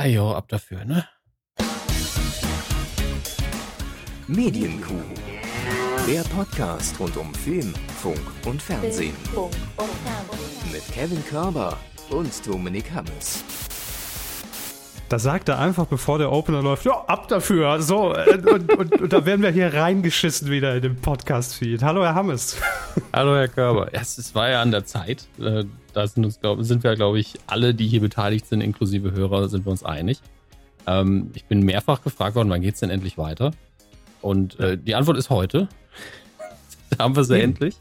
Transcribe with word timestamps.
Ah 0.00 0.06
jo, 0.06 0.32
ab 0.32 0.46
dafür, 0.46 0.84
ne? 0.84 1.04
Medienkuh. 4.28 4.94
Der 6.06 6.22
Podcast 6.22 7.00
rund 7.00 7.16
um 7.16 7.34
Film, 7.34 7.74
Funk 8.00 8.20
und 8.46 8.62
Fernsehen. 8.62 9.16
Mit 10.70 10.86
Kevin 10.92 11.24
Körber 11.26 11.76
und 12.10 12.46
Dominik 12.46 12.92
Hammes. 12.92 13.42
Da 15.08 15.18
sagt 15.18 15.48
er 15.48 15.58
einfach, 15.58 15.86
bevor 15.86 16.18
der 16.18 16.30
Opener 16.30 16.60
läuft, 16.60 16.84
ja, 16.84 16.92
ab 17.06 17.28
dafür. 17.28 17.80
So, 17.80 18.14
äh, 18.14 18.36
und, 18.36 18.70
und, 18.74 19.00
und 19.00 19.10
da 19.10 19.24
werden 19.24 19.40
wir 19.40 19.48
hier 19.48 19.72
reingeschissen 19.72 20.50
wieder 20.50 20.76
in 20.76 20.82
den 20.82 20.96
Podcast-Feed. 20.96 21.82
Hallo, 21.82 22.02
Herr 22.04 22.14
Hammes. 22.14 22.58
Hallo, 23.14 23.34
Herr 23.34 23.48
Körber. 23.48 23.88
Ja, 23.94 24.02
es 24.02 24.34
war 24.34 24.50
ja 24.50 24.60
an 24.60 24.70
der 24.70 24.84
Zeit. 24.84 25.26
Äh, 25.40 25.64
da 25.94 26.06
sind, 26.06 26.26
uns, 26.26 26.38
glaub, 26.42 26.62
sind 26.62 26.84
wir, 26.84 26.94
glaube 26.94 27.18
ich, 27.18 27.38
alle, 27.46 27.72
die 27.72 27.88
hier 27.88 28.02
beteiligt 28.02 28.46
sind, 28.46 28.60
inklusive 28.60 29.12
Hörer, 29.12 29.48
sind 29.48 29.64
wir 29.64 29.70
uns 29.70 29.82
einig. 29.82 30.20
Ähm, 30.86 31.30
ich 31.32 31.46
bin 31.46 31.60
mehrfach 31.60 32.02
gefragt 32.02 32.36
worden, 32.36 32.50
wann 32.50 32.60
geht 32.60 32.74
es 32.74 32.80
denn 32.80 32.90
endlich 32.90 33.16
weiter? 33.16 33.52
Und 34.20 34.60
äh, 34.60 34.76
die 34.76 34.94
Antwort 34.94 35.16
ist 35.16 35.30
heute. 35.30 35.68
da 36.90 37.04
haben 37.04 37.16
wir 37.16 37.24
sie 37.24 37.40
endlich. 37.40 37.76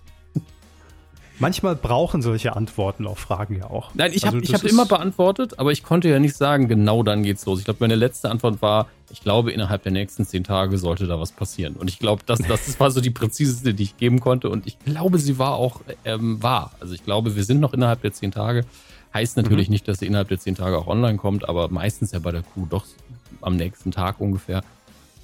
Manchmal 1.40 1.76
brauchen 1.76 2.22
solche 2.22 2.56
Antworten 2.56 3.06
auf 3.06 3.20
Fragen 3.20 3.58
ja 3.58 3.70
auch. 3.70 3.94
Nein, 3.94 4.12
ich 4.14 4.26
also, 4.26 4.38
habe 4.38 4.48
hab 4.48 4.64
immer 4.64 4.86
beantwortet, 4.86 5.60
aber 5.60 5.72
ich 5.72 5.84
konnte 5.84 6.10
ja 6.10 6.20
nicht 6.20 6.36
sagen, 6.36 6.68
genau 6.68 7.04
dann 7.04 7.24
geht's 7.24 7.46
los. 7.46 7.60
Ich 7.60 7.66
glaube, 7.66 7.80
meine 7.82 7.96
letzte 7.96 8.32
Antwort 8.32 8.62
war, 8.62 8.88
ich 9.12 9.22
glaube, 9.22 9.52
innerhalb 9.52 9.84
der 9.84 9.92
nächsten 9.92 10.26
zehn 10.26 10.44
Tage 10.44 10.78
sollte 10.78 11.06
da 11.06 11.20
was 11.20 11.32
passieren. 11.32 11.76
Und 11.76 11.90
ich 11.90 12.00
glaube, 12.00 12.24
das, 12.26 12.40
das 12.40 12.80
war 12.80 12.90
so 12.92 13.02
die 13.02 13.12
präziseste, 13.12 13.74
die 13.74 13.84
ich 13.84 13.98
geben 13.98 14.20
konnte. 14.20 14.50
Und 14.50 14.66
ich 14.66 14.80
glaube, 14.80 15.20
sie 15.20 15.38
war 15.38 15.54
auch 15.54 15.82
ähm, 16.06 16.42
wahr. 16.42 16.72
Also 16.80 16.94
ich 16.94 17.04
glaube, 17.04 17.36
wir 17.36 17.44
sind 17.44 17.60
noch 17.60 17.74
innerhalb 17.74 18.02
der 18.02 18.14
zehn 18.14 18.32
Tage. 18.32 18.66
Heißt 19.14 19.38
natürlich 19.38 19.68
mhm. 19.68 19.74
nicht, 19.74 19.88
dass 19.88 20.00
sie 20.00 20.08
innerhalb 20.08 20.30
der 20.30 20.40
zehn 20.40 20.56
Tage 20.56 20.78
auch 20.78 20.88
online 20.88 21.18
kommt, 21.18 21.48
aber 21.48 21.70
meistens 21.70 22.12
ja 22.12 22.20
bei 22.20 22.32
der 22.32 22.42
Crew 22.42 22.66
doch 22.70 22.86
am 23.42 23.56
nächsten 23.56 23.92
Tag 23.92 24.20
ungefähr. 24.20 24.64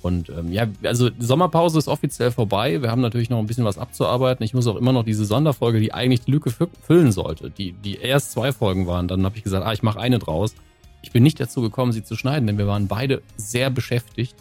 Und 0.03 0.29
ähm, 0.29 0.51
ja, 0.51 0.67
also 0.83 1.09
Sommerpause 1.17 1.79
ist 1.79 1.87
offiziell 1.87 2.29
vorbei. 2.29 2.81
Wir 2.81 2.91
haben 2.91 3.01
natürlich 3.01 3.29
noch 3.29 3.39
ein 3.39 3.47
bisschen 3.47 3.63
was 3.63 3.77
abzuarbeiten. 3.77 4.43
Ich 4.43 4.53
muss 4.53 4.67
auch 4.67 4.75
immer 4.75 4.91
noch 4.91 5.03
diese 5.03 5.23
Sonderfolge, 5.23 5.79
die 5.79 5.93
eigentlich 5.93 6.21
die 6.21 6.31
Lücke 6.31 6.51
füllen 6.81 7.11
sollte, 7.13 7.49
die, 7.49 7.71
die 7.71 7.95
erst 7.95 8.33
zwei 8.33 8.51
Folgen 8.51 8.85
waren. 8.85 9.07
Dann 9.07 9.23
habe 9.23 9.37
ich 9.37 9.43
gesagt, 9.43 9.65
ah, 9.65 9.71
ich 9.71 9.81
mache 9.81 9.99
eine 9.99 10.19
draus. 10.19 10.55
Ich 11.01 11.11
bin 11.11 11.23
nicht 11.23 11.39
dazu 11.39 11.61
gekommen, 11.61 11.93
sie 11.93 12.03
zu 12.03 12.15
schneiden, 12.15 12.47
denn 12.47 12.57
wir 12.57 12.67
waren 12.67 12.87
beide 12.87 13.21
sehr 13.37 13.69
beschäftigt. 13.69 14.35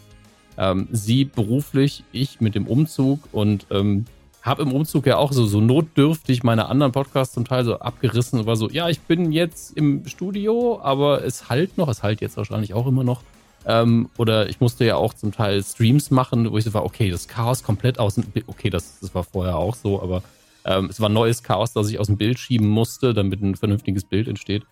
Ähm, 0.58 0.88
sie 0.90 1.24
beruflich, 1.24 2.02
ich 2.10 2.40
mit 2.40 2.56
dem 2.56 2.66
Umzug 2.66 3.20
und 3.30 3.66
ähm, 3.70 4.04
habe 4.42 4.62
im 4.62 4.72
Umzug 4.72 5.06
ja 5.06 5.16
auch 5.16 5.32
so, 5.32 5.46
so 5.46 5.60
notdürftig 5.60 6.42
meine 6.42 6.66
anderen 6.66 6.90
Podcasts 6.92 7.34
zum 7.34 7.44
Teil 7.44 7.64
so 7.64 7.78
abgerissen 7.78 8.40
und 8.40 8.46
war 8.46 8.56
so, 8.56 8.68
ja, 8.68 8.88
ich 8.88 9.00
bin 9.00 9.30
jetzt 9.30 9.76
im 9.76 10.06
Studio, 10.06 10.80
aber 10.82 11.24
es 11.24 11.48
halt 11.48 11.78
noch, 11.78 11.88
es 11.88 12.02
halt 12.02 12.20
jetzt 12.20 12.36
wahrscheinlich 12.36 12.74
auch 12.74 12.86
immer 12.88 13.04
noch. 13.04 13.22
Ähm, 13.64 14.10
oder 14.18 14.48
ich 14.48 14.60
musste 14.60 14.84
ja 14.84 14.96
auch 14.96 15.14
zum 15.14 15.32
Teil 15.32 15.62
Streams 15.62 16.10
machen, 16.10 16.50
wo 16.50 16.58
ich 16.58 16.64
so 16.64 16.74
war, 16.74 16.84
okay, 16.84 17.10
das 17.10 17.28
Chaos 17.28 17.62
komplett 17.62 17.98
aus 17.98 18.16
dem 18.16 18.24
Bild, 18.24 18.46
okay, 18.48 18.70
das, 18.70 18.98
das 19.00 19.14
war 19.14 19.22
vorher 19.24 19.56
auch 19.56 19.76
so, 19.76 20.02
aber 20.02 20.22
ähm, 20.64 20.86
es 20.86 21.00
war 21.00 21.08
neues 21.08 21.42
Chaos, 21.42 21.72
das 21.72 21.88
ich 21.88 21.98
aus 21.98 22.08
dem 22.08 22.16
Bild 22.16 22.38
schieben 22.38 22.68
musste, 22.68 23.14
damit 23.14 23.40
ein 23.40 23.56
vernünftiges 23.56 24.04
Bild 24.04 24.28
entsteht. 24.28 24.64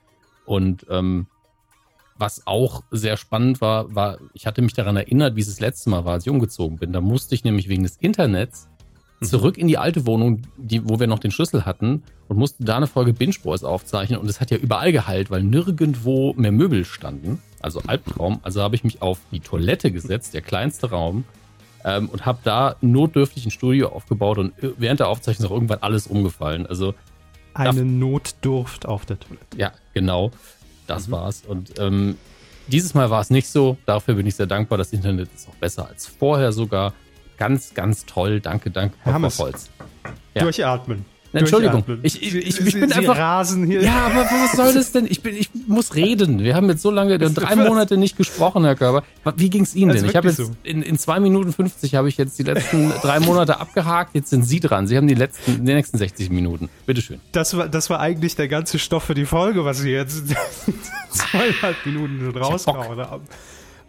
Und 0.44 0.86
ähm, 0.90 1.26
was 2.16 2.46
auch 2.46 2.82
sehr 2.90 3.16
spannend 3.16 3.60
war, 3.60 3.94
war, 3.94 4.18
ich 4.34 4.46
hatte 4.46 4.62
mich 4.62 4.74
daran 4.74 4.96
erinnert, 4.96 5.36
wie 5.36 5.40
es 5.40 5.46
das 5.46 5.60
letzte 5.60 5.90
Mal 5.90 6.04
war, 6.04 6.14
als 6.14 6.26
ich 6.26 6.30
umgezogen 6.30 6.78
bin. 6.78 6.92
Da 6.92 7.00
musste 7.00 7.34
ich 7.34 7.44
nämlich 7.44 7.68
wegen 7.68 7.82
des 7.82 7.96
Internets. 7.96 8.68
zurück 9.28 9.58
in 9.58 9.68
die 9.68 9.78
alte 9.78 10.06
Wohnung, 10.06 10.42
die, 10.56 10.88
wo 10.88 11.00
wir 11.00 11.06
noch 11.06 11.18
den 11.18 11.30
Schlüssel 11.30 11.64
hatten 11.64 12.02
und 12.28 12.38
musste 12.38 12.64
da 12.64 12.76
eine 12.76 12.86
Folge 12.86 13.12
Binge 13.12 13.36
Boys 13.42 13.64
aufzeichnen. 13.64 14.18
Und 14.18 14.28
es 14.28 14.40
hat 14.40 14.50
ja 14.50 14.56
überall 14.56 14.92
geheilt, 14.92 15.30
weil 15.30 15.42
nirgendwo 15.42 16.32
mehr 16.34 16.52
Möbel 16.52 16.84
standen 16.84 17.40
also 17.60 17.82
Albtraum. 17.86 18.40
Also 18.42 18.62
habe 18.62 18.74
ich 18.74 18.84
mich 18.84 19.02
auf 19.02 19.18
die 19.30 19.40
Toilette 19.40 19.90
gesetzt, 19.90 20.34
der 20.34 20.42
kleinste 20.42 20.90
Raum, 20.90 21.24
ähm, 21.84 22.08
und 22.08 22.26
habe 22.26 22.40
da 22.44 22.76
notdürftig 22.80 23.46
ein 23.46 23.50
Studio 23.50 23.88
aufgebaut 23.88 24.38
und 24.38 24.52
während 24.78 25.00
der 25.00 25.08
Aufzeichnung 25.08 25.44
ist 25.44 25.50
auch 25.50 25.54
irgendwann 25.54 25.78
alles 25.80 26.06
umgefallen. 26.06 26.66
Also 26.66 26.94
eine 27.54 27.84
Notdurft 27.84 28.86
auf 28.86 29.06
der 29.06 29.18
Toilette. 29.18 29.56
Ja, 29.56 29.72
genau. 29.94 30.30
Das 30.86 31.08
mhm. 31.08 31.12
war's. 31.12 31.42
Und 31.46 31.78
ähm, 31.78 32.16
dieses 32.66 32.94
Mal 32.94 33.10
war 33.10 33.20
es 33.20 33.30
nicht 33.30 33.48
so. 33.48 33.76
Dafür 33.86 34.14
bin 34.14 34.26
ich 34.26 34.34
sehr 34.34 34.46
dankbar. 34.46 34.78
Das 34.78 34.92
Internet 34.92 35.28
ist 35.34 35.48
auch 35.48 35.54
besser 35.56 35.88
als 35.88 36.06
vorher 36.06 36.52
sogar. 36.52 36.92
Ganz, 37.40 37.72
ganz 37.72 38.04
toll. 38.04 38.40
Danke, 38.40 38.70
danke, 38.70 38.94
Herr 39.02 39.18
Holz. 39.18 39.70
Ja. 40.34 40.42
Durchatmen. 40.42 41.06
Entschuldigung, 41.32 41.84
ich, 42.02 42.20
ich, 42.22 42.34
ich, 42.34 42.60
ich 42.60 42.74
bin 42.74 42.90
Sie 42.90 42.94
einfach. 42.94 43.16
Rasen 43.16 43.64
hier. 43.64 43.82
Ja, 43.82 44.06
aber 44.06 44.24
was 44.24 44.52
soll 44.52 44.74
das 44.74 44.92
denn? 44.92 45.06
Ich 45.08 45.22
bin, 45.22 45.34
ich 45.34 45.48
muss 45.66 45.94
reden. 45.94 46.40
Wir 46.40 46.54
haben 46.54 46.68
jetzt 46.68 46.82
so 46.82 46.90
lange, 46.90 47.18
drei 47.18 47.56
Monate 47.56 47.96
nicht 47.96 48.18
gesprochen, 48.18 48.64
Herr 48.64 48.74
Körber. 48.74 49.04
Wie 49.36 49.48
ging's 49.48 49.74
Ihnen 49.74 49.94
denn? 49.94 50.04
Ich 50.04 50.16
habe 50.16 50.28
jetzt 50.28 50.36
so. 50.38 50.50
in, 50.64 50.82
in 50.82 50.98
zwei 50.98 51.18
Minuten 51.18 51.52
50 51.52 51.94
habe 51.94 52.10
ich 52.10 52.18
jetzt 52.18 52.38
die 52.38 52.42
letzten 52.42 52.90
drei 53.02 53.20
Monate 53.20 53.58
abgehakt. 53.58 54.14
Jetzt 54.14 54.28
sind 54.28 54.42
Sie 54.42 54.60
dran. 54.60 54.86
Sie 54.86 54.98
haben 54.98 55.06
die 55.06 55.14
letzten, 55.14 55.64
die 55.64 55.72
nächsten 55.72 55.96
60 55.96 56.28
Minuten. 56.28 56.68
Bitteschön. 56.84 57.20
Das 57.32 57.56
war, 57.56 57.68
das 57.68 57.88
war 57.88 58.00
eigentlich 58.00 58.34
der 58.34 58.48
ganze 58.48 58.78
Stoff 58.78 59.04
für 59.04 59.14
die 59.14 59.24
Folge, 59.26 59.64
was 59.64 59.78
Sie 59.78 59.92
jetzt 59.92 60.24
zweieinhalb 61.10 61.86
Minuten 61.86 62.36
rausgehauen 62.36 62.98
haben. 62.98 63.22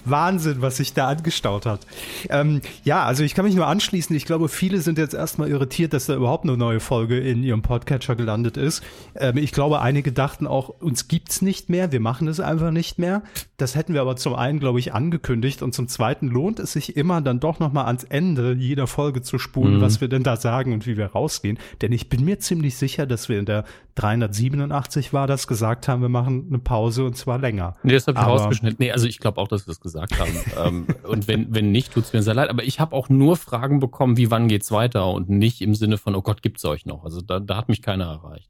Wahnsinn, 0.06 0.62
was 0.62 0.78
sich 0.78 0.94
da 0.94 1.08
angestaut 1.08 1.66
hat. 1.66 1.82
Ähm, 2.30 2.62
ja, 2.84 3.04
also 3.04 3.24
ich 3.24 3.36
kann 3.36 3.46
mich 3.46 3.56
nur 3.56 3.68
anschließen. 3.68 4.16
Ich 4.16 4.26
glaube, 4.26 4.50
viele 4.50 4.82
sind 4.82 4.98
jetzt 4.98 5.14
erstmal 5.14 5.50
irritiert, 5.50 5.94
dass 5.94 6.06
da 6.06 6.16
überhaupt 6.16 6.46
eine 6.46 6.58
neue 6.58 6.80
Folge 6.80 7.20
in 7.20 7.44
ihrem 7.44 7.62
Podcatcher 7.62 8.16
gelandet 8.16 8.58
ist. 8.58 8.84
Ähm, 9.16 9.38
ich 9.38 9.52
glaube, 9.52 9.82
einige 9.82 10.12
dachten 10.12 10.48
auch, 10.48 10.70
uns 10.70 11.08
gibt's 11.08 11.42
nicht 11.42 11.70
mehr, 11.70 11.92
wir 11.92 12.00
machen 12.00 12.28
es 12.28 12.40
einfach 12.40 12.72
nicht 12.72 13.00
mehr. 13.00 13.24
Das 13.62 13.76
hätten 13.76 13.94
wir 13.94 14.02
aber 14.02 14.16
zum 14.16 14.34
einen, 14.34 14.60
glaube 14.60 14.80
ich, 14.80 14.92
angekündigt 14.92 15.62
und 15.62 15.76
zum 15.76 15.88
zweiten 15.88 16.28
lohnt 16.28 16.58
es 16.58 16.72
sich 16.74 16.98
immer 16.98 17.22
dann 17.22 17.40
doch 17.40 17.60
nochmal 17.60 17.86
ans 17.86 18.04
Ende 18.04 18.54
jeder 18.54 18.88
Folge 18.88 19.22
zu 19.22 19.38
spulen, 19.38 19.78
mhm. 19.78 19.82
was 19.82 20.02
wir 20.02 20.08
denn 20.08 20.24
da 20.24 20.36
sagen 20.36 20.74
und 20.74 20.88
wie 20.88 20.98
wir 20.98 21.06
rausgehen. 21.06 21.60
Denn 21.84 21.92
ich 21.92 22.10
bin 22.10 22.26
mir 22.26 22.40
ziemlich 22.40 22.76
sicher, 22.76 23.06
dass 23.06 23.30
wir 23.30 23.38
in 23.38 23.46
der 23.46 23.66
387 23.96 25.14
war 25.14 25.28
das 25.28 25.46
gesagt 25.46 25.88
haben, 25.88 26.02
wir 26.02 26.10
machen 26.10 26.48
eine 26.50 26.58
Pause 26.58 27.06
und 27.06 27.16
zwar 27.16 27.38
länger. 27.38 27.76
Nee, 27.84 27.94
das 27.94 28.08
habe 28.08 28.20
ich 28.20 28.26
rausgeschnitten. 28.26 28.78
Nee, 28.80 28.92
also 28.92 29.06
ich 29.06 29.20
glaube 29.20 29.40
auch, 29.40 29.48
dass 29.48 29.68
wir 29.68 29.72
das 29.72 29.80
gesagt 29.80 30.20
haben. 30.20 30.32
ähm, 30.66 30.88
und 31.08 31.28
wenn, 31.28 31.54
wenn 31.54 31.72
nicht, 31.72 31.94
tut's 31.94 32.14
mir 32.14 32.24
sehr 32.24 32.34
leid. 32.34 32.50
Aber 32.50 32.64
ich 32.64 32.80
habe 32.80 32.96
auch 32.96 33.10
nur 33.10 33.38
Fragen 33.38 33.80
bekommen, 33.80 34.18
wie 34.18 34.32
wann 34.32 34.48
geht's 34.48 34.72
weiter 34.72 35.08
und 35.12 35.30
nicht 35.30 35.62
im 35.62 35.76
Sinne 35.76 36.00
von, 36.00 36.16
oh 36.16 36.24
Gott, 36.24 36.42
gibt's 36.42 36.66
euch 36.66 36.88
noch. 36.88 37.04
Also 37.04 37.22
da, 37.22 37.40
da 37.40 37.58
hat 37.58 37.70
mich 37.70 37.84
keiner 37.84 38.06
erreicht. 38.06 38.50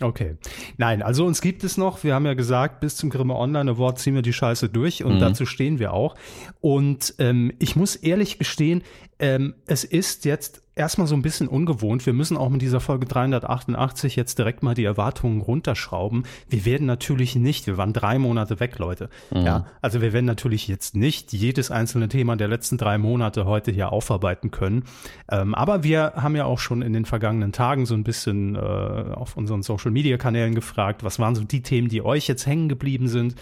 Okay. 0.00 0.36
Nein, 0.76 1.02
also 1.02 1.24
uns 1.24 1.40
gibt 1.40 1.62
es 1.62 1.76
noch. 1.76 2.02
Wir 2.02 2.14
haben 2.14 2.26
ja 2.26 2.34
gesagt, 2.34 2.80
bis 2.80 2.96
zum 2.96 3.10
Grimme 3.10 3.36
Online 3.36 3.70
Award 3.70 4.00
ziehen 4.00 4.14
wir 4.14 4.22
die 4.22 4.32
Scheiße 4.32 4.68
durch 4.68 5.04
und 5.04 5.16
mhm. 5.16 5.20
dazu 5.20 5.46
stehen 5.46 5.78
wir 5.78 5.92
auch. 5.92 6.16
Und 6.60 7.14
ähm, 7.18 7.52
ich 7.60 7.76
muss 7.76 7.94
ehrlich 7.94 8.38
gestehen, 8.38 8.82
ähm, 9.20 9.54
es 9.66 9.84
ist 9.84 10.24
jetzt 10.24 10.63
erstmal 10.76 11.06
so 11.06 11.14
ein 11.14 11.22
bisschen 11.22 11.48
ungewohnt. 11.48 12.04
Wir 12.06 12.12
müssen 12.12 12.36
auch 12.36 12.48
mit 12.48 12.62
dieser 12.62 12.80
Folge 12.80 13.06
388 13.06 14.16
jetzt 14.16 14.38
direkt 14.38 14.62
mal 14.62 14.74
die 14.74 14.84
Erwartungen 14.84 15.40
runterschrauben. 15.40 16.24
Wir 16.48 16.64
werden 16.64 16.86
natürlich 16.86 17.36
nicht, 17.36 17.66
wir 17.66 17.76
waren 17.76 17.92
drei 17.92 18.18
Monate 18.18 18.60
weg, 18.60 18.78
Leute. 18.78 19.08
Mhm. 19.30 19.42
Ja, 19.42 19.66
also 19.80 20.00
wir 20.00 20.12
werden 20.12 20.26
natürlich 20.26 20.68
jetzt 20.68 20.96
nicht 20.96 21.32
jedes 21.32 21.70
einzelne 21.70 22.08
Thema 22.08 22.36
der 22.36 22.48
letzten 22.48 22.78
drei 22.78 22.98
Monate 22.98 23.44
heute 23.44 23.70
hier 23.70 23.92
aufarbeiten 23.92 24.50
können. 24.50 24.84
Ähm, 25.30 25.54
aber 25.54 25.84
wir 25.84 26.14
haben 26.16 26.36
ja 26.36 26.44
auch 26.44 26.58
schon 26.58 26.82
in 26.82 26.92
den 26.92 27.04
vergangenen 27.04 27.52
Tagen 27.52 27.86
so 27.86 27.94
ein 27.94 28.04
bisschen 28.04 28.56
äh, 28.56 28.58
auf 28.58 29.36
unseren 29.36 29.62
Social 29.62 29.90
Media 29.90 30.16
Kanälen 30.16 30.54
gefragt, 30.54 31.04
was 31.04 31.18
waren 31.18 31.34
so 31.34 31.44
die 31.44 31.62
Themen, 31.62 31.88
die 31.88 32.02
euch 32.02 32.26
jetzt 32.26 32.46
hängen 32.46 32.68
geblieben 32.68 33.08
sind. 33.08 33.36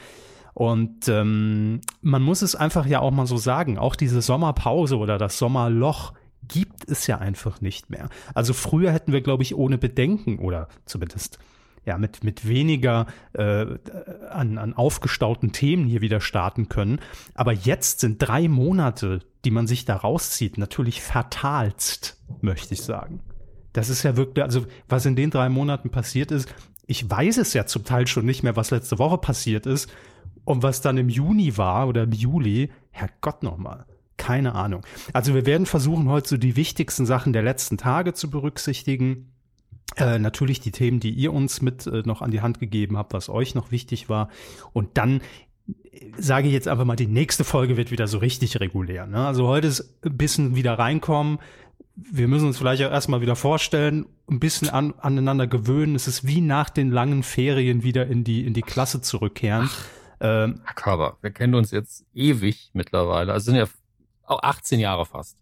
Und 0.54 1.08
ähm, 1.08 1.80
man 2.02 2.22
muss 2.22 2.42
es 2.42 2.54
einfach 2.54 2.84
ja 2.86 3.00
auch 3.00 3.10
mal 3.10 3.26
so 3.26 3.38
sagen, 3.38 3.78
auch 3.78 3.96
diese 3.96 4.20
Sommerpause 4.20 4.98
oder 4.98 5.16
das 5.16 5.38
Sommerloch 5.38 6.12
gibt 6.48 6.88
es 6.88 7.06
ja 7.06 7.18
einfach 7.18 7.60
nicht 7.60 7.90
mehr. 7.90 8.08
Also 8.34 8.52
früher 8.52 8.92
hätten 8.92 9.12
wir, 9.12 9.20
glaube 9.20 9.42
ich, 9.42 9.54
ohne 9.54 9.78
Bedenken 9.78 10.38
oder 10.38 10.68
zumindest 10.84 11.38
ja 11.84 11.98
mit 11.98 12.22
mit 12.22 12.46
weniger 12.46 13.06
äh, 13.32 13.66
an, 14.30 14.58
an 14.58 14.74
aufgestauten 14.74 15.52
Themen 15.52 15.86
hier 15.86 16.00
wieder 16.00 16.20
starten 16.20 16.68
können. 16.68 17.00
Aber 17.34 17.52
jetzt 17.52 18.00
sind 18.00 18.18
drei 18.18 18.48
Monate, 18.48 19.20
die 19.44 19.50
man 19.50 19.66
sich 19.66 19.84
da 19.84 19.96
rauszieht, 19.96 20.58
natürlich 20.58 21.02
fatalst, 21.02 22.20
möchte 22.40 22.74
ich 22.74 22.82
sagen. 22.82 23.20
Das 23.72 23.88
ist 23.88 24.02
ja 24.02 24.16
wirklich, 24.16 24.44
also 24.44 24.66
was 24.88 25.06
in 25.06 25.16
den 25.16 25.30
drei 25.30 25.48
Monaten 25.48 25.90
passiert 25.90 26.30
ist, 26.30 26.52
ich 26.86 27.08
weiß 27.08 27.38
es 27.38 27.54
ja 27.54 27.66
zum 27.66 27.84
Teil 27.84 28.06
schon 28.06 28.26
nicht 28.26 28.42
mehr, 28.42 28.56
was 28.56 28.70
letzte 28.70 28.98
Woche 28.98 29.18
passiert 29.18 29.66
ist 29.66 29.90
und 30.44 30.62
was 30.62 30.80
dann 30.80 30.98
im 30.98 31.08
Juni 31.08 31.56
war 31.56 31.88
oder 31.88 32.02
im 32.02 32.12
Juli. 32.12 32.70
Herrgott 32.90 33.42
nochmal. 33.42 33.86
Keine 34.22 34.54
Ahnung. 34.54 34.86
Also 35.12 35.34
wir 35.34 35.46
werden 35.46 35.66
versuchen, 35.66 36.08
heute 36.08 36.28
so 36.28 36.36
die 36.36 36.54
wichtigsten 36.54 37.06
Sachen 37.06 37.32
der 37.32 37.42
letzten 37.42 37.76
Tage 37.76 38.14
zu 38.14 38.30
berücksichtigen. 38.30 39.32
Äh, 39.96 40.20
natürlich 40.20 40.60
die 40.60 40.70
Themen, 40.70 41.00
die 41.00 41.10
ihr 41.10 41.32
uns 41.32 41.60
mit 41.60 41.88
äh, 41.88 42.02
noch 42.04 42.22
an 42.22 42.30
die 42.30 42.40
Hand 42.40 42.60
gegeben 42.60 42.96
habt, 42.96 43.12
was 43.14 43.28
euch 43.28 43.56
noch 43.56 43.72
wichtig 43.72 44.08
war. 44.08 44.28
Und 44.72 44.96
dann 44.96 45.20
äh, 45.66 46.06
sage 46.16 46.46
ich 46.46 46.54
jetzt 46.54 46.68
einfach 46.68 46.84
mal, 46.84 46.94
die 46.94 47.08
nächste 47.08 47.42
Folge 47.42 47.76
wird 47.76 47.90
wieder 47.90 48.06
so 48.06 48.18
richtig 48.18 48.60
regulär. 48.60 49.06
Ne? 49.06 49.26
Also 49.26 49.48
heute 49.48 49.66
ist 49.66 49.98
ein 50.04 50.16
bisschen 50.16 50.54
wieder 50.54 50.78
reinkommen. 50.78 51.40
Wir 51.96 52.28
müssen 52.28 52.46
uns 52.46 52.58
vielleicht 52.58 52.82
auch 52.84 52.92
erstmal 52.92 53.22
wieder 53.22 53.34
vorstellen, 53.36 54.06
ein 54.30 54.38
bisschen 54.38 54.70
an, 54.70 54.94
aneinander 54.98 55.48
gewöhnen. 55.48 55.96
Es 55.96 56.06
ist 56.06 56.26
wie 56.26 56.40
nach 56.40 56.70
den 56.70 56.92
langen 56.92 57.24
Ferien 57.24 57.82
wieder 57.82 58.06
in 58.06 58.22
die, 58.22 58.46
in 58.46 58.54
die 58.54 58.62
Klasse 58.62 59.00
zurückkehren. 59.02 59.68
Ach 59.68 59.88
Ähm, 60.22 60.60
Herr 60.64 60.74
Körber, 60.74 61.16
wir 61.20 61.32
kennen 61.32 61.56
uns 61.56 61.72
jetzt 61.72 62.06
ewig 62.14 62.70
mittlerweile. 62.74 63.32
Also 63.32 63.46
sind 63.46 63.56
ja 63.56 63.66
auch 64.24 64.42
18 64.42 64.80
Jahre 64.80 65.06
fast. 65.06 65.38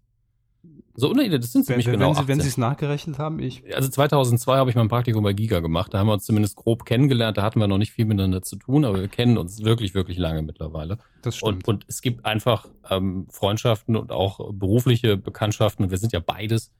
So, 0.94 1.12
nee, 1.14 1.28
das 1.30 1.52
sind 1.52 1.64
ziemlich 1.64 1.86
wenn, 1.86 1.94
genau. 1.94 2.08
Wenn 2.08 2.22
Sie, 2.22 2.28
wenn 2.28 2.40
Sie 2.40 2.48
es 2.48 2.58
nachgerechnet 2.58 3.18
haben, 3.18 3.38
ich. 3.38 3.74
Also 3.74 3.88
2002 3.88 4.56
habe 4.56 4.68
ich 4.68 4.76
mein 4.76 4.88
Praktikum 4.88 5.22
bei 5.22 5.32
Giga 5.32 5.60
gemacht. 5.60 5.94
Da 5.94 5.98
haben 5.98 6.08
wir 6.08 6.12
uns 6.12 6.26
zumindest 6.26 6.56
grob 6.56 6.84
kennengelernt. 6.84 7.38
Da 7.38 7.42
hatten 7.42 7.58
wir 7.58 7.66
noch 7.66 7.78
nicht 7.78 7.92
viel 7.92 8.04
miteinander 8.04 8.42
zu 8.42 8.56
tun, 8.56 8.84
aber 8.84 9.00
wir 9.00 9.08
kennen 9.08 9.38
uns 9.38 9.64
wirklich, 9.64 9.94
wirklich 9.94 10.18
lange 10.18 10.42
mittlerweile. 10.42 10.98
Das 11.22 11.36
stimmt. 11.36 11.66
Und, 11.66 11.68
und 11.68 11.84
es 11.88 12.02
gibt 12.02 12.26
einfach 12.26 12.68
ähm, 12.90 13.26
Freundschaften 13.30 13.96
und 13.96 14.12
auch 14.12 14.52
berufliche 14.52 15.16
Bekanntschaften. 15.16 15.86
Und 15.86 15.90
wir 15.90 15.98
sind 15.98 16.12
ja 16.12 16.20
beides, 16.20 16.70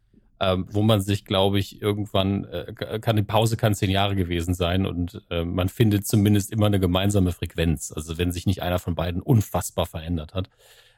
ähm, 0.41 0.67
wo 0.71 0.83
man 0.83 1.01
sich, 1.01 1.25
glaube 1.25 1.59
ich, 1.59 1.81
irgendwann 1.81 2.45
äh, 2.45 2.99
kann 3.01 3.17
die 3.17 3.23
Pause 3.23 3.57
kann 3.57 3.75
zehn 3.75 3.91
Jahre 3.91 4.17
gewesen 4.17 4.53
sein 4.53 4.87
und 4.87 5.23
äh, 5.31 5.45
man 5.45 5.69
findet 5.69 6.07
zumindest 6.07 6.51
immer 6.51 6.67
eine 6.67 6.81
gemeinsame 6.81 7.33
Frequenz. 7.33 7.93
Also 7.95 8.19
wenn 8.19 8.33
sich 8.33 8.45
nicht 8.45 8.61
einer 8.61 8.79
von 8.79 8.95
beiden 8.95 9.23
unfassbar 9.23 9.87
verändert 9.87 10.35
hat. 10.35 10.51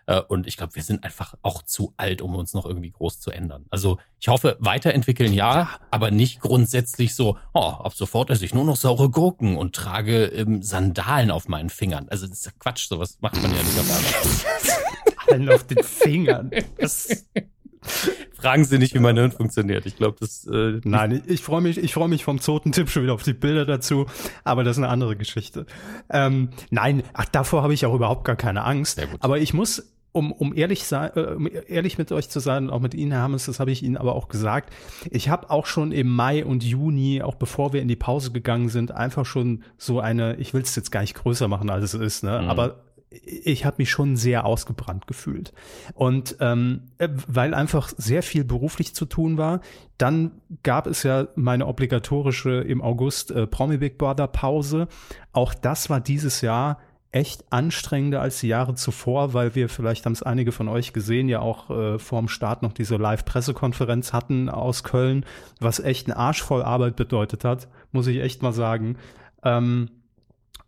Äh, 0.06 0.20
und 0.20 0.46
ich 0.46 0.56
glaube, 0.56 0.74
wir 0.74 0.82
sind 0.82 1.04
einfach 1.04 1.34
auch 1.42 1.62
zu 1.62 1.94
alt, 1.96 2.22
um 2.22 2.34
uns 2.34 2.54
noch 2.54 2.66
irgendwie 2.66 2.90
groß 2.90 3.20
zu 3.20 3.30
ändern. 3.30 3.66
Also 3.70 3.98
ich 4.20 4.28
hoffe, 4.28 4.56
weiterentwickeln 4.60 5.32
ja, 5.32 5.70
aber 5.90 6.10
nicht 6.10 6.40
grundsätzlich 6.40 7.14
so, 7.14 7.38
oh, 7.54 7.60
ab 7.60 7.94
sofort 7.94 8.30
esse 8.30 8.44
ich 8.44 8.54
nur 8.54 8.64
noch 8.64 8.76
saure 8.76 9.10
Gurken 9.10 9.56
und 9.56 9.74
trage 9.74 10.26
ähm, 10.26 10.62
Sandalen 10.62 11.30
auf 11.30 11.48
meinen 11.48 11.70
Fingern. 11.70 12.08
Also 12.08 12.26
das 12.26 12.38
ist 12.38 12.46
ja 12.46 12.52
Quatsch, 12.58 12.88
sowas 12.88 13.18
macht 13.20 13.40
man 13.42 13.52
ja 13.54 13.62
nicht 13.62 13.78
auf 13.78 15.30
einmal. 15.30 15.54
auf 15.54 15.66
den 15.66 15.82
Fingern. 15.82 16.50
Das 16.78 17.24
Fragen 18.32 18.64
Sie 18.64 18.78
nicht, 18.78 18.94
wie 18.94 18.98
mein 18.98 19.16
Hirn 19.16 19.32
funktioniert. 19.32 19.86
Ich 19.86 19.96
glaube, 19.96 20.16
das. 20.20 20.46
Äh, 20.46 20.80
Nein, 20.84 21.22
ich, 21.26 21.34
ich 21.34 21.42
freue 21.42 21.60
mich, 21.60 21.78
ich 21.78 21.94
freue 21.94 22.08
mich 22.08 22.24
vom 22.24 22.40
Zotentipp 22.40 22.90
schon 22.90 23.02
wieder 23.02 23.14
auf 23.14 23.22
die 23.22 23.32
Bilder 23.32 23.64
dazu, 23.64 24.06
aber 24.44 24.64
das 24.64 24.76
ist 24.76 24.82
eine 24.82 24.92
andere 24.92 25.16
Geschichte. 25.16 25.66
Ähm, 26.10 26.50
nein, 26.70 27.02
ach, 27.12 27.26
davor 27.26 27.62
habe 27.62 27.74
ich 27.74 27.86
auch 27.86 27.94
überhaupt 27.94 28.24
gar 28.24 28.36
keine 28.36 28.64
Angst. 28.64 29.00
Aber 29.20 29.38
ich 29.38 29.54
muss 29.54 29.91
um, 30.12 30.30
um 30.30 30.54
ehrlich 30.54 30.84
sein, 30.84 31.10
äh, 31.16 31.20
um 31.20 31.48
ehrlich 31.66 31.98
mit 31.98 32.12
euch 32.12 32.28
zu 32.28 32.40
sein 32.40 32.64
und 32.64 32.70
auch 32.70 32.80
mit 32.80 32.94
Ihnen, 32.94 33.12
Herr 33.12 33.22
Hammes, 33.22 33.46
das 33.46 33.60
habe 33.60 33.70
ich 33.70 33.82
Ihnen 33.82 33.96
aber 33.96 34.14
auch 34.14 34.28
gesagt. 34.28 34.72
Ich 35.10 35.28
habe 35.28 35.50
auch 35.50 35.66
schon 35.66 35.90
im 35.92 36.08
Mai 36.08 36.44
und 36.44 36.62
Juni, 36.62 37.22
auch 37.22 37.34
bevor 37.34 37.72
wir 37.72 37.82
in 37.82 37.88
die 37.88 37.96
Pause 37.96 38.30
gegangen 38.30 38.68
sind, 38.68 38.92
einfach 38.92 39.26
schon 39.26 39.64
so 39.78 40.00
eine, 40.00 40.36
ich 40.36 40.54
will 40.54 40.62
es 40.62 40.76
jetzt 40.76 40.92
gar 40.92 41.00
nicht 41.00 41.14
größer 41.14 41.48
machen, 41.48 41.70
als 41.70 41.84
es 41.84 41.94
ist, 41.94 42.24
ne? 42.24 42.42
Mhm. 42.42 42.48
Aber 42.48 42.84
ich 43.24 43.64
habe 43.64 43.76
mich 43.78 43.90
schon 43.90 44.16
sehr 44.16 44.46
ausgebrannt 44.46 45.06
gefühlt. 45.06 45.52
Und 45.94 46.36
ähm, 46.40 46.82
äh, 46.98 47.08
weil 47.26 47.54
einfach 47.54 47.92
sehr 47.96 48.22
viel 48.22 48.44
beruflich 48.44 48.94
zu 48.94 49.04
tun 49.04 49.36
war, 49.36 49.60
dann 49.98 50.32
gab 50.62 50.86
es 50.86 51.02
ja 51.02 51.28
meine 51.34 51.66
obligatorische 51.66 52.60
im 52.60 52.80
August 52.80 53.30
äh, 53.30 53.46
Promi 53.46 53.76
Big 53.76 53.98
Brother 53.98 54.28
Pause. 54.28 54.88
Auch 55.32 55.54
das 55.54 55.90
war 55.90 56.00
dieses 56.00 56.40
Jahr 56.40 56.78
echt 57.12 57.44
anstrengender 57.50 58.22
als 58.22 58.40
die 58.40 58.48
Jahre 58.48 58.74
zuvor, 58.74 59.34
weil 59.34 59.54
wir, 59.54 59.68
vielleicht 59.68 60.06
haben 60.06 60.14
es 60.14 60.22
einige 60.22 60.50
von 60.50 60.68
euch 60.68 60.94
gesehen, 60.94 61.28
ja 61.28 61.40
auch 61.40 61.70
äh, 61.70 61.98
vorm 61.98 62.26
Start 62.26 62.62
noch 62.62 62.72
diese 62.72 62.96
Live-Pressekonferenz 62.96 64.14
hatten 64.14 64.48
aus 64.48 64.82
Köln, 64.82 65.26
was 65.60 65.78
echt 65.78 66.08
ein 66.08 66.12
Arsch 66.12 66.42
voll 66.42 66.62
Arbeit 66.62 66.96
bedeutet 66.96 67.44
hat, 67.44 67.68
muss 67.92 68.06
ich 68.06 68.20
echt 68.20 68.42
mal 68.42 68.54
sagen. 68.54 68.96
Ähm, 69.44 69.90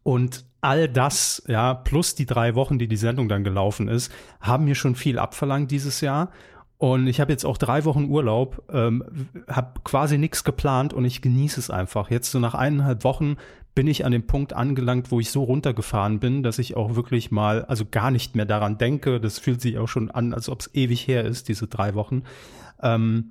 und 0.02 0.44
all 0.60 0.86
das, 0.86 1.42
ja, 1.46 1.72
plus 1.72 2.14
die 2.14 2.26
drei 2.26 2.54
Wochen, 2.54 2.78
die 2.78 2.88
die 2.88 2.96
Sendung 2.96 3.28
dann 3.28 3.42
gelaufen 3.42 3.88
ist, 3.88 4.12
haben 4.40 4.66
mir 4.66 4.74
schon 4.74 4.96
viel 4.96 5.18
abverlangt 5.18 5.70
dieses 5.70 6.02
Jahr. 6.02 6.30
Und 6.76 7.06
ich 7.06 7.20
habe 7.20 7.32
jetzt 7.32 7.46
auch 7.46 7.56
drei 7.56 7.86
Wochen 7.86 8.10
Urlaub, 8.10 8.62
ähm, 8.70 9.28
habe 9.48 9.80
quasi 9.84 10.18
nichts 10.18 10.44
geplant 10.44 10.92
und 10.92 11.06
ich 11.06 11.22
genieße 11.22 11.58
es 11.58 11.70
einfach. 11.70 12.10
Jetzt 12.10 12.30
so 12.30 12.38
nach 12.38 12.54
eineinhalb 12.54 13.04
Wochen 13.04 13.36
bin 13.74 13.88
ich 13.88 14.04
an 14.04 14.12
dem 14.12 14.26
Punkt 14.26 14.52
angelangt, 14.52 15.10
wo 15.10 15.18
ich 15.20 15.30
so 15.30 15.42
runtergefahren 15.42 16.20
bin, 16.20 16.42
dass 16.42 16.58
ich 16.58 16.76
auch 16.76 16.94
wirklich 16.94 17.30
mal, 17.30 17.64
also 17.64 17.84
gar 17.90 18.10
nicht 18.10 18.36
mehr 18.36 18.46
daran 18.46 18.78
denke. 18.78 19.20
Das 19.20 19.38
fühlt 19.38 19.60
sich 19.60 19.78
auch 19.78 19.88
schon 19.88 20.10
an, 20.10 20.32
als 20.32 20.48
ob 20.48 20.60
es 20.60 20.74
ewig 20.74 21.06
her 21.08 21.24
ist, 21.24 21.48
diese 21.48 21.66
drei 21.66 21.94
Wochen. 21.94 22.22
Ähm, 22.80 23.30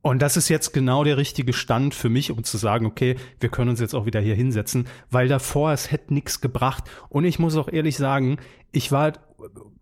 und 0.00 0.22
das 0.22 0.36
ist 0.36 0.48
jetzt 0.48 0.72
genau 0.72 1.02
der 1.02 1.16
richtige 1.16 1.52
Stand 1.52 1.92
für 1.92 2.08
mich, 2.08 2.30
um 2.30 2.44
zu 2.44 2.58
sagen, 2.58 2.86
okay, 2.86 3.16
wir 3.40 3.48
können 3.48 3.70
uns 3.70 3.80
jetzt 3.80 3.94
auch 3.94 4.06
wieder 4.06 4.20
hier 4.20 4.36
hinsetzen, 4.36 4.86
weil 5.10 5.26
davor 5.26 5.72
es 5.72 5.90
hätte 5.90 6.14
nichts 6.14 6.40
gebracht. 6.40 6.84
Und 7.08 7.24
ich 7.24 7.38
muss 7.38 7.56
auch 7.56 7.68
ehrlich 7.68 7.96
sagen, 7.96 8.38
ich 8.70 8.92
war 8.92 9.14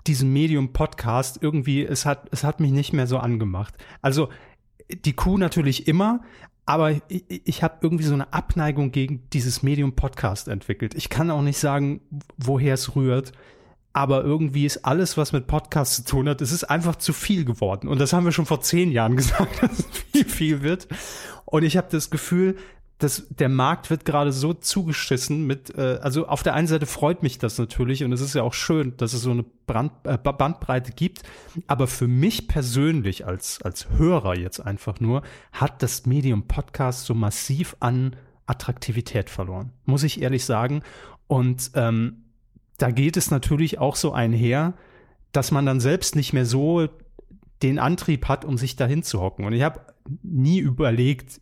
diesem 0.06 0.32
Medium 0.32 0.72
Podcast 0.72 1.38
irgendwie, 1.40 1.84
es 1.84 2.06
hat, 2.06 2.28
es 2.30 2.42
hat 2.42 2.58
mich 2.58 2.72
nicht 2.72 2.92
mehr 2.92 3.06
so 3.06 3.18
angemacht. 3.18 3.74
Also 4.02 4.30
die 4.90 5.12
Kuh 5.12 5.38
natürlich 5.38 5.88
immer, 5.88 6.22
aber 6.66 6.92
ich, 7.08 7.24
ich 7.28 7.62
habe 7.62 7.78
irgendwie 7.82 8.04
so 8.04 8.14
eine 8.14 8.32
Abneigung 8.32 8.90
gegen 8.90 9.28
dieses 9.32 9.62
Medium 9.62 9.94
Podcast 9.94 10.48
entwickelt. 10.48 10.94
Ich 10.94 11.08
kann 11.08 11.30
auch 11.30 11.42
nicht 11.42 11.58
sagen, 11.58 12.00
woher 12.36 12.74
es 12.74 12.96
rührt, 12.96 13.32
aber 13.92 14.24
irgendwie 14.24 14.66
ist 14.66 14.84
alles, 14.84 15.16
was 15.16 15.32
mit 15.32 15.46
Podcasts 15.46 15.96
zu 15.96 16.04
tun 16.04 16.28
hat, 16.28 16.40
es 16.40 16.52
ist 16.52 16.64
einfach 16.64 16.96
zu 16.96 17.12
viel 17.12 17.44
geworden. 17.44 17.86
Und 17.86 18.00
das 18.00 18.12
haben 18.12 18.24
wir 18.24 18.32
schon 18.32 18.46
vor 18.46 18.60
zehn 18.60 18.90
Jahren 18.90 19.16
gesagt, 19.16 19.62
dass 19.62 19.78
es 19.78 19.86
viel, 20.12 20.24
viel 20.24 20.62
wird. 20.62 20.88
Und 21.44 21.62
ich 21.62 21.76
habe 21.76 21.88
das 21.90 22.10
Gefühl, 22.10 22.56
das, 23.04 23.26
der 23.28 23.50
Markt 23.50 23.90
wird 23.90 24.06
gerade 24.06 24.32
so 24.32 24.54
zugeschissen 24.54 25.46
mit, 25.46 25.76
äh, 25.76 25.98
also 26.02 26.26
auf 26.26 26.42
der 26.42 26.54
einen 26.54 26.66
Seite 26.66 26.86
freut 26.86 27.22
mich 27.22 27.38
das 27.38 27.58
natürlich 27.58 28.02
und 28.02 28.12
es 28.12 28.22
ist 28.22 28.34
ja 28.34 28.42
auch 28.42 28.54
schön, 28.54 28.96
dass 28.96 29.12
es 29.12 29.20
so 29.20 29.30
eine 29.30 29.44
Brand, 29.66 29.92
äh, 30.04 30.16
Bandbreite 30.16 30.92
gibt, 30.92 31.22
aber 31.66 31.86
für 31.86 32.08
mich 32.08 32.48
persönlich 32.48 33.26
als, 33.26 33.60
als 33.62 33.90
Hörer 33.90 34.36
jetzt 34.36 34.60
einfach 34.60 35.00
nur, 35.00 35.22
hat 35.52 35.82
das 35.82 36.06
Medium 36.06 36.48
Podcast 36.48 37.04
so 37.04 37.14
massiv 37.14 37.76
an 37.80 38.16
Attraktivität 38.46 39.28
verloren, 39.28 39.72
muss 39.84 40.02
ich 40.02 40.22
ehrlich 40.22 40.44
sagen. 40.46 40.82
Und 41.26 41.72
ähm, 41.74 42.24
da 42.78 42.90
geht 42.90 43.18
es 43.18 43.30
natürlich 43.30 43.78
auch 43.78 43.96
so 43.96 44.12
einher, 44.12 44.74
dass 45.32 45.50
man 45.50 45.66
dann 45.66 45.80
selbst 45.80 46.16
nicht 46.16 46.32
mehr 46.32 46.46
so 46.46 46.88
den 47.62 47.78
Antrieb 47.78 48.28
hat, 48.28 48.44
um 48.44 48.56
sich 48.56 48.76
dahin 48.76 49.02
zu 49.02 49.20
hocken. 49.20 49.44
Und 49.44 49.52
ich 49.52 49.62
habe 49.62 49.80
nie 50.22 50.58
überlegt, 50.58 51.40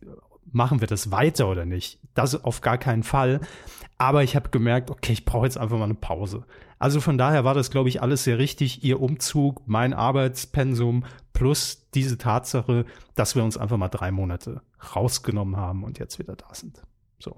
machen 0.53 0.79
wir 0.79 0.87
das 0.87 1.11
weiter 1.11 1.49
oder 1.49 1.65
nicht? 1.65 1.99
Das 2.13 2.43
auf 2.43 2.61
gar 2.61 2.77
keinen 2.77 3.03
Fall. 3.03 3.41
Aber 3.97 4.23
ich 4.23 4.35
habe 4.35 4.49
gemerkt, 4.49 4.89
okay, 4.89 5.13
ich 5.13 5.25
brauche 5.25 5.45
jetzt 5.45 5.57
einfach 5.57 5.77
mal 5.77 5.85
eine 5.85 5.93
Pause. 5.93 6.45
Also 6.79 6.99
von 6.99 7.17
daher 7.17 7.43
war 7.43 7.53
das, 7.53 7.71
glaube 7.71 7.89
ich, 7.89 8.01
alles 8.01 8.23
sehr 8.23 8.37
richtig. 8.37 8.83
Ihr 8.83 9.01
Umzug, 9.01 9.61
mein 9.65 9.93
Arbeitspensum 9.93 11.05
plus 11.31 11.89
diese 11.93 12.17
Tatsache, 12.17 12.85
dass 13.15 13.35
wir 13.35 13.43
uns 13.43 13.57
einfach 13.57 13.77
mal 13.77 13.89
drei 13.89 14.11
Monate 14.11 14.61
rausgenommen 14.95 15.57
haben 15.57 15.83
und 15.83 15.99
jetzt 15.99 16.19
wieder 16.19 16.35
da 16.35 16.53
sind. 16.53 16.81
So. 17.19 17.37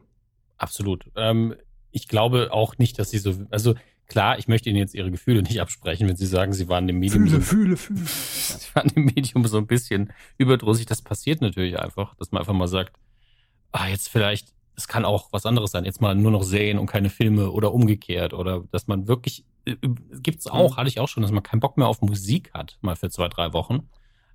Absolut. 0.57 1.11
Ähm, 1.15 1.55
ich 1.91 2.07
glaube 2.07 2.49
auch 2.51 2.77
nicht, 2.77 2.97
dass 2.99 3.11
sie 3.11 3.19
so, 3.19 3.35
also 3.51 3.75
klar, 4.07 4.37
ich 4.39 4.47
möchte 4.47 4.69
Ihnen 4.69 4.79
jetzt 4.79 4.95
Ihre 4.95 5.11
Gefühle 5.11 5.43
nicht 5.43 5.61
absprechen, 5.61 6.07
wenn 6.07 6.15
Sie 6.15 6.25
sagen, 6.25 6.53
Sie 6.53 6.67
waren 6.67 6.87
dem 6.87 6.99
Medium. 6.99 7.27
Fühle, 7.27 7.35
so, 7.35 7.41
fühle, 7.41 7.77
fühle. 8.03 8.05
Sie 8.05 8.75
waren 8.75 8.87
dem 8.89 9.05
Medium 9.05 9.45
so 9.45 9.57
ein 9.57 9.67
bisschen 9.67 10.11
überdrüssig. 10.37 10.85
Das 10.85 11.01
passiert 11.01 11.41
natürlich 11.41 11.79
einfach, 11.79 12.15
dass 12.15 12.31
man 12.31 12.41
einfach 12.41 12.53
mal 12.53 12.67
sagt, 12.67 12.95
ah, 13.75 13.87
jetzt 13.87 14.09
vielleicht, 14.09 14.53
es 14.75 14.87
kann 14.87 15.05
auch 15.05 15.31
was 15.31 15.45
anderes 15.45 15.71
sein, 15.71 15.85
jetzt 15.85 16.01
mal 16.01 16.15
nur 16.15 16.31
noch 16.31 16.43
Serien 16.43 16.79
und 16.79 16.87
keine 16.87 17.09
Filme 17.09 17.51
oder 17.51 17.73
umgekehrt 17.73 18.33
oder 18.33 18.63
dass 18.71 18.87
man 18.87 19.07
wirklich, 19.07 19.45
äh, 19.65 19.75
gibt's 20.21 20.47
auch, 20.47 20.77
hatte 20.77 20.87
ich 20.87 20.99
auch 20.99 21.07
schon, 21.07 21.23
dass 21.23 21.31
man 21.31 21.43
keinen 21.43 21.59
Bock 21.59 21.77
mehr 21.77 21.87
auf 21.87 22.01
Musik 22.01 22.51
hat, 22.53 22.77
mal 22.81 22.95
für 22.95 23.09
zwei, 23.09 23.27
drei 23.27 23.53
Wochen. 23.53 23.89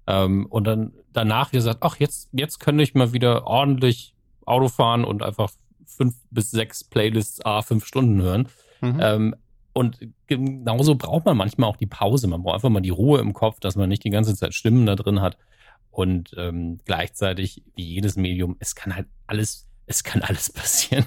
Ähm, 0.07 0.47
und 0.47 0.65
dann 0.65 0.93
danach 1.13 1.53
wieder 1.53 1.63
sagt, 1.63 1.83
ach, 1.83 1.97
jetzt, 1.97 2.29
jetzt 2.33 2.59
könnte 2.59 2.83
ich 2.83 2.95
mal 2.95 3.13
wieder 3.13 3.47
ordentlich 3.47 4.15
Auto 4.45 4.69
fahren 4.69 5.05
und 5.05 5.23
einfach 5.23 5.51
fünf 5.87 6.17
bis 6.31 6.51
sechs 6.51 6.85
Playlists 6.85 7.45
a 7.45 7.63
fünf 7.63 7.87
Stunden 7.87 8.21
hören. 8.23 8.49
Mhm. 8.81 8.99
Ähm, 9.01 9.35
und 9.73 9.99
genauso 10.27 10.97
braucht 10.97 11.27
man 11.27 11.37
manchmal 11.37 11.69
auch 11.69 11.77
die 11.77 11.87
Pause. 11.87 12.27
Man 12.27 12.43
braucht 12.43 12.57
einfach 12.57 12.71
mal 12.71 12.81
die 12.81 12.91
Ruhe 12.91 13.21
im 13.21 13.33
Kopf, 13.33 13.61
dass 13.61 13.77
man 13.77 13.89
nicht 13.89 14.05
die 14.05 14.11
ganze 14.11 14.35
Zeit 14.35 14.55
Stimmen 14.55 14.87
da 14.87 14.97
drin 14.97 15.21
hat. 15.21 15.39
Und 15.91 16.35
ähm, 16.37 16.79
gleichzeitig, 16.85 17.63
wie 17.75 17.85
jedes 17.85 18.17
Medium, 18.17 18.57
es 18.61 18.75
kann 18.75 18.95
halt 18.95 19.09
alles, 19.27 19.69
es 19.87 20.05
kann 20.05 20.23
alles 20.23 20.53
passieren. 20.53 21.07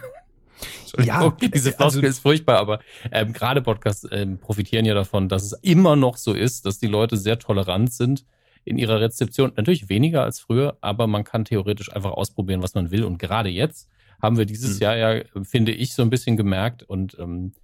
ja, 1.00 1.30
diese 1.32 1.72
Floskel 1.72 2.02
also, 2.02 2.08
ist 2.08 2.20
furchtbar, 2.20 2.58
aber 2.58 2.80
ähm, 3.12 3.34
gerade 3.34 3.62
Podcasts 3.62 4.08
ähm, 4.12 4.38
profitieren 4.38 4.86
ja 4.86 4.94
davon, 4.94 5.30
dass 5.30 5.44
es 5.44 5.54
immer 5.62 5.96
noch 5.96 6.18
so 6.18 6.34
ist, 6.34 6.66
dass 6.66 6.80
die 6.80 6.88
Leute 6.88 7.18
sehr 7.18 7.40
tolerant 7.40 7.92
sind 7.92 8.25
in 8.66 8.78
ihrer 8.78 9.02
Rezeption. 9.02 9.52
Natürlich 9.56 9.90
weniger 9.90 10.24
als 10.24 10.40
früher, 10.40 10.78
aber 10.82 11.08
man 11.08 11.24
kann 11.24 11.46
theoretisch 11.46 11.92
einfach 11.92 12.12
ausprobieren, 12.12 12.62
was 12.62 12.75
man 12.75 12.92
will. 12.92 13.04
Und 13.04 13.18
gerade 13.18 13.50
jetzt 13.50 13.90
haben 14.22 14.38
wir 14.38 14.46
dieses 14.46 14.75
hm. 14.75 14.82
Jahr 14.82 14.96
ja, 14.96 15.24
finde 15.44 15.74
ich, 15.74 15.94
so 15.94 16.02
ein 16.02 16.10
bisschen 16.10 16.38
gemerkt 16.38 16.84
und 16.84 17.18
ähm, 17.20 17.54
äh, 17.56 17.62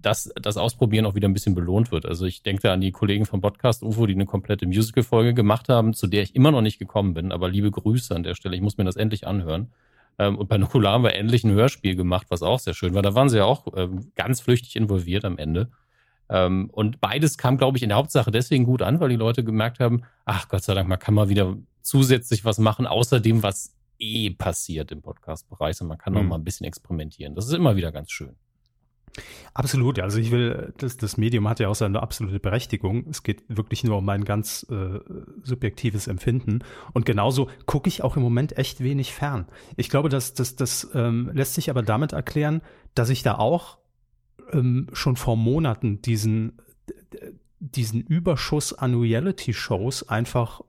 dass 0.00 0.32
das 0.40 0.56
Ausprobieren 0.56 1.06
auch 1.06 1.14
wieder 1.14 1.28
ein 1.28 1.32
bisschen 1.32 1.54
belohnt 1.54 1.90
wird. 1.90 2.06
Also 2.06 2.24
ich 2.24 2.42
denke 2.42 2.62
da 2.62 2.72
an 2.72 2.80
die 2.80 2.92
Kollegen 2.92 3.26
vom 3.26 3.40
Podcast 3.40 3.82
UFO, 3.82 4.06
die 4.06 4.14
eine 4.14 4.26
komplette 4.26 4.66
Musical-Folge 4.66 5.34
gemacht 5.34 5.68
haben, 5.68 5.92
zu 5.92 6.06
der 6.06 6.22
ich 6.22 6.36
immer 6.36 6.52
noch 6.52 6.62
nicht 6.62 6.78
gekommen 6.78 7.14
bin. 7.14 7.32
Aber 7.32 7.48
liebe 7.48 7.70
Grüße 7.70 8.14
an 8.14 8.22
der 8.22 8.34
Stelle. 8.34 8.54
Ich 8.54 8.62
muss 8.62 8.78
mir 8.78 8.84
das 8.84 8.96
endlich 8.96 9.26
anhören. 9.26 9.72
Ähm, 10.18 10.38
und 10.38 10.48
bei 10.48 10.58
Nukular 10.58 10.92
haben 10.92 11.04
wir 11.04 11.14
endlich 11.14 11.44
ein 11.44 11.52
Hörspiel 11.52 11.96
gemacht, 11.96 12.26
was 12.30 12.42
auch 12.42 12.58
sehr 12.58 12.74
schön 12.74 12.94
war. 12.94 13.02
Da 13.02 13.14
waren 13.14 13.28
sie 13.28 13.38
ja 13.38 13.44
auch 13.44 13.66
ähm, 13.76 14.12
ganz 14.14 14.40
flüchtig 14.40 14.76
involviert 14.76 15.24
am 15.24 15.38
Ende. 15.38 15.70
Ähm, 16.28 16.70
und 16.70 17.00
beides 17.00 17.36
kam, 17.36 17.58
glaube 17.58 17.76
ich, 17.76 17.82
in 17.82 17.88
der 17.88 17.98
Hauptsache 17.98 18.30
deswegen 18.30 18.64
gut 18.64 18.82
an, 18.82 19.00
weil 19.00 19.08
die 19.08 19.16
Leute 19.16 19.42
gemerkt 19.42 19.80
haben, 19.80 20.02
ach 20.24 20.48
Gott 20.48 20.62
sei 20.62 20.74
Dank, 20.74 20.88
man 20.88 20.98
kann 20.98 21.14
mal 21.14 21.28
wieder 21.28 21.56
zusätzlich 21.82 22.44
was 22.44 22.58
machen, 22.58 22.86
außer 22.86 23.18
dem, 23.18 23.42
was 23.42 23.74
eh 23.98 24.30
passiert 24.30 24.92
im 24.92 25.02
Podcast-Bereich. 25.02 25.80
Und 25.80 25.88
man 25.88 25.98
kann 25.98 26.12
mhm. 26.12 26.20
noch 26.20 26.26
mal 26.26 26.34
ein 26.36 26.44
bisschen 26.44 26.66
experimentieren. 26.66 27.34
Das 27.34 27.46
ist 27.46 27.54
immer 27.54 27.74
wieder 27.74 27.90
ganz 27.90 28.12
schön. 28.12 28.36
Absolut, 29.54 29.98
also 29.98 30.18
ich 30.18 30.30
will, 30.30 30.72
das, 30.78 30.96
das 30.96 31.16
Medium 31.16 31.48
hat 31.48 31.60
ja 31.60 31.68
auch 31.68 31.74
seine 31.74 32.02
absolute 32.02 32.40
Berechtigung. 32.40 33.06
Es 33.10 33.22
geht 33.22 33.42
wirklich 33.48 33.84
nur 33.84 33.98
um 33.98 34.04
mein 34.04 34.24
ganz 34.24 34.64
äh, 34.70 35.00
subjektives 35.42 36.06
Empfinden. 36.06 36.60
Und 36.92 37.04
genauso 37.04 37.48
gucke 37.66 37.88
ich 37.88 38.02
auch 38.02 38.16
im 38.16 38.22
Moment 38.22 38.56
echt 38.56 38.80
wenig 38.80 39.12
fern. 39.12 39.46
Ich 39.76 39.90
glaube, 39.90 40.08
dass 40.08 40.34
das, 40.34 40.56
das 40.56 40.88
ähm, 40.94 41.30
lässt 41.34 41.54
sich 41.54 41.70
aber 41.70 41.82
damit 41.82 42.12
erklären, 42.12 42.62
dass 42.94 43.10
ich 43.10 43.22
da 43.22 43.36
auch 43.36 43.78
ähm, 44.52 44.88
schon 44.92 45.16
vor 45.16 45.36
Monaten 45.36 46.00
diesen, 46.02 46.60
diesen 47.58 48.00
Überschuss 48.02 48.72
an 48.72 48.94
Reality-Shows 48.94 50.08
einfach 50.08 50.62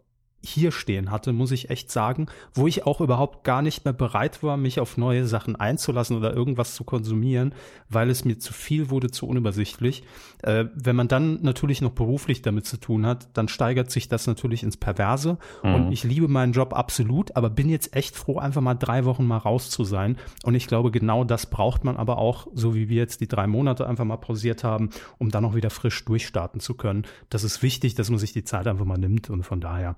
hier 0.43 0.71
stehen 0.71 1.11
hatte, 1.11 1.33
muss 1.33 1.51
ich 1.51 1.69
echt 1.69 1.91
sagen, 1.91 2.27
wo 2.53 2.67
ich 2.67 2.85
auch 2.85 2.99
überhaupt 2.99 3.43
gar 3.43 3.61
nicht 3.61 3.85
mehr 3.85 3.93
bereit 3.93 4.41
war, 4.41 4.57
mich 4.57 4.79
auf 4.79 4.97
neue 4.97 5.27
Sachen 5.27 5.55
einzulassen 5.55 6.17
oder 6.17 6.33
irgendwas 6.33 6.73
zu 6.73 6.83
konsumieren, 6.83 7.53
weil 7.89 8.09
es 8.09 8.25
mir 8.25 8.39
zu 8.39 8.51
viel 8.51 8.89
wurde, 8.89 9.11
zu 9.11 9.27
unübersichtlich. 9.27 10.03
Äh, 10.41 10.65
wenn 10.73 10.95
man 10.95 11.07
dann 11.07 11.39
natürlich 11.43 11.81
noch 11.81 11.91
beruflich 11.91 12.41
damit 12.41 12.65
zu 12.65 12.77
tun 12.77 13.05
hat, 13.05 13.29
dann 13.33 13.47
steigert 13.47 13.91
sich 13.91 14.09
das 14.09 14.25
natürlich 14.25 14.63
ins 14.63 14.77
Perverse. 14.77 15.37
Mhm. 15.63 15.73
Und 15.75 15.91
ich 15.91 16.03
liebe 16.03 16.27
meinen 16.27 16.53
Job 16.53 16.73
absolut, 16.73 17.35
aber 17.35 17.49
bin 17.49 17.69
jetzt 17.69 17.95
echt 17.95 18.15
froh, 18.15 18.39
einfach 18.39 18.61
mal 18.61 18.75
drei 18.75 19.05
Wochen 19.05 19.25
mal 19.25 19.37
raus 19.37 19.69
zu 19.69 19.83
sein. 19.83 20.17
Und 20.43 20.55
ich 20.55 20.67
glaube, 20.67 20.89
genau 20.89 21.23
das 21.23 21.45
braucht 21.45 21.83
man 21.83 21.97
aber 21.97 22.17
auch, 22.17 22.47
so 22.53 22.73
wie 22.73 22.89
wir 22.89 22.97
jetzt 22.97 23.21
die 23.21 23.27
drei 23.27 23.45
Monate 23.45 23.87
einfach 23.87 24.05
mal 24.05 24.17
pausiert 24.17 24.63
haben, 24.63 24.89
um 25.19 25.29
dann 25.29 25.45
auch 25.45 25.53
wieder 25.53 25.69
frisch 25.69 26.03
durchstarten 26.05 26.59
zu 26.59 26.73
können. 26.73 27.03
Das 27.29 27.43
ist 27.43 27.61
wichtig, 27.61 27.93
dass 27.93 28.09
man 28.09 28.17
sich 28.17 28.33
die 28.33 28.43
Zeit 28.43 28.67
einfach 28.67 28.85
mal 28.85 28.97
nimmt 28.97 29.29
und 29.29 29.43
von 29.43 29.61
daher 29.61 29.95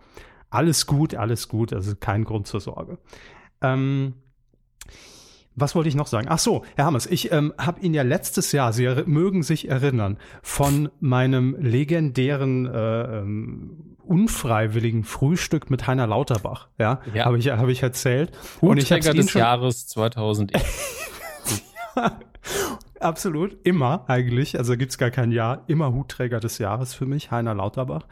alles 0.54 0.86
gut, 0.86 1.16
alles 1.16 1.48
gut, 1.48 1.74
also 1.74 1.96
kein 2.00 2.24
Grund 2.24 2.48
zur 2.48 2.62
Sorge. 2.62 2.98
Ähm, 3.62 4.14
was 5.56 5.76
wollte 5.76 5.90
ich 5.90 5.96
noch 5.96 6.08
sagen? 6.08 6.28
Ach 6.30 6.40
so, 6.40 6.64
Herr 6.76 6.86
Hammers, 6.86 7.06
ich 7.06 7.32
ähm, 7.32 7.54
habe 7.58 7.82
ihn 7.82 7.94
ja 7.94 8.04
letztes 8.04 8.52
Jahr, 8.52 8.74
Sie 8.74 8.88
mögen 9.06 9.44
sich 9.44 9.70
erinnern, 9.70 10.18
von 10.42 10.90
meinem 11.00 11.56
legendären 11.60 12.66
äh, 12.66 13.20
ähm, 13.20 13.98
unfreiwilligen 14.04 15.04
Frühstück 15.04 15.70
mit 15.70 15.88
Heiner 15.88 16.08
Lauterbach, 16.08 16.70
ja, 16.78 17.02
ja. 17.14 17.26
habe 17.26 17.38
ich, 17.38 17.50
hab 17.50 17.68
ich 17.68 17.84
erzählt. 17.84 18.32
Und 18.62 18.78
ich 18.78 18.90
des 18.90 19.32
schon 19.32 19.40
Jahres 19.40 19.88
2000. 19.88 20.52
Absolut, 23.04 23.58
immer 23.64 24.06
eigentlich. 24.08 24.58
Also 24.58 24.78
gibt's 24.78 24.98
gar 24.98 25.12
kein 25.12 25.32
Jahr. 25.32 25.64
Immer 25.68 25.94
Hutträger 25.94 26.40
des 26.40 26.58
Jahres 26.58 26.94
für 26.94 27.06
mich, 27.06 27.32
Heiner 27.32 27.54
Lauterbach. 27.54 28.08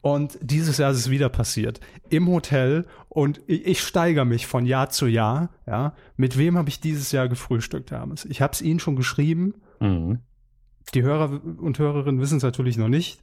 Und 0.00 0.38
dieses 0.40 0.78
Jahr 0.78 0.92
ist 0.92 0.98
es 0.98 1.10
wieder 1.10 1.28
passiert. 1.28 1.80
Im 2.08 2.28
Hotel 2.28 2.86
und 3.08 3.40
ich, 3.46 3.66
ich 3.66 3.80
steigere 3.80 4.24
mich 4.24 4.46
von 4.46 4.64
Jahr 4.64 4.90
zu 4.90 5.06
Jahr. 5.06 5.50
Ja, 5.66 5.94
Mit 6.16 6.38
wem 6.38 6.56
habe 6.56 6.68
ich 6.68 6.80
dieses 6.80 7.10
Jahr 7.12 7.28
gefrühstückt, 7.28 7.90
Hermes? 7.90 8.24
Ich 8.26 8.40
habe 8.40 8.52
es 8.52 8.62
Ihnen 8.62 8.80
schon 8.80 8.96
geschrieben. 8.96 9.54
Mhm. 9.80 10.20
Die 10.94 11.02
Hörer 11.02 11.40
und 11.58 11.78
Hörerinnen 11.78 12.20
wissen 12.20 12.36
es 12.36 12.42
natürlich 12.42 12.76
noch 12.76 12.88
nicht. 12.88 13.20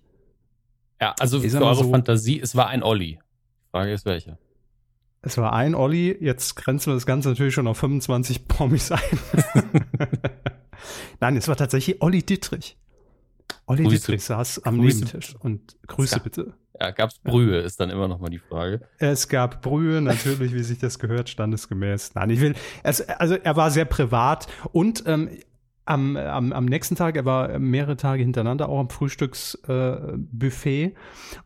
Ja, 1.01 1.15
also 1.19 1.39
für 1.39 1.62
eure 1.62 1.75
so, 1.75 1.91
Fantasie, 1.91 2.39
es 2.39 2.55
war 2.55 2.67
ein 2.67 2.84
Olli. 2.84 3.19
Frage 3.72 3.93
ist 3.93 4.05
welcher. 4.05 4.38
Es 5.22 5.38
war 5.38 5.53
ein 5.53 5.74
Olli, 5.75 6.15
jetzt 6.19 6.55
grenzen 6.55 6.91
wir 6.91 6.93
das 6.93 7.05
Ganze 7.05 7.29
natürlich 7.29 7.53
schon 7.53 7.67
auf 7.67 7.77
25 7.77 8.48
Promis 8.48 8.91
ein. 8.91 9.00
Nein, 11.20 11.38
es 11.38 11.48
war 11.48 11.55
tatsächlich 11.55 12.01
Olli 12.01 12.24
Dittrich. 12.24 12.77
Olli 13.65 13.84
Grüße. 13.84 13.96
Dittrich 13.96 14.24
saß 14.24 14.63
am 14.63 14.79
Grüße. 14.79 15.05
Nebentisch 15.05 15.36
und 15.39 15.75
Grüße 15.88 16.15
ja. 16.15 16.22
bitte. 16.22 16.53
Ja, 16.79 16.91
gab's 16.91 17.20
Brühe, 17.20 17.60
ist 17.60 17.79
dann 17.79 17.89
immer 17.89 18.08
noch 18.08 18.20
mal 18.20 18.29
die 18.29 18.39
Frage. 18.39 18.82
Es 18.98 19.29
gab 19.29 19.62
Brühe, 19.62 20.01
natürlich, 20.01 20.53
wie 20.53 20.63
sich 20.63 20.77
das 20.77 21.00
gehört, 21.00 21.29
standesgemäß. 21.29 22.15
Nein, 22.15 22.29
ich 22.32 22.41
will, 22.41 22.53
es, 22.84 23.01
also 23.01 23.36
er 23.36 23.55
war 23.55 23.72
sehr 23.72 23.86
privat 23.86 24.48
und 24.74 25.03
ähm, 25.08 25.29
am, 25.86 26.18
am, 26.18 26.51
am 26.51 26.65
nächsten 26.65 26.96
Tag, 26.96 27.15
er 27.15 27.25
war 27.25 27.60
mehrere 27.60 27.96
Tage 27.96 28.24
hintereinander 28.24 28.68
auch 28.70 28.80
am 28.80 28.89
Frühstücksbuffet 28.89 30.86
äh, 30.88 30.94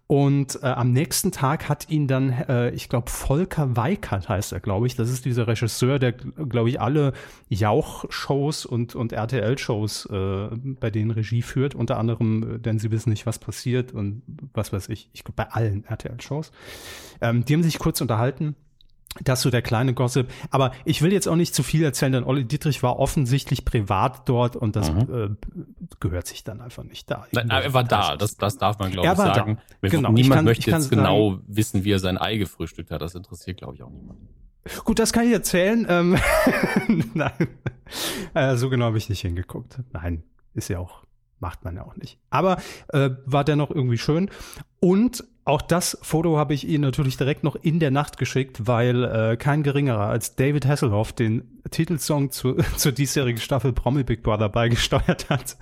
und 0.08 0.64
äh, 0.64 0.66
am 0.66 0.92
nächsten 0.92 1.32
Tag 1.32 1.68
hat 1.68 1.90
ihn 1.90 2.08
dann, 2.08 2.32
äh, 2.32 2.70
ich 2.72 2.90
glaube, 2.90 3.10
Volker 3.10 3.76
Weikert 3.76 4.30
heißt 4.30 4.54
er, 4.54 4.60
glaube 4.60 4.88
ich. 4.88 4.96
Das 4.96 5.10
ist 5.10 5.26
dieser 5.26 5.48
Regisseur, 5.48 6.00
der, 6.00 6.14
glaube 6.14 6.70
ich, 6.70 6.80
alle 6.80 7.14
Jauch-Shows 7.50 8.66
und, 8.66 8.96
und 8.96 9.12
RTL-Shows 9.12 10.06
äh, 10.06 10.48
bei 10.80 10.90
denen 10.90 11.12
Regie 11.12 11.42
führt, 11.42 11.76
unter 11.76 11.98
anderem, 11.98 12.56
äh, 12.56 12.60
denn 12.60 12.80
sie 12.80 12.92
wissen 12.92 13.10
nicht, 13.10 13.26
was 13.26 13.40
passiert 13.40 13.92
und 13.92 14.24
was 14.54 14.72
weiß 14.72 14.90
ich, 14.90 15.10
ich 15.14 15.24
glaube, 15.24 15.36
bei 15.36 15.50
allen 15.50 15.84
RTL-Shows. 15.84 16.52
Ähm, 17.22 17.44
die 17.46 17.54
haben 17.54 17.64
sich 17.64 17.78
kurz 17.78 18.00
unterhalten 18.02 18.56
das 19.24 19.42
so 19.42 19.50
der 19.50 19.62
kleine 19.62 19.94
Gossip. 19.94 20.30
Aber 20.52 20.72
ich 20.86 21.02
will 21.02 21.12
jetzt 21.12 21.28
auch 21.28 21.36
nicht 21.36 21.56
zu 21.56 21.64
viel 21.64 21.84
erzählen, 21.84 22.12
denn 22.12 22.24
Olli 22.24 22.46
Dietrich 22.46 22.84
war 22.84 23.00
offensichtlich 23.00 23.66
privat 23.66 24.28
dort 24.30 24.56
und 24.56 24.76
das 24.76 24.92
mhm. 24.92 25.38
äh, 25.40 25.58
gehört 26.00 26.28
sich 26.28 26.44
dann 26.44 26.62
einfach 26.62 26.84
nicht 26.84 27.10
da. 27.10 27.26
Nein, 27.32 27.50
er 27.50 27.74
war 27.74 27.84
da, 27.84 28.16
das, 28.18 28.38
das 28.38 28.58
darf 28.58 28.80
man, 28.80 28.92
glaube 28.92 29.08
ich, 29.08 29.16
sagen. 29.16 29.58
Genau. 29.82 30.12
Niemand 30.12 30.38
kann, 30.38 30.46
möchte 30.46 30.72
jetzt 30.72 30.90
genau 30.90 31.32
sagen, 31.32 31.44
wissen, 31.48 31.84
wie 31.84 31.92
er 31.92 32.00
sein 32.00 32.18
Ei 32.18 32.38
gefrühstückt 32.38 32.92
hat. 32.92 33.02
Das 33.02 33.16
interessiert, 33.16 33.58
glaube 33.58 33.76
ich, 33.76 33.84
auch 33.84 33.90
niemanden. 33.90 34.28
Gut, 34.84 35.00
das 35.00 35.12
kann 35.12 35.26
ich 35.26 35.34
erzählen. 35.34 35.86
Ähm, 35.90 36.18
Nein, 37.14 37.48
äh, 38.36 38.56
so 38.56 38.70
genau 38.70 38.86
habe 38.86 38.98
ich 38.98 39.10
nicht 39.10 39.22
hingeguckt. 39.22 39.80
Nein, 39.92 40.24
ist 40.54 40.70
ja 40.70 40.80
auch 40.80 41.04
macht 41.40 41.64
man 41.64 41.76
ja 41.76 41.86
auch 41.86 41.96
nicht. 41.96 42.20
Aber 42.30 42.58
äh, 42.90 43.12
war 43.26 43.44
dennoch 43.44 43.72
irgendwie 43.72 43.98
schön. 43.98 44.30
Und 44.82 45.24
auch 45.50 45.62
das 45.62 45.98
Foto 46.02 46.38
habe 46.38 46.54
ich 46.54 46.68
Ihnen 46.68 46.82
natürlich 46.82 47.18
direkt 47.18 47.44
noch 47.44 47.56
in 47.56 47.80
der 47.80 47.92
Nacht 47.92 48.18
geschickt, 48.18 48.68
weil 48.68 49.04
äh, 49.04 49.38
kein 49.38 49.64
geringerer 49.64 50.08
als 50.08 50.36
David 50.36 50.66
Hasselhoff 50.66 51.14
den 51.14 51.60
Titelsong 51.70 52.32
zu, 52.32 52.56
zur 52.78 52.92
diesjährigen 52.92 53.42
Staffel 53.42 53.74
Promi 53.74 54.04
Big 54.04 54.24
Brother 54.24 54.50
beigesteuert 54.50 55.30
hat. 55.30 55.58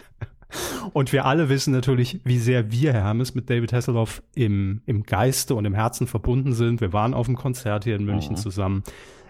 Und 0.94 1.12
wir 1.12 1.26
alle 1.26 1.50
wissen 1.50 1.74
natürlich, 1.74 2.22
wie 2.24 2.40
sehr 2.40 2.72
wir, 2.72 2.94
Herr 2.94 3.04
Hermes, 3.04 3.36
mit 3.36 3.50
David 3.50 3.74
Hasselhoff 3.74 4.24
im, 4.34 4.82
im 4.86 5.04
Geiste 5.04 5.56
und 5.56 5.66
im 5.66 5.74
Herzen 5.74 6.08
verbunden 6.08 6.54
sind. 6.54 6.80
Wir 6.80 6.94
waren 6.94 7.14
auf 7.14 7.26
dem 7.26 7.36
Konzert 7.36 7.84
hier 7.84 7.96
in 7.96 8.06
München 8.06 8.34
mhm. 8.34 8.38
zusammen. 8.38 8.84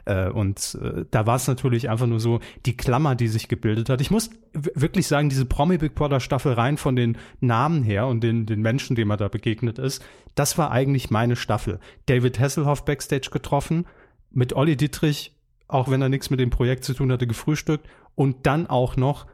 Äh, 0.08 0.30
und 0.30 0.78
äh, 0.82 1.06
da 1.12 1.26
war 1.26 1.36
es 1.36 1.48
natürlich 1.48 1.90
einfach 1.90 2.08
nur 2.08 2.22
so 2.22 2.40
die 2.66 2.78
Klammer, 2.78 3.16
die 3.16 3.28
sich 3.28 3.50
gebildet 3.50 3.90
hat. 3.90 4.00
Ich 4.00 4.10
muss 4.10 4.30
wirklich 4.54 5.06
sagen, 5.06 5.30
diese 5.30 5.46
Promi 5.46 5.78
Big 5.78 5.96
Brother 5.96 6.22
Staffel 6.22 6.54
rein 6.54 6.78
von 6.78 6.96
den 6.96 7.18
Namen 7.42 7.84
her 7.84 8.08
und 8.08 8.22
den, 8.24 8.46
den 8.46 8.62
Menschen, 8.62 8.96
denen 8.96 9.10
man 9.10 9.18
da 9.18 9.28
begegnet 9.28 9.78
ist, 9.80 10.04
das 10.36 10.58
war 10.58 10.72
eigentlich 10.72 11.10
meine 11.10 11.36
Staffel. 11.36 11.80
David 12.06 12.40
Hasselhoff 12.40 12.86
backstage 12.86 13.30
getroffen, 13.32 13.86
mit 14.32 14.54
Olli 14.54 14.78
Dietrich, 14.78 15.36
auch 15.68 15.90
wenn 15.90 16.02
er 16.02 16.10
nichts 16.10 16.30
mit 16.30 16.40
dem 16.40 16.52
Projekt 16.52 16.86
zu 16.86 16.94
tun 16.94 17.12
hatte, 17.12 17.28
gefrühstückt 17.28 17.88
und 18.16 18.46
dann 18.46 18.68
auch 18.68 18.96
noch 18.96 19.26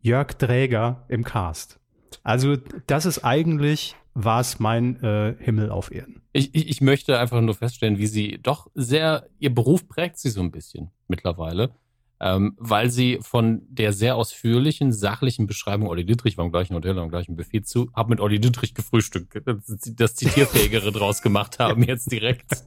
Jörg 0.00 0.34
Dräger 0.34 1.04
im 1.08 1.24
Cast. 1.24 1.80
Also 2.22 2.56
das 2.86 3.06
ist 3.06 3.24
eigentlich 3.24 3.96
war 4.20 4.40
es 4.40 4.58
mein 4.58 5.00
äh, 5.02 5.36
Himmel 5.38 5.70
auf 5.70 5.92
Erden. 5.92 6.22
Ich, 6.32 6.52
ich, 6.52 6.68
ich 6.68 6.80
möchte 6.80 7.20
einfach 7.20 7.40
nur 7.40 7.54
feststellen, 7.54 7.98
wie 7.98 8.08
sie 8.08 8.38
doch 8.42 8.66
sehr, 8.74 9.28
ihr 9.38 9.54
Beruf 9.54 9.86
prägt 9.86 10.18
sie 10.18 10.30
so 10.30 10.40
ein 10.40 10.50
bisschen 10.50 10.90
mittlerweile, 11.06 11.70
ähm, 12.18 12.54
weil 12.58 12.90
sie 12.90 13.18
von 13.20 13.62
der 13.68 13.92
sehr 13.92 14.16
ausführlichen, 14.16 14.92
sachlichen 14.92 15.46
Beschreibung, 15.46 15.88
Olli 15.88 16.04
Dittrich 16.04 16.36
war 16.36 16.44
im 16.44 16.50
gleichen 16.50 16.74
Hotel, 16.74 16.98
am 16.98 17.10
gleichen 17.10 17.36
Buffet 17.36 17.62
zu, 17.62 17.92
hab 17.94 18.08
mit 18.08 18.20
Olli 18.20 18.40
Dittrich 18.40 18.74
gefrühstückt, 18.74 19.40
das 19.46 20.14
Zitierfähigere 20.16 20.90
draus 20.90 21.22
gemacht 21.22 21.60
haben 21.60 21.84
jetzt 21.84 22.10
direkt. 22.10 22.50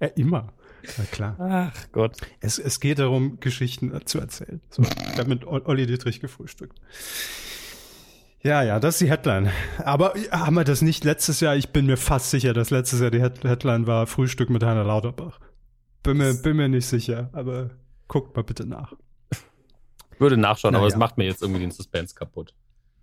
Ja, 0.00 0.08
immer. 0.08 0.52
Na 0.98 1.04
klar. 1.04 1.36
Ach 1.38 1.86
Gott. 1.92 2.18
Es, 2.40 2.58
es 2.58 2.78
geht 2.78 2.98
darum, 2.98 3.40
Geschichten 3.40 3.90
zu 4.04 4.18
erzählen. 4.18 4.60
So, 4.68 4.82
ich 4.82 5.18
habe 5.18 5.30
mit 5.30 5.46
Olli 5.46 5.86
Dittrich 5.86 6.20
gefrühstückt. 6.20 6.78
Ja, 8.46 8.62
ja, 8.62 8.78
das 8.78 8.94
ist 8.94 9.00
die 9.00 9.10
Headline. 9.10 9.50
Aber 9.78 10.14
haben 10.30 10.54
wir 10.54 10.62
das 10.62 10.80
nicht 10.80 11.02
letztes 11.02 11.40
Jahr? 11.40 11.56
Ich 11.56 11.70
bin 11.70 11.84
mir 11.86 11.96
fast 11.96 12.30
sicher, 12.30 12.54
dass 12.54 12.70
letztes 12.70 13.00
Jahr 13.00 13.10
die 13.10 13.20
Headline 13.20 13.88
war 13.88 14.06
Frühstück 14.06 14.50
mit 14.50 14.62
Heiner 14.62 14.84
Lauterbach. 14.84 15.40
Bin 16.04 16.18
mir, 16.18 16.32
bin 16.32 16.56
mir 16.56 16.68
nicht 16.68 16.86
sicher, 16.86 17.28
aber 17.32 17.70
guckt 18.06 18.36
mal 18.36 18.44
bitte 18.44 18.64
nach. 18.64 18.92
Würde 20.20 20.36
nachschauen, 20.36 20.74
Na, 20.74 20.78
aber 20.78 20.86
es 20.86 20.94
macht 20.94 21.18
mir 21.18 21.24
jetzt 21.24 21.42
irgendwie 21.42 21.60
den 21.60 21.72
Suspense 21.72 22.14
kaputt. 22.14 22.54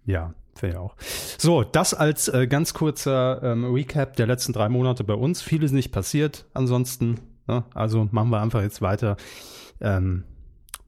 Ja, 0.05 0.33
ich 0.61 0.77
auch. 0.77 0.95
So, 1.37 1.65
das 1.65 1.93
als 1.93 2.29
äh, 2.29 2.47
ganz 2.47 2.73
kurzer 2.73 3.43
ähm, 3.43 3.65
Recap 3.65 4.15
der 4.15 4.27
letzten 4.27 4.53
drei 4.53 4.69
Monate 4.69 5.03
bei 5.03 5.13
uns. 5.13 5.41
Vieles 5.41 5.73
nicht 5.73 5.91
passiert. 5.91 6.45
Ansonsten, 6.53 7.19
ne? 7.47 7.65
also 7.73 8.07
machen 8.11 8.29
wir 8.29 8.41
einfach 8.41 8.61
jetzt 8.61 8.81
weiter. 8.81 9.17
Ähm, 9.81 10.23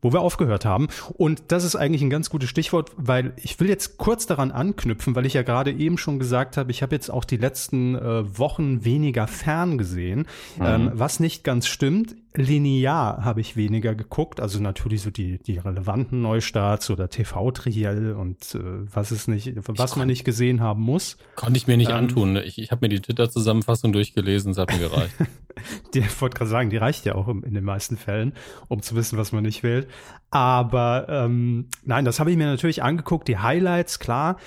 wo 0.05 0.13
wir 0.13 0.21
aufgehört 0.21 0.65
haben. 0.65 0.87
Und 1.13 1.45
das 1.47 1.63
ist 1.63 1.75
eigentlich 1.75 2.03
ein 2.03 2.11
ganz 2.11 2.29
gutes 2.29 2.47
Stichwort, 2.47 2.91
weil 2.95 3.33
ich 3.37 3.59
will 3.59 3.67
jetzt 3.67 3.97
kurz 3.97 4.27
daran 4.27 4.51
anknüpfen, 4.51 5.15
weil 5.15 5.25
ich 5.25 5.33
ja 5.33 5.41
gerade 5.41 5.71
eben 5.71 5.97
schon 5.97 6.19
gesagt 6.19 6.57
habe, 6.57 6.69
ich 6.69 6.83
habe 6.83 6.93
jetzt 6.93 7.09
auch 7.09 7.25
die 7.25 7.37
letzten 7.37 7.95
äh, 7.95 8.37
Wochen 8.37 8.85
weniger 8.85 9.25
fern 9.25 9.79
gesehen, 9.79 10.27
mhm. 10.59 10.63
ähm, 10.63 10.91
was 10.93 11.19
nicht 11.19 11.43
ganz 11.43 11.65
stimmt 11.65 12.15
linear 12.37 13.23
habe 13.23 13.41
ich 13.41 13.55
weniger 13.55 13.95
geguckt, 13.95 14.39
also 14.39 14.59
natürlich 14.59 15.01
so 15.01 15.09
die, 15.09 15.39
die 15.39 15.57
relevanten 15.57 16.21
Neustarts 16.21 16.89
oder 16.89 17.09
TV-Triell 17.09 18.13
und 18.13 18.55
äh, 18.55 18.59
was 18.93 19.11
es 19.11 19.27
nicht, 19.27 19.53
was 19.55 19.91
ich 19.91 19.95
man 19.95 20.07
nicht 20.07 20.25
gesehen 20.25 20.61
haben 20.61 20.81
muss. 20.81 21.17
Konnte 21.35 21.57
ich 21.57 21.67
mir 21.67 21.77
nicht 21.77 21.91
ähm, 21.91 21.97
antun. 21.97 22.35
Ich, 22.37 22.57
ich 22.57 22.71
habe 22.71 22.85
mir 22.85 22.89
die 22.89 23.01
Twitter-Zusammenfassung 23.01 23.93
durchgelesen, 23.93 24.51
es 24.51 24.57
hat 24.57 24.71
mir 24.71 24.89
gereicht. 24.89 25.15
die, 25.93 25.99
ich 25.99 26.21
wollte 26.21 26.37
gerade 26.37 26.49
sagen, 26.49 26.69
die 26.69 26.77
reicht 26.77 27.05
ja 27.05 27.15
auch 27.15 27.27
in 27.27 27.53
den 27.53 27.63
meisten 27.63 27.97
Fällen, 27.97 28.33
um 28.67 28.81
zu 28.81 28.95
wissen, 28.95 29.17
was 29.17 29.31
man 29.31 29.43
nicht 29.43 29.63
wählt. 29.63 29.87
Aber 30.31 31.07
ähm, 31.09 31.69
nein, 31.83 32.03
das 32.05 32.19
habe 32.19 32.31
ich 32.31 32.37
mir 32.37 32.47
natürlich 32.47 32.83
angeguckt, 32.83 33.27
die 33.27 33.37
Highlights, 33.37 33.99
klar. 33.99 34.37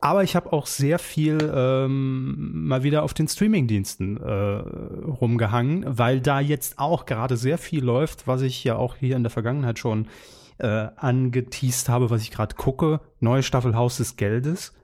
Aber 0.00 0.22
ich 0.22 0.36
habe 0.36 0.52
auch 0.52 0.66
sehr 0.66 0.98
viel 0.98 1.38
ähm, 1.54 2.66
mal 2.66 2.82
wieder 2.82 3.02
auf 3.02 3.14
den 3.14 3.28
Streamingdiensten 3.28 4.20
äh, 4.20 4.30
rumgehangen, 4.30 5.84
weil 5.86 6.20
da 6.20 6.40
jetzt 6.40 6.78
auch 6.78 7.06
gerade 7.06 7.36
sehr 7.36 7.58
viel 7.58 7.82
läuft, 7.82 8.26
was 8.26 8.42
ich 8.42 8.62
ja 8.64 8.76
auch 8.76 8.96
hier 8.96 9.16
in 9.16 9.22
der 9.22 9.30
Vergangenheit 9.30 9.78
schon 9.78 10.08
äh, 10.58 10.88
angeteased 10.96 11.88
habe, 11.88 12.10
was 12.10 12.22
ich 12.22 12.30
gerade 12.30 12.54
gucke. 12.56 13.00
Neue 13.20 13.42
Staffel 13.42 13.74
Haus 13.74 13.96
des 13.96 14.16
Geldes. 14.16 14.74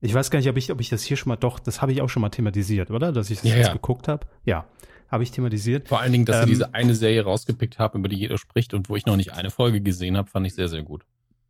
Ich 0.00 0.14
weiß 0.14 0.30
gar 0.30 0.38
nicht, 0.38 0.48
ob 0.48 0.56
ich, 0.56 0.70
ob 0.70 0.80
ich 0.80 0.90
das 0.90 1.02
hier 1.02 1.16
schon 1.16 1.30
mal, 1.30 1.36
doch, 1.36 1.58
das 1.58 1.80
habe 1.80 1.92
ich 1.92 2.02
auch 2.02 2.08
schon 2.08 2.20
mal 2.22 2.28
thematisiert, 2.30 2.90
oder? 2.90 3.10
Dass 3.12 3.30
ich 3.30 3.40
das 3.40 3.50
Ja, 3.50 3.56
jetzt 3.56 3.66
ja. 3.68 3.72
geguckt 3.72 4.08
habe. 4.08 4.26
Ja, 4.44 4.66
habe 5.08 5.22
ich 5.22 5.30
thematisiert. 5.30 5.88
Vor 5.88 6.00
allen 6.00 6.12
Dingen, 6.12 6.24
dass 6.24 6.36
Ähm, 6.36 6.42
sie 6.44 6.50
diese 6.50 6.74
eine 6.74 6.94
Serie 6.94 7.24
rausgepickt 7.24 7.78
haben, 7.78 7.98
über 8.00 8.08
die 8.08 8.16
jeder 8.16 8.38
spricht 8.38 8.74
und 8.74 8.88
wo 8.88 8.96
ich 8.96 9.06
noch 9.06 9.16
nicht 9.16 9.32
eine 9.32 9.50
Folge 9.50 9.80
gesehen 9.80 10.16
habe, 10.16 10.28
fand 10.28 10.46
ich 10.46 10.54
sehr, 10.54 10.68
sehr 10.68 10.82
gut. 10.82 11.04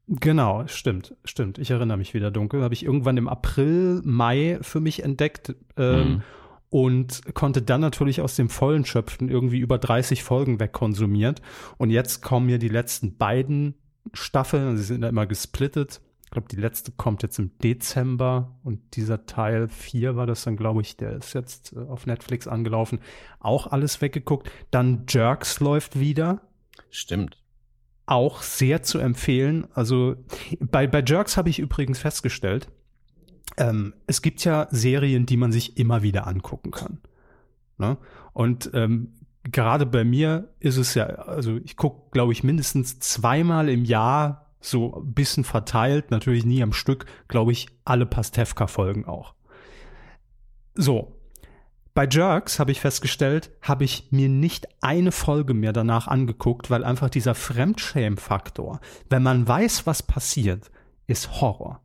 Genau, 0.06 0.66
stimmt, 0.66 1.14
stimmt. 1.24 1.58
Ich 1.58 1.70
erinnere 1.70 1.96
mich 1.96 2.12
wieder 2.12 2.30
dunkel. 2.30 2.62
Habe 2.62 2.74
ich 2.74 2.84
irgendwann 2.84 3.16
im 3.16 3.26
April, 3.28 4.02
Mai 4.04 4.58
für 4.60 4.80
mich 4.80 5.02
entdeckt 5.02 5.54
ähm, 5.78 5.96
Mhm. 6.08 6.22
und 6.68 7.34
konnte 7.34 7.62
dann 7.62 7.80
natürlich 7.80 8.20
aus 8.20 8.36
dem 8.36 8.50
Vollen 8.50 8.84
schöpfen, 8.84 9.30
irgendwie 9.30 9.60
über 9.60 9.78
30 9.78 10.22
Folgen 10.22 10.60
wegkonsumiert. 10.60 11.40
Und 11.78 11.88
jetzt 11.88 12.20
kommen 12.20 12.46
mir 12.46 12.58
die 12.58 12.68
letzten 12.68 13.16
beiden 13.16 13.76
Staffeln, 14.12 14.76
sie 14.76 14.82
sind 14.84 15.02
ja 15.02 15.08
immer 15.08 15.24
gesplittet. 15.26 16.02
Ich 16.34 16.36
glaube, 16.36 16.48
die 16.48 16.60
letzte 16.60 16.90
kommt 16.90 17.22
jetzt 17.22 17.38
im 17.38 17.56
Dezember 17.58 18.58
und 18.64 18.96
dieser 18.96 19.24
Teil 19.24 19.68
4 19.68 20.16
war 20.16 20.26
das 20.26 20.42
dann, 20.42 20.56
glaube 20.56 20.80
ich, 20.80 20.96
der 20.96 21.12
ist 21.12 21.32
jetzt 21.32 21.74
äh, 21.74 21.78
auf 21.78 22.06
Netflix 22.06 22.48
angelaufen. 22.48 22.98
Auch 23.38 23.68
alles 23.68 24.00
weggeguckt. 24.00 24.50
Dann 24.72 25.04
Jerks 25.08 25.60
läuft 25.60 26.00
wieder 26.00 26.40
Stimmt. 26.90 27.40
auch 28.06 28.42
sehr 28.42 28.82
zu 28.82 28.98
empfehlen. 28.98 29.68
Also 29.74 30.16
bei, 30.58 30.88
bei 30.88 31.04
Jerks 31.06 31.36
habe 31.36 31.50
ich 31.50 31.60
übrigens 31.60 32.00
festgestellt, 32.00 32.66
ähm, 33.56 33.94
es 34.08 34.20
gibt 34.20 34.42
ja 34.44 34.66
Serien, 34.72 35.26
die 35.26 35.36
man 35.36 35.52
sich 35.52 35.76
immer 35.76 36.02
wieder 36.02 36.26
angucken 36.26 36.72
kann. 36.72 36.98
Ne? 37.78 37.96
Und 38.32 38.72
ähm, 38.74 39.12
gerade 39.44 39.86
bei 39.86 40.02
mir 40.02 40.52
ist 40.58 40.78
es 40.78 40.94
ja, 40.94 41.04
also 41.04 41.58
ich 41.58 41.76
gucke, 41.76 42.10
glaube 42.10 42.32
ich, 42.32 42.42
mindestens 42.42 42.98
zweimal 42.98 43.68
im 43.68 43.84
Jahr 43.84 44.43
so 44.64 44.94
ein 44.96 45.12
bisschen 45.12 45.44
verteilt, 45.44 46.10
natürlich 46.10 46.44
nie 46.44 46.62
am 46.62 46.72
Stück, 46.72 47.06
glaube 47.28 47.52
ich, 47.52 47.68
alle 47.84 48.06
Pastewka-Folgen 48.06 49.04
auch. 49.04 49.34
So. 50.74 51.12
Bei 51.92 52.08
Jerks 52.10 52.58
habe 52.58 52.72
ich 52.72 52.80
festgestellt, 52.80 53.52
habe 53.62 53.84
ich 53.84 54.08
mir 54.10 54.28
nicht 54.28 54.66
eine 54.80 55.12
Folge 55.12 55.54
mehr 55.54 55.72
danach 55.72 56.08
angeguckt, 56.08 56.68
weil 56.68 56.82
einfach 56.82 57.08
dieser 57.08 57.36
Fremdschämen-Faktor, 57.36 58.80
wenn 59.10 59.22
man 59.22 59.46
weiß, 59.46 59.86
was 59.86 60.02
passiert, 60.02 60.72
ist 61.06 61.40
Horror. 61.40 61.80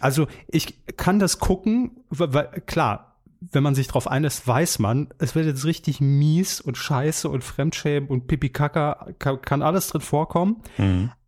Also 0.00 0.26
ich 0.48 0.84
kann 0.96 1.20
das 1.20 1.38
gucken, 1.38 2.02
weil, 2.08 2.62
klar, 2.66 3.18
wenn 3.40 3.62
man 3.62 3.76
sich 3.76 3.86
drauf 3.86 4.08
einlässt, 4.08 4.48
weiß 4.48 4.80
man, 4.80 5.10
es 5.18 5.36
wird 5.36 5.46
jetzt 5.46 5.64
richtig 5.64 6.00
mies 6.00 6.60
und 6.60 6.76
scheiße 6.76 7.28
und 7.28 7.44
Fremdschämen 7.44 8.08
und 8.08 8.26
Pipi-Kaka, 8.26 9.12
kann, 9.20 9.42
kann 9.42 9.62
alles 9.62 9.88
drin 9.88 10.00
vorkommen 10.00 10.62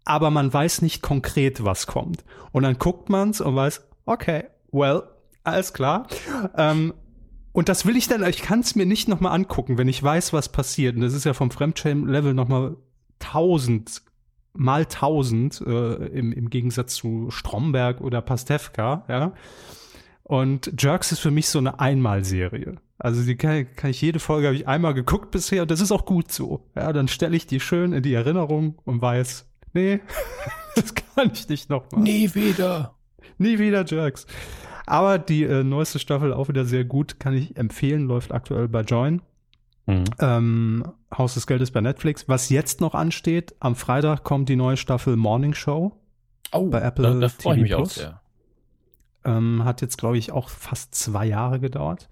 aber 0.04 0.30
man 0.30 0.52
weiß 0.52 0.82
nicht 0.82 1.02
konkret, 1.02 1.64
was 1.64 1.86
kommt. 1.86 2.24
Und 2.52 2.62
dann 2.62 2.78
guckt 2.78 3.08
man's 3.08 3.40
und 3.40 3.56
weiß, 3.56 3.86
okay, 4.06 4.44
well, 4.72 5.04
alles 5.44 5.72
klar. 5.72 6.06
Ähm, 6.56 6.94
und 7.52 7.68
das 7.68 7.86
will 7.86 7.96
ich 7.96 8.08
dann, 8.08 8.24
ich 8.28 8.42
kann 8.42 8.60
es 8.60 8.74
mir 8.74 8.86
nicht 8.86 9.08
nochmal 9.08 9.32
angucken, 9.32 9.78
wenn 9.78 9.88
ich 9.88 10.02
weiß, 10.02 10.32
was 10.32 10.50
passiert. 10.50 10.96
Und 10.96 11.02
das 11.02 11.14
ist 11.14 11.24
ja 11.24 11.34
vom 11.34 11.50
Fremdschämen-Level 11.50 12.34
nochmal 12.34 12.76
tausend 13.18 14.02
mal 14.54 14.86
tausend 14.86 15.60
äh, 15.66 15.94
im, 16.06 16.32
im 16.32 16.48
Gegensatz 16.48 16.94
zu 16.94 17.30
Stromberg 17.30 18.00
oder 18.00 18.22
Pastewka, 18.22 19.04
ja. 19.08 19.32
Und 20.22 20.80
Jerks 20.80 21.12
ist 21.12 21.18
für 21.18 21.30
mich 21.30 21.48
so 21.48 21.58
eine 21.58 21.80
Einmalserie. 21.80 22.76
Also 22.96 23.22
die 23.24 23.36
kann, 23.36 23.66
kann 23.76 23.90
ich 23.90 24.00
jede 24.00 24.20
Folge 24.20 24.46
habe 24.46 24.56
ich 24.56 24.66
einmal 24.66 24.94
geguckt 24.94 25.30
bisher 25.32 25.62
und 25.62 25.70
das 25.70 25.82
ist 25.82 25.92
auch 25.92 26.06
gut 26.06 26.32
so. 26.32 26.70
Ja, 26.74 26.92
dann 26.94 27.08
stelle 27.08 27.36
ich 27.36 27.46
die 27.46 27.60
schön 27.60 27.92
in 27.92 28.02
die 28.02 28.14
Erinnerung 28.14 28.78
und 28.84 29.02
weiß, 29.02 29.46
nee, 29.74 30.00
das 30.74 30.94
kann 30.94 31.30
ich 31.32 31.48
nicht 31.48 31.70
nochmal. 31.70 32.02
Nie 32.02 32.34
wieder. 32.34 32.94
Nie 33.38 33.58
wieder 33.58 33.84
Jerks. 33.84 34.26
Aber 34.86 35.18
die 35.18 35.44
äh, 35.44 35.64
neueste 35.64 35.98
Staffel 35.98 36.32
auch 36.32 36.48
wieder 36.48 36.64
sehr 36.64 36.84
gut, 36.84 37.18
kann 37.18 37.34
ich 37.34 37.56
empfehlen, 37.56 38.06
läuft 38.06 38.32
aktuell 38.32 38.68
bei 38.68 38.82
Join. 38.82 39.22
Mhm. 39.86 40.04
Ähm, 40.18 40.84
Haus 41.16 41.34
des 41.34 41.46
Geldes 41.46 41.70
bei 41.70 41.80
Netflix. 41.80 42.28
Was 42.28 42.48
jetzt 42.48 42.80
noch 42.80 42.94
ansteht, 42.94 43.54
am 43.60 43.76
Freitag 43.76 44.24
kommt 44.24 44.48
die 44.48 44.56
neue 44.56 44.76
Staffel 44.76 45.16
Morning 45.16 45.54
Show. 45.54 45.92
Oh, 46.52 46.68
Bei 46.68 46.80
Apple 46.80 47.04
da, 47.04 47.20
da 47.20 47.28
freue 47.28 47.56
ich 47.56 47.62
TV 47.62 47.62
mich 47.62 47.74
auch 47.74 47.78
Plus. 47.78 47.94
sehr. 47.96 48.20
Ähm, 49.24 49.64
hat 49.64 49.80
jetzt, 49.80 49.98
glaube 49.98 50.18
ich, 50.18 50.32
auch 50.32 50.48
fast 50.48 50.94
zwei 50.94 51.26
Jahre 51.26 51.60
gedauert. 51.60 52.08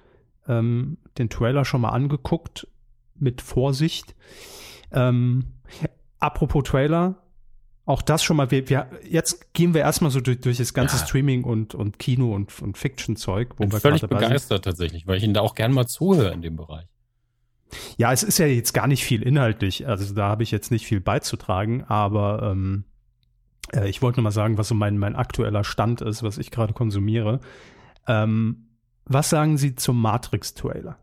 Ähm, 0.48 0.98
den 1.18 1.28
Trailer 1.28 1.64
schon 1.64 1.82
mal 1.82 1.90
angeguckt, 1.90 2.66
mit 3.14 3.40
Vorsicht. 3.42 4.14
Ähm, 4.90 5.44
apropos 6.18 6.64
Trailer, 6.64 7.21
auch 7.84 8.02
das 8.02 8.22
schon 8.22 8.36
mal, 8.36 8.50
wir, 8.50 8.68
wir, 8.68 8.88
jetzt 9.08 9.52
gehen 9.54 9.74
wir 9.74 9.80
erstmal 9.80 10.10
so 10.10 10.20
durch, 10.20 10.40
durch 10.40 10.58
das 10.58 10.72
ganze 10.72 10.96
Ja. 10.96 11.06
Streaming 11.06 11.44
und, 11.44 11.74
und 11.74 11.98
Kino 11.98 12.34
und, 12.34 12.62
und 12.62 12.78
Fiction-Zeug, 12.78 13.54
wo 13.56 13.64
Bin 13.64 13.72
wir 13.72 13.80
völlig 13.80 14.02
begeistert 14.02 14.64
tatsächlich, 14.64 15.06
weil 15.06 15.16
ich 15.16 15.24
Ihnen 15.24 15.34
da 15.34 15.40
auch 15.40 15.54
gern 15.54 15.72
mal 15.72 15.86
zuhöre 15.86 16.32
in 16.32 16.42
dem 16.42 16.56
Bereich. 16.56 16.86
Ja, 17.96 18.12
es 18.12 18.22
ist 18.22 18.38
ja 18.38 18.46
jetzt 18.46 18.72
gar 18.72 18.86
nicht 18.86 19.02
viel 19.02 19.22
inhaltlich, 19.22 19.88
also 19.88 20.14
da 20.14 20.28
habe 20.28 20.42
ich 20.42 20.50
jetzt 20.50 20.70
nicht 20.70 20.86
viel 20.86 21.00
beizutragen, 21.00 21.84
aber 21.84 22.50
ähm, 22.52 22.84
äh, 23.74 23.88
ich 23.88 24.02
wollte 24.02 24.20
nur 24.20 24.24
mal 24.24 24.30
sagen, 24.30 24.58
was 24.58 24.68
so 24.68 24.74
mein, 24.74 24.98
mein 24.98 25.16
aktueller 25.16 25.64
Stand 25.64 26.02
ist, 26.02 26.22
was 26.22 26.38
ich 26.38 26.50
gerade 26.50 26.74
konsumiere. 26.74 27.40
Ähm, 28.06 28.68
was 29.04 29.30
sagen 29.30 29.58
Sie 29.58 29.74
zum 29.74 30.00
Matrix-Trailer? 30.00 30.98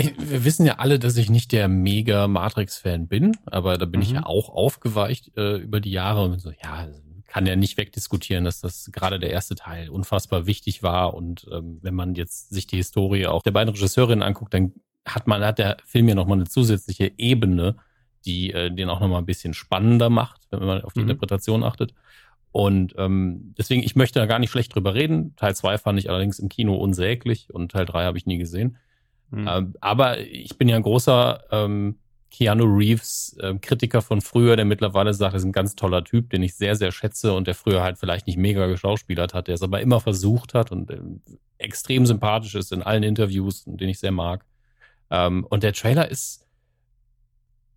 Ich, 0.00 0.30
wir 0.30 0.44
wissen 0.44 0.66
ja 0.66 0.74
alle, 0.78 0.98
dass 0.98 1.16
ich 1.16 1.30
nicht 1.30 1.52
der 1.52 1.68
mega 1.68 2.26
Matrix-Fan 2.28 3.08
bin, 3.08 3.36
aber 3.46 3.78
da 3.78 3.84
bin 3.86 4.02
ich 4.02 4.10
Mhm. 4.10 4.14
ja 4.16 4.26
auch 4.26 4.48
aufgeweicht 4.48 5.36
äh, 5.36 5.56
über 5.58 5.80
die 5.80 5.90
Jahre 5.92 6.22
und 6.24 6.40
so, 6.40 6.50
ja, 6.50 6.88
kann 7.26 7.46
ja 7.46 7.54
nicht 7.56 7.76
wegdiskutieren, 7.78 8.44
dass 8.44 8.60
das 8.60 8.90
gerade 8.92 9.18
der 9.20 9.30
erste 9.30 9.54
Teil 9.54 9.88
unfassbar 9.88 10.46
wichtig 10.46 10.82
war 10.82 11.14
und 11.14 11.46
ähm, 11.52 11.78
wenn 11.82 11.94
man 11.94 12.14
jetzt 12.16 12.50
sich 12.50 12.66
die 12.66 12.76
Historie 12.76 13.26
auch 13.26 13.42
der 13.42 13.52
beiden 13.52 13.72
Regisseurinnen 13.72 14.22
anguckt, 14.24 14.52
dann 14.52 14.72
hat 15.06 15.26
man, 15.28 15.42
hat 15.44 15.58
der 15.58 15.76
Film 15.86 16.08
ja 16.08 16.14
nochmal 16.16 16.38
eine 16.38 16.48
zusätzliche 16.48 17.12
Ebene, 17.18 17.76
die 18.24 18.52
äh, 18.52 18.70
den 18.74 18.88
auch 18.90 19.00
nochmal 19.00 19.22
ein 19.22 19.26
bisschen 19.26 19.54
spannender 19.54 20.10
macht, 20.10 20.42
wenn 20.50 20.64
man 20.66 20.82
auf 20.82 20.92
die 20.92 21.00
Mhm. 21.00 21.10
Interpretation 21.10 21.62
achtet. 21.64 21.94
Und 22.52 22.94
ähm, 22.98 23.54
deswegen, 23.56 23.82
ich 23.84 23.94
möchte 23.94 24.18
da 24.18 24.26
gar 24.26 24.40
nicht 24.40 24.50
schlecht 24.50 24.74
drüber 24.74 24.94
reden. 24.94 25.34
Teil 25.36 25.54
zwei 25.54 25.78
fand 25.78 25.98
ich 26.00 26.10
allerdings 26.10 26.40
im 26.40 26.48
Kino 26.48 26.74
unsäglich 26.74 27.48
und 27.54 27.70
Teil 27.70 27.86
drei 27.86 28.04
habe 28.04 28.18
ich 28.18 28.26
nie 28.26 28.38
gesehen. 28.38 28.76
Hm. 29.30 29.46
Ähm, 29.48 29.74
aber 29.80 30.18
ich 30.18 30.56
bin 30.58 30.68
ja 30.68 30.76
ein 30.76 30.82
großer 30.82 31.44
ähm, 31.50 31.96
Keanu 32.30 32.64
Reeves 32.64 33.36
ähm, 33.42 33.60
Kritiker 33.60 34.02
von 34.02 34.20
früher, 34.20 34.56
der 34.56 34.64
mittlerweile 34.64 35.12
sagt, 35.14 35.34
er 35.34 35.38
ist 35.38 35.44
ein 35.44 35.52
ganz 35.52 35.74
toller 35.74 36.04
Typ, 36.04 36.30
den 36.30 36.42
ich 36.42 36.54
sehr, 36.54 36.76
sehr 36.76 36.92
schätze 36.92 37.32
und 37.34 37.46
der 37.46 37.54
früher 37.54 37.82
halt 37.82 37.98
vielleicht 37.98 38.26
nicht 38.26 38.38
mega 38.38 38.66
geschauspielert 38.66 39.34
hat, 39.34 39.48
der 39.48 39.56
es 39.56 39.62
aber 39.62 39.80
immer 39.80 40.00
versucht 40.00 40.54
hat 40.54 40.70
und 40.70 40.90
ähm, 40.90 41.22
extrem 41.58 42.06
sympathisch 42.06 42.54
ist 42.54 42.72
in 42.72 42.82
allen 42.82 43.02
Interviews 43.02 43.66
und 43.66 43.80
den 43.80 43.88
ich 43.88 43.98
sehr 43.98 44.12
mag. 44.12 44.44
Ähm, 45.10 45.44
und 45.50 45.62
der 45.62 45.72
Trailer 45.72 46.08
ist, 46.08 46.46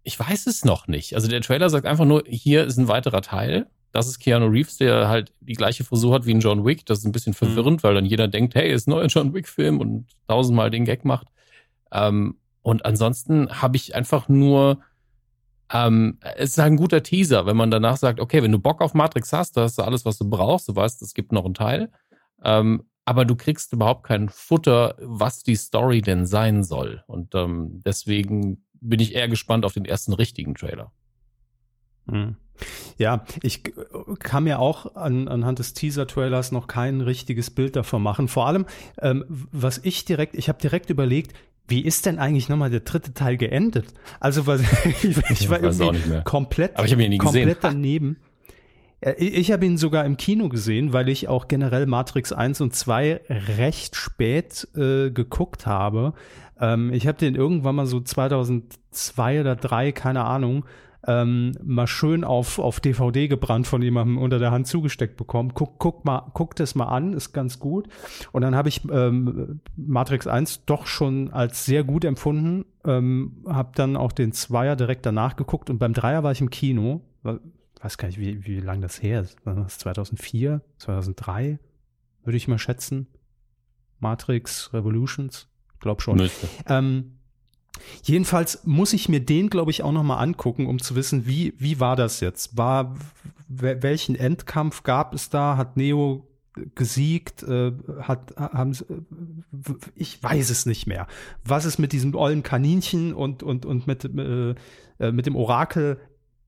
ich 0.03 0.19
weiß 0.19 0.47
es 0.47 0.65
noch 0.65 0.87
nicht. 0.87 1.15
Also 1.15 1.27
der 1.27 1.41
Trailer 1.41 1.69
sagt 1.69 1.85
einfach 1.85 2.05
nur, 2.05 2.23
hier 2.27 2.63
ist 2.65 2.77
ein 2.77 2.87
weiterer 2.87 3.21
Teil. 3.21 3.67
Das 3.91 4.07
ist 4.07 4.19
Keanu 4.19 4.47
Reeves, 4.47 4.77
der 4.77 5.07
halt 5.07 5.33
die 5.39 5.53
gleiche 5.53 5.83
Frisur 5.83 6.13
hat 6.13 6.25
wie 6.25 6.33
ein 6.33 6.39
John 6.39 6.65
Wick. 6.65 6.85
Das 6.85 6.99
ist 6.99 7.05
ein 7.05 7.11
bisschen 7.11 7.33
verwirrend, 7.33 7.83
weil 7.83 7.95
dann 7.95 8.05
jeder 8.05 8.27
denkt, 8.27 8.55
hey, 8.55 8.71
ist 8.71 8.87
ein 8.87 8.91
neuer 8.91 9.05
John 9.07 9.33
Wick-Film 9.33 9.79
und 9.79 10.07
tausendmal 10.27 10.71
den 10.71 10.85
Gag 10.85 11.05
macht. 11.05 11.27
Ähm, 11.93 12.37
und 12.61 12.85
ansonsten 12.85 13.61
habe 13.61 13.77
ich 13.77 13.95
einfach 13.95 14.27
nur, 14.27 14.79
ähm, 15.71 16.17
es 16.35 16.51
ist 16.51 16.59
ein 16.59 16.77
guter 16.77 17.03
Teaser, 17.03 17.45
wenn 17.45 17.57
man 17.57 17.71
danach 17.71 17.97
sagt, 17.97 18.19
okay, 18.19 18.41
wenn 18.41 18.51
du 18.51 18.59
Bock 18.59 18.81
auf 18.81 18.93
Matrix 18.93 19.31
hast, 19.31 19.55
da 19.55 19.63
hast 19.63 19.77
du 19.77 19.83
alles, 19.83 20.05
was 20.05 20.17
du 20.17 20.29
brauchst. 20.29 20.67
Du 20.67 20.75
weißt, 20.75 21.01
es 21.01 21.13
gibt 21.13 21.31
noch 21.31 21.45
einen 21.45 21.53
Teil. 21.53 21.91
Ähm, 22.43 22.83
aber 23.05 23.25
du 23.25 23.35
kriegst 23.35 23.73
überhaupt 23.73 24.03
kein 24.03 24.29
Futter, 24.29 24.95
was 24.99 25.43
die 25.43 25.55
Story 25.55 26.01
denn 26.01 26.25
sein 26.25 26.63
soll. 26.63 27.03
Und 27.07 27.35
ähm, 27.35 27.81
deswegen 27.85 28.65
bin 28.79 28.99
ich 28.99 29.13
eher 29.13 29.27
gespannt 29.27 29.65
auf 29.65 29.73
den 29.73 29.85
ersten 29.85 30.13
richtigen 30.13 30.55
Trailer. 30.55 30.91
Hm. 32.09 32.37
Ja, 32.97 33.25
ich 33.41 33.63
kann 34.19 34.43
mir 34.43 34.59
auch 34.59 34.95
an, 34.95 35.27
anhand 35.27 35.59
des 35.59 35.73
Teaser-Trailers 35.73 36.51
noch 36.51 36.67
kein 36.67 37.01
richtiges 37.01 37.49
Bild 37.49 37.75
davon 37.75 38.03
machen. 38.03 38.27
Vor 38.27 38.47
allem, 38.47 38.65
ähm, 39.01 39.25
was 39.27 39.79
ich 39.79 40.05
direkt, 40.05 40.35
ich 40.35 40.49
habe 40.49 40.61
direkt 40.61 40.89
überlegt, 40.89 41.33
wie 41.67 41.81
ist 41.83 42.05
denn 42.05 42.19
eigentlich 42.19 42.49
nochmal 42.49 42.69
der 42.69 42.81
dritte 42.81 43.13
Teil 43.13 43.37
geendet? 43.37 43.85
Also, 44.19 44.45
was, 44.47 44.61
ich, 45.03 45.17
ich 45.29 45.49
war 45.49 45.61
irgendwie 45.61 45.91
nicht 45.91 46.07
mehr. 46.07 46.21
komplett, 46.23 46.75
Aber 46.77 46.85
ich 46.85 46.91
ihn 46.91 47.09
nie 47.09 47.17
gesehen. 47.17 47.33
komplett 47.47 47.57
daneben. 47.63 48.17
Äh, 48.99 49.13
Ich, 49.17 49.33
ich 49.35 49.51
habe 49.51 49.65
ihn 49.65 49.77
sogar 49.77 50.05
im 50.05 50.17
Kino 50.17 50.49
gesehen, 50.49 50.93
weil 50.93 51.09
ich 51.09 51.27
auch 51.27 51.47
generell 51.47 51.85
Matrix 51.85 52.31
1 52.33 52.61
und 52.61 52.75
2 52.75 53.21
recht 53.57 53.95
spät 53.95 54.67
äh, 54.75 55.09
geguckt 55.11 55.65
habe. 55.65 56.13
Ähm, 56.59 56.91
ich 56.93 57.07
habe 57.07 57.17
den 57.17 57.35
irgendwann 57.35 57.75
mal 57.75 57.85
so 57.85 57.99
2002 57.99 59.41
oder 59.41 59.55
3, 59.55 59.91
keine 59.91 60.23
Ahnung, 60.25 60.65
ähm, 61.05 61.51
mal 61.63 61.87
schön 61.87 62.23
auf, 62.23 62.59
auf 62.59 62.79
DVD 62.79 63.27
gebrannt 63.27 63.67
von 63.67 63.81
jemandem 63.81 64.17
unter 64.17 64.39
der 64.39 64.51
Hand 64.51 64.67
zugesteckt 64.67 65.17
bekommen. 65.17 65.53
Guck, 65.53 65.77
guck 65.77 66.05
mal, 66.05 66.31
guck 66.33 66.55
das 66.55 66.75
mal 66.75 66.85
an, 66.85 67.13
ist 67.13 67.33
ganz 67.33 67.59
gut. 67.59 67.87
Und 68.31 68.41
dann 68.41 68.55
habe 68.55 68.69
ich 68.69 68.81
ähm, 68.89 69.59
Matrix 69.75 70.27
1 70.27 70.65
doch 70.65 70.87
schon 70.87 71.31
als 71.31 71.65
sehr 71.65 71.83
gut 71.83 72.05
empfunden. 72.05 72.65
Ähm, 72.85 73.43
habe 73.47 73.71
dann 73.75 73.97
auch 73.97 74.11
den 74.11 74.31
Zweier 74.31 74.75
direkt 74.75 75.05
danach 75.05 75.35
geguckt 75.35 75.69
und 75.69 75.77
beim 75.77 75.93
Dreier 75.93 76.23
war 76.23 76.31
ich 76.31 76.41
im 76.41 76.49
Kino. 76.49 77.01
Weiß 77.81 77.97
gar 77.97 78.07
nicht, 78.07 78.19
wie, 78.19 78.45
wie 78.45 78.59
lange 78.59 78.81
das 78.81 79.01
her 79.01 79.21
ist. 79.21 79.45
War 79.45 79.55
das 79.55 79.77
2004, 79.79 80.61
2003, 80.77 81.59
würde 82.23 82.37
ich 82.37 82.47
mal 82.47 82.59
schätzen. 82.59 83.07
Matrix 83.99 84.73
Revolutions, 84.73 85.47
glaub 85.79 86.01
schon. 86.01 86.29
Ähm, 86.67 87.17
Jedenfalls 88.03 88.61
muss 88.65 88.93
ich 88.93 89.09
mir 89.09 89.19
den, 89.19 89.49
glaube 89.49 89.71
ich, 89.71 89.83
auch 89.83 89.91
nochmal 89.91 90.23
angucken, 90.23 90.67
um 90.67 90.79
zu 90.79 90.95
wissen, 90.95 91.25
wie, 91.25 91.53
wie 91.57 91.79
war 91.79 91.95
das 91.95 92.19
jetzt? 92.19 92.57
War, 92.57 92.95
welchen 93.47 94.15
Endkampf 94.15 94.83
gab 94.83 95.13
es 95.13 95.29
da? 95.29 95.57
Hat 95.57 95.77
Neo 95.77 96.27
gesiegt? 96.75 97.43
Äh, 97.43 97.73
hat, 98.01 98.35
haben, 98.37 98.77
ich 99.95 100.21
weiß 100.21 100.49
es 100.49 100.65
nicht 100.65 100.87
mehr. 100.87 101.07
Was 101.43 101.65
ist 101.65 101.79
mit 101.79 101.93
diesem 101.93 102.15
ollen 102.15 102.43
Kaninchen 102.43 103.13
und, 103.13 103.43
und, 103.43 103.65
und 103.65 103.87
mit, 103.87 104.05
äh, 104.05 104.55
äh 104.99 105.11
mit 105.11 105.25
dem 105.25 105.35
Orakel 105.35 105.99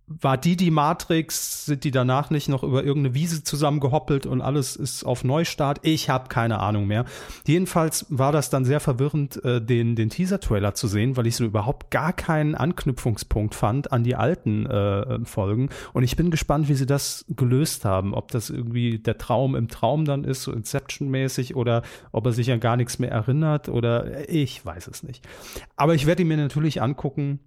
war 0.08 0.38
die 0.38 0.56
die 0.56 0.72
Matrix? 0.72 1.66
Sind 1.66 1.84
die 1.84 1.92
danach 1.92 2.30
nicht 2.30 2.48
noch 2.48 2.64
über 2.64 2.84
irgendeine 2.84 3.16
Wiese 3.16 3.44
zusammengehoppelt 3.44 4.26
und 4.26 4.42
alles 4.42 4.76
ist 4.76 5.04
auf 5.04 5.24
Neustart? 5.24 5.80
Ich 5.82 6.10
habe 6.10 6.30
keine 6.30 6.60
Ahnung 6.60 6.86
mehr. 6.86 7.06
Jedenfalls 7.48 8.06
war 8.10 8.32
das 8.32 8.50
dann 8.50 8.66
sehr 8.66 8.80
verwirrend, 8.80 9.44
äh, 9.44 9.62
den, 9.62 9.96
den 9.96 10.10
Teaser-Trailer 10.10 10.76
zu 10.76 10.88
sehen, 10.88 11.18
weil 11.18 11.26
ich 11.26 11.36
so 11.36 11.44
überhaupt 11.44 11.90
gar 11.90 12.14
keinen 12.14 12.54
Anknüpfungspunkt 12.54 13.56
fand 13.56 13.92
an 13.92 14.04
die 14.04 14.16
alten 14.16 14.68
äh, 14.68 15.26
Folgen. 15.26 15.70
Und 15.94 16.04
ich 16.04 16.16
bin 16.16 16.30
gespannt, 16.30 16.70
wie 16.70 16.76
sie 16.76 16.86
das 16.86 17.26
gelöst 17.30 17.84
haben. 17.84 18.14
Ob 18.14 18.30
das 18.30 18.52
irgendwie 18.52 19.00
der 19.00 19.18
Traum 19.18 19.56
im 19.56 19.70
Traum 19.70 20.06
dann 20.06 20.24
ist, 20.24 20.44
so 20.44 20.52
Inception-mäßig, 20.52 21.56
oder 21.56 21.82
ob 22.12 22.28
er 22.28 22.34
sich 22.34 22.52
an 22.52 22.60
gar 22.60 22.78
nichts 22.78 23.00
mehr 23.00 23.12
erinnert, 23.12 23.70
oder 23.70 24.30
ich 24.30 24.64
weiß 24.64 24.88
es 24.88 25.02
nicht. 25.02 25.28
Aber 25.76 25.96
ich 25.96 26.06
werde 26.06 26.22
ihn 26.22 26.28
mir 26.28 26.38
natürlich 26.38 26.82
angucken 26.82 27.40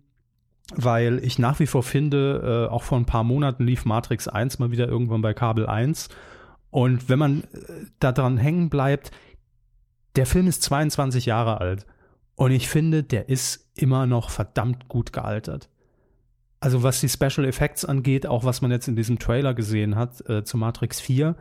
weil 0.75 1.25
ich 1.25 1.39
nach 1.39 1.61
wie 1.61 1.67
vor 1.67 1.83
finde, 1.83 2.69
äh, 2.69 2.73
auch 2.73 2.83
vor 2.83 2.99
ein 2.99 3.07
paar 3.07 3.25
Monaten 3.25 3.65
lief 3.65 3.85
Matrix 3.85 4.29
1 4.29 4.59
mal 4.59 4.71
wieder 4.71 4.89
irgendwann 4.89 5.23
bei 5.23 5.35
Kabel 5.35 5.67
1. 5.67 6.09
Und 6.71 7.09
wenn 7.09 7.19
man 7.19 7.43
äh, 7.43 7.47
da 8.01 8.13
dran 8.13 8.37
hängen 8.37 8.69
bleibt, 8.69 9.11
der 10.17 10.27
Film 10.27 10.47
ist 10.47 10.63
22 10.63 11.27
Jahre 11.27 11.61
alt. 11.61 11.87
Und 12.35 12.53
ich 12.53 12.69
finde, 12.69 13.03
der 13.03 13.29
ist 13.29 13.69
immer 13.75 14.07
noch 14.07 14.31
verdammt 14.31 14.89
gut 14.89 15.13
gealtert. 15.13 15.69
Also 16.61 16.83
was 16.83 17.01
die 17.01 17.09
Special 17.09 17.47
Effects 17.47 17.85
angeht, 17.85 18.27
auch 18.27 18.45
was 18.45 18.63
man 18.63 18.71
jetzt 18.71 18.89
in 18.89 18.97
diesem 18.97 19.19
Trailer 19.19 19.55
gesehen 19.55 19.97
hat 19.97 20.29
äh, 20.29 20.45
zu 20.45 20.57
Matrix 20.57 21.01
4, 21.01 21.37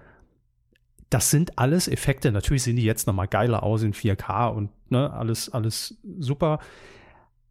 das 1.09 1.31
sind 1.31 1.57
alles 1.57 1.87
Effekte. 1.87 2.31
Natürlich 2.31 2.63
sehen 2.63 2.75
die 2.75 2.83
jetzt 2.83 3.07
noch 3.07 3.13
mal 3.13 3.27
geiler 3.27 3.63
aus 3.63 3.83
in 3.83 3.93
4K 3.93 4.49
und 4.49 4.69
ne, 4.89 5.11
alles, 5.11 5.49
alles 5.49 5.97
super. 6.19 6.59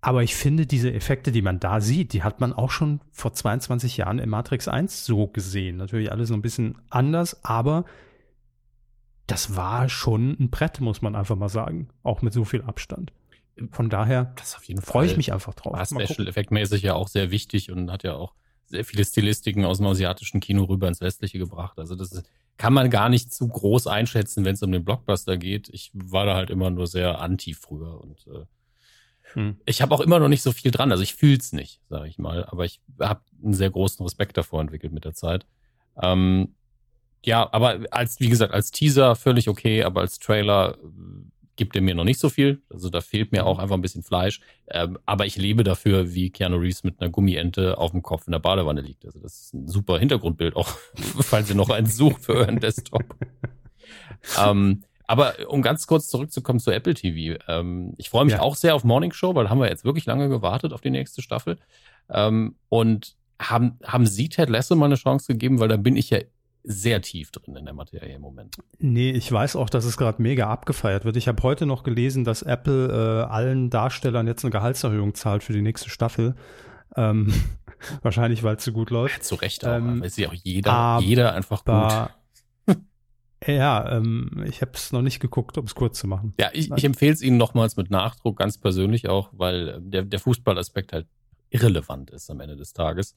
Aber 0.07 0.23
ich 0.23 0.37
finde, 0.37 0.67
diese 0.67 0.95
Effekte, 0.95 1.33
die 1.33 1.43
man 1.43 1.59
da 1.59 1.81
sieht, 1.81 2.13
die 2.13 2.23
hat 2.23 2.39
man 2.39 2.53
auch 2.53 2.71
schon 2.71 3.01
vor 3.11 3.33
22 3.33 3.97
Jahren 3.97 4.21
in 4.21 4.29
Matrix 4.29 4.69
1 4.69 5.05
so 5.05 5.27
gesehen. 5.27 5.79
Natürlich 5.79 6.13
alles 6.13 6.29
so 6.29 6.35
ein 6.35 6.43
bisschen 6.43 6.79
anders, 6.91 7.45
aber 7.45 7.85
das 9.27 9.57
war 9.57 9.89
schon 9.89 10.37
ein 10.39 10.49
Brett, 10.49 10.81
muss 10.81 11.03
man 11.03 11.17
einfach 11.17 11.35
mal 11.35 11.49
sagen. 11.49 11.89
Auch 12.05 12.23
mit 12.23 12.33
so 12.33 12.45
viel 12.45 12.63
Abstand. 12.63 13.13
Von 13.73 13.91
daher 13.91 14.33
freue 14.81 15.09
ich 15.09 15.17
mich 15.17 15.33
einfach 15.33 15.55
drauf. 15.55 15.73
War 15.73 15.85
Special-Effektmäßig 15.85 16.83
ja 16.83 16.95
auch 16.95 17.09
sehr 17.09 17.33
wichtig 17.33 17.73
und 17.73 17.91
hat 17.91 18.05
ja 18.05 18.15
auch 18.15 18.33
sehr 18.67 18.85
viele 18.85 19.05
Stilistiken 19.05 19.65
aus 19.65 19.79
dem 19.79 19.89
asiatischen 19.89 20.39
Kino 20.39 20.63
rüber 20.67 20.87
ins 20.87 21.01
Westliche 21.01 21.41
gebracht. 21.41 21.81
Also 21.81 21.97
das 21.97 22.23
kann 22.59 22.73
man 22.73 22.91
gar 22.91 23.09
nicht 23.09 23.35
zu 23.35 23.49
groß 23.49 23.89
einschätzen, 23.89 24.45
wenn 24.45 24.55
es 24.55 24.63
um 24.63 24.71
den 24.71 24.85
Blockbuster 24.85 25.37
geht. 25.37 25.69
Ich 25.69 25.91
war 25.95 26.27
da 26.27 26.37
halt 26.37 26.51
immer 26.51 26.71
nur 26.71 26.87
sehr 26.87 27.21
anti 27.21 27.55
früher 27.55 28.01
und 28.01 28.25
äh, 28.29 28.45
hm. 29.37 29.59
Ich 29.67 29.83
habe 29.83 29.95
auch 29.95 30.01
immer 30.01 30.19
noch 30.19 30.29
nicht 30.29 30.43
so 30.43 30.51
viel 30.51 30.71
dran. 30.71 30.91
Also 30.91 31.03
ich 31.03 31.15
fühle 31.15 31.37
es 31.37 31.53
nicht, 31.53 31.83
sage 31.91 32.09
ich 32.09 32.19
mal. 32.19 32.47
Aber 32.47 32.65
ich 32.65 32.81
habe 32.99 33.21
einen 33.45 33.53
sehr 33.53 33.69
großen 33.69 34.03
Respekt 34.03 34.39
davor 34.39 34.63
entwickelt 34.63 34.95
mit 34.95 35.05
der 35.05 35.13
Zeit. 35.13 35.47
Ähm, 36.01 36.55
ja, 37.23 37.47
aber 37.53 37.81
als, 37.91 38.19
wie 38.19 38.31
gesagt, 38.31 38.55
als 38.55 38.71
Teaser 38.71 39.15
völlig 39.15 39.49
okay, 39.51 39.83
aber 39.83 40.01
als 40.01 40.19
Trailer 40.21 40.79
äh, 40.79 40.87
gibt 41.57 41.77
er 41.77 41.83
mir 41.83 41.95
noch 41.95 42.05
nicht 42.05 42.19
so 42.19 42.31
viel. 42.31 42.63
Also 42.71 42.89
da 42.89 43.03
fehlt 43.03 43.31
mir 43.33 43.45
auch 43.45 43.59
einfach 43.59 43.75
ein 43.75 43.83
bisschen 43.83 44.03
Fleisch. 44.03 44.41
Ähm, 44.69 44.99
aber 45.05 45.27
ich 45.27 45.37
lebe 45.37 45.65
dafür, 45.65 46.15
wie 46.15 46.31
Keanu 46.31 46.57
Reeves 46.57 46.83
mit 46.83 47.01
einer 47.01 47.11
Gummiente 47.11 47.77
auf 47.77 47.91
dem 47.91 48.03
Kopf 48.03 48.27
in 48.27 48.33
der 48.33 48.39
Badewanne 48.39 48.81
liegt. 48.81 49.05
Also 49.05 49.19
das 49.19 49.41
ist 49.41 49.55
ein 49.55 49.69
super 49.69 49.99
Hintergrundbild, 49.99 50.57
auch 50.57 50.69
falls 51.21 51.51
ihr 51.51 51.57
noch 51.57 51.69
eins 51.69 51.95
sucht 51.95 52.25
für 52.25 52.33
euren 52.33 52.59
Desktop. 52.59 53.05
ähm, 54.43 54.83
aber 55.07 55.35
um 55.49 55.63
ganz 55.63 55.87
kurz 55.87 56.09
zurückzukommen 56.09 56.59
zu 56.59 56.71
Apple 56.71 56.95
TV. 56.95 57.39
Ähm, 57.49 57.95
ich 57.97 58.11
freue 58.11 58.25
mich 58.25 58.35
ja. 58.35 58.41
auch 58.41 58.57
sehr 58.57 58.75
auf 58.75 58.85
Morning 58.85 59.13
Show, 59.13 59.35
weil 59.35 59.45
da 59.45 59.51
haben 59.51 59.61
wir 59.61 59.69
jetzt 59.69 59.85
wirklich 59.85 60.07
lange 60.07 60.29
gewartet 60.29 60.73
auf 60.73 60.81
die 60.81 60.91
nächste 60.91 61.23
Staffel. 61.23 61.59
Ähm, 62.09 62.57
und 62.69 63.17
haben, 63.41 63.79
haben 63.85 64.07
Sie 64.07 64.29
Ted 64.29 64.49
Lasso 64.49 64.75
mal 64.75 64.87
eine 64.87 64.97
Chance 64.97 65.33
gegeben, 65.33 65.61
weil 65.61 65.69
da 65.69 65.77
bin 65.77 65.97
ich 65.97 66.11
ja 66.11 66.19
sehr 66.69 67.01
tief 67.01 67.31
drin 67.31 67.55
in 67.55 67.65
der 67.65 67.75
Materie 67.75 68.17
im 68.17 68.23
Moment. 68.23 68.57
Nee, 68.79 69.13
ich 69.13 69.31
weiß 69.31 69.55
auch, 69.55 69.71
dass 69.71 69.85
es 69.85 69.97
gerade 69.97 70.21
mega 70.21 70.49
abgefeiert 70.49 71.05
wird. 71.05 71.17
Ich 71.17 71.29
habe 71.29 71.41
heute 71.45 71.65
noch 71.65 71.85
gelesen, 71.85 72.25
dass 72.25 72.43
Apple 72.43 72.89
äh, 72.89 73.31
allen 73.31 73.71
Darstellern 73.71 74.27
jetzt 74.27 74.45
eine 74.45 74.51
Gehaltserhöhung 74.51 75.15
zahlt 75.15 75.45
für 75.45 75.53
die 75.53 75.63
nächste 75.63 75.91
Staffel. 75.91 76.35
Ähm, 76.97 77.33
wahrscheinlich, 78.03 78.43
weil 78.43 78.57
es 78.57 78.65
so 78.65 78.73
gut 78.73 78.91
läuft. 78.91 79.19
Ja, 79.19 79.23
zu 79.23 79.37
Recht 79.37 79.65
auch, 79.65 79.77
ähm, 79.77 80.01
weil 80.01 80.09
ist 80.09 80.19
ja 80.19 80.29
auch 80.29 80.35
jeder, 80.35 80.99
jeder 81.01 81.35
einfach 81.35 81.65
gut. 81.65 82.11
Ja, 83.47 83.97
ähm, 83.97 84.45
ich 84.47 84.61
habe 84.61 84.73
es 84.75 84.93
noch 84.93 85.03
nicht 85.03 85.21
geguckt, 85.21 85.57
um 85.59 85.65
es 85.65 85.75
kurz 85.75 85.99
zu 85.99 86.07
machen. 86.07 86.35
Ja, 86.41 86.51
ich, 86.53 86.71
ich 86.71 86.85
empfehle 86.85 87.13
es 87.13 87.23
Ihnen 87.23 87.37
nochmals 87.37 87.77
mit 87.77 87.91
Nachdruck, 87.91 88.39
ganz 88.39 88.59
persönlich 88.59 89.09
auch, 89.09 89.31
weil 89.33 89.69
äh, 89.69 89.79
der, 89.81 90.03
der 90.03 90.19
Fußballaspekt 90.19 90.93
halt 90.93 91.07
irrelevant 91.51 92.11
ist 92.11 92.31
am 92.31 92.41
Ende 92.41 92.57
des 92.57 92.73
Tages. 92.73 93.17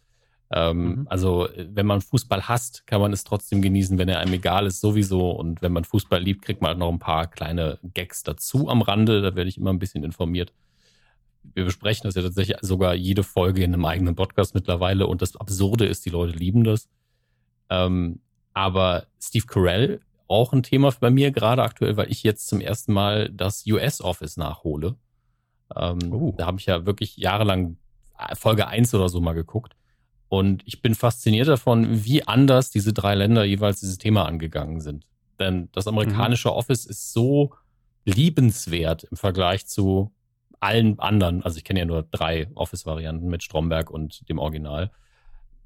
Ähm, 0.52 0.78
mhm. 0.78 1.08
Also, 1.10 1.48
wenn 1.58 1.86
man 1.86 2.02
Fußball 2.02 2.48
hasst, 2.48 2.88
kann 2.88 3.02
man 3.02 3.14
es 3.14 3.24
trotzdem 3.24 3.62
genießen, 3.62 3.98
wenn 3.98 4.10
er 4.10 4.20
einem 4.20 4.34
egal 4.34 4.66
ist, 4.66 4.82
sowieso. 4.82 5.32
Und 5.32 5.62
wenn 5.62 5.72
man 5.72 5.84
Fußball 5.84 6.22
liebt, 6.22 6.44
kriegt 6.44 6.62
man 6.62 6.70
halt 6.70 6.80
noch 6.80 6.92
ein 6.92 7.00
paar 7.00 7.28
kleine 7.28 7.80
Gags 7.94 8.24
dazu 8.24 8.70
am 8.70 8.82
Rande. 8.82 9.22
Da 9.22 9.36
werde 9.36 9.50
ich 9.50 9.58
immer 9.58 9.72
ein 9.72 9.80
bisschen 9.80 10.04
informiert. 10.04 10.54
Wir 11.54 11.66
besprechen 11.66 12.04
das 12.04 12.16
ja 12.16 12.22
tatsächlich 12.22 12.58
sogar 12.62 12.96
jede 12.96 13.24
Folge 13.24 13.64
in 13.64 13.74
einem 13.74 13.86
eigenen 13.86 14.16
Podcast 14.16 14.56
mittlerweile. 14.56 15.08
Und 15.08 15.22
das 15.22 15.36
Absurde 15.36 15.86
ist, 15.86 16.06
die 16.06 16.10
Leute 16.10 16.38
lieben 16.38 16.64
das. 16.64 16.90
Ähm, 17.70 18.20
aber 18.54 19.06
Steve 19.20 19.46
Carell 19.46 20.02
auch 20.30 20.54
ein 20.54 20.64
Thema 20.64 20.94
bei 21.00 21.10
mir 21.10 21.32
gerade 21.32 21.64
aktuell, 21.64 21.98
weil 21.98 22.12
ich 22.12 22.24
jetzt 22.24 22.48
zum 22.48 22.62
ersten 22.62 22.94
Mal 22.94 23.30
das 23.30 23.66
US-Office 23.66 24.38
nachhole. 24.38 24.96
Ähm, 25.76 26.14
uh. 26.14 26.34
Da 26.38 26.46
habe 26.46 26.60
ich 26.60 26.68
ja 26.68 26.86
wirklich 26.86 27.18
jahrelang 27.18 27.78
äh, 28.18 28.36
Folge 28.36 28.68
1 28.68 28.94
oder 28.94 29.10
so 29.10 29.20
mal 29.20 29.34
geguckt. 29.34 29.76
Und 30.30 30.62
ich 30.66 30.82
bin 30.82 30.94
fasziniert 30.94 31.48
davon, 31.48 32.06
wie 32.06 32.28
anders 32.28 32.70
diese 32.70 32.94
drei 32.94 33.16
Länder 33.16 33.44
jeweils 33.44 33.80
dieses 33.80 33.98
Thema 33.98 34.26
angegangen 34.26 34.80
sind. 34.80 35.06
Denn 35.40 35.70
das 35.72 35.88
amerikanische 35.88 36.50
mhm. 36.50 36.56
Office 36.56 36.86
ist 36.86 37.12
so 37.12 37.56
liebenswert 38.06 39.06
im 39.06 39.18
Vergleich 39.18 39.66
zu 39.66 40.12
allen 40.60 41.00
anderen. 41.00 41.44
Also 41.44 41.58
ich 41.58 41.64
kenne 41.64 41.80
ja 41.80 41.86
nur 41.86 42.04
drei 42.04 42.48
Office-Varianten 42.54 43.28
mit 43.28 43.42
Stromberg 43.42 43.90
und 43.90 44.28
dem 44.30 44.38
Original 44.38 44.92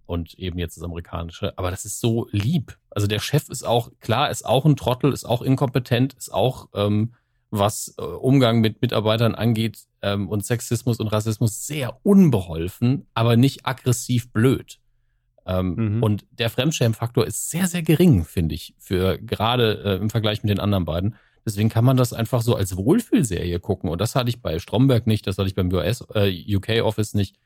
und 0.05 0.33
eben 0.35 0.59
jetzt 0.59 0.77
das 0.77 0.83
amerikanische. 0.83 1.57
Aber 1.57 1.71
das 1.71 1.85
ist 1.85 1.99
so 1.99 2.27
lieb. 2.31 2.77
Also 2.89 3.07
der 3.07 3.19
Chef 3.19 3.49
ist 3.49 3.63
auch, 3.63 3.91
klar, 3.99 4.29
ist 4.29 4.45
auch 4.45 4.65
ein 4.65 4.75
Trottel, 4.75 5.13
ist 5.13 5.25
auch 5.25 5.41
inkompetent, 5.41 6.13
ist 6.13 6.33
auch, 6.33 6.69
ähm, 6.73 7.13
was 7.51 7.93
äh, 7.99 8.01
Umgang 8.01 8.61
mit 8.61 8.81
Mitarbeitern 8.81 9.35
angeht 9.35 9.79
ähm, 10.01 10.27
und 10.27 10.43
Sexismus 10.43 10.99
und 10.99 11.07
Rassismus 11.07 11.67
sehr 11.67 11.99
unbeholfen, 12.03 13.05
aber 13.13 13.37
nicht 13.37 13.65
aggressiv 13.65 14.31
blöd. 14.31 14.79
Ähm, 15.45 15.75
mhm. 15.97 16.03
Und 16.03 16.25
der 16.31 16.49
Fremdschämfaktor 16.49 17.25
ist 17.25 17.49
sehr, 17.49 17.67
sehr 17.67 17.83
gering, 17.83 18.25
finde 18.25 18.55
ich, 18.55 18.73
für 18.79 19.19
gerade 19.19 19.83
äh, 19.83 19.95
im 19.97 20.09
Vergleich 20.09 20.41
mit 20.41 20.49
den 20.49 20.59
anderen 20.59 20.85
beiden. 20.85 21.15
Deswegen 21.45 21.69
kann 21.69 21.83
man 21.85 21.97
das 21.97 22.13
einfach 22.13 22.41
so 22.41 22.55
als 22.55 22.77
Wohlfühlserie 22.77 23.59
gucken. 23.59 23.89
Und 23.89 23.99
das 23.99 24.15
hatte 24.15 24.29
ich 24.29 24.41
bei 24.41 24.59
Stromberg 24.59 25.05
nicht, 25.07 25.27
das 25.27 25.37
hatte 25.37 25.47
ich 25.47 25.55
beim 25.55 25.71
US, 25.71 26.05
äh, 26.15 26.55
UK 26.55 26.83
Office 26.83 27.13
nicht. 27.13 27.37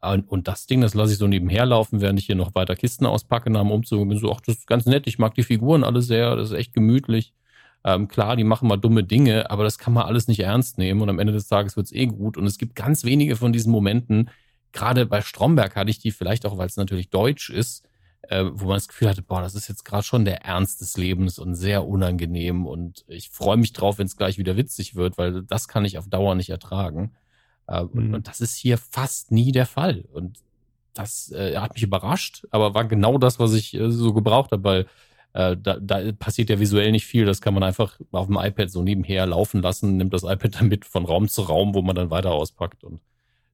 Und, 0.00 0.28
und 0.28 0.46
das 0.46 0.66
Ding, 0.66 0.80
das 0.80 0.94
lasse 0.94 1.12
ich 1.12 1.18
so 1.18 1.26
nebenher 1.26 1.66
laufen, 1.66 2.00
während 2.00 2.18
ich 2.18 2.26
hier 2.26 2.34
noch 2.34 2.54
weiter 2.54 2.76
Kisten 2.76 3.06
auspacke 3.06 3.50
nach 3.50 3.62
dem 3.62 3.70
Umzug. 3.70 4.08
Bin 4.08 4.18
so, 4.18 4.32
ach, 4.32 4.40
das 4.40 4.56
ist 4.56 4.66
ganz 4.66 4.86
nett, 4.86 5.06
ich 5.06 5.18
mag 5.18 5.34
die 5.34 5.42
Figuren 5.42 5.84
alle 5.84 6.02
sehr, 6.02 6.36
das 6.36 6.50
ist 6.50 6.56
echt 6.56 6.74
gemütlich. 6.74 7.32
Ähm, 7.84 8.08
klar, 8.08 8.36
die 8.36 8.44
machen 8.44 8.68
mal 8.68 8.76
dumme 8.76 9.04
Dinge, 9.04 9.50
aber 9.50 9.64
das 9.64 9.78
kann 9.78 9.92
man 9.92 10.04
alles 10.04 10.28
nicht 10.28 10.40
ernst 10.40 10.76
nehmen 10.76 11.00
und 11.00 11.08
am 11.08 11.18
Ende 11.18 11.32
des 11.32 11.46
Tages 11.46 11.76
wird's 11.76 11.92
eh 11.92 12.06
gut. 12.06 12.36
Und 12.36 12.46
es 12.46 12.58
gibt 12.58 12.74
ganz 12.74 13.04
wenige 13.04 13.36
von 13.36 13.52
diesen 13.52 13.72
Momenten, 13.72 14.30
gerade 14.72 15.06
bei 15.06 15.22
Stromberg 15.22 15.76
hatte 15.76 15.90
ich 15.90 15.98
die 15.98 16.10
vielleicht 16.10 16.46
auch, 16.46 16.58
weil 16.58 16.66
es 16.66 16.76
natürlich 16.76 17.10
deutsch 17.10 17.48
ist, 17.48 17.88
äh, 18.22 18.44
wo 18.52 18.66
man 18.66 18.74
das 18.76 18.88
Gefühl 18.88 19.08
hatte, 19.08 19.22
boah, 19.22 19.40
das 19.40 19.54
ist 19.54 19.68
jetzt 19.68 19.84
gerade 19.84 20.02
schon 20.02 20.24
der 20.24 20.44
Ernst 20.44 20.80
des 20.80 20.96
Lebens 20.96 21.38
und 21.38 21.54
sehr 21.54 21.86
unangenehm 21.86 22.66
und 22.66 23.04
ich 23.08 23.30
freue 23.30 23.56
mich 23.56 23.72
drauf, 23.72 23.98
wenn 23.98 24.06
es 24.06 24.16
gleich 24.16 24.36
wieder 24.38 24.56
witzig 24.56 24.96
wird, 24.96 25.16
weil 25.16 25.42
das 25.44 25.68
kann 25.68 25.84
ich 25.84 25.98
auf 25.98 26.08
Dauer 26.08 26.34
nicht 26.34 26.50
ertragen. 26.50 27.12
Äh, 27.66 27.82
und, 27.82 28.08
mhm. 28.08 28.14
und 28.14 28.28
das 28.28 28.40
ist 28.40 28.56
hier 28.56 28.78
fast 28.78 29.32
nie 29.32 29.52
der 29.52 29.66
Fall. 29.66 30.04
Und 30.12 30.38
das 30.94 31.30
äh, 31.32 31.56
hat 31.56 31.74
mich 31.74 31.82
überrascht, 31.82 32.46
aber 32.50 32.74
war 32.74 32.84
genau 32.86 33.18
das, 33.18 33.38
was 33.38 33.52
ich 33.52 33.74
äh, 33.74 33.90
so 33.90 34.12
gebraucht 34.12 34.52
habe, 34.52 34.64
weil 34.64 34.86
äh, 35.34 35.56
da, 35.56 35.78
da 35.78 36.12
passiert 36.12 36.48
ja 36.48 36.58
visuell 36.58 36.92
nicht 36.92 37.06
viel. 37.06 37.26
Das 37.26 37.40
kann 37.40 37.54
man 37.54 37.62
einfach 37.62 38.00
auf 38.12 38.26
dem 38.26 38.38
iPad 38.40 38.70
so 38.70 38.82
nebenher 38.82 39.26
laufen 39.26 39.62
lassen, 39.62 39.96
nimmt 39.96 40.14
das 40.14 40.22
iPad 40.22 40.54
dann 40.60 40.68
mit 40.68 40.84
von 40.84 41.04
Raum 41.04 41.28
zu 41.28 41.42
Raum, 41.42 41.74
wo 41.74 41.82
man 41.82 41.96
dann 41.96 42.10
weiter 42.10 42.32
auspackt. 42.32 42.84
Und 42.84 43.00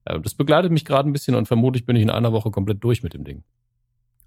äh, 0.05 0.19
das 0.19 0.33
begleitet 0.33 0.71
mich 0.71 0.85
gerade 0.85 1.09
ein 1.09 1.13
bisschen 1.13 1.35
und 1.35 1.47
vermutlich 1.47 1.85
bin 1.85 1.95
ich 1.95 2.01
in 2.01 2.09
einer 2.09 2.31
Woche 2.31 2.51
komplett 2.51 2.83
durch 2.83 3.03
mit 3.03 3.13
dem 3.13 3.23
Ding. 3.23 3.43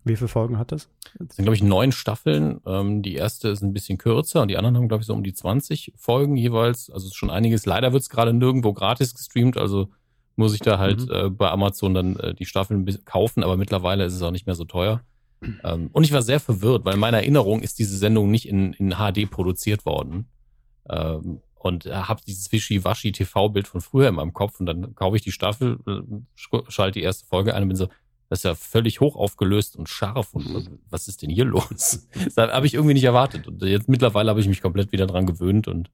Wie 0.06 0.14
viele 0.14 0.28
Folgen 0.28 0.56
hat 0.56 0.70
das? 0.70 0.88
Das 1.18 1.34
sind, 1.34 1.46
glaube 1.46 1.56
ich, 1.56 1.64
neun 1.64 1.90
Staffeln. 1.90 2.60
Ähm, 2.64 3.02
die 3.02 3.16
erste 3.16 3.48
ist 3.48 3.62
ein 3.62 3.72
bisschen 3.72 3.98
kürzer 3.98 4.40
und 4.40 4.48
die 4.48 4.56
anderen 4.56 4.76
haben, 4.76 4.86
glaube 4.86 5.00
ich, 5.00 5.06
so 5.08 5.12
um 5.12 5.24
die 5.24 5.34
20 5.34 5.94
Folgen 5.96 6.36
jeweils. 6.36 6.90
Also 6.90 7.12
schon 7.12 7.28
einiges. 7.28 7.66
Leider 7.66 7.92
wird 7.92 8.02
es 8.02 8.08
gerade 8.08 8.32
nirgendwo 8.32 8.72
gratis 8.72 9.16
gestreamt, 9.16 9.56
also 9.56 9.88
muss 10.36 10.54
ich 10.54 10.60
da 10.60 10.78
halt 10.78 11.06
mhm. 11.06 11.12
äh, 11.12 11.30
bei 11.30 11.50
Amazon 11.50 11.92
dann 11.92 12.16
äh, 12.16 12.34
die 12.34 12.44
Staffeln 12.44 12.86
kaufen, 13.04 13.42
aber 13.42 13.56
mittlerweile 13.56 14.04
ist 14.04 14.14
es 14.14 14.22
auch 14.22 14.30
nicht 14.30 14.46
mehr 14.46 14.54
so 14.54 14.64
teuer. 14.64 15.02
Ähm, 15.64 15.90
und 15.92 16.04
ich 16.04 16.12
war 16.12 16.22
sehr 16.22 16.38
verwirrt, 16.38 16.84
weil 16.84 16.94
in 16.94 17.00
meiner 17.00 17.18
Erinnerung 17.18 17.60
ist 17.60 17.80
diese 17.80 17.96
Sendung 17.96 18.30
nicht 18.30 18.48
in, 18.48 18.74
in 18.74 18.94
HD 18.94 19.28
produziert 19.28 19.84
worden. 19.84 20.28
Ähm, 20.88 21.40
und 21.54 21.86
habe 21.86 22.20
dieses 22.24 22.52
Wischi-Waschi 22.52 23.10
TV-Bild 23.10 23.66
von 23.66 23.80
früher 23.80 24.08
in 24.08 24.14
meinem 24.14 24.32
Kopf 24.32 24.60
und 24.60 24.66
dann 24.66 24.94
kaufe 24.94 25.16
ich 25.16 25.22
die 25.22 25.32
Staffel, 25.32 25.80
äh, 25.88 26.00
schalte 26.68 27.00
die 27.00 27.04
erste 27.04 27.26
Folge 27.26 27.54
ein 27.54 27.64
und 27.64 27.70
bin 27.70 27.76
so, 27.76 27.88
das 28.28 28.40
ist 28.40 28.44
ja 28.44 28.54
völlig 28.54 29.00
hoch 29.00 29.16
aufgelöst 29.16 29.76
und 29.76 29.88
scharf 29.88 30.34
und 30.34 30.70
was 30.90 31.08
ist 31.08 31.22
denn 31.22 31.30
hier 31.30 31.44
los? 31.44 32.08
Das 32.34 32.36
habe 32.36 32.66
ich 32.66 32.74
irgendwie 32.74 32.94
nicht 32.94 33.04
erwartet. 33.04 33.46
Und 33.46 33.62
jetzt 33.62 33.88
mittlerweile 33.88 34.30
habe 34.30 34.40
ich 34.40 34.48
mich 34.48 34.60
komplett 34.60 34.92
wieder 34.92 35.06
dran 35.06 35.26
gewöhnt 35.26 35.68
und 35.68 35.90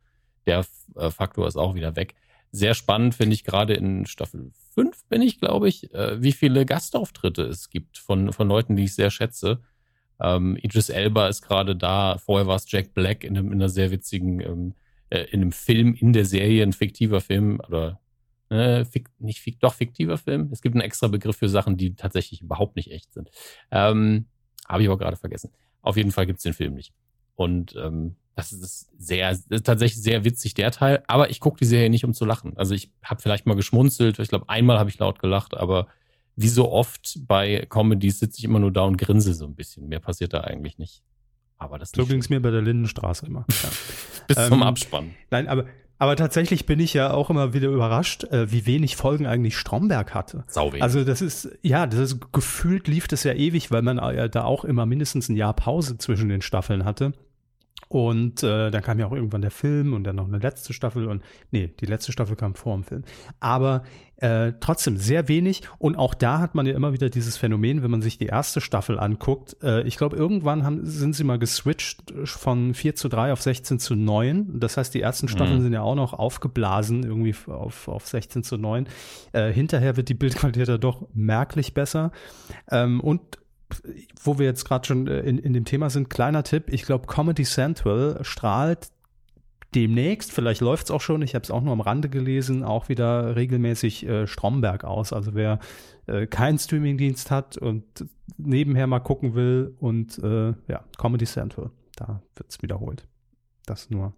der 0.47 0.65
äh, 0.97 1.11
Faktor 1.11 1.47
ist 1.47 1.57
auch 1.57 1.75
wieder 1.75 1.95
weg. 1.97 2.15
Sehr 2.51 2.75
spannend 2.75 3.15
finde 3.15 3.35
ich 3.35 3.45
gerade 3.45 3.75
in 3.75 4.07
Staffel 4.07 4.53
5 4.75 5.05
bin 5.09 5.23
ich, 5.23 5.41
glaube 5.41 5.69
ich, 5.69 5.93
äh, 5.95 6.23
wie 6.23 6.33
viele 6.33 6.67
Gastauftritte 6.67 7.43
es 7.43 7.71
gibt 7.71 7.99
von, 7.99 8.33
von 8.33 8.49
Leuten, 8.49 8.77
die 8.77 8.85
ich 8.85 8.95
sehr 8.95 9.11
schätze. 9.11 9.61
Ähm, 10.21 10.57
Idris 10.61 10.89
Elba 10.89 11.29
ist 11.29 11.43
gerade 11.43 11.77
da. 11.77 12.19
Vorher 12.19 12.47
war 12.47 12.57
es 12.57 12.71
Jack 12.71 12.95
Black 12.95 13.25
in, 13.25 13.37
einem, 13.37 13.49
in 13.49 13.55
einer 13.55 13.69
sehr 13.69 13.91
witzigen, 13.91 14.41
ähm, 14.41 14.75
äh, 15.11 15.25
in 15.31 15.43
einem 15.43 15.53
Film 15.53 15.95
in 15.95 16.13
der 16.13 16.25
Serie, 16.25 16.63
ein 16.63 16.73
fiktiver 16.73 17.21
Film 17.21 17.61
oder 17.67 18.01
äh, 18.53 18.85
fik 18.85 19.09
nicht 19.19 19.41
fik 19.41 19.61
doch 19.61 19.75
fiktiver 19.75 20.19
Film. 20.19 20.49
Es 20.53 20.63
gibt 20.63 20.75
einen 20.75 20.83
extra 20.83 21.09
Begriff 21.09 21.37
für 21.37 21.49
Sachen, 21.49 21.77
die 21.77 21.95
tatsächlich 21.95 22.43
überhaupt 22.43 22.77
nicht 22.77 22.91
echt 22.91 23.13
sind. 23.13 23.31
Ähm, 23.71 24.27
Habe 24.69 24.83
ich 24.83 24.89
aber 24.89 24.99
gerade 24.99 25.17
vergessen. 25.17 25.51
Auf 25.81 25.97
jeden 25.97 26.13
Fall 26.13 26.27
gibt 26.27 26.39
es 26.39 26.45
den 26.45 26.55
Film 26.55 26.75
nicht. 26.75 26.93
Und 27.35 27.75
ähm, 27.77 28.17
das 28.35 28.53
ist 28.53 28.91
sehr, 28.99 29.31
das 29.31 29.45
ist 29.49 29.67
tatsächlich 29.67 30.03
sehr 30.03 30.25
witzig, 30.25 30.55
der 30.55 30.71
Teil. 30.71 31.03
Aber 31.07 31.31
ich 31.31 31.41
gucke 31.41 31.59
die 31.59 31.67
Serie 31.67 31.91
nicht, 31.91 32.05
um 32.05 32.15
zu 32.15 32.25
lachen. 32.25 32.57
Also 32.57 32.75
ich 32.75 32.91
habe 33.03 33.21
vielleicht 33.21 33.47
mal 33.47 33.57
geschmunzelt. 33.57 34.19
Ich 34.19 34.29
glaube, 34.29 34.49
einmal 34.49 34.79
habe 34.79 34.91
ich 34.91 34.99
laut 34.99 35.19
gelacht, 35.19 35.55
aber 35.55 35.89
wie 36.37 36.49
so 36.49 36.71
oft 36.71 37.19
bei 37.27 37.67
Comedies 37.69 38.21
sitze 38.21 38.39
ich 38.39 38.45
immer 38.45 38.59
nur 38.59 38.73
da 38.73 38.83
und 38.83 38.97
grinse 38.97 39.35
so 39.35 39.45
ein 39.45 39.55
bisschen. 39.55 39.89
Mehr 39.89 40.01
passiert 40.01 40.33
da 40.33 40.41
eigentlich 40.43 40.79
nicht. 40.79 41.03
Aber 41.59 41.79
das 41.79 41.93
so 41.95 42.07
ging 42.07 42.19
es 42.19 42.29
mir 42.29 42.41
bei 42.41 42.51
der 42.51 42.63
Lindenstraße 42.63 43.27
immer. 43.27 43.45
Ja. 43.63 43.69
Bis 44.29 44.37
ähm, 44.37 44.49
zum 44.49 44.63
Abspann. 44.63 45.15
Nein, 45.31 45.49
aber 45.49 45.67
aber 46.03 46.17
tatsächlich 46.17 46.67
bin 46.67 46.81
ich 46.81 46.95
ja 46.95 47.13
auch 47.13 47.31
immer 47.31 47.55
wieder 47.55 47.69
überrascht, 47.69 48.25
äh, 48.25 48.51
wie 48.51 48.67
wenig 48.67 48.97
Folgen 48.97 49.25
eigentlich 49.25 49.57
Stromberg 49.57 50.15
hatte. 50.15 50.43
Sau 50.49 50.73
wenig. 50.73 50.83
Also 50.83 51.05
das 51.05 51.23
ist, 51.23 51.49
ja, 51.63 51.87
das 51.87 52.01
ist 52.01 52.33
gefühlt 52.33 52.89
lief 52.89 53.07
das 53.07 53.23
ja 53.23 53.35
ewig, 53.35 53.71
weil 53.71 53.83
man 53.83 53.99
ja 53.99 54.27
da 54.27 54.43
auch 54.43 54.65
immer 54.65 54.85
mindestens 54.85 55.29
ein 55.29 55.37
Jahr 55.37 55.55
Pause 55.55 55.99
zwischen 55.99 56.29
den 56.29 56.43
Staffeln 56.43 56.85
hatte. 56.85 57.13
Und 57.93 58.43
äh, 58.43 58.71
dann 58.71 58.83
kam 58.83 58.99
ja 58.99 59.07
auch 59.07 59.13
irgendwann 59.13 59.43
der 59.43 59.51
Film 59.51 59.93
und 59.93 60.05
dann 60.05 60.17
noch 60.17 60.27
eine 60.27 60.39
letzte 60.39 60.73
Staffel 60.73 61.07
und 61.07 61.23
nee, 61.51 61.75
die 61.79 61.85
letzte 61.85 62.11
Staffel 62.11 62.37
kam 62.37 62.55
vor 62.55 62.75
dem 62.75 62.85
Film. 62.85 63.03
Aber 63.39 63.83
äh, 64.17 64.55
trotzdem 64.61 64.97
sehr 64.97 65.29
wenig 65.29 65.61
und 65.77 65.97
auch 65.97 66.15
da 66.15 66.39
hat 66.39 66.55
man 66.55 66.65
ja 66.65 66.73
immer 66.73 66.95
wieder 66.95 67.11
dieses 67.11 67.37
Phänomen, 67.37 67.83
wenn 67.83 67.91
man 67.91 68.01
sich 68.01 68.17
die 68.17 68.29
erste 68.29 68.63
Staffel 68.63 68.99
anguckt. 68.99 69.59
Äh, 69.63 69.83
ich 69.83 69.99
glaube, 69.99 70.17
irgendwann 70.17 70.65
haben, 70.65 70.87
sind 70.87 71.15
sie 71.15 71.23
mal 71.23 71.39
geswitcht 71.39 72.15
von 72.25 72.73
4 72.73 72.95
zu 72.95 73.11
3 73.11 73.31
auf 73.31 73.43
16 73.43 73.79
zu 73.79 73.95
9. 73.95 74.59
Das 74.59 74.79
heißt, 74.79 74.95
die 74.95 75.03
ersten 75.03 75.29
Staffeln 75.29 75.59
mhm. 75.59 75.65
sind 75.65 75.73
ja 75.75 75.83
auch 75.83 75.95
noch 75.95 76.15
aufgeblasen, 76.15 77.03
irgendwie 77.03 77.35
auf, 77.47 77.89
auf 77.89 78.07
16 78.07 78.43
zu 78.43 78.57
9. 78.57 78.89
Äh, 79.33 79.53
hinterher 79.53 79.99
wird 79.99 80.09
die 80.09 80.15
Bildqualität 80.15 80.69
ja 80.69 80.79
doch 80.79 81.07
merklich 81.13 81.75
besser. 81.75 82.11
Ähm, 82.71 83.01
und 83.01 83.21
wo 84.23 84.39
wir 84.39 84.47
jetzt 84.47 84.65
gerade 84.65 84.87
schon 84.87 85.07
äh, 85.07 85.21
in, 85.21 85.39
in 85.39 85.53
dem 85.53 85.65
Thema 85.65 85.91
sind, 85.91 86.11
kleiner 86.11 86.43
Tipp, 86.43 86.65
ich 86.69 86.83
glaube, 86.83 87.07
Comedy 87.07 87.45
Central 87.45 88.19
strahlt 88.23 88.91
demnächst, 89.75 90.33
vielleicht 90.33 90.61
läuft 90.61 90.85
es 90.85 90.91
auch 90.91 91.01
schon, 91.01 91.23
ich 91.23 91.35
habe 91.35 91.45
es 91.45 91.51
auch 91.51 91.63
nur 91.63 91.73
am 91.73 91.81
Rande 91.81 92.09
gelesen, 92.09 92.63
auch 92.63 92.89
wieder 92.89 93.37
regelmäßig 93.37 94.07
äh, 94.07 94.27
Stromberg 94.27 94.85
aus. 94.85 95.13
Also 95.13 95.35
wer 95.35 95.61
äh, 96.07 96.27
keinen 96.27 96.59
Streamingdienst 96.59 97.31
hat 97.31 97.57
und 97.57 97.85
nebenher 98.37 98.87
mal 98.87 99.01
gucken 99.01 99.35
will 99.35 99.75
und 99.79 100.19
äh, 100.19 100.55
ja, 100.69 100.85
Comedy 100.99 101.25
Central, 101.25 101.71
da 101.97 102.23
wird 102.37 102.51
es 102.51 102.63
wiederholt. 102.63 103.07
Das 103.67 103.91
nur 103.91 104.15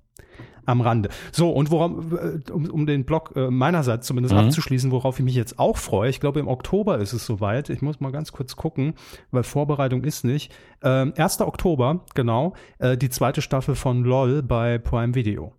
am 0.67 0.81
Rande. 0.81 1.11
So, 1.33 1.51
und 1.51 1.71
worauf, 1.71 1.93
äh, 2.13 2.51
um, 2.51 2.67
um 2.71 2.87
den 2.87 3.05
Blog 3.05 3.33
äh, 3.37 3.51
meinerseits 3.51 4.07
zumindest 4.07 4.35
mhm. 4.35 4.41
abzuschließen, 4.41 4.91
worauf 4.91 5.19
ich 5.19 5.25
mich 5.25 5.35
jetzt 5.35 5.59
auch 5.59 5.77
freue, 5.77 6.11
ich 6.11 6.21
glaube 6.21 6.41
im 6.41 6.49
Oktober 6.49 6.99
ist 6.99 7.13
es 7.13 7.27
soweit, 7.27 7.71
ich 7.71 7.83
muss 7.83 8.01
mal 8.01 8.13
ganz 8.13 8.33
kurz 8.33 8.57
gucken, 8.57 8.95
weil 9.31 9.43
Vorbereitung 9.43 10.05
ist 10.05 10.25
nicht. 10.25 10.53
Ähm, 10.83 11.13
1. 11.17 11.41
Oktober, 11.41 12.05
genau, 12.15 12.55
äh, 12.79 12.97
die 12.97 13.11
zweite 13.11 13.43
Staffel 13.43 13.75
von 13.75 14.05
LOL 14.05 14.43
bei 14.43 14.79
Prime 14.79 15.15
Video. 15.15 15.53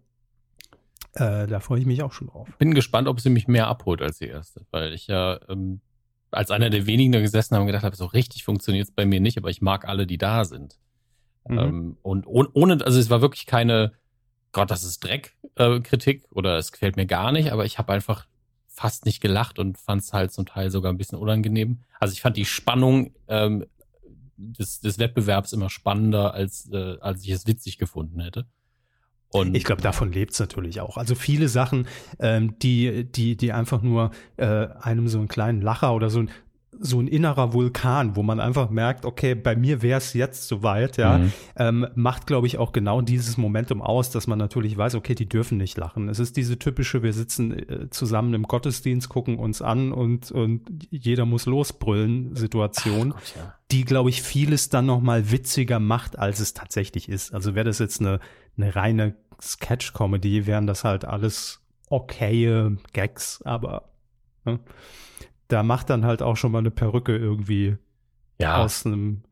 Äh, 1.14 1.48
da 1.48 1.60
freue 1.60 1.80
ich 1.80 1.86
mich 1.86 2.04
auch 2.04 2.12
schon 2.12 2.28
drauf. 2.28 2.50
Bin 2.58 2.74
gespannt, 2.74 3.08
ob 3.08 3.22
sie 3.22 3.30
mich 3.30 3.48
mehr 3.48 3.68
abholt 3.68 4.02
als 4.02 4.18
die 4.18 4.28
erste, 4.28 4.66
weil 4.72 4.94
ich 4.94 5.08
ja 5.08 5.40
ähm, 5.48 5.80
als 6.32 6.52
einer 6.52 6.70
der 6.70 6.86
wenigen 6.86 7.14
da 7.14 7.22
gesessen 7.22 7.56
habe 7.56 7.62
und 7.62 7.68
gedacht 7.68 7.86
habe, 7.86 7.96
so 7.96 8.06
richtig 8.06 8.44
funktioniert 8.44 8.88
es 8.88 8.94
bei 8.94 9.06
mir 9.06 9.22
nicht, 9.22 9.38
aber 9.38 9.50
ich 9.50 9.62
mag 9.62 9.88
alle, 9.88 10.06
die 10.06 10.18
da 10.18 10.44
sind. 10.44 10.78
Mhm. 11.48 11.58
Ähm, 11.58 11.98
und 12.02 12.26
ohne, 12.28 12.84
also 12.84 13.00
es 13.00 13.10
war 13.10 13.22
wirklich 13.22 13.46
keine 13.46 13.94
Gott, 14.56 14.72
das 14.72 14.86
ist 14.86 15.04
Dreck-Kritik 15.04 16.24
äh, 16.24 16.28
oder 16.34 16.58
es 16.58 16.72
gefällt 16.72 16.96
mir 16.96 17.06
gar 17.06 17.34
nicht, 17.34 17.52
aber 17.52 17.66
ich 17.66 17.78
habe 17.78 17.92
einfach 17.92 18.26
fast 18.70 19.06
nicht 19.06 19.20
gelacht 19.20 19.60
und 19.60 19.78
fand 19.78 20.02
es 20.02 20.14
halt 20.14 20.32
zum 20.32 20.46
Teil 20.46 20.72
sogar 20.72 20.94
ein 20.94 20.98
bisschen 20.98 21.20
unangenehm. 21.20 21.82
Also 22.00 22.14
ich 22.14 22.22
fand 22.22 22.38
die 22.38 22.46
Spannung 22.46 23.12
ähm, 23.28 23.66
des, 24.38 24.80
des 24.80 24.98
Wettbewerbs 24.98 25.52
immer 25.52 25.70
spannender, 25.70 26.34
als, 26.34 26.70
äh, 26.72 26.98
als 27.02 27.22
ich 27.24 27.32
es 27.32 27.46
witzig 27.48 27.78
gefunden 27.78 28.22
hätte. 28.22 28.48
Und 29.28 29.56
ich 29.56 29.66
glaube, 29.66 29.82
davon 29.82 30.14
lebt 30.14 30.32
es 30.32 30.40
natürlich 30.40 30.80
auch. 30.80 30.96
Also 30.96 31.16
viele 31.16 31.50
Sachen, 31.50 31.86
ähm, 32.20 32.58
die, 32.60 33.04
die, 33.12 33.36
die 33.36 33.52
einfach 33.52 33.82
nur 33.82 34.12
äh, 34.38 34.46
einem 34.80 35.10
so 35.10 35.18
einen 35.18 35.28
kleinen 35.28 35.60
Lacher 35.60 35.94
oder 35.94 36.10
so, 36.10 36.20
ein 36.20 36.32
so 36.80 37.00
ein 37.00 37.08
innerer 37.08 37.54
Vulkan, 37.54 38.16
wo 38.16 38.24
man 38.24 38.40
einfach 38.40 38.70
merkt, 38.70 39.06
okay, 39.06 39.36
bei 39.36 39.56
mir 39.56 39.82
wäre 39.82 39.98
es 39.98 40.14
jetzt 40.14 40.48
soweit, 40.48 40.98
ja, 40.98 41.20
mhm. 41.20 41.34
ähm, 41.56 41.88
macht, 41.96 42.28
glaube 42.28 42.48
ich, 42.48 42.58
auch 42.58 42.72
genau 42.72 43.02
dieses 43.02 43.38
Momentum 43.38 43.82
aus, 43.82 44.10
dass 44.10 44.28
man 44.28 44.38
natürlich 44.38 44.78
weiß, 44.78 44.96
okay, 44.96 45.16
die 45.16 45.28
dürfen 45.28 45.58
nicht 45.58 45.78
lachen. 45.78 46.10
Es 46.10 46.20
ist 46.20 46.38
diese 46.38 46.60
typische, 46.60 47.04
wir 47.04 47.14
sitzen 47.14 47.52
äh, 47.52 47.90
zusammen 47.90 48.34
im 48.34 48.44
Gottesdienst, 48.44 49.10
gucken 49.10 49.38
uns 49.38 49.62
an 49.62 49.92
und, 49.92 50.32
und 50.32 50.62
jeder 50.90 51.26
muss 51.26 51.46
losbrüllen 51.46 52.36
Situation, 52.36 53.12
Gott, 53.12 53.34
ja. 53.36 53.54
die, 53.72 53.86
glaube 53.86 54.10
ich, 54.10 54.22
vieles 54.22 54.70
dann 54.70 54.86
nochmal 54.86 55.32
witziger 55.32 55.80
macht, 55.80 56.20
als 56.20 56.40
es 56.40 56.54
tatsächlich 56.54 57.10
ist. 57.10 57.34
Also 57.34 57.56
wäre 57.56 57.66
das 57.66 57.80
jetzt 57.80 58.02
eine, 58.02 58.20
eine 58.58 58.76
reine 58.76 59.16
Sketch-Comedy, 59.42 60.46
wären 60.46 60.68
das 60.68 60.84
halt 60.84 61.06
alles 61.06 61.62
okaye 61.90 62.78
Gags, 62.94 63.42
aber 63.44 63.90
ne? 64.46 64.60
Da 65.48 65.64
macht 65.64 65.90
dann 65.90 66.06
halt 66.06 66.22
auch 66.22 66.38
schon 66.38 66.52
mal 66.52 66.60
eine 66.60 66.72
Perücke 66.72 67.16
irgendwie 67.16 67.78
ja. 68.40 68.64
aus 68.64 68.86
einem 68.86 69.24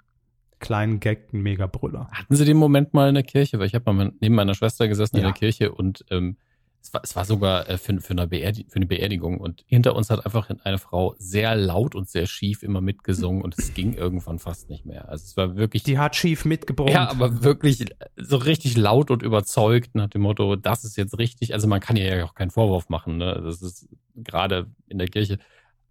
kleinen 0.59 0.99
Gag 0.99 1.29
einen 1.33 1.43
Mega-Brüller. 1.43 2.07
Hatten 2.11 2.35
Sie 2.35 2.45
den 2.45 2.57
Moment 2.57 2.93
mal 2.93 3.09
in 3.09 3.15
der 3.15 3.23
Kirche? 3.23 3.59
Weil 3.59 3.67
ich 3.67 3.75
habe 3.75 3.91
mal 3.91 4.13
neben 4.19 4.35
meiner 4.35 4.55
Schwester 4.55 4.87
gesessen 4.87 5.17
ja. 5.17 5.21
in 5.21 5.25
der 5.27 5.33
Kirche 5.33 5.71
und 5.71 6.05
ähm, 6.09 6.37
es, 6.81 6.93
war, 6.93 7.01
es 7.03 7.15
war 7.15 7.25
sogar 7.25 7.69
äh, 7.69 7.77
für, 7.77 7.99
für, 8.01 8.11
eine 8.11 8.27
für 8.27 8.75
eine 8.75 8.85
Beerdigung 8.85 9.39
und 9.39 9.63
hinter 9.67 9.95
uns 9.95 10.09
hat 10.09 10.25
einfach 10.25 10.49
eine 10.63 10.77
Frau 10.77 11.15
sehr 11.17 11.55
laut 11.55 11.95
und 11.95 12.09
sehr 12.09 12.27
schief 12.27 12.61
immer 12.61 12.81
mitgesungen 12.81 13.41
und 13.41 13.57
es 13.57 13.73
ging 13.73 13.93
irgendwann 13.93 14.37
fast 14.37 14.69
nicht 14.69 14.85
mehr. 14.85 15.07
Also 15.09 15.23
es 15.23 15.37
war 15.37 15.55
wirklich... 15.55 15.83
Die 15.83 15.97
hat 15.97 16.15
schief 16.15 16.45
mitgebrummt. 16.45 16.91
Ja, 16.91 17.09
aber 17.09 17.43
wirklich 17.43 17.85
so 18.17 18.37
richtig 18.37 18.75
laut 18.75 19.11
und 19.11 19.23
überzeugt 19.23 19.95
nach 19.95 20.09
dem 20.09 20.21
Motto, 20.21 20.55
das 20.57 20.83
ist 20.83 20.97
jetzt 20.97 21.17
richtig. 21.17 21.53
Also 21.53 21.67
man 21.67 21.79
kann 21.79 21.95
ihr 21.95 22.17
ja 22.17 22.25
auch 22.25 22.35
keinen 22.35 22.51
Vorwurf 22.51 22.89
machen. 22.89 23.17
Ne? 23.17 23.41
Das 23.43 23.61
ist 23.61 23.87
gerade 24.15 24.67
in 24.87 24.97
der 24.97 25.07
Kirche 25.07 25.39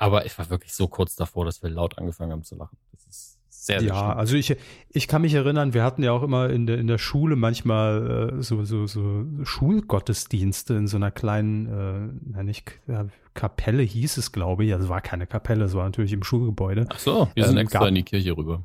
aber 0.02 0.26
ich 0.26 0.36
war 0.36 0.50
wirklich 0.50 0.74
so 0.74 0.88
kurz 0.88 1.14
davor, 1.14 1.44
dass 1.44 1.62
wir 1.62 1.70
laut 1.70 1.96
angefangen 1.96 2.32
haben 2.32 2.42
zu 2.42 2.56
lachen. 2.56 2.76
Das 2.90 3.06
ist 3.06 3.38
sehr, 3.48 3.78
sehr 3.78 3.88
Ja, 3.90 3.94
schlimm. 4.06 4.18
also 4.18 4.34
ich, 4.36 4.56
ich 4.90 5.06
kann 5.06 5.22
mich 5.22 5.32
erinnern, 5.34 5.74
wir 5.74 5.84
hatten 5.84 6.02
ja 6.02 6.10
auch 6.10 6.24
immer 6.24 6.50
in 6.50 6.66
der, 6.66 6.78
in 6.78 6.88
der 6.88 6.98
Schule 6.98 7.36
manchmal 7.36 8.34
äh, 8.38 8.42
so, 8.42 8.64
so, 8.64 8.88
so 8.88 9.24
Schulgottesdienste 9.44 10.74
in 10.74 10.88
so 10.88 10.96
einer 10.96 11.12
kleinen, 11.12 11.66
äh, 11.66 12.12
na 12.32 12.42
nicht, 12.42 12.80
ja, 12.88 13.06
Kapelle 13.34 13.84
hieß 13.84 14.16
es, 14.16 14.32
glaube 14.32 14.64
ich. 14.64 14.72
Also 14.72 14.86
es 14.86 14.90
war 14.90 15.00
keine 15.00 15.28
Kapelle, 15.28 15.64
es 15.66 15.74
war 15.74 15.84
natürlich 15.84 16.12
im 16.12 16.24
Schulgebäude. 16.24 16.86
Ach 16.88 16.98
so, 16.98 17.28
wir 17.34 17.44
sind 17.44 17.56
ähm, 17.56 17.62
extra 17.62 17.86
in 17.86 17.94
die 17.94 18.02
Kirche 18.02 18.36
rüber. 18.36 18.64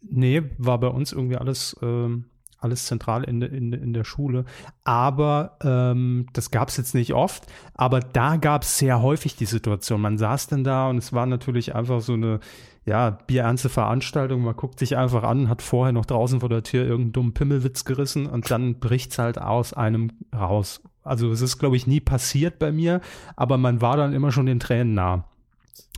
Nee, 0.00 0.42
war 0.56 0.80
bei 0.80 0.88
uns 0.88 1.12
irgendwie 1.12 1.36
alles 1.36 1.76
ähm, 1.82 2.24
alles 2.58 2.86
zentral 2.86 3.24
in, 3.24 3.42
in, 3.42 3.72
in 3.72 3.92
der 3.92 4.04
Schule. 4.04 4.44
Aber 4.84 5.56
ähm, 5.62 6.26
das 6.32 6.50
gab 6.50 6.68
es 6.68 6.76
jetzt 6.76 6.94
nicht 6.94 7.14
oft. 7.14 7.44
Aber 7.74 8.00
da 8.00 8.36
gab 8.36 8.62
es 8.62 8.78
sehr 8.78 9.02
häufig 9.02 9.36
die 9.36 9.46
Situation. 9.46 10.00
Man 10.00 10.18
saß 10.18 10.48
dann 10.48 10.64
da 10.64 10.88
und 10.88 10.98
es 10.98 11.12
war 11.12 11.26
natürlich 11.26 11.74
einfach 11.74 12.00
so 12.00 12.14
eine 12.14 12.40
ja, 12.86 13.10
bierernste 13.10 13.68
Veranstaltung. 13.68 14.42
Man 14.42 14.56
guckt 14.56 14.78
sich 14.78 14.96
einfach 14.96 15.24
an, 15.24 15.48
hat 15.48 15.60
vorher 15.60 15.92
noch 15.92 16.06
draußen 16.06 16.40
vor 16.40 16.48
der 16.48 16.62
Tür 16.62 16.84
irgendeinen 16.84 17.12
dummen 17.12 17.34
Pimmelwitz 17.34 17.84
gerissen 17.84 18.26
und 18.26 18.50
dann 18.50 18.78
bricht's 18.78 19.18
halt 19.18 19.38
aus 19.38 19.72
einem 19.72 20.12
raus. 20.34 20.82
Also 21.02 21.30
es 21.30 21.40
ist, 21.40 21.58
glaube 21.58 21.76
ich, 21.76 21.86
nie 21.86 22.00
passiert 22.00 22.58
bei 22.58 22.72
mir, 22.72 23.00
aber 23.36 23.58
man 23.58 23.80
war 23.80 23.96
dann 23.96 24.12
immer 24.12 24.32
schon 24.32 24.46
den 24.46 24.60
Tränen 24.60 24.94
nah. 24.94 25.24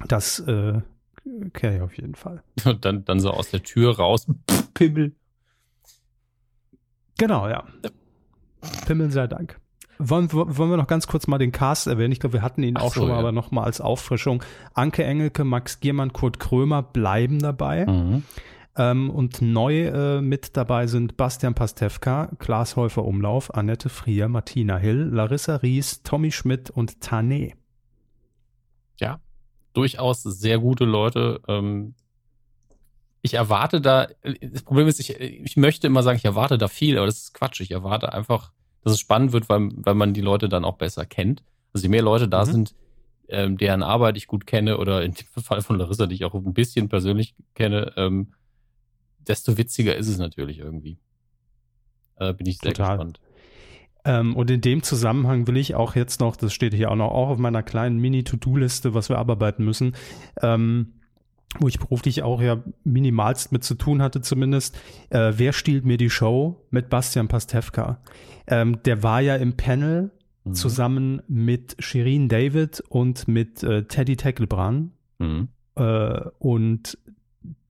Das 0.06 0.40
äh, 0.40 0.80
kenne 1.52 1.76
ich 1.76 1.82
auf 1.82 1.96
jeden 1.96 2.14
Fall. 2.14 2.42
Und 2.64 2.84
dann, 2.84 3.04
dann 3.04 3.20
so 3.20 3.30
aus 3.30 3.50
der 3.50 3.62
Tür 3.62 3.96
raus, 3.96 4.26
Pimmel. 4.74 5.12
Genau, 7.18 7.48
ja. 7.48 7.64
Pimmel 8.86 9.10
sei 9.10 9.26
Dank. 9.26 9.60
Wollen, 9.98 10.32
wollen 10.32 10.70
wir 10.70 10.76
noch 10.76 10.86
ganz 10.86 11.08
kurz 11.08 11.26
mal 11.26 11.38
den 11.38 11.50
Cast 11.50 11.88
erwähnen? 11.88 12.12
Ich 12.12 12.20
glaube, 12.20 12.34
wir 12.34 12.42
hatten 12.42 12.62
ihn 12.62 12.76
Ach 12.76 12.82
auch 12.82 12.94
so, 12.94 13.00
schon 13.00 13.08
mal, 13.08 13.14
ja. 13.14 13.20
aber 13.20 13.32
noch 13.32 13.50
mal 13.50 13.64
als 13.64 13.80
Auffrischung. 13.80 14.42
Anke 14.72 15.02
Engelke, 15.04 15.44
Max 15.44 15.80
Giermann, 15.80 16.12
Kurt 16.12 16.38
Krömer 16.38 16.82
bleiben 16.82 17.40
dabei. 17.40 17.84
Mhm. 17.84 18.22
Ähm, 18.76 19.10
und 19.10 19.42
neu 19.42 19.86
äh, 19.86 20.20
mit 20.20 20.56
dabei 20.56 20.86
sind 20.86 21.16
Bastian 21.16 21.54
Pastewka, 21.54 22.30
Klaas 22.38 22.76
Häufer 22.76 23.04
Umlauf, 23.04 23.52
Annette 23.52 23.88
Frier, 23.88 24.28
Martina 24.28 24.76
Hill, 24.76 25.10
Larissa 25.12 25.56
Ries, 25.56 26.04
Tommy 26.04 26.30
Schmidt 26.30 26.70
und 26.70 27.00
Tane. 27.00 27.54
Ja, 29.00 29.18
durchaus 29.72 30.22
sehr 30.22 30.60
gute 30.60 30.84
Leute. 30.84 31.40
Ähm, 31.48 31.94
ich 33.22 33.34
erwarte 33.34 33.80
da, 33.80 34.08
das 34.40 34.62
Problem 34.62 34.86
ist, 34.86 35.00
ich, 35.00 35.18
ich 35.18 35.56
möchte 35.56 35.86
immer 35.86 36.02
sagen, 36.02 36.18
ich 36.18 36.24
erwarte 36.24 36.58
da 36.58 36.68
viel, 36.68 36.96
aber 36.96 37.06
das 37.06 37.18
ist 37.18 37.34
Quatsch. 37.34 37.60
Ich 37.60 37.70
erwarte 37.70 38.12
einfach 38.12 38.52
dass 38.88 38.94
es 38.94 39.00
spannend 39.00 39.32
wird, 39.32 39.48
weil, 39.48 39.70
weil 39.74 39.94
man 39.94 40.14
die 40.14 40.20
Leute 40.20 40.48
dann 40.48 40.64
auch 40.64 40.76
besser 40.76 41.04
kennt. 41.04 41.42
Also 41.72 41.84
je 41.84 41.90
mehr 41.90 42.02
Leute 42.02 42.28
da 42.28 42.44
mhm. 42.44 42.50
sind, 42.50 42.74
ähm, 43.28 43.58
deren 43.58 43.82
Arbeit 43.82 44.16
ich 44.16 44.26
gut 44.26 44.46
kenne 44.46 44.78
oder 44.78 45.02
in 45.02 45.12
dem 45.12 45.26
Fall 45.42 45.62
von 45.62 45.78
Larissa, 45.78 46.06
die 46.06 46.14
ich 46.14 46.24
auch 46.24 46.34
ein 46.34 46.54
bisschen 46.54 46.88
persönlich 46.88 47.34
kenne, 47.54 47.92
ähm, 47.96 48.32
desto 49.18 49.58
witziger 49.58 49.96
ist 49.96 50.08
es 50.08 50.18
natürlich 50.18 50.58
irgendwie. 50.58 50.98
Äh, 52.16 52.32
bin 52.32 52.46
ich 52.46 52.58
sehr 52.58 52.72
Total. 52.72 52.96
gespannt. 52.96 53.20
Ähm, 54.04 54.34
und 54.36 54.50
in 54.50 54.60
dem 54.60 54.82
Zusammenhang 54.82 55.46
will 55.46 55.58
ich 55.58 55.74
auch 55.74 55.94
jetzt 55.94 56.20
noch, 56.20 56.36
das 56.36 56.54
steht 56.54 56.72
hier 56.72 56.90
auch 56.90 56.96
noch 56.96 57.10
auch 57.10 57.28
auf 57.28 57.38
meiner 57.38 57.62
kleinen 57.62 57.98
Mini-To-Do-Liste, 57.98 58.94
was 58.94 59.10
wir 59.10 59.18
abarbeiten 59.18 59.64
müssen, 59.64 59.94
ähm, 60.40 60.94
wo 61.58 61.68
ich 61.68 61.78
beruflich 61.78 62.22
auch 62.22 62.42
ja 62.42 62.62
minimalst 62.84 63.52
mit 63.52 63.64
zu 63.64 63.74
tun 63.74 64.02
hatte 64.02 64.20
zumindest. 64.20 64.76
Äh, 65.10 65.32
wer 65.36 65.52
stiehlt 65.52 65.84
mir 65.84 65.96
die 65.96 66.10
Show 66.10 66.64
mit 66.70 66.90
Bastian 66.90 67.28
Pastewka? 67.28 68.00
Ähm, 68.46 68.82
der 68.84 69.02
war 69.02 69.20
ja 69.20 69.36
im 69.36 69.56
Panel 69.56 70.10
mhm. 70.44 70.54
zusammen 70.54 71.22
mit 71.26 71.76
Shirin 71.78 72.28
David 72.28 72.82
und 72.88 73.28
mit 73.28 73.62
äh, 73.62 73.84
Teddy 73.84 74.16
Tecklebrand. 74.16 74.92
Mhm. 75.18 75.48
Äh, 75.74 76.20
und 76.38 76.98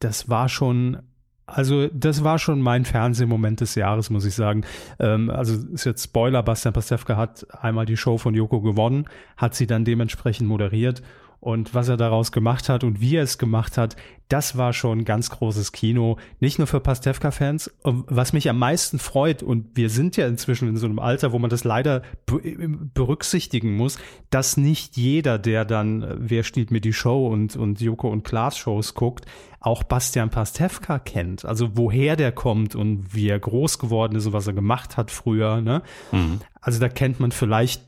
das 0.00 0.28
war 0.28 0.48
schon 0.48 0.98
also 1.46 1.86
das 1.88 2.22
war 2.24 2.38
schon 2.38 2.60
mein 2.60 2.84
Fernsehmoment 2.84 3.62
des 3.62 3.74
Jahres, 3.74 4.10
muss 4.10 4.26
ich 4.26 4.34
sagen. 4.34 4.64
Ähm, 4.98 5.30
also 5.30 5.54
ist 5.72 5.86
jetzt 5.86 6.04
Spoiler, 6.04 6.42
Bastian 6.42 6.74
Pastewka 6.74 7.16
hat 7.16 7.46
einmal 7.54 7.86
die 7.86 7.96
Show 7.96 8.18
von 8.18 8.34
Joko 8.34 8.60
gewonnen, 8.60 9.06
hat 9.38 9.54
sie 9.54 9.66
dann 9.66 9.86
dementsprechend 9.86 10.46
moderiert 10.46 11.02
und 11.40 11.74
was 11.74 11.88
er 11.88 11.96
daraus 11.96 12.32
gemacht 12.32 12.68
hat 12.68 12.82
und 12.82 13.00
wie 13.00 13.16
er 13.16 13.22
es 13.22 13.38
gemacht 13.38 13.78
hat, 13.78 13.96
das 14.28 14.58
war 14.58 14.72
schon 14.72 15.04
ganz 15.04 15.30
großes 15.30 15.72
Kino. 15.72 16.18
Nicht 16.40 16.58
nur 16.58 16.66
für 16.66 16.80
Pastewka-Fans. 16.80 17.70
Was 17.82 18.32
mich 18.32 18.50
am 18.50 18.58
meisten 18.58 18.98
freut, 18.98 19.42
und 19.42 19.74
wir 19.74 19.88
sind 19.88 20.16
ja 20.16 20.26
inzwischen 20.26 20.68
in 20.68 20.76
so 20.76 20.86
einem 20.86 20.98
Alter, 20.98 21.32
wo 21.32 21.38
man 21.38 21.48
das 21.48 21.64
leider 21.64 22.02
berücksichtigen 22.26 23.76
muss, 23.76 23.98
dass 24.30 24.56
nicht 24.56 24.96
jeder, 24.96 25.38
der 25.38 25.64
dann 25.64 26.02
äh, 26.02 26.16
Wer 26.18 26.42
stiehlt 26.42 26.70
mir 26.70 26.80
die 26.80 26.92
Show 26.92 27.28
und, 27.28 27.56
und 27.56 27.80
Joko 27.80 28.10
und 28.10 28.24
Klaas 28.24 28.58
Shows 28.58 28.94
guckt, 28.94 29.24
auch 29.60 29.82
Bastian 29.82 30.30
Pastewka 30.30 30.98
kennt. 30.98 31.44
Also 31.44 31.70
woher 31.76 32.16
der 32.16 32.32
kommt 32.32 32.74
und 32.74 33.14
wie 33.14 33.28
er 33.28 33.38
groß 33.38 33.78
geworden 33.78 34.16
ist 34.16 34.26
und 34.26 34.32
was 34.32 34.46
er 34.46 34.52
gemacht 34.52 34.96
hat 34.96 35.10
früher. 35.10 35.60
Ne? 35.60 35.82
Mhm. 36.12 36.40
Also 36.60 36.80
da 36.80 36.88
kennt 36.88 37.18
man 37.18 37.32
vielleicht 37.32 37.82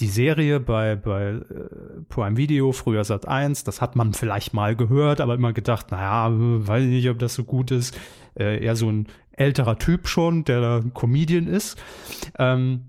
die 0.00 0.08
Serie 0.08 0.60
bei, 0.60 0.96
bei 0.96 1.28
äh, 1.28 1.42
Prime 2.08 2.36
Video, 2.36 2.72
früher 2.72 3.04
Sat 3.04 3.28
1, 3.28 3.64
das 3.64 3.80
hat 3.80 3.96
man 3.96 4.14
vielleicht 4.14 4.54
mal 4.54 4.74
gehört, 4.74 5.20
aber 5.20 5.34
immer 5.34 5.52
gedacht, 5.52 5.90
naja, 5.90 6.28
weiß 6.30 6.84
ich 6.84 6.90
nicht, 6.90 7.10
ob 7.10 7.18
das 7.18 7.34
so 7.34 7.44
gut 7.44 7.70
ist. 7.70 7.96
Äh, 8.38 8.64
eher 8.64 8.76
so 8.76 8.90
ein 8.90 9.06
älterer 9.32 9.78
Typ 9.78 10.08
schon, 10.08 10.44
der 10.44 10.60
da 10.60 10.82
Comedian 10.94 11.46
ist. 11.46 11.80
Ähm, 12.38 12.82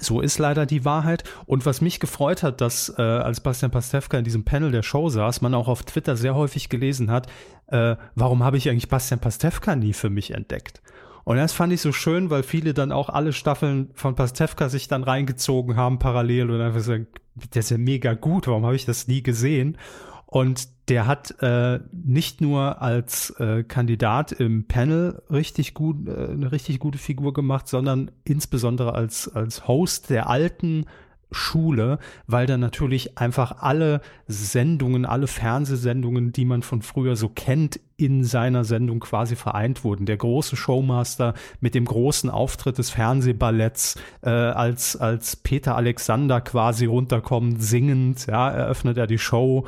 so 0.00 0.20
ist 0.20 0.38
leider 0.38 0.66
die 0.66 0.84
Wahrheit. 0.84 1.24
Und 1.46 1.64
was 1.66 1.80
mich 1.80 2.00
gefreut 2.00 2.42
hat, 2.42 2.60
dass 2.60 2.92
äh, 2.98 3.02
als 3.02 3.40
Bastian 3.40 3.70
Pastewka 3.70 4.18
in 4.18 4.24
diesem 4.24 4.44
Panel 4.44 4.72
der 4.72 4.82
Show 4.82 5.08
saß, 5.08 5.42
man 5.42 5.54
auch 5.54 5.68
auf 5.68 5.84
Twitter 5.84 6.16
sehr 6.16 6.34
häufig 6.34 6.68
gelesen 6.68 7.10
hat, 7.10 7.28
äh, 7.68 7.96
warum 8.14 8.42
habe 8.42 8.56
ich 8.56 8.68
eigentlich 8.68 8.88
Bastian 8.88 9.20
Pastewka 9.20 9.76
nie 9.76 9.92
für 9.92 10.10
mich 10.10 10.32
entdeckt? 10.32 10.82
Und 11.24 11.36
das 11.36 11.52
fand 11.52 11.72
ich 11.72 11.80
so 11.80 11.92
schön, 11.92 12.30
weil 12.30 12.42
viele 12.42 12.74
dann 12.74 12.92
auch 12.92 13.08
alle 13.08 13.32
Staffeln 13.32 13.90
von 13.94 14.14
Pastewka 14.14 14.68
sich 14.68 14.88
dann 14.88 15.04
reingezogen 15.04 15.76
haben 15.76 15.98
parallel 15.98 16.50
und 16.50 16.60
einfach 16.60 16.80
sagen, 16.80 17.06
der 17.54 17.60
ist 17.60 17.70
ja 17.70 17.78
mega 17.78 18.14
gut, 18.14 18.46
warum 18.46 18.64
habe 18.64 18.76
ich 18.76 18.84
das 18.84 19.08
nie 19.08 19.22
gesehen? 19.22 19.78
Und 20.26 20.68
der 20.88 21.06
hat 21.06 21.42
äh, 21.42 21.80
nicht 21.92 22.40
nur 22.40 22.80
als 22.80 23.30
äh, 23.38 23.64
Kandidat 23.64 24.32
im 24.32 24.66
Panel 24.66 25.22
richtig 25.30 25.74
gut, 25.74 26.08
äh, 26.08 26.30
eine 26.30 26.50
richtig 26.50 26.78
gute 26.78 26.98
Figur 26.98 27.34
gemacht, 27.34 27.68
sondern 27.68 28.10
insbesondere 28.24 28.94
als, 28.94 29.28
als 29.28 29.68
Host 29.68 30.08
der 30.08 30.30
alten 30.30 30.86
Schule, 31.32 31.98
weil 32.26 32.46
da 32.46 32.56
natürlich 32.56 33.18
einfach 33.18 33.62
alle 33.62 34.00
Sendungen, 34.26 35.04
alle 35.04 35.26
Fernsehsendungen, 35.26 36.32
die 36.32 36.44
man 36.44 36.62
von 36.62 36.82
früher 36.82 37.16
so 37.16 37.28
kennt, 37.28 37.80
in 37.96 38.24
seiner 38.24 38.64
Sendung 38.64 39.00
quasi 39.00 39.36
vereint 39.36 39.84
wurden. 39.84 40.06
Der 40.06 40.16
große 40.16 40.56
Showmaster 40.56 41.34
mit 41.60 41.74
dem 41.74 41.84
großen 41.84 42.30
Auftritt 42.30 42.78
des 42.78 42.90
Fernsehballetts, 42.90 43.96
äh, 44.22 44.30
als, 44.30 44.96
als 44.96 45.36
Peter 45.36 45.76
Alexander 45.76 46.40
quasi 46.40 46.86
runterkommt, 46.86 47.62
singend, 47.62 48.26
ja, 48.26 48.50
eröffnet 48.50 48.98
er 48.98 49.06
die 49.06 49.18
Show. 49.18 49.66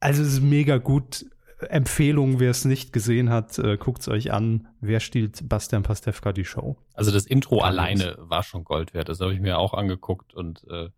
Also 0.00 0.22
es 0.22 0.34
ist 0.34 0.42
mega 0.42 0.78
gut. 0.78 1.26
Empfehlung, 1.60 2.38
wer 2.38 2.50
es 2.50 2.64
nicht 2.64 2.92
gesehen 2.92 3.30
hat, 3.30 3.58
äh, 3.58 3.76
guckt 3.76 4.02
es 4.02 4.08
euch 4.08 4.32
an. 4.32 4.68
Wer 4.80 5.00
stiehlt 5.00 5.48
Bastian 5.48 5.82
Pastewka 5.82 6.32
die 6.32 6.44
Show? 6.44 6.76
Also 6.94 7.10
das 7.10 7.26
Intro 7.26 7.60
alleine 7.60 8.16
war 8.18 8.44
schon 8.44 8.62
Gold 8.62 8.94
wert. 8.94 9.08
Das 9.08 9.20
habe 9.20 9.34
ich 9.34 9.40
mir 9.40 9.58
auch 9.58 9.74
angeguckt 9.74 10.34
und 10.34 10.64
äh, 10.70 10.90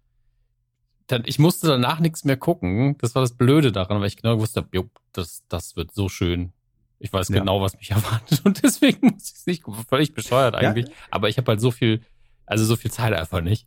dann, 1.12 1.22
ich 1.26 1.38
musste 1.38 1.66
danach 1.66 2.00
nichts 2.00 2.24
mehr 2.24 2.36
gucken. 2.36 2.96
Das 2.98 3.14
war 3.14 3.22
das 3.22 3.32
Blöde 3.32 3.72
daran, 3.72 4.00
weil 4.00 4.08
ich 4.08 4.16
genau 4.16 4.38
wusste, 4.38 4.66
jo, 4.72 4.88
das, 5.12 5.42
das 5.48 5.76
wird 5.76 5.92
so 5.92 6.08
schön. 6.08 6.52
Ich 6.98 7.12
weiß 7.12 7.28
ja. 7.28 7.38
genau, 7.38 7.60
was 7.60 7.76
mich 7.76 7.90
erwartet 7.90 8.42
und 8.44 8.62
deswegen 8.62 9.08
muss 9.08 9.30
ich 9.30 9.36
es 9.36 9.46
nicht 9.46 9.64
völlig 9.88 10.14
bescheuert 10.14 10.54
eigentlich. 10.54 10.86
Ja. 10.86 10.94
Aber 11.10 11.28
ich 11.28 11.38
habe 11.38 11.52
halt 11.52 11.60
so 11.60 11.70
viel, 11.70 12.02
also 12.46 12.64
so 12.64 12.76
viel 12.76 12.90
Zeit 12.90 13.12
einfach 13.12 13.40
nicht. 13.40 13.66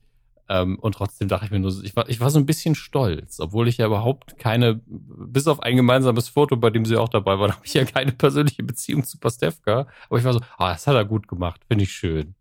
Ähm, 0.50 0.78
und 0.80 0.96
trotzdem 0.96 1.30
dachte 1.30 1.46
ich 1.46 1.52
mir 1.52 1.60
nur, 1.60 1.72
ich 1.84 1.96
war, 1.96 2.10
ich 2.10 2.20
war 2.20 2.30
so 2.30 2.38
ein 2.38 2.46
bisschen 2.46 2.76
stolz, 2.76 3.40
obwohl 3.40 3.70
ich 3.70 3.78
ja 3.78 3.86
überhaupt 3.86 4.38
keine, 4.38 4.82
bis 4.86 5.48
auf 5.48 5.62
ein 5.62 5.78
gemeinsames 5.78 6.28
Foto, 6.28 6.58
bei 6.58 6.70
dem 6.70 6.84
sie 6.86 6.98
auch 6.98 7.10
dabei 7.10 7.40
war, 7.40 7.52
habe 7.56 7.66
ich 7.66 7.74
ja 7.74 7.86
keine 7.86 8.12
persönliche 8.12 8.64
Beziehung 8.64 9.04
zu 9.04 9.18
Pastewka. 9.18 9.88
Aber 10.10 10.18
ich 10.20 10.26
war 10.26 10.34
so, 10.34 10.42
ah, 10.58 10.74
das 10.74 10.86
hat 10.86 10.96
er 10.96 11.06
gut 11.06 11.28
gemacht, 11.28 11.62
finde 11.68 11.86
ich 11.86 11.92
schön. 11.92 12.36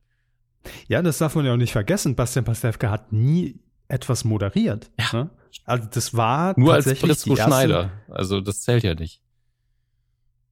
Ja, 0.88 1.02
das 1.02 1.18
darf 1.18 1.34
man 1.34 1.44
ja 1.44 1.52
auch 1.52 1.56
nicht 1.56 1.72
vergessen. 1.72 2.14
Bastian 2.14 2.44
Pastewka 2.44 2.90
hat 2.90 3.12
nie 3.12 3.58
etwas 3.92 4.24
moderiert. 4.24 4.90
Ja. 4.98 5.07
Ne? 5.12 5.31
Also 5.64 5.88
das 5.92 6.14
war 6.14 6.55
nur 6.59 6.74
als 6.74 6.87
Brisco 7.00 7.37
Schneider. 7.37 7.90
Also 8.09 8.40
das 8.40 8.62
zählt 8.62 8.83
ja 8.83 8.94
nicht. 8.94 9.20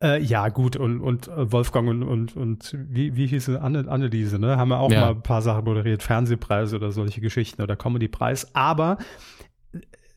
Äh, 0.02 0.22
ja, 0.22 0.48
gut, 0.48 0.76
und, 0.76 1.00
und 1.00 1.28
äh, 1.28 1.52
Wolfgang 1.52 1.88
und, 1.88 2.02
und, 2.02 2.36
und 2.36 2.74
wie, 2.88 3.16
wie 3.16 3.26
hieß 3.26 3.48
es, 3.48 3.56
Anne, 3.56 3.86
Anneliese, 3.86 4.38
ne? 4.38 4.56
Haben 4.56 4.70
wir 4.70 4.80
auch 4.80 4.90
ja. 4.90 5.00
mal 5.00 5.10
ein 5.10 5.22
paar 5.22 5.42
Sachen 5.42 5.64
moderiert, 5.64 6.02
Fernsehpreise 6.02 6.76
oder 6.76 6.90
solche 6.90 7.20
Geschichten 7.20 7.60
oder 7.60 7.76
Comedypreis. 7.76 8.54
Aber 8.54 8.96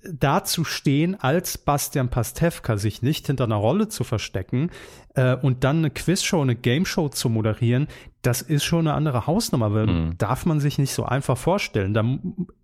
dazu 0.09 0.63
stehen, 0.63 1.15
als 1.19 1.57
Bastian 1.57 2.09
Pastewka 2.09 2.77
sich 2.77 3.01
nicht 3.01 3.27
hinter 3.27 3.45
einer 3.45 3.55
Rolle 3.55 3.87
zu 3.89 4.03
verstecken 4.03 4.69
äh, 5.15 5.35
und 5.35 5.63
dann 5.63 5.79
eine 5.79 5.89
Quizshow, 5.89 6.41
eine 6.41 6.55
Gameshow 6.55 7.09
zu 7.09 7.29
moderieren, 7.29 7.87
das 8.23 8.41
ist 8.41 8.63
schon 8.63 8.87
eine 8.87 8.93
andere 8.95 9.27
Hausnummer, 9.27 9.73
weil 9.73 9.85
mhm. 9.85 10.17
darf 10.17 10.45
man 10.45 10.61
sich 10.61 10.77
nicht 10.77 10.93
so 10.93 11.03
einfach 11.03 11.37
vorstellen. 11.37 11.93
Da 11.93 12.05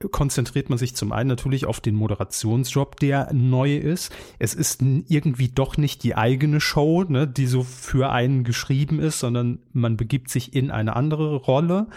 konzentriert 0.09 0.69
man 0.69 0.77
sich 0.77 0.95
zum 0.95 1.11
einen 1.11 1.27
natürlich 1.27 1.65
auf 1.65 1.81
den 1.81 1.95
Moderationsjob, 1.95 2.97
der 2.97 3.33
neu 3.33 3.75
ist. 3.75 4.15
Es 4.39 4.53
ist 4.53 4.81
irgendwie 4.81 5.49
doch 5.49 5.75
nicht 5.75 6.03
die 6.03 6.15
eigene 6.15 6.61
Show, 6.61 7.03
ne, 7.03 7.27
die 7.27 7.45
so 7.45 7.63
für 7.63 8.09
einen 8.09 8.45
geschrieben 8.45 8.99
ist, 8.99 9.19
sondern 9.19 9.59
man 9.73 9.97
begibt 9.97 10.29
sich 10.29 10.55
in 10.55 10.71
eine 10.71 10.95
andere 10.95 11.35
Rolle. 11.35 11.87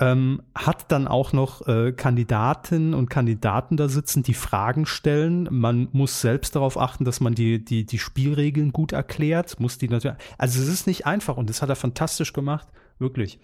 Ähm, 0.00 0.40
hat 0.54 0.90
dann 0.90 1.06
auch 1.06 1.34
noch 1.34 1.68
äh, 1.68 1.92
Kandidatinnen 1.92 2.94
und 2.94 3.10
Kandidaten 3.10 3.76
da 3.76 3.90
sitzen, 3.90 4.22
die 4.22 4.32
Fragen 4.32 4.86
stellen. 4.86 5.46
Man 5.50 5.88
muss 5.92 6.22
selbst 6.22 6.56
darauf 6.56 6.78
achten, 6.78 7.04
dass 7.04 7.20
man 7.20 7.34
die, 7.34 7.62
die, 7.62 7.84
die 7.84 7.98
Spielregeln 7.98 8.72
gut 8.72 8.92
erklärt, 8.92 9.60
muss 9.60 9.76
die 9.76 9.90
natürlich, 9.90 10.16
also 10.38 10.58
es 10.62 10.68
ist 10.68 10.86
nicht 10.86 11.06
einfach 11.06 11.36
und 11.36 11.50
das 11.50 11.60
hat 11.60 11.68
er 11.68 11.76
fantastisch 11.76 12.32
gemacht 12.32 12.66
Wirklich. 12.98 13.38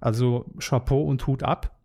Also 0.00 0.46
Chapeau 0.58 1.02
und 1.02 1.26
Hut 1.26 1.42
ab. 1.42 1.78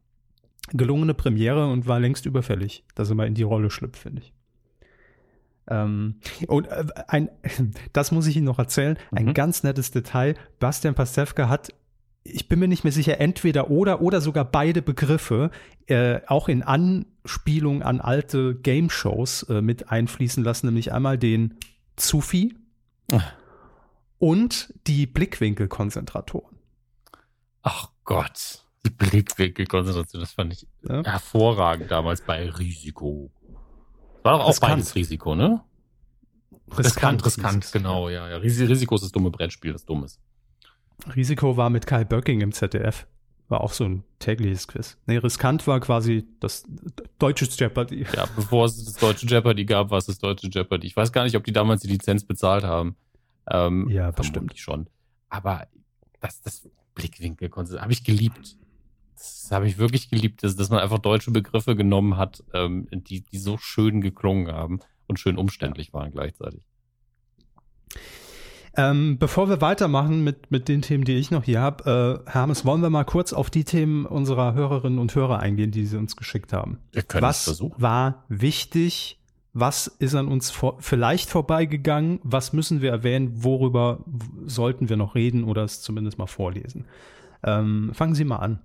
Gelungene 0.71 1.13
Premiere 1.13 1.71
und 1.71 1.87
war 1.87 1.99
längst 1.99 2.25
überfällig, 2.25 2.83
dass 2.95 3.09
er 3.09 3.15
mal 3.15 3.27
in 3.27 3.35
die 3.35 3.43
Rolle 3.43 3.69
schlüpft, 3.69 4.01
finde 4.01 4.21
ich. 4.21 4.33
Ähm, 5.69 6.15
und 6.47 6.67
äh, 6.67 6.85
ein, 7.07 7.29
das 7.93 8.11
muss 8.11 8.27
ich 8.27 8.35
Ihnen 8.37 8.45
noch 8.45 8.59
erzählen, 8.59 8.97
ein 9.11 9.27
mhm. 9.27 9.33
ganz 9.33 9.63
nettes 9.63 9.91
Detail. 9.91 10.35
Bastian 10.59 10.95
Pastewka 10.95 11.49
hat 11.49 11.73
ich 12.29 12.49
bin 12.49 12.59
mir 12.59 12.67
nicht 12.67 12.83
mehr 12.83 12.91
sicher, 12.91 13.21
entweder 13.21 13.69
oder 13.69 14.01
oder 14.01 14.19
sogar 14.19 14.43
beide 14.43 14.81
Begriffe 14.81 15.49
äh, 15.85 16.19
auch 16.27 16.49
in 16.49 16.61
Anspielung 16.61 17.83
an 17.83 18.01
alte 18.01 18.55
Game-Shows 18.55 19.43
äh, 19.43 19.61
mit 19.61 19.91
einfließen 19.91 20.43
lassen, 20.43 20.67
nämlich 20.67 20.91
einmal 20.91 21.17
den 21.17 21.55
Zufi 21.95 22.55
und 24.19 24.73
die 24.87 25.05
Blickwinkelkonzentratoren. 25.05 26.56
Ach 27.69 27.89
Gott, 28.05 28.63
die 28.85 28.89
Blickwinkelkonzentration, 28.89 30.21
das 30.21 30.31
fand 30.31 30.53
ich 30.53 30.65
ja. 30.87 31.03
hervorragend 31.03 31.91
damals 31.91 32.21
bei 32.21 32.49
Risiko. 32.49 33.29
War 34.23 34.37
doch 34.37 34.45
auch 34.45 34.49
riskant. 34.49 34.75
beides 34.75 34.95
Risiko, 34.95 35.35
ne? 35.35 35.61
Riskant, 36.77 37.25
riskant, 37.25 37.65
riskant 37.65 37.71
genau, 37.73 38.07
ja, 38.07 38.29
ja. 38.29 38.37
Risiko 38.37 38.95
ist 38.95 39.01
das 39.01 39.11
dumme 39.11 39.31
Brettspiel, 39.31 39.73
das 39.73 39.83
dumm 39.83 40.05
ist. 40.05 40.21
Risiko 41.13 41.57
war 41.57 41.69
mit 41.69 41.85
Kai 41.85 42.05
Böcking 42.05 42.39
im 42.39 42.53
ZDF. 42.53 43.05
War 43.49 43.59
auch 43.59 43.73
so 43.73 43.83
ein 43.83 44.05
tägliches 44.19 44.69
Quiz. 44.69 44.97
Nee, 45.05 45.17
riskant 45.17 45.67
war 45.67 45.81
quasi 45.81 46.25
das 46.39 46.63
deutsche 47.19 47.45
Jeopardy. 47.45 48.05
Ja, 48.15 48.27
bevor 48.33 48.65
es 48.65 48.81
das 48.81 48.93
deutsche 48.93 49.25
Jeopardy 49.25 49.65
gab, 49.65 49.89
war 49.91 49.97
es 49.97 50.05
das 50.05 50.19
deutsche 50.19 50.47
Jeopardy. 50.47 50.87
Ich 50.87 50.95
weiß 50.95 51.11
gar 51.11 51.25
nicht, 51.25 51.35
ob 51.35 51.43
die 51.43 51.53
damals 51.53 51.81
die 51.81 51.89
Lizenz 51.89 52.23
bezahlt 52.23 52.63
haben. 52.63 52.95
Ähm, 53.51 53.89
ja, 53.89 54.11
bestimmt. 54.11 54.57
schon. 54.57 54.87
Aber 55.29 55.67
das, 56.21 56.41
das 56.41 56.69
Blickwinkel 56.97 57.49
habe 57.79 57.93
ich 57.93 58.03
geliebt. 58.03 58.57
Das 59.15 59.49
habe 59.51 59.67
ich 59.67 59.77
wirklich 59.77 60.09
geliebt, 60.09 60.43
dass, 60.43 60.55
dass 60.55 60.69
man 60.69 60.79
einfach 60.79 60.99
deutsche 60.99 61.31
Begriffe 61.31 61.75
genommen 61.75 62.17
hat, 62.17 62.43
ähm, 62.53 62.87
die, 62.91 63.21
die 63.21 63.37
so 63.37 63.57
schön 63.57 64.01
geklungen 64.01 64.53
haben 64.53 64.79
und 65.07 65.19
schön 65.19 65.37
umständlich 65.37 65.93
waren 65.93 66.11
gleichzeitig. 66.11 66.61
Ähm, 68.75 69.17
bevor 69.17 69.49
wir 69.49 69.59
weitermachen 69.59 70.23
mit, 70.23 70.51
mit 70.51 70.67
den 70.67 70.83
Themen, 70.83 71.03
die 71.03 71.15
ich 71.15 71.31
noch 71.31 71.43
hier 71.43 71.61
habe, 71.61 72.23
äh, 72.27 72.31
Hermes, 72.31 72.63
wollen 72.63 72.81
wir 72.81 72.91
mal 72.91 73.05
kurz 73.05 73.33
auf 73.33 73.49
die 73.49 73.63
Themen 73.63 74.05
unserer 74.05 74.53
Hörerinnen 74.53 74.99
und 74.99 75.15
Hörer 75.15 75.39
eingehen, 75.39 75.71
die 75.71 75.85
sie 75.85 75.97
uns 75.97 76.15
geschickt 76.15 76.53
haben. 76.53 76.77
Wir 76.91 77.01
können 77.01 77.23
Was 77.23 77.59
war 77.77 78.25
wichtig? 78.29 79.16
Was 79.59 79.87
ist 79.87 80.13
an 80.13 80.27
uns 80.27 80.51
vor, 80.51 80.77
vielleicht 80.81 81.31
vorbeigegangen? 81.31 82.19
Was 82.21 82.53
müssen 82.53 82.81
wir 82.83 82.91
erwähnen? 82.91 83.43
Worüber 83.43 83.99
sollten 84.45 84.87
wir 84.87 84.97
noch 84.97 85.15
reden 85.15 85.43
oder 85.43 85.63
es 85.63 85.81
zumindest 85.81 86.19
mal 86.19 86.27
vorlesen? 86.27 86.85
Ähm, 87.43 87.89
fangen 87.95 88.13
Sie 88.13 88.23
mal 88.23 88.35
an. 88.35 88.59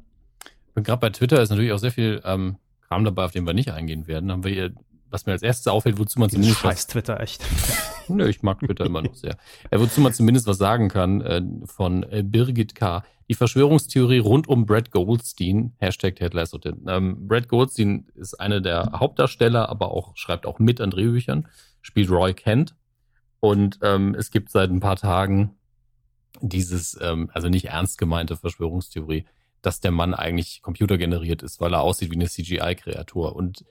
Gerade 0.75 1.01
bei 1.01 1.09
Twitter 1.09 1.41
ist 1.41 1.49
natürlich 1.49 1.73
auch 1.73 1.79
sehr 1.79 1.93
viel 1.93 2.21
ähm, 2.27 2.57
Kram 2.89 3.07
dabei, 3.07 3.25
auf 3.25 3.33
den 3.33 3.47
wir 3.47 3.55
nicht 3.55 3.71
eingehen 3.71 4.07
werden. 4.07 4.31
Haben 4.31 4.45
wir 4.45 4.53
hier 4.53 4.75
was 5.13 5.27
mir 5.27 5.33
als 5.33 5.43
erstes 5.43 5.67
auffällt, 5.69 5.99
wozu 5.99 6.19
man 6.19 6.31
zumindest. 6.31 6.61
Scheiß 6.61 6.79
was, 6.79 6.87
Twitter, 6.89 7.21
echt. 7.21 7.45
Nö, 8.09 8.29
ich 8.29 8.43
mag 8.43 8.59
Twitter 8.61 8.87
immer 8.87 9.03
noch 9.03 9.15
sehr. 9.15 9.37
Ja, 9.71 9.81
wozu 9.81 10.01
man 10.01 10.13
zumindest 10.13 10.47
was 10.47 10.59
sagen 10.59 10.89
kann, 10.89 11.21
äh, 11.21 11.43
von 11.65 12.03
äh, 12.05 12.23
Birgit 12.25 12.75
K. 12.75 13.05
Die 13.29 13.35
Verschwörungstheorie 13.35 14.19
rund 14.19 14.49
um 14.49 14.67
Brad 14.67 14.91
Goldstein, 14.91 15.73
Hashtag 15.79 16.17
Ted 16.17 16.35
Lasso. 16.35 16.59
Ähm, 16.87 17.29
Brad 17.29 17.49
Goldstein 17.49 18.07
ist 18.15 18.35
einer 18.35 18.61
der 18.61 18.93
Hauptdarsteller, 18.95 19.69
aber 19.69 19.93
auch 19.93 20.17
schreibt 20.17 20.45
auch 20.45 20.59
mit 20.59 20.81
an 20.81 20.91
Drehbüchern, 20.91 21.49
spielt 21.81 22.11
Roy 22.11 22.35
Kent. 22.35 22.75
Und 23.41 23.79
ähm, 23.83 24.15
es 24.15 24.31
gibt 24.31 24.51
seit 24.51 24.71
ein 24.71 24.81
paar 24.81 24.97
Tagen 24.97 25.57
dieses, 26.41 26.99
ähm, 27.01 27.31
also 27.33 27.49
nicht 27.49 27.67
ernst 27.67 27.99
gemeinte 27.99 28.37
Verschwörungstheorie, 28.37 29.25
dass 29.63 29.81
der 29.81 29.93
Mann 29.93 30.15
eigentlich 30.15 30.61
computergeneriert 30.63 31.43
ist, 31.43 31.61
weil 31.61 31.73
er 31.73 31.81
aussieht 31.81 32.11
wie 32.11 32.17
eine 32.17 32.29
CGI-Kreatur. 32.29 33.35
Und 33.35 33.63
äh, 33.63 33.65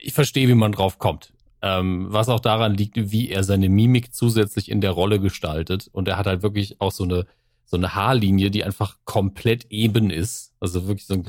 ich 0.00 0.12
verstehe, 0.12 0.48
wie 0.48 0.54
man 0.54 0.72
drauf 0.72 0.98
kommt. 0.98 1.32
Ähm, 1.62 2.06
was 2.08 2.28
auch 2.28 2.40
daran 2.40 2.74
liegt, 2.74 2.96
wie 2.96 3.28
er 3.28 3.44
seine 3.44 3.68
Mimik 3.68 4.14
zusätzlich 4.14 4.70
in 4.70 4.80
der 4.80 4.92
Rolle 4.92 5.20
gestaltet. 5.20 5.88
Und 5.92 6.08
er 6.08 6.16
hat 6.16 6.26
halt 6.26 6.42
wirklich 6.42 6.80
auch 6.80 6.92
so 6.92 7.04
eine, 7.04 7.26
so 7.66 7.76
eine 7.76 7.94
Haarlinie, 7.94 8.50
die 8.50 8.64
einfach 8.64 8.96
komplett 9.04 9.66
eben 9.70 10.10
ist. 10.10 10.54
Also 10.58 10.86
wirklich 10.86 11.06
so 11.06 11.14
ein 11.14 11.24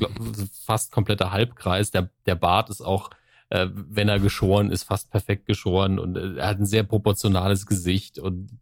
fast 0.64 0.90
kompletter 0.90 1.32
Halbkreis. 1.32 1.90
Der, 1.90 2.08
der 2.24 2.34
Bart 2.34 2.70
ist 2.70 2.80
auch, 2.80 3.10
äh, 3.50 3.68
wenn 3.72 4.08
er 4.08 4.20
geschoren 4.20 4.70
ist, 4.70 4.84
fast 4.84 5.10
perfekt 5.10 5.44
geschoren. 5.44 5.98
Und 5.98 6.16
äh, 6.16 6.36
er 6.38 6.48
hat 6.48 6.58
ein 6.58 6.66
sehr 6.66 6.82
proportionales 6.82 7.66
Gesicht. 7.66 8.18
Und 8.18 8.58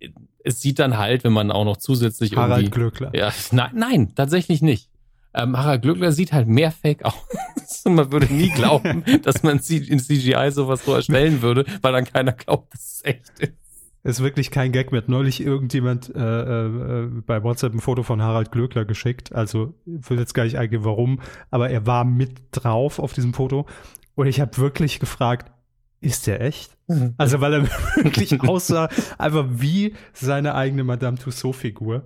äh, 0.00 0.08
es 0.42 0.60
sieht 0.60 0.80
dann 0.80 0.98
halt, 0.98 1.22
wenn 1.22 1.32
man 1.32 1.52
auch 1.52 1.64
noch 1.64 1.76
zusätzlich 1.76 2.34
Harald 2.34 2.62
irgendwie, 2.62 2.70
Glöckler. 2.70 3.14
Ja, 3.14 3.32
nein, 3.52 3.70
nein, 3.74 4.14
tatsächlich 4.16 4.60
nicht. 4.60 4.89
Ähm, 5.32 5.56
Harald 5.56 5.82
Glückler 5.82 6.12
sieht 6.12 6.32
halt 6.32 6.48
mehr 6.48 6.72
fake 6.72 7.04
aus. 7.04 7.84
man 7.84 8.10
würde 8.12 8.32
nie 8.32 8.50
glauben, 8.50 9.04
dass 9.22 9.42
man 9.42 9.58
in 9.58 9.98
CGI 9.98 10.50
sowas 10.50 10.84
so 10.84 10.94
erstellen 10.94 11.42
würde, 11.42 11.64
weil 11.82 11.92
dann 11.92 12.04
keiner 12.04 12.32
glaubt, 12.32 12.72
dass 12.74 12.94
es 12.94 13.04
echt 13.04 13.38
ist. 13.38 13.54
Ist 14.02 14.22
wirklich 14.22 14.50
kein 14.50 14.72
Gag. 14.72 14.92
Mir 14.92 14.98
hat 14.98 15.10
neulich 15.10 15.42
irgendjemand 15.42 16.14
äh, 16.14 17.02
äh, 17.02 17.06
bei 17.26 17.42
WhatsApp 17.42 17.74
ein 17.74 17.80
Foto 17.80 18.02
von 18.02 18.22
Harald 18.22 18.50
Glöckler 18.50 18.86
geschickt. 18.86 19.34
Also, 19.34 19.74
ich 19.84 20.08
will 20.08 20.18
jetzt 20.18 20.32
gar 20.32 20.44
nicht 20.44 20.56
eingehen, 20.56 20.84
warum, 20.84 21.20
aber 21.50 21.68
er 21.68 21.86
war 21.86 22.04
mit 22.04 22.40
drauf 22.50 22.98
auf 22.98 23.12
diesem 23.12 23.34
Foto. 23.34 23.66
Und 24.14 24.26
ich 24.26 24.40
habe 24.40 24.56
wirklich 24.56 25.00
gefragt, 25.00 25.52
ist 26.00 26.26
der 26.26 26.40
echt? 26.40 26.78
Mhm. 26.88 27.12
Also, 27.18 27.42
weil 27.42 27.52
er 27.52 27.64
wirklich 27.96 28.40
aussah, 28.40 28.88
einfach 29.18 29.46
wie 29.50 29.94
seine 30.14 30.54
eigene 30.54 30.82
Madame 30.82 31.18
Tussaud-Figur. 31.18 32.04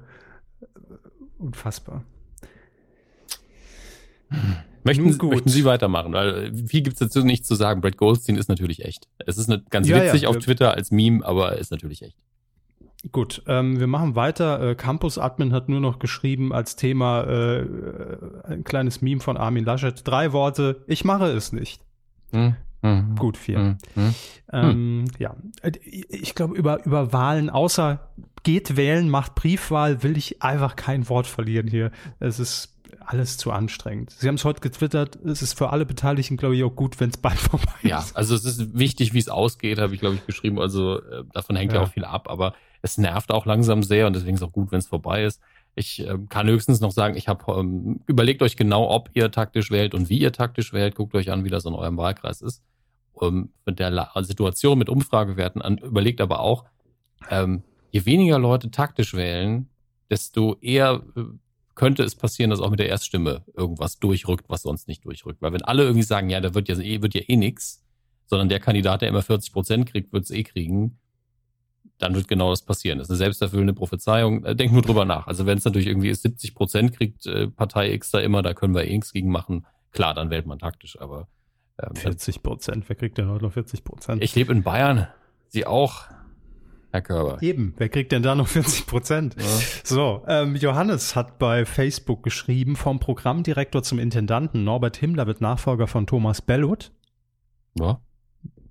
Unfassbar. 1.39 2.03
Möchten, 4.85 5.17
möchten 5.29 5.49
Sie 5.49 5.65
weitermachen? 5.65 6.13
Weil 6.13 6.53
viel 6.67 6.83
gibt 6.83 6.95
es 6.95 6.99
dazu 7.01 7.25
nicht 7.25 7.47
zu 7.47 7.55
sagen. 7.55 7.81
Brad 7.81 7.97
Goldstein 7.97 8.37
ist 8.37 8.49
natürlich 8.49 8.85
echt. 8.85 9.09
Es 9.25 9.39
ist 9.39 9.51
ganz 9.71 9.89
ja, 9.89 9.97
witzig 9.97 10.23
ja. 10.23 10.29
auf 10.29 10.37
Twitter 10.39 10.75
als 10.75 10.91
Meme, 10.91 11.25
aber 11.25 11.57
ist 11.57 11.71
natürlich 11.71 12.03
echt. 12.03 12.19
Gut, 13.13 13.43
ähm, 13.47 13.81
wir 13.81 13.87
machen 13.87 14.15
weiter. 14.15 14.71
Äh, 14.71 14.75
Campus 14.75 15.19
Admin 15.19 15.53
hat 15.53 15.69
nur 15.69 15.81
noch 15.81 15.99
geschrieben 15.99 16.53
als 16.53 16.77
Thema 16.77 17.23
äh, 17.25 17.67
ein 18.45 18.65
kleines 18.65 19.03
Meme 19.03 19.21
von 19.21 19.37
Armin 19.37 19.65
Laschet. 19.65 20.01
Drei 20.05 20.33
Worte, 20.33 20.85
ich 20.87 21.05
mache 21.05 21.27
es 21.27 21.53
nicht. 21.53 21.83
Hm. 22.33 22.57
Mhm. 22.83 23.17
Gut, 23.17 23.37
vier. 23.37 23.59
Mhm. 23.59 24.15
Ähm, 24.53 24.71
hm. 24.71 25.05
Ja, 25.19 25.37
äh, 25.63 25.73
ich 25.83 26.35
glaube, 26.35 26.57
über, 26.57 26.85
über 26.85 27.13
Wahlen, 27.13 27.51
außer 27.51 28.11
geht 28.43 28.77
wählen, 28.77 29.09
macht 29.09 29.35
Briefwahl, 29.35 30.03
will 30.03 30.17
ich 30.17 30.43
einfach 30.43 30.77
kein 30.77 31.09
Wort 31.09 31.27
verlieren 31.27 31.67
hier. 31.67 31.91
Es 32.21 32.39
ist 32.39 32.74
alles 33.07 33.37
zu 33.37 33.51
anstrengend. 33.53 34.11
Sie 34.13 34.29
haben 34.29 34.35
es 34.37 34.45
heute 34.45 34.61
getwittert, 34.61 35.17
es 35.25 35.43
ist 35.43 35.57
für 35.57 35.71
alle 35.71 35.87
Beteiligten, 35.87 36.37
glaube 36.37 36.57
ich, 36.57 36.65
auch 36.65 36.75
gut, 36.75 37.01
wenn 37.01 37.11
es 37.11 37.17
bald 37.17 37.39
vorbei 37.39 37.73
ist. 37.83 37.91
Ja, 37.91 38.05
also 38.15 38.35
es 38.35 38.45
ist 38.45 38.79
wichtig, 38.79 39.15
wie 39.15 39.19
es 39.19 39.29
ausgeht, 39.29 39.79
habe 39.79 39.95
ich, 39.95 40.01
glaube 40.01 40.17
ich, 40.17 40.27
geschrieben. 40.27 40.59
Also 40.59 41.01
äh, 41.01 41.25
davon 41.33 41.57
hängt 41.57 41.73
ja. 41.73 41.79
ja. 41.79 41.85
auch 41.85 41.91
viel 41.91 42.05
ab, 42.05 42.29
aber 42.31 42.55
es 42.83 42.99
nervt 42.99 43.31
auch 43.31 43.47
langsam 43.47 43.83
sehr 43.83 44.07
und 44.07 44.15
deswegen 44.15 44.35
ist 44.35 44.43
es 44.43 44.49
auch 44.49 44.53
gut, 44.53 44.73
wenn 44.73 44.79
es 44.79 44.87
vorbei 44.87 45.25
ist. 45.25 45.41
Ich 45.75 46.07
äh, 46.07 46.19
kann 46.29 46.47
höchstens 46.47 46.81
noch 46.81 46.93
sagen, 46.93 47.17
ich 47.17 47.29
habe 47.29 47.45
ähm, 47.59 48.01
überlegt 48.07 48.43
euch 48.43 48.57
genau, 48.57 48.91
ob 48.91 49.11
ihr 49.15 49.31
taktisch 49.31 49.71
wählt 49.71 49.95
und 49.95 50.09
wie 50.09 50.19
ihr 50.19 50.33
taktisch 50.33 50.73
wählt. 50.73 50.95
Guckt 50.95 51.15
euch 51.15 51.31
an, 51.31 51.45
wie 51.45 51.51
das 51.51 51.65
in 51.65 51.75
eurem 51.75 51.97
Wahlkreis 51.97 52.43
ist. 52.43 52.63
Ähm, 53.21 53.51
mit 53.65 53.79
der 53.79 53.91
La 53.91 54.11
Situation 54.23 54.79
mit 54.79 54.89
Umfragewerten 54.89 55.63
an. 55.63 55.79
Überlegt 55.79 56.21
aber 56.21 56.41
auch, 56.41 56.65
ähm, 57.31 57.63
je 57.91 58.07
weniger 58.07 58.39
Leute 58.39 58.71
taktisch 58.71 59.15
wählen, 59.15 59.69
desto 60.11 60.57
eher 60.61 61.03
äh, 61.17 61.23
könnte 61.75 62.03
es 62.03 62.15
passieren, 62.15 62.51
dass 62.51 62.61
auch 62.61 62.71
mit 62.71 62.79
der 62.79 62.89
Erststimme 62.89 63.45
irgendwas 63.55 63.99
durchrückt, 63.99 64.49
was 64.49 64.63
sonst 64.63 64.89
nicht 64.89 65.05
durchrückt. 65.05 65.43
Weil 65.43 65.53
wenn 65.53 65.63
alle 65.63 65.83
irgendwie 65.83 66.03
sagen, 66.03 66.31
ja, 66.31 66.41
da 66.41 66.55
wird 66.55 66.69
ja 66.69 66.79
eh, 66.79 67.03
wird 67.03 67.15
ja 67.15 67.23
eh 67.27 67.37
nix, 67.37 67.85
sondern 68.27 68.49
der 68.49 68.61
Kandidat, 68.61 69.03
der 69.03 69.09
immer 69.09 69.23
40 69.23 69.53
Prozent 69.53 69.87
kriegt, 69.91 70.13
wird 70.13 70.25
es 70.25 70.31
eh 70.31 70.45
kriegen, 70.45 70.99
dann 71.99 72.15
wird 72.15 72.29
genau 72.29 72.51
das 72.51 72.63
passieren. 72.63 72.99
Das 72.99 73.07
ist 73.07 73.13
eine 73.13 73.19
selbsterfüllende 73.19 73.75
Prophezeiung. 73.75 74.45
Äh, 74.45 74.57
denk 74.57 74.73
nur 74.73 74.83
drüber 74.83 75.05
nach. 75.05 75.27
Also 75.27 75.47
wenn 75.47 75.59
es 75.59 75.65
natürlich 75.65 75.89
irgendwie 75.89 76.09
ist, 76.09 76.23
70 76.23 76.55
Prozent 76.55 76.93
kriegt 76.93 77.27
äh, 77.27 77.49
Partei 77.49 77.93
X 77.93 78.11
da 78.11 78.21
immer, 78.21 78.43
da 78.43 78.55
können 78.55 78.75
wir 78.75 78.85
eh 78.85 78.93
nichts 78.95 79.13
gegen 79.13 79.31
machen. 79.31 79.67
Klar, 79.93 80.15
dann 80.15 80.31
wählt 80.31 80.47
man 80.47 80.59
taktisch, 80.59 81.01
aber 81.01 81.29
ähm, 81.79 81.95
40 81.97 82.43
Prozent, 82.43 82.89
wer 82.89 82.97
kriegt 82.97 83.19
denn 83.19 83.29
heute 83.29 83.45
noch 83.45 83.53
40 83.53 83.85
Prozent? 83.85 84.23
Ich 84.23 84.35
lebe 84.35 84.53
in 84.53 84.63
Bayern, 84.63 85.09
Sie 85.49 85.67
auch. 85.67 86.07
Herr 86.95 87.03
Körber. 87.03 87.43
Eben, 87.43 87.75
wer 87.77 87.89
kriegt 87.89 88.13
denn 88.13 88.23
da 88.23 88.37
noch 88.37 88.47
40 88.47 88.87
Prozent? 88.87 89.35
Ja. 89.37 89.45
So, 89.83 90.23
ähm, 90.29 90.55
Johannes 90.55 91.17
hat 91.17 91.41
bei 91.41 91.65
Facebook 91.65 92.23
geschrieben, 92.23 92.77
vom 92.77 93.01
Programmdirektor 93.01 93.83
zum 93.83 93.99
Intendanten, 93.99 94.63
Norbert 94.63 94.99
Himmler 94.99 95.27
wird 95.27 95.41
Nachfolger 95.41 95.89
von 95.89 96.07
Thomas 96.07 96.41
Bellot. 96.41 96.93
Ja. 97.77 97.99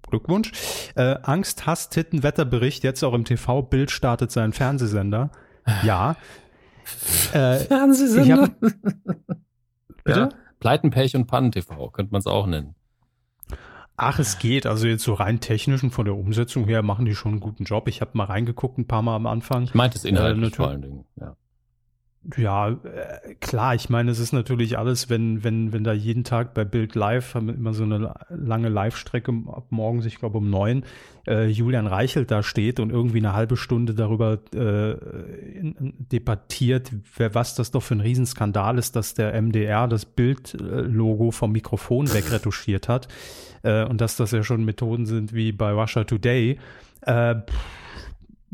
Glückwunsch. 0.09 0.53
Äh, 0.95 1.15
Angst, 1.24 1.65
Hass, 1.65 1.89
Titten, 1.89 2.24
Wetterbericht, 2.24 2.86
jetzt 2.86 3.03
auch 3.03 3.13
im 3.13 3.26
TV, 3.26 3.61
Bild 3.61 3.91
startet 3.91 4.32
seinen 4.32 4.53
Fernsehsender. 4.53 5.30
Ja. 5.84 6.15
äh, 7.34 7.57
Fernsehsender? 7.57 8.43
Hab, 8.43 8.59
bitte? 10.05 10.19
Ja. 10.19 10.30
Pleiten, 10.61 10.91
Pech 10.91 11.13
und 11.17 11.28
Pannen 11.28 11.51
TV, 11.51 11.89
könnte 11.89 12.13
man 12.13 12.19
es 12.19 12.28
auch 12.28 12.47
nennen. 12.47 12.74
Ach, 14.03 14.19
es 14.19 14.39
geht. 14.39 14.65
Also 14.65 14.87
jetzt 14.87 15.03
so 15.03 15.13
rein 15.13 15.39
technisch 15.39 15.83
und 15.83 15.91
von 15.91 16.05
der 16.05 16.15
Umsetzung 16.15 16.65
her 16.65 16.81
machen 16.81 17.05
die 17.05 17.15
schon 17.15 17.33
einen 17.33 17.39
guten 17.39 17.63
Job. 17.63 17.87
Ich 17.87 18.01
habe 18.01 18.11
mal 18.13 18.25
reingeguckt 18.25 18.77
ein 18.77 18.87
paar 18.87 19.01
Mal 19.01 19.15
am 19.15 19.27
Anfang. 19.27 19.63
Ich 19.63 19.73
meinte 19.73 19.97
es 19.97 20.05
inhaltlich 20.05 20.53
äh, 20.53 20.55
vor 20.55 20.67
allen 20.67 20.81
Dingen, 20.81 21.05
ja. 21.19 21.35
Ja, 22.37 22.69
äh, 22.69 23.22
klar, 23.53 23.75
ich 23.75 23.87
meine, 23.87 24.09
es 24.09 24.17
ist 24.17 24.33
natürlich 24.33 24.79
alles, 24.79 25.11
wenn, 25.11 25.43
wenn, 25.43 25.73
wenn 25.73 25.83
da 25.83 25.93
jeden 25.93 26.23
Tag 26.23 26.55
bei 26.55 26.65
Bild 26.65 26.95
Live, 26.95 27.35
haben 27.35 27.45
wir 27.45 27.53
immer 27.53 27.75
so 27.75 27.83
eine 27.83 28.11
lange 28.29 28.67
Live-Strecke 28.67 29.31
ab 29.45 29.67
morgens, 29.69 30.07
ich 30.07 30.17
glaube 30.17 30.39
um 30.39 30.49
neun, 30.49 30.85
äh, 31.27 31.45
Julian 31.49 31.85
Reichelt 31.85 32.31
da 32.31 32.41
steht 32.41 32.79
und 32.79 32.89
irgendwie 32.89 33.19
eine 33.19 33.33
halbe 33.33 33.55
Stunde 33.55 33.93
darüber 33.93 34.39
äh, 34.55 34.93
in, 35.59 35.93
debattiert, 35.99 36.91
wer, 37.15 37.35
was 37.35 37.53
das 37.53 37.69
doch 37.69 37.83
für 37.83 37.93
ein 37.93 38.01
Riesenskandal 38.01 38.79
ist, 38.79 38.95
dass 38.95 39.13
der 39.13 39.39
MDR 39.39 39.87
das 39.87 40.05
Bild-Logo 40.05 41.29
vom 41.29 41.51
Mikrofon 41.51 42.11
wegretuschiert 42.11 42.89
hat 42.89 43.07
äh, 43.61 43.85
und 43.85 44.01
dass 44.01 44.15
das 44.15 44.31
ja 44.31 44.41
schon 44.41 44.65
Methoden 44.65 45.05
sind 45.05 45.31
wie 45.31 45.51
bei 45.51 45.73
Russia 45.73 46.05
Today. 46.05 46.57
Äh, 47.01 47.35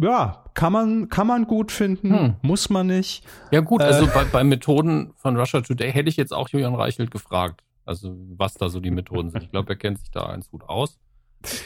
ja, 0.02 0.46
kann 0.54 0.72
man, 0.72 1.10
kann 1.10 1.28
man 1.28 1.46
gut 1.46 1.72
finden, 1.72 2.18
hm. 2.18 2.36
muss 2.42 2.70
man 2.70 2.88
nicht. 2.88 3.24
Ja, 3.52 3.60
gut, 3.60 3.82
also 3.82 4.06
äh, 4.06 4.10
bei, 4.14 4.24
bei 4.24 4.44
Methoden 4.44 5.14
von 5.18 5.36
Russia 5.36 5.60
Today 5.62 5.92
hätte 5.92 6.10
ich 6.10 6.16
jetzt 6.16 6.34
auch 6.34 6.48
Julian 6.50 6.74
Reichelt 6.74 7.12
gefragt. 7.12 7.62
Also, 7.86 8.16
was 8.38 8.54
da 8.54 8.70
so 8.70 8.80
die 8.80 8.92
Methoden 8.92 9.32
sind. 9.32 9.44
Ich 9.44 9.52
glaube, 9.52 9.74
er 9.74 9.76
kennt 9.76 10.00
sich 10.00 10.12
da 10.12 10.28
ganz 10.28 10.50
gut 10.50 10.64
aus. 10.64 11.00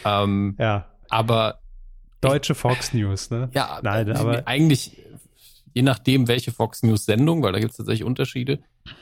Ähm, 0.06 0.56
ja. 0.58 0.86
Aber. 1.10 1.60
Deutsche 2.22 2.56
Fox 2.56 2.94
News, 2.94 3.30
ne? 3.30 3.50
Ja, 3.54 3.80
Nein, 3.84 4.08
äh, 4.08 4.16
aber 4.16 4.48
eigentlich, 4.48 4.98
je 5.74 5.82
nachdem, 5.82 6.28
welche 6.28 6.52
Fox 6.52 6.82
News 6.82 7.06
Sendung, 7.06 7.44
weil 7.44 7.52
da 7.52 7.60
gibt 7.60 7.72
es 7.72 7.78
tatsächlich 7.78 8.06
Unterschiede, 8.06 8.60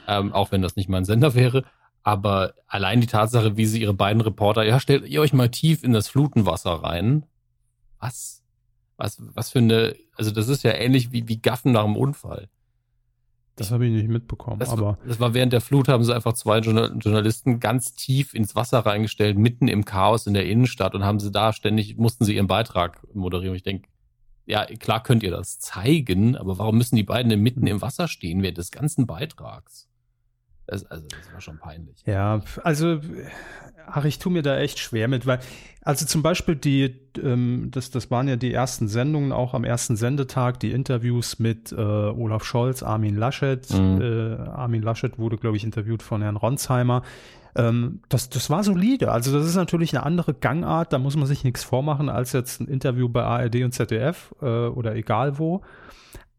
ähm, 0.07 0.33
auch 0.33 0.51
wenn 0.51 0.61
das 0.61 0.75
nicht 0.75 0.89
mein 0.89 1.05
Sender 1.05 1.35
wäre. 1.35 1.63
Aber 2.03 2.55
allein 2.67 2.99
die 2.99 3.07
Tatsache, 3.07 3.55
wie 3.55 3.67
sie 3.67 3.81
ihre 3.81 3.93
beiden 3.93 4.21
Reporter, 4.21 4.63
ja, 4.63 4.79
stellt 4.79 5.07
ihr 5.07 5.21
euch 5.21 5.33
mal 5.33 5.49
tief 5.49 5.83
in 5.83 5.93
das 5.93 6.07
Flutenwasser 6.07 6.71
rein. 6.71 7.27
Was? 7.99 8.40
Was, 9.01 9.17
was 9.19 9.49
für 9.49 9.57
eine, 9.57 9.95
also 10.15 10.29
das 10.29 10.47
ist 10.47 10.61
ja 10.61 10.73
ähnlich 10.73 11.11
wie, 11.11 11.27
wie 11.27 11.41
Gaffen 11.41 11.71
nach 11.71 11.85
einem 11.85 11.95
Unfall. 11.95 12.49
Das 13.55 13.71
habe 13.71 13.87
ich 13.87 13.91
nicht 13.91 14.07
mitbekommen, 14.07 14.59
das 14.59 14.69
aber. 14.69 14.99
Das 15.07 15.19
war 15.19 15.33
während 15.33 15.53
der 15.53 15.61
Flut, 15.61 15.87
haben 15.87 16.03
sie 16.03 16.13
einfach 16.13 16.33
zwei 16.33 16.59
Journalisten 16.59 17.59
ganz 17.59 17.95
tief 17.95 18.35
ins 18.35 18.55
Wasser 18.55 18.79
reingestellt, 18.79 19.39
mitten 19.39 19.67
im 19.67 19.85
Chaos 19.85 20.27
in 20.27 20.35
der 20.35 20.45
Innenstadt 20.45 20.93
und 20.93 21.03
haben 21.03 21.19
sie 21.19 21.31
da 21.31 21.51
ständig, 21.51 21.97
mussten 21.97 22.25
sie 22.25 22.35
ihren 22.35 22.45
Beitrag 22.45 23.01
moderieren. 23.15 23.55
Ich 23.55 23.63
denke, 23.63 23.89
ja, 24.45 24.65
klar 24.65 25.01
könnt 25.01 25.23
ihr 25.23 25.31
das 25.31 25.59
zeigen, 25.59 26.37
aber 26.37 26.59
warum 26.59 26.77
müssen 26.77 26.95
die 26.95 27.03
beiden 27.03 27.29
denn 27.29 27.41
mitten 27.41 27.65
im 27.65 27.81
Wasser 27.81 28.07
stehen 28.07 28.43
während 28.43 28.59
des 28.59 28.69
ganzen 28.69 29.07
Beitrags? 29.07 29.87
Das, 30.71 30.85
also, 30.85 31.05
das 31.07 31.33
war 31.33 31.41
schon 31.41 31.57
peinlich. 31.57 32.01
Ja, 32.05 32.41
also 32.63 33.01
Ach, 33.93 34.05
ich 34.05 34.19
tue 34.19 34.31
mir 34.31 34.41
da 34.41 34.57
echt 34.57 34.79
schwer 34.79 35.07
mit, 35.07 35.25
weil, 35.25 35.39
also 35.81 36.05
zum 36.05 36.21
Beispiel 36.21 36.55
die, 36.55 36.95
ähm, 37.21 37.69
das, 37.71 37.91
das 37.91 38.09
waren 38.09 38.27
ja 38.27 38.35
die 38.37 38.53
ersten 38.53 38.87
Sendungen 38.87 39.31
auch 39.31 39.53
am 39.53 39.63
ersten 39.63 39.95
Sendetag, 39.95 40.59
die 40.59 40.71
Interviews 40.71 41.39
mit 41.39 41.71
äh, 41.71 41.75
Olaf 41.75 42.43
Scholz, 42.43 42.83
Armin 42.83 43.17
Laschet. 43.17 43.69
Mhm. 43.69 44.01
Äh, 44.01 44.35
Armin 44.49 44.81
Laschet 44.81 45.17
wurde, 45.19 45.37
glaube 45.37 45.57
ich, 45.57 45.63
interviewt 45.63 46.03
von 46.03 46.21
Herrn 46.21 46.37
Ronsheimer. 46.37 47.03
Ähm, 47.55 48.01
das, 48.07 48.29
das 48.29 48.49
war 48.49 48.63
solide. 48.63 49.11
Also 49.11 49.37
das 49.37 49.45
ist 49.45 49.55
natürlich 49.55 49.95
eine 49.95 50.05
andere 50.05 50.33
Gangart, 50.33 50.93
da 50.93 50.97
muss 50.97 51.17
man 51.17 51.25
sich 51.25 51.43
nichts 51.43 51.63
vormachen, 51.63 52.07
als 52.07 52.31
jetzt 52.31 52.61
ein 52.61 52.67
Interview 52.67 53.09
bei 53.09 53.23
ARD 53.23 53.63
und 53.63 53.73
ZDF 53.73 54.33
äh, 54.41 54.45
oder 54.45 54.95
egal 54.95 55.37
wo. 55.37 55.61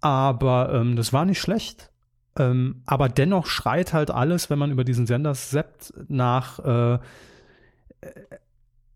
Aber 0.01 0.72
ähm, 0.72 0.97
das 0.97 1.12
war 1.12 1.26
nicht 1.26 1.41
schlecht. 1.41 1.91
Ähm, 2.39 2.83
aber 2.87 3.09
dennoch 3.09 3.47
schreit 3.47 3.93
halt 3.93 4.11
alles, 4.11 4.49
wenn 4.49 4.59
man 4.59 4.70
über 4.70 4.85
diesen 4.85 5.07
Sender 5.07 5.35
seppt, 5.35 5.93
nach 6.09 6.59
äh, 6.61 6.99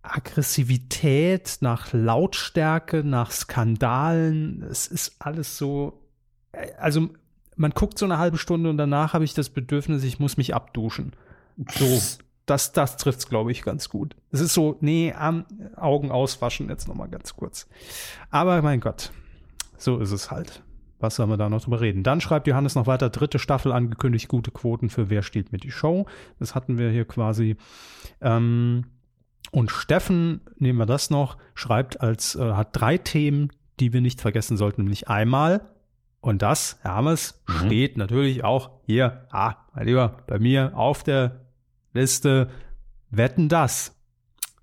Aggressivität, 0.02 1.58
nach 1.60 1.92
Lautstärke, 1.92 3.04
nach 3.04 3.30
Skandalen. 3.30 4.62
Es 4.62 4.86
ist 4.86 5.16
alles 5.18 5.58
so. 5.58 6.00
Also 6.78 7.10
man 7.56 7.72
guckt 7.72 7.98
so 7.98 8.06
eine 8.06 8.18
halbe 8.18 8.38
Stunde 8.38 8.70
und 8.70 8.78
danach 8.78 9.12
habe 9.12 9.24
ich 9.24 9.34
das 9.34 9.50
Bedürfnis, 9.50 10.04
ich 10.04 10.18
muss 10.18 10.36
mich 10.36 10.54
abduschen. 10.54 11.12
So, 11.72 12.00
das, 12.46 12.72
das 12.72 12.96
trifft 12.96 13.18
es, 13.18 13.28
glaube 13.28 13.52
ich, 13.52 13.62
ganz 13.62 13.88
gut. 13.88 14.16
Es 14.30 14.40
ist 14.40 14.54
so, 14.54 14.76
nee, 14.80 15.14
Augen 15.76 16.10
auswaschen 16.10 16.68
jetzt 16.68 16.88
nochmal 16.88 17.08
ganz 17.08 17.34
kurz. 17.34 17.66
Aber 18.30 18.62
mein 18.62 18.80
Gott, 18.80 19.10
so 19.76 19.98
ist 19.98 20.12
es 20.12 20.30
halt. 20.30 20.62
Was 20.98 21.16
sollen 21.16 21.30
wir 21.30 21.36
da 21.36 21.48
noch 21.48 21.62
drüber 21.62 21.80
reden? 21.80 22.02
Dann 22.02 22.20
schreibt 22.20 22.46
Johannes 22.46 22.74
noch 22.74 22.86
weiter, 22.86 23.10
dritte 23.10 23.38
Staffel 23.38 23.72
angekündigt, 23.72 24.28
gute 24.28 24.50
Quoten 24.50 24.88
für 24.88 25.10
Wer 25.10 25.22
steht 25.22 25.52
mit 25.52 25.64
die 25.64 25.70
Show. 25.70 26.06
Das 26.38 26.54
hatten 26.54 26.78
wir 26.78 26.90
hier 26.90 27.04
quasi. 27.04 27.56
Ähm, 28.20 28.84
und 29.52 29.70
Steffen, 29.70 30.40
nehmen 30.58 30.78
wir 30.78 30.86
das 30.86 31.10
noch, 31.10 31.36
schreibt 31.54 32.00
als, 32.00 32.34
äh, 32.34 32.52
hat 32.52 32.70
drei 32.72 32.98
Themen, 32.98 33.50
die 33.78 33.92
wir 33.92 34.00
nicht 34.00 34.20
vergessen 34.20 34.56
sollten, 34.56 34.82
nämlich 34.82 35.08
einmal, 35.08 35.60
und 36.26 36.42
das, 36.42 36.78
Hermes, 36.82 37.40
mhm. 37.46 37.66
steht 37.66 37.96
natürlich 37.96 38.42
auch 38.42 38.70
hier, 38.84 39.28
ah, 39.30 39.54
mein 39.72 39.86
Lieber, 39.86 40.16
bei 40.26 40.40
mir 40.40 40.76
auf 40.76 41.04
der 41.04 41.42
Liste, 41.92 42.50
Wetten 43.10 43.48
das. 43.48 43.94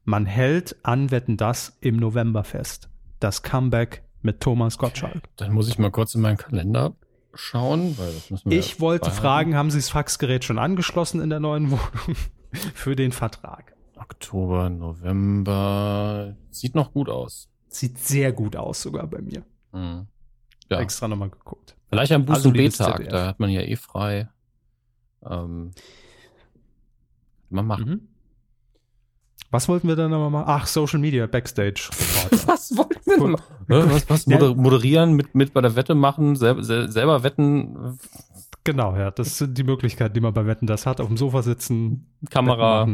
Man 0.04 0.26
hält 0.26 0.76
an 0.84 1.10
Wetten 1.10 1.38
das 1.38 1.78
im 1.80 1.96
November 1.96 2.44
fest. 2.44 2.90
Das 3.22 3.44
Comeback 3.44 4.04
mit 4.24 4.40
Thomas 4.42 4.78
Gottschalk. 4.78 5.24
Dann 5.38 5.54
muss 5.54 5.68
ich 5.68 5.78
mal 5.78 5.92
kurz 5.92 6.16
in 6.16 6.22
meinen 6.22 6.38
Kalender 6.38 6.96
schauen, 7.34 7.98
weil 7.98 8.12
das 8.14 8.30
müssen 8.32 8.50
wir 8.52 8.58
Ich 8.60 8.80
wollte 8.80 9.10
fragen, 9.12 9.56
haben 9.56 9.72
Sie 9.72 9.78
das 9.80 9.90
Faxgerät 9.90 10.44
schon 10.44 10.60
angeschlossen 10.60 11.22
in 11.22 11.30
der 11.30 11.40
neuen 11.40 11.72
Wohnung 11.72 12.16
für 12.74 12.96
den 12.96 13.12
Vertrag? 13.12 13.76
Oktober, 13.96 14.70
November. 14.70 16.36
Sieht 16.52 16.76
noch 16.76 16.94
gut 16.94 17.10
aus. 17.10 17.50
Sieht 17.70 17.98
sehr 17.98 18.32
gut 18.34 18.56
aus, 18.56 18.82
sogar 18.82 19.08
bei 19.08 19.22
mir. 19.22 19.44
Mhm. 19.72 20.08
Ja. 20.70 20.80
Extra 20.80 21.08
nochmal 21.08 21.30
geguckt. 21.30 21.76
Vielleicht 21.90 22.12
am 22.12 22.26
Boost- 22.26 22.38
also 22.38 22.50
und 22.50 22.58
B-Tag, 22.58 23.08
da 23.10 23.28
hat 23.28 23.40
man 23.40 23.50
ja 23.50 23.62
eh 23.62 23.76
frei. 23.76 24.30
Ähm, 25.24 25.72
mal 27.50 27.64
machen. 27.64 27.90
Mhm. 27.90 28.08
Was 29.54 29.70
wollten 29.70 29.88
wir 29.88 29.96
dann 29.96 30.10
nochmal 30.10 30.32
machen? 30.32 30.46
Ach, 30.48 30.66
Social 30.66 31.00
Media, 31.00 31.28
Backstage. 31.28 31.90
was 32.48 32.76
wollten 32.76 33.06
wir 33.06 33.18
denn 33.20 33.92
was, 33.92 34.10
was 34.10 34.26
moder 34.26 34.56
moderieren, 34.56 35.14
mit, 35.14 35.36
mit 35.36 35.54
bei 35.54 35.62
der 35.62 35.76
Wette 35.76 35.94
machen, 35.94 36.36
sel 36.36 36.64
selber 36.64 37.22
wetten? 37.22 38.00
Genau, 38.64 38.96
ja, 38.96 39.12
das 39.12 39.38
sind 39.38 39.56
die 39.56 39.64
Möglichkeiten, 39.64 40.16
die 40.16 40.22
man 40.22 40.34
bei 40.34 40.48
Wetten 40.48 40.66
das 40.66 40.88
hat. 40.88 41.00
Auf 41.00 41.08
dem 41.08 41.18
Sofa 41.18 41.44
sitzen, 41.44 42.08
Kamera. 42.32 42.88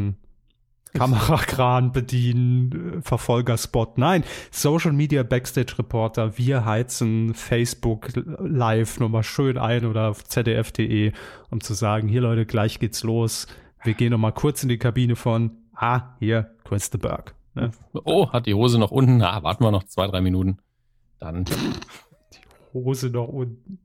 Kamerakran 0.92 1.92
bedienen, 1.92 2.98
äh, 2.98 3.02
Verfolgerspot. 3.02 3.96
Nein, 3.96 4.22
Social 4.50 4.92
Media 4.92 5.22
Backstage 5.22 5.78
Reporter, 5.78 6.36
wir 6.36 6.66
heizen 6.66 7.32
Facebook 7.32 8.08
live 8.14 8.98
nochmal 9.00 9.22
schön 9.22 9.56
ein 9.56 9.86
oder 9.86 10.10
auf 10.10 10.24
zdf.de, 10.24 11.12
um 11.50 11.60
zu 11.60 11.72
sagen, 11.72 12.08
hier 12.08 12.20
Leute, 12.20 12.44
gleich 12.44 12.80
geht's 12.80 13.02
los. 13.02 13.46
Wir 13.82 13.94
gehen 13.94 14.10
nochmal 14.10 14.32
kurz 14.32 14.62
in 14.62 14.68
die 14.68 14.78
Kabine 14.78 15.14
von, 15.16 15.52
ah, 15.80 16.16
hier, 16.18 16.54
Chris 16.64 16.90
de 16.90 17.00
Berg. 17.00 17.34
Ne? 17.54 17.70
Oh, 18.04 18.30
hat 18.30 18.46
die 18.46 18.54
Hose 18.54 18.78
noch 18.78 18.90
unten? 18.90 19.22
Ah, 19.22 19.42
warten 19.42 19.64
wir 19.64 19.70
noch 19.70 19.84
zwei, 19.84 20.06
drei 20.06 20.20
Minuten. 20.20 20.58
Dann. 21.18 21.44
Die 21.44 21.54
Hose 22.72 23.10
noch 23.10 23.28
unten. 23.28 23.80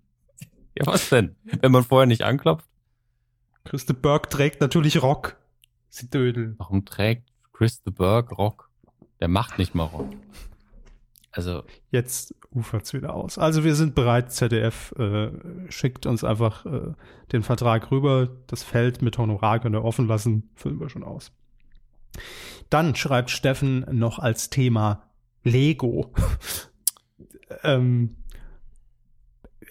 Ja, 0.77 0.85
was 0.85 1.09
denn? 1.09 1.35
Wenn 1.43 1.71
man 1.71 1.83
vorher 1.83 2.05
nicht 2.05 2.23
anklopft? 2.23 2.67
Chris 3.63 3.85
de 3.85 3.95
Berg 3.95 4.29
trägt 4.29 4.61
natürlich 4.61 5.01
Rock. 5.01 5.37
Sie 5.89 6.09
dödeln. 6.09 6.55
Warum 6.57 6.85
trägt 6.85 7.31
Chris 7.53 7.81
the 7.83 7.91
Berg 7.91 8.37
Rock? 8.37 8.69
Der 9.19 9.27
macht 9.27 9.57
nicht 9.57 9.73
mal 9.73 9.85
Rock. 9.85 10.09
Also. 11.31 11.63
Jetzt 11.91 12.35
ufert's 12.51 12.93
wieder 12.93 13.13
aus. 13.13 13.37
Also 13.37 13.63
wir 13.63 13.75
sind 13.75 13.95
bereit, 13.95 14.31
ZDF 14.31 14.93
äh, 14.97 15.31
schickt 15.69 16.05
uns 16.05 16.23
einfach 16.23 16.65
äh, 16.65 16.93
den 17.31 17.43
Vertrag 17.43 17.91
rüber. 17.91 18.29
Das 18.47 18.63
Feld 18.63 19.01
mit 19.01 19.17
Honorar 19.17 19.59
können 19.59 19.73
wir 19.73 19.83
offen 19.83 20.07
lassen, 20.07 20.49
füllen 20.55 20.79
wir 20.79 20.89
schon 20.89 21.03
aus. 21.03 21.31
Dann 22.69 22.95
schreibt 22.95 23.29
Steffen 23.29 23.85
noch 23.91 24.19
als 24.19 24.49
Thema 24.49 25.03
Lego. 25.43 26.13
ähm, 27.63 28.17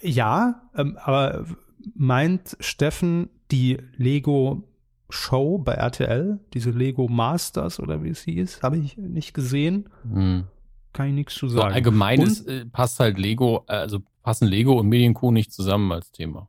ja, 0.01 0.63
ähm, 0.77 0.99
aber 1.03 1.47
meint 1.95 2.57
Steffen 2.61 3.31
die 3.51 3.79
Lego 3.97 4.69
Show 5.11 5.59
bei 5.59 5.75
RTL, 5.75 6.41
diese 6.55 6.71
Lego 6.71 7.09
Masters 7.09 7.79
oder 7.79 8.03
wie 8.03 8.09
es 8.09 8.23
hieß, 8.23 8.63
habe 8.63 8.79
ich 8.79 8.97
nicht 8.97 9.35
gesehen. 9.35 9.89
Hm. 10.03 10.45
Kann 10.93 11.09
ich 11.09 11.15
nichts 11.15 11.35
zu 11.35 11.49
sagen. 11.49 11.71
So, 11.71 11.75
allgemein 11.75 12.21
ist, 12.21 12.47
äh, 12.47 12.65
passt 12.67 13.01
halt 13.01 13.19
Lego, 13.19 13.65
äh, 13.69 13.75
also 13.75 14.01
passen 14.23 14.49
Lego 14.49 14.79
und 14.79 14.89
Medienkuh 14.89 15.31
nicht 15.31 15.53
zusammen 15.53 15.91
als 15.93 16.11
Thema. 16.13 16.49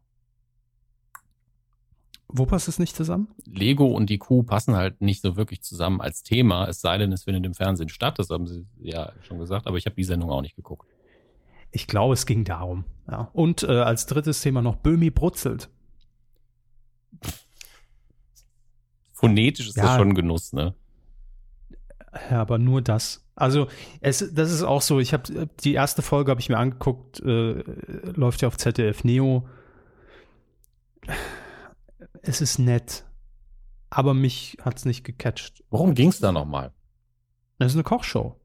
Wo 2.37 2.45
passt 2.45 2.67
es 2.67 2.79
nicht 2.79 2.95
zusammen? 2.95 3.29
Lego 3.45 3.85
und 3.85 4.09
die 4.09 4.17
Kuh 4.17 4.43
passen 4.43 4.75
halt 4.75 4.99
nicht 5.01 5.21
so 5.21 5.37
wirklich 5.37 5.61
zusammen 5.61 6.01
als 6.01 6.21
Thema, 6.21 6.67
es 6.67 6.81
sei 6.81 6.97
denn, 6.97 7.11
es 7.13 7.23
findet 7.23 7.45
im 7.45 7.53
Fernsehen 7.53 7.89
statt. 7.89 8.19
Das 8.19 8.29
haben 8.29 8.45
sie 8.45 8.65
ja 8.77 9.13
schon 9.21 9.39
gesagt, 9.39 9.67
aber 9.67 9.77
ich 9.77 9.85
habe 9.85 9.95
die 9.95 10.03
Sendung 10.03 10.29
auch 10.31 10.41
nicht 10.41 10.55
geguckt. 10.55 10.87
Ich 11.71 11.87
glaube, 11.87 12.13
es 12.13 12.25
ging 12.25 12.43
darum. 12.43 12.83
Ja. 13.09 13.29
Und 13.33 13.63
äh, 13.63 13.67
als 13.67 14.05
drittes 14.05 14.41
Thema 14.41 14.61
noch 14.61 14.75
Böhmi 14.75 15.11
brutzelt. 15.11 15.69
phonetisch 19.25 19.69
ist 19.69 19.77
ja. 19.77 19.83
das 19.83 19.95
schon 19.95 20.13
Genuss, 20.13 20.53
ne? 20.53 20.75
Ja, 22.29 22.41
aber 22.41 22.57
nur 22.57 22.81
das. 22.81 23.25
Also 23.35 23.67
es, 24.01 24.33
das 24.33 24.51
ist 24.51 24.63
auch 24.63 24.81
so. 24.81 24.99
Ich 24.99 25.13
habe 25.13 25.49
die 25.63 25.73
erste 25.73 26.01
Folge 26.01 26.31
habe 26.31 26.39
ich 26.39 26.49
mir 26.49 26.57
angeguckt, 26.57 27.21
äh, 27.21 27.63
läuft 28.15 28.41
ja 28.41 28.47
auf 28.47 28.57
ZDF 28.57 29.03
Neo. 29.03 29.47
Es 32.27 32.41
ist 32.41 32.59
nett. 32.59 33.05
Aber 33.89 34.13
mich 34.13 34.57
hat 34.61 34.77
es 34.77 34.85
nicht 34.85 35.03
gecatcht. 35.03 35.63
Worum 35.69 35.93
ging 35.93 36.09
es 36.09 36.19
da 36.19 36.31
nochmal? 36.31 36.73
Das 37.59 37.71
ist 37.71 37.75
eine 37.75 37.83
Kochshow. 37.83 38.35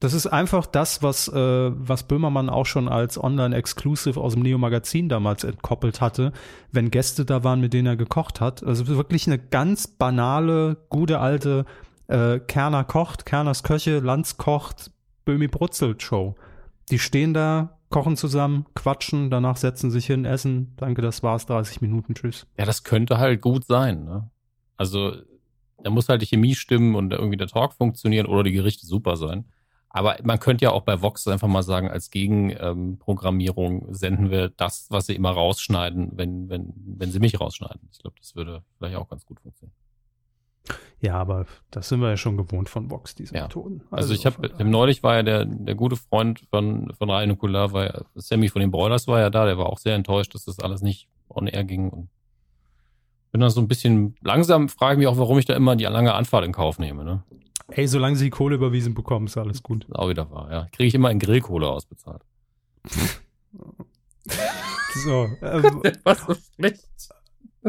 Das 0.00 0.12
ist 0.12 0.28
einfach 0.28 0.66
das, 0.66 1.02
was, 1.02 1.26
äh, 1.26 1.34
was 1.74 2.06
Böhmermann 2.06 2.48
auch 2.48 2.66
schon 2.66 2.88
als 2.88 3.22
Online-Exclusive 3.22 4.20
aus 4.20 4.34
dem 4.34 4.42
Neo-Magazin 4.42 5.08
damals 5.08 5.42
entkoppelt 5.42 6.00
hatte, 6.00 6.32
wenn 6.70 6.92
Gäste 6.92 7.24
da 7.24 7.42
waren, 7.42 7.60
mit 7.60 7.72
denen 7.72 7.86
er 7.86 7.96
gekocht 7.96 8.40
hat. 8.40 8.62
Also 8.62 8.86
wirklich 8.86 9.26
eine 9.26 9.38
ganz 9.40 9.88
banale, 9.88 10.76
gute 10.88 11.18
alte 11.18 11.64
äh, 12.06 12.38
Kerner 12.38 12.84
kocht, 12.84 13.26
Kerners 13.26 13.64
Köche, 13.64 13.98
Lanz 13.98 14.36
kocht, 14.36 14.92
Böhmi 15.24 15.48
brutzelt 15.48 16.00
Show. 16.00 16.36
Die 16.90 17.00
stehen 17.00 17.34
da, 17.34 17.77
kochen 17.90 18.16
zusammen, 18.16 18.66
quatschen, 18.74 19.30
danach 19.30 19.56
setzen 19.56 19.90
sich 19.90 20.06
hin, 20.06 20.24
essen. 20.24 20.74
Danke, 20.76 21.02
das 21.02 21.22
war's, 21.22 21.46
30 21.46 21.80
Minuten, 21.80 22.14
tschüss. 22.14 22.46
Ja, 22.58 22.64
das 22.64 22.84
könnte 22.84 23.18
halt 23.18 23.40
gut 23.40 23.64
sein. 23.64 24.04
Ne? 24.04 24.30
Also 24.76 25.14
da 25.82 25.90
muss 25.90 26.08
halt 26.08 26.22
die 26.22 26.26
Chemie 26.26 26.54
stimmen 26.54 26.94
und 26.94 27.12
irgendwie 27.12 27.36
der 27.36 27.46
Talk 27.46 27.74
funktionieren 27.74 28.26
oder 28.26 28.42
die 28.42 28.52
Gerichte 28.52 28.86
super 28.86 29.16
sein. 29.16 29.46
Aber 29.90 30.16
man 30.22 30.38
könnte 30.38 30.64
ja 30.64 30.70
auch 30.72 30.82
bei 30.82 31.00
Vox 31.00 31.26
einfach 31.28 31.48
mal 31.48 31.62
sagen, 31.62 31.88
als 31.88 32.10
Gegenprogrammierung 32.10 33.88
ähm, 33.88 33.94
senden 33.94 34.30
wir 34.30 34.50
das, 34.50 34.86
was 34.90 35.06
sie 35.06 35.14
immer 35.14 35.30
rausschneiden, 35.30 36.10
wenn, 36.14 36.48
wenn, 36.50 36.74
wenn 36.76 37.10
sie 37.10 37.20
mich 37.20 37.40
rausschneiden. 37.40 37.88
Ich 37.90 37.98
glaube, 37.98 38.16
das 38.20 38.36
würde 38.36 38.62
vielleicht 38.76 38.96
auch 38.96 39.08
ganz 39.08 39.24
gut 39.24 39.40
funktionieren. 39.40 39.74
Ja, 41.00 41.14
aber 41.14 41.46
das 41.70 41.88
sind 41.88 42.00
wir 42.00 42.08
ja 42.08 42.16
schon 42.16 42.36
gewohnt 42.36 42.68
von 42.68 42.90
Vox, 42.90 43.14
diese 43.14 43.34
ja. 43.34 43.42
Methoden. 43.42 43.82
Also, 43.90 44.12
also 44.12 44.14
ich 44.14 44.26
habe 44.26 44.64
neulich 44.64 45.02
war 45.02 45.16
ja 45.16 45.22
der, 45.22 45.44
der 45.44 45.74
gute 45.76 45.96
Freund 45.96 46.40
von, 46.50 46.92
von 46.98 47.08
Ryan 47.08 47.28
Nukular, 47.28 47.72
war 47.72 47.84
ja, 47.84 48.02
Sammy 48.16 48.48
von 48.48 48.60
den 48.60 48.70
Broilers 48.72 49.06
war 49.06 49.20
ja 49.20 49.30
da, 49.30 49.46
der 49.46 49.58
war 49.58 49.66
auch 49.66 49.78
sehr 49.78 49.94
enttäuscht, 49.94 50.34
dass 50.34 50.44
das 50.44 50.58
alles 50.58 50.82
nicht 50.82 51.08
on 51.28 51.46
air 51.46 51.62
ging. 51.64 51.90
Und 51.90 52.08
bin 53.30 53.40
dann 53.40 53.50
so 53.50 53.60
ein 53.60 53.68
bisschen 53.68 54.16
langsam, 54.22 54.68
frage 54.68 54.94
ich 54.94 54.98
mich 54.98 55.06
auch, 55.06 55.18
warum 55.18 55.38
ich 55.38 55.44
da 55.44 55.54
immer 55.54 55.76
die 55.76 55.84
lange 55.84 56.14
Anfahrt 56.14 56.44
in 56.44 56.52
Kauf 56.52 56.78
nehme. 56.78 57.04
Ne? 57.04 57.22
Ey, 57.68 57.86
solange 57.86 58.16
sie 58.16 58.30
Kohle 58.30 58.56
überwiesen 58.56 58.94
bekommen, 58.94 59.26
ist 59.26 59.36
alles 59.36 59.62
gut. 59.62 59.84
Ist 59.84 59.94
auch 59.94 60.08
wieder 60.08 60.30
wahr, 60.30 60.50
ja. 60.50 60.66
Kriege 60.72 60.88
ich 60.88 60.94
immer 60.94 61.10
in 61.10 61.18
Grillkohle 61.18 61.68
ausbezahlt. 61.68 62.22
so. 65.04 65.28
Ähm, 65.42 65.82
Was 66.02 66.28
ist 66.28 66.54
schlecht? 66.54 66.88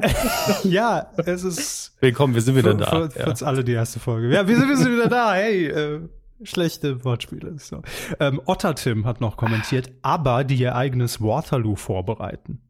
ja, 0.63 1.11
es 1.17 1.43
ist. 1.43 1.95
Willkommen, 1.99 2.33
wir 2.33 2.41
sind 2.41 2.55
wieder 2.55 2.73
da. 2.73 2.89
Für, 2.89 3.11
für 3.11 3.19
ja. 3.19 3.27
uns 3.27 3.43
alle 3.43 3.63
die 3.63 3.73
erste 3.73 3.99
Folge. 3.99 4.33
Ja, 4.33 4.47
wir 4.47 4.55
sind, 4.57 4.69
wir 4.69 4.77
sind 4.77 4.91
wieder 4.91 5.07
da. 5.07 5.33
Hey, 5.33 5.67
äh, 5.67 6.01
schlechte 6.43 7.03
Wortspiele. 7.03 7.57
So. 7.59 7.81
Ähm, 8.19 8.41
Otter 8.45 8.75
Tim 8.75 9.05
hat 9.05 9.21
noch 9.21 9.37
kommentiert, 9.37 9.91
aber 10.01 10.43
die 10.43 10.55
ihr 10.55 10.75
eigenes 10.75 11.21
Waterloo 11.21 11.75
vorbereiten. 11.75 12.61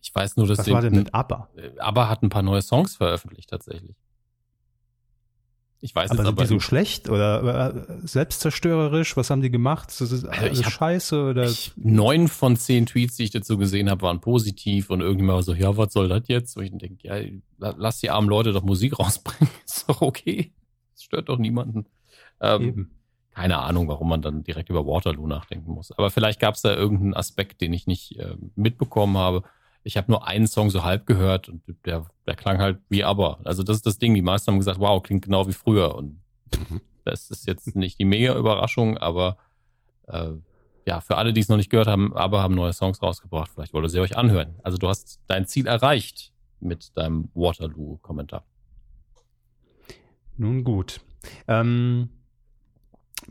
Ich 0.00 0.14
weiß 0.14 0.36
nur, 0.36 0.46
dass 0.46 0.58
Was 0.58 0.70
war 0.70 0.82
denn 0.82 0.94
mit 0.94 1.14
ABBA? 1.14 1.48
Äh, 1.56 1.78
ABBA 1.78 2.08
hat 2.08 2.22
ein 2.22 2.28
paar 2.28 2.42
neue 2.42 2.62
Songs 2.62 2.96
veröffentlicht 2.96 3.50
tatsächlich. 3.50 3.96
Ich 5.84 5.96
weiß 5.96 6.12
aber 6.12 6.18
jetzt 6.20 6.26
sind 6.26 6.32
aber 6.32 6.42
die 6.42 6.48
so 6.48 6.60
schlecht 6.60 7.08
oder 7.08 7.74
äh, 7.74 8.06
selbstzerstörerisch? 8.06 9.16
Was 9.16 9.30
haben 9.30 9.42
die 9.42 9.50
gemacht? 9.50 9.88
Das 9.88 10.12
ist 10.12 10.24
also 10.24 10.28
alles 10.28 10.62
Scheiße 10.62 11.24
oder? 11.24 11.42
Ich, 11.42 11.72
neun 11.74 12.28
von 12.28 12.56
zehn 12.56 12.86
Tweets, 12.86 13.16
die 13.16 13.24
ich 13.24 13.32
dazu 13.32 13.58
gesehen 13.58 13.90
habe, 13.90 14.02
waren 14.02 14.20
positiv 14.20 14.90
und 14.90 15.00
irgendjemand 15.00 15.36
war 15.38 15.42
so, 15.42 15.54
ja, 15.54 15.76
was 15.76 15.92
soll 15.92 16.08
das 16.08 16.22
jetzt? 16.28 16.56
Und 16.56 16.62
ich 16.62 16.78
denke, 16.78 17.08
ja, 17.08 17.16
lass 17.58 17.98
die 17.98 18.10
armen 18.10 18.28
Leute 18.28 18.52
doch 18.52 18.62
Musik 18.62 18.96
rausbringen, 19.00 19.52
ist 19.66 19.88
doch 19.88 20.02
okay. 20.02 20.52
Das 20.94 21.02
stört 21.02 21.28
doch 21.28 21.38
niemanden. 21.38 21.86
Ähm, 22.40 22.62
Eben. 22.62 22.90
Keine 23.34 23.58
Ahnung, 23.58 23.88
warum 23.88 24.08
man 24.08 24.22
dann 24.22 24.44
direkt 24.44 24.70
über 24.70 24.86
Waterloo 24.86 25.26
nachdenken 25.26 25.72
muss. 25.72 25.90
Aber 25.90 26.10
vielleicht 26.10 26.38
gab 26.38 26.54
es 26.54 26.62
da 26.62 26.76
irgendeinen 26.76 27.14
Aspekt, 27.14 27.60
den 27.60 27.72
ich 27.72 27.88
nicht 27.88 28.18
äh, 28.20 28.36
mitbekommen 28.54 29.16
habe. 29.16 29.42
Ich 29.84 29.96
habe 29.96 30.10
nur 30.10 30.26
einen 30.26 30.46
Song 30.46 30.70
so 30.70 30.84
halb 30.84 31.06
gehört 31.06 31.48
und 31.48 31.62
der, 31.84 32.06
der 32.26 32.34
klang 32.36 32.58
halt 32.58 32.78
wie 32.88 33.04
aber. 33.04 33.40
Also 33.44 33.62
das 33.62 33.76
ist 33.76 33.86
das 33.86 33.98
Ding. 33.98 34.14
Die 34.14 34.22
meisten 34.22 34.50
haben 34.50 34.58
gesagt, 34.58 34.78
wow, 34.78 35.02
klingt 35.02 35.24
genau 35.24 35.48
wie 35.48 35.52
früher. 35.52 35.94
Und 35.94 36.20
mhm. 36.70 36.80
das 37.04 37.30
ist 37.30 37.46
jetzt 37.46 37.74
nicht 37.74 37.98
die 37.98 38.04
mega 38.04 38.36
Überraschung, 38.36 38.98
aber 38.98 39.38
äh, 40.06 40.32
ja, 40.86 41.00
für 41.00 41.16
alle, 41.16 41.32
die 41.32 41.40
es 41.40 41.48
noch 41.48 41.56
nicht 41.56 41.70
gehört 41.70 41.86
haben, 41.86 42.14
aber 42.14 42.42
haben 42.42 42.54
neue 42.54 42.72
Songs 42.72 43.02
rausgebracht. 43.02 43.50
Vielleicht 43.52 43.72
wollt 43.72 43.84
ihr 43.84 43.88
sie 43.88 44.00
euch 44.00 44.16
anhören. 44.16 44.56
Also 44.62 44.78
du 44.78 44.88
hast 44.88 45.20
dein 45.26 45.46
Ziel 45.46 45.66
erreicht 45.66 46.32
mit 46.60 46.96
deinem 46.96 47.28
Waterloo-Kommentar. 47.34 48.44
Nun 50.36 50.64
gut. 50.64 51.00
Ähm, 51.46 51.66
hm, 51.66 52.08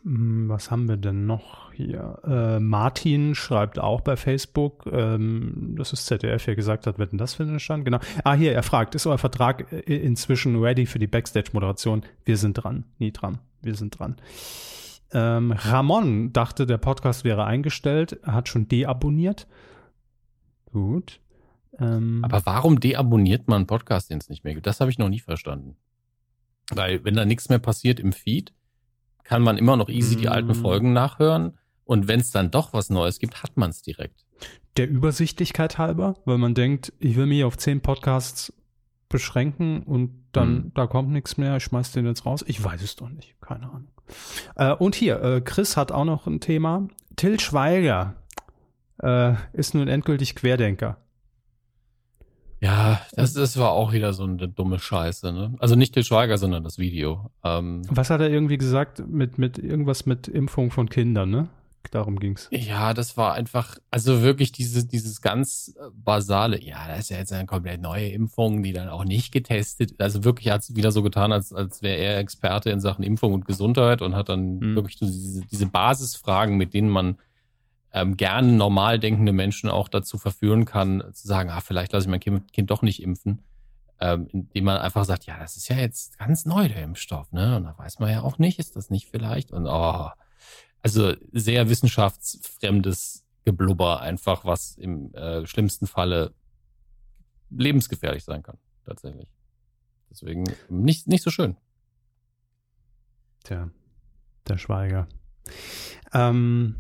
was 0.04 0.72
haben 0.72 0.88
wir 0.88 0.98
denn 0.98 1.26
noch 1.26 1.72
hier? 1.74 2.20
Äh, 2.26 2.60
Martin 2.60 3.36
schreibt 3.36 3.80
auch 3.80 4.02
bei 4.02 4.16
Facebook, 4.16 4.88
ähm, 4.92 5.76
dass 5.78 5.92
das 5.92 6.06
ZDF 6.06 6.48
ja 6.48 6.56
gesagt 6.56 6.88
hat, 6.88 6.98
wird 6.98 7.12
denn 7.12 7.18
das 7.18 7.36
für 7.36 7.44
einen 7.44 7.60
Stand? 7.60 7.86
Genau. 7.86 8.00
Ah, 8.24 8.34
hier, 8.34 8.54
er 8.54 8.64
fragt, 8.64 8.96
ist 8.96 9.06
euer 9.06 9.18
Vertrag 9.18 9.72
inzwischen 9.88 10.62
ready 10.62 10.86
für 10.86 11.00
die 11.00 11.08
Backstage-Moderation? 11.08 12.04
Wir 12.26 12.38
sind 12.38 12.54
dran. 12.54 12.86
Nie 13.00 13.12
dran. 13.12 13.40
Wir 13.62 13.76
sind 13.76 14.00
dran. 14.00 14.16
Ähm, 15.14 15.52
Ramon 15.52 16.32
dachte, 16.32 16.66
der 16.66 16.78
Podcast 16.78 17.24
wäre 17.24 17.46
eingestellt, 17.46 18.20
hat 18.24 18.48
schon 18.48 18.68
deabonniert. 18.68 19.48
Gut. 20.72 21.20
Ähm, 21.80 22.24
Aber 22.24 22.46
warum 22.46 22.80
deabonniert 22.80 23.48
man 23.48 23.58
einen 23.58 23.68
Podcast, 23.68 24.10
den 24.10 24.20
es 24.20 24.30
nicht 24.30 24.44
mehr 24.44 24.54
gibt? 24.54 24.68
Das 24.68 24.80
habe 24.80 24.90
ich 24.90 24.98
noch 24.98 25.10
nie 25.10 25.20
verstanden. 25.20 25.76
Weil, 26.70 27.04
wenn 27.04 27.16
da 27.16 27.26
nichts 27.26 27.50
mehr 27.50 27.60
passiert 27.60 28.00
im 28.00 28.14
Feed, 28.14 28.54
kann 29.24 29.42
man 29.42 29.58
immer 29.58 29.78
noch 29.78 29.90
easy 29.90 30.16
die 30.16 30.30
alten 30.30 30.52
mm. 30.52 30.56
Folgen 30.56 30.94
nachhören. 30.94 31.58
Und 31.86 32.08
wenn 32.08 32.20
es 32.20 32.32
dann 32.32 32.52
doch 32.52 32.74
was 32.74 32.90
Neues 32.90 33.20
gibt, 33.20 33.44
hat 33.44 33.58
man 33.58 33.70
es 33.70 33.82
direkt. 33.82 34.26
Der 34.78 34.90
Übersichtlichkeit 34.90 35.78
halber, 35.78 36.16
weil 36.26 36.38
man 36.38 36.54
denkt, 36.54 36.94
ich 37.00 37.16
will 37.16 37.26
mich 37.26 37.44
auf 37.44 37.58
zehn 37.58 37.82
Podcasts 37.82 38.54
beschränken 39.10 39.84
und 39.84 40.24
dann, 40.32 40.54
mhm. 40.54 40.72
da 40.74 40.88
kommt 40.88 41.10
nichts 41.10 41.38
mehr, 41.38 41.58
ich 41.58 41.64
schmeiß 41.64 41.92
den 41.92 42.06
jetzt 42.06 42.26
raus. 42.26 42.44
Ich 42.48 42.64
weiß 42.64 42.82
es 42.82 42.96
doch 42.96 43.10
nicht, 43.10 43.36
keine 43.42 43.66
Ahnung. 43.66 43.90
Äh, 44.56 44.74
und 44.74 44.96
hier, 44.96 45.22
äh, 45.22 45.42
Chris 45.42 45.78
hat 45.78 45.92
auch 45.92 46.06
noch 46.06 46.28
ein 46.28 46.40
Thema. 46.40 46.88
Till 47.18 47.40
Schweiger 47.40 48.16
äh, 49.04 49.34
ist 49.54 49.76
nun 49.76 49.88
endgültig 49.88 50.36
Querdenker. 50.36 50.98
Ja, 52.62 53.02
das, 53.14 53.34
das 53.34 53.58
war 53.58 53.72
auch 53.72 53.92
wieder 53.92 54.14
so 54.14 54.24
eine 54.24 54.48
dumme 54.48 54.80
Scheiße. 54.80 55.32
Ne? 55.34 55.56
Also 55.60 55.76
nicht 55.76 55.96
der 55.96 56.04
Schweiger, 56.04 56.38
sondern 56.38 56.64
das 56.64 56.78
Video. 56.78 57.32
Ähm, 57.44 57.82
Was 57.90 58.12
hat 58.12 58.22
er 58.22 58.30
irgendwie 58.30 58.58
gesagt 58.58 59.04
mit, 59.08 59.40
mit 59.40 59.58
irgendwas 59.58 60.06
mit 60.06 60.28
Impfung 60.28 60.70
von 60.70 60.88
Kindern, 60.88 61.30
ne? 61.32 61.48
Darum 61.90 62.20
ging's. 62.20 62.48
Ja, 62.52 62.94
das 62.94 63.18
war 63.18 63.34
einfach, 63.34 63.78
also 63.90 64.22
wirklich 64.22 64.52
diese, 64.52 64.86
dieses 64.86 65.22
ganz 65.22 65.76
basale, 65.94 66.62
ja, 66.64 66.88
das 66.88 67.00
ist 67.00 67.10
ja 67.10 67.18
jetzt 67.18 67.34
eine 67.34 67.48
komplett 67.48 67.82
neue 67.82 68.08
Impfung, 68.10 68.62
die 68.62 68.72
dann 68.72 68.88
auch 68.88 69.04
nicht 69.04 69.32
getestet, 69.34 69.96
also 69.98 70.24
wirklich 70.24 70.52
hat 70.52 70.62
es 70.62 70.76
wieder 70.76 70.92
so 70.92 71.02
getan, 71.02 71.32
als, 71.34 71.52
als 71.52 71.82
wäre 71.82 71.98
er 71.98 72.20
Experte 72.20 72.70
in 72.70 72.80
Sachen 72.80 73.04
Impfung 73.04 73.34
und 73.34 73.46
Gesundheit 73.46 74.04
und 74.04 74.16
hat 74.16 74.30
dann 74.30 74.60
mhm. 74.60 74.76
wirklich 74.76 74.98
so 74.98 75.06
diese, 75.06 75.42
diese 75.42 75.66
Basisfragen, 75.66 76.56
mit 76.56 76.74
denen 76.76 76.90
man 76.90 77.18
ähm, 77.94 78.18
gerne 78.18 78.52
normal 78.52 79.00
denkende 79.00 79.34
Menschen 79.34 79.70
auch 79.70 79.90
dazu 79.90 80.18
verführen 80.18 80.66
kann, 80.66 81.04
zu 81.14 81.28
sagen, 81.28 81.50
ah, 81.50 81.62
vielleicht 81.62 81.92
lasse 81.92 82.06
ich 82.06 82.10
mein 82.10 82.20
kind, 82.20 82.54
kind 82.54 82.72
doch 82.72 82.82
nicht 82.82 83.02
impfen, 83.02 83.44
ähm, 84.00 84.28
indem 84.32 84.66
man 84.66 84.78
einfach 84.78 85.06
sagt, 85.06 85.26
ja, 85.26 85.38
das 85.38 85.58
ist 85.58 85.68
ja 85.68 85.76
jetzt 85.76 86.18
ganz 86.18 86.46
neu, 86.46 86.68
der 86.68 86.84
Impfstoff, 86.84 87.32
ne? 87.32 87.58
Und 87.58 87.66
da 87.66 87.78
weiß 87.78 88.00
man 88.00 88.10
ja 88.10 88.22
auch 88.22 88.38
nicht, 88.38 88.60
ist 88.60 88.76
das 88.76 88.90
nicht 88.90 89.10
vielleicht? 89.10 89.52
Und 89.52 89.68
oh, 89.68 90.10
also 90.82 91.14
sehr 91.32 91.70
wissenschaftsfremdes 91.70 93.26
Geblubber 93.44 94.02
einfach, 94.02 94.46
was 94.46 94.78
im 94.78 95.14
äh, 95.14 95.46
schlimmsten 95.46 95.88
Falle 95.88 96.34
lebensgefährlich 97.50 98.24
sein 98.24 98.44
kann, 98.44 98.58
tatsächlich. 98.86 99.30
Deswegen 100.10 100.46
nicht, 100.70 101.08
nicht 101.08 101.24
so 101.24 101.30
schön. 101.30 101.58
Tja, 103.44 103.70
der 104.48 104.58
Schweiger. 104.58 105.08
Ähm, 106.14 106.76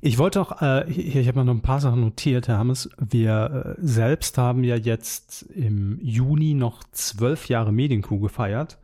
ich 0.00 0.18
wollte 0.18 0.40
auch, 0.40 0.62
äh, 0.62 0.84
hier, 0.88 1.20
ich 1.20 1.28
habe 1.28 1.44
noch 1.44 1.54
ein 1.54 1.60
paar 1.60 1.80
Sachen 1.80 2.00
notiert, 2.00 2.48
Herr 2.48 2.58
Hammes. 2.58 2.90
Wir 2.98 3.76
äh, 3.78 3.80
selbst 3.80 4.38
haben 4.38 4.64
ja 4.64 4.76
jetzt 4.76 5.42
im 5.42 5.98
Juni 6.02 6.54
noch 6.54 6.84
zwölf 6.92 7.48
Jahre 7.48 7.72
Medienkuh 7.72 8.20
gefeiert. 8.20 8.78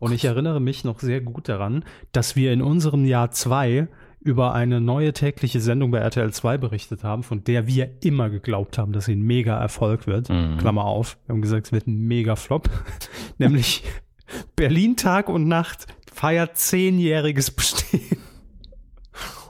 Und 0.00 0.12
ich 0.12 0.24
erinnere 0.24 0.60
mich 0.60 0.84
noch 0.84 1.00
sehr 1.00 1.20
gut 1.20 1.48
daran, 1.48 1.84
dass 2.12 2.34
wir 2.34 2.52
in 2.52 2.60
unserem 2.60 3.04
Jahr 3.04 3.30
zwei 3.30 3.88
über 4.20 4.54
eine 4.54 4.80
neue 4.80 5.12
tägliche 5.12 5.60
Sendung 5.60 5.92
bei 5.92 5.98
RTL 5.98 6.32
2 6.32 6.58
berichtet 6.58 7.04
haben, 7.04 7.22
von 7.22 7.44
der 7.44 7.68
wir 7.68 7.90
immer 8.02 8.28
geglaubt 8.28 8.76
haben, 8.76 8.92
dass 8.92 9.04
sie 9.04 9.14
ein 9.14 9.22
mega 9.22 9.56
Erfolg 9.56 10.08
wird. 10.08 10.28
Mhm. 10.28 10.58
Klammer 10.58 10.84
auf. 10.84 11.16
Wir 11.26 11.34
haben 11.34 11.42
gesagt, 11.42 11.66
es 11.66 11.72
wird 11.72 11.86
ein 11.86 12.00
mega 12.08 12.34
Flop. 12.34 12.68
Nämlich 13.38 13.84
Berlin 14.56 14.96
Tag 14.96 15.28
und 15.28 15.46
Nacht 15.46 15.86
feiert 16.12 16.56
zehnjähriges 16.56 17.52
Bestehen. 17.52 18.18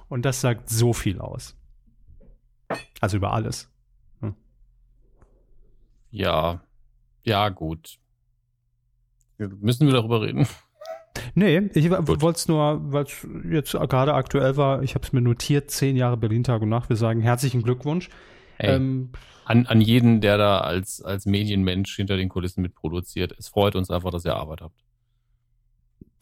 Und 0.09 0.25
das 0.25 0.41
sagt 0.41 0.69
so 0.69 0.93
viel 0.93 1.21
aus. 1.21 1.57
Also 3.01 3.17
über 3.17 3.33
alles. 3.33 3.71
Hm. 4.21 4.35
Ja, 6.11 6.63
ja, 7.25 7.49
gut. 7.49 7.99
Müssen 9.39 9.87
wir 9.87 9.95
darüber 9.95 10.23
reden? 10.23 10.47
Nee, 11.35 11.71
ich 11.75 11.91
wollte 11.91 12.37
es 12.37 12.47
nur, 12.47 12.93
weil 12.93 13.05
es 13.05 13.27
jetzt 13.51 13.73
gerade 13.73 14.13
aktuell 14.13 14.59
war, 14.59 14.83
ich 14.83 14.95
habe 14.95 15.05
es 15.05 15.15
mir 15.15 15.23
notiert, 15.23 15.71
zehn 15.71 15.97
Jahre 15.97 16.19
Berlin 16.19 16.45
Tag 16.45 16.61
und 16.61 16.69
Nacht. 16.69 16.91
Wir 16.91 16.97
sagen 16.97 17.23
herzlichen 17.23 17.63
Glückwunsch. 17.63 18.11
Hey, 18.59 18.77
ähm, 18.77 19.11
an, 19.47 19.67
an 19.67 19.81
jeden, 19.81 20.21
der 20.21 20.37
da 20.39 20.59
als, 20.59 21.01
als 21.01 21.25
Medienmensch 21.25 21.97
hinter 21.97 22.17
den 22.17 22.29
Kulissen 22.29 22.63
mitproduziert. 22.63 23.35
Es 23.39 23.49
freut 23.49 23.77
uns 23.77 23.91
einfach, 23.91 24.11
dass 24.11 24.25
ihr 24.27 24.37
Arbeit 24.37 24.61
habt. 24.61 24.79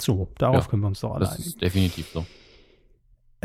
So, 0.00 0.30
darauf 0.38 0.64
ja, 0.64 0.70
können 0.70 0.82
wir 0.82 0.88
uns 0.88 1.00
doch 1.00 1.14
alle 1.14 1.24
das 1.24 1.38
Ist 1.38 1.60
definitiv 1.60 2.08
so. 2.12 2.26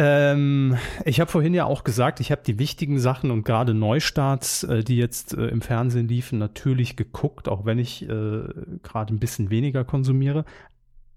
Ähm, 0.02 0.78
ich 1.04 1.20
habe 1.20 1.30
vorhin 1.30 1.54
ja 1.54 1.66
auch 1.66 1.84
gesagt, 1.84 2.22
ich 2.22 2.32
habe 2.32 2.42
die 2.48 2.58
wichtigen 2.58 3.00
Sachen 3.00 3.32
und 3.32 3.44
gerade 3.44 3.74
Neustarts, 3.74 4.64
äh, 4.64 4.82
die 4.82 4.96
jetzt 4.96 5.34
äh, 5.34 5.48
im 5.48 5.60
Fernsehen 5.60 6.08
liefen, 6.08 6.40
natürlich 6.40 6.96
geguckt, 6.96 7.50
auch 7.50 7.66
wenn 7.66 7.80
ich 7.80 8.04
äh, 8.04 8.44
gerade 8.82 9.14
ein 9.14 9.20
bisschen 9.20 9.50
weniger 9.50 9.84
konsumiere. 9.84 10.46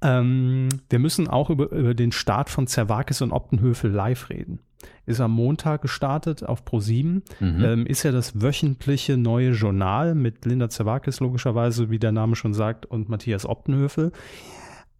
Ähm, 0.01 0.69
wir 0.91 0.99
müssen 0.99 1.29
auch 1.29 1.49
über, 1.49 1.71
über 1.71 1.95
den 1.95 2.11
Start 2.11 2.51
von 2.51 2.67
Zerwakis 2.67 3.23
und 3.23 3.31
Optenhöfel 3.31 3.89
live 3.89 4.31
reden. 4.31 4.59
Ist 5.07 5.21
am 5.21 5.31
Montag 5.31 5.83
gestartet 5.83 6.43
auf 6.43 6.65
Pro7. 6.65 7.23
Mhm. 7.39 7.65
Ähm, 7.65 7.87
ist 7.87 8.03
ja 8.03 8.11
das 8.11 8.43
wöchentliche 8.43 9.17
neue 9.17 9.53
Journal 9.53 10.17
mit 10.17 10.45
Linda 10.45 10.69
Zerwakis 10.69 11.21
logischerweise, 11.21 11.89
wie 11.91 12.01
der 12.01 12.11
Name 12.11 12.35
schon 12.35 12.53
sagt, 12.53 12.87
und 12.87 13.09
Matthias 13.09 13.47
Optenhöfel. 13.47 14.11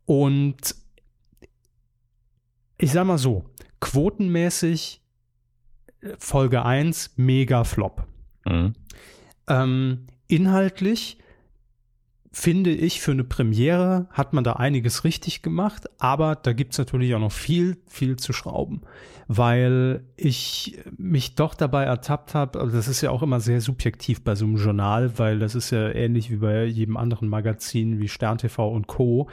Und 0.07 0.77
ich 2.79 2.93
sag 2.93 3.07
mal 3.07 3.19
so, 3.19 3.45
quotenmäßig 3.83 5.03
Folge 6.19 6.65
1 6.65 7.15
mega 7.17 7.65
Flop. 7.65 8.07
Mhm. 8.47 8.75
Ähm, 9.49 10.07
inhaltlich 10.29 11.19
finde 12.31 12.71
ich, 12.71 13.01
für 13.03 13.11
eine 13.11 13.25
Premiere 13.25 14.07
hat 14.11 14.33
man 14.33 14.45
da 14.45 14.55
einiges 14.55 15.05
richtig 15.05 15.43
gemacht, 15.43 15.91
aber 15.99 16.37
da 16.37 16.55
gibt 16.55 16.73
es 16.73 16.79
natürlich 16.79 17.15
auch 17.15 17.21
noch 17.21 17.33
viel, 17.33 17.77
viel 17.87 18.17
zu 18.17 18.33
schrauben, 18.33 18.83
weil 19.29 20.05
ich 20.17 20.79
mich 20.97 21.35
doch 21.35 21.55
dabei 21.55 21.85
ertappt 21.85 22.35
habe, 22.35 22.61
also 22.61 22.75
das 22.75 22.89
ist 22.89 23.03
ja 23.03 23.11
auch 23.11 23.23
immer 23.23 23.41
sehr 23.41 23.61
subjektiv 23.61 24.25
bei 24.25 24.35
so 24.35 24.47
einem 24.47 24.57
Journal, 24.57 25.19
weil 25.19 25.41
das 25.41 25.55
ist 25.55 25.71
ja 25.71 25.91
ähnlich 25.91 26.31
wie 26.31 26.37
bei 26.37 26.65
jedem 26.65 26.97
anderen 26.97 27.29
Magazin 27.29 28.01
wie 28.01 28.09
Stern 28.09 28.39
TV 28.39 28.71
und 28.71 28.87
Co 28.87 29.29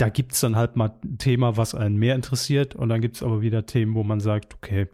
da 0.00 0.08
gibt 0.08 0.32
es 0.32 0.40
dann 0.40 0.56
halt 0.56 0.76
mal 0.76 0.92
ein 1.04 1.18
Thema, 1.18 1.58
was 1.58 1.74
einen 1.74 1.96
mehr 1.96 2.14
interessiert 2.14 2.74
und 2.74 2.88
dann 2.88 3.02
gibt 3.02 3.16
es 3.16 3.22
aber 3.22 3.42
wieder 3.42 3.66
Themen, 3.66 3.94
wo 3.94 4.02
man 4.02 4.20
sagt, 4.20 4.54
okay, 4.54 4.88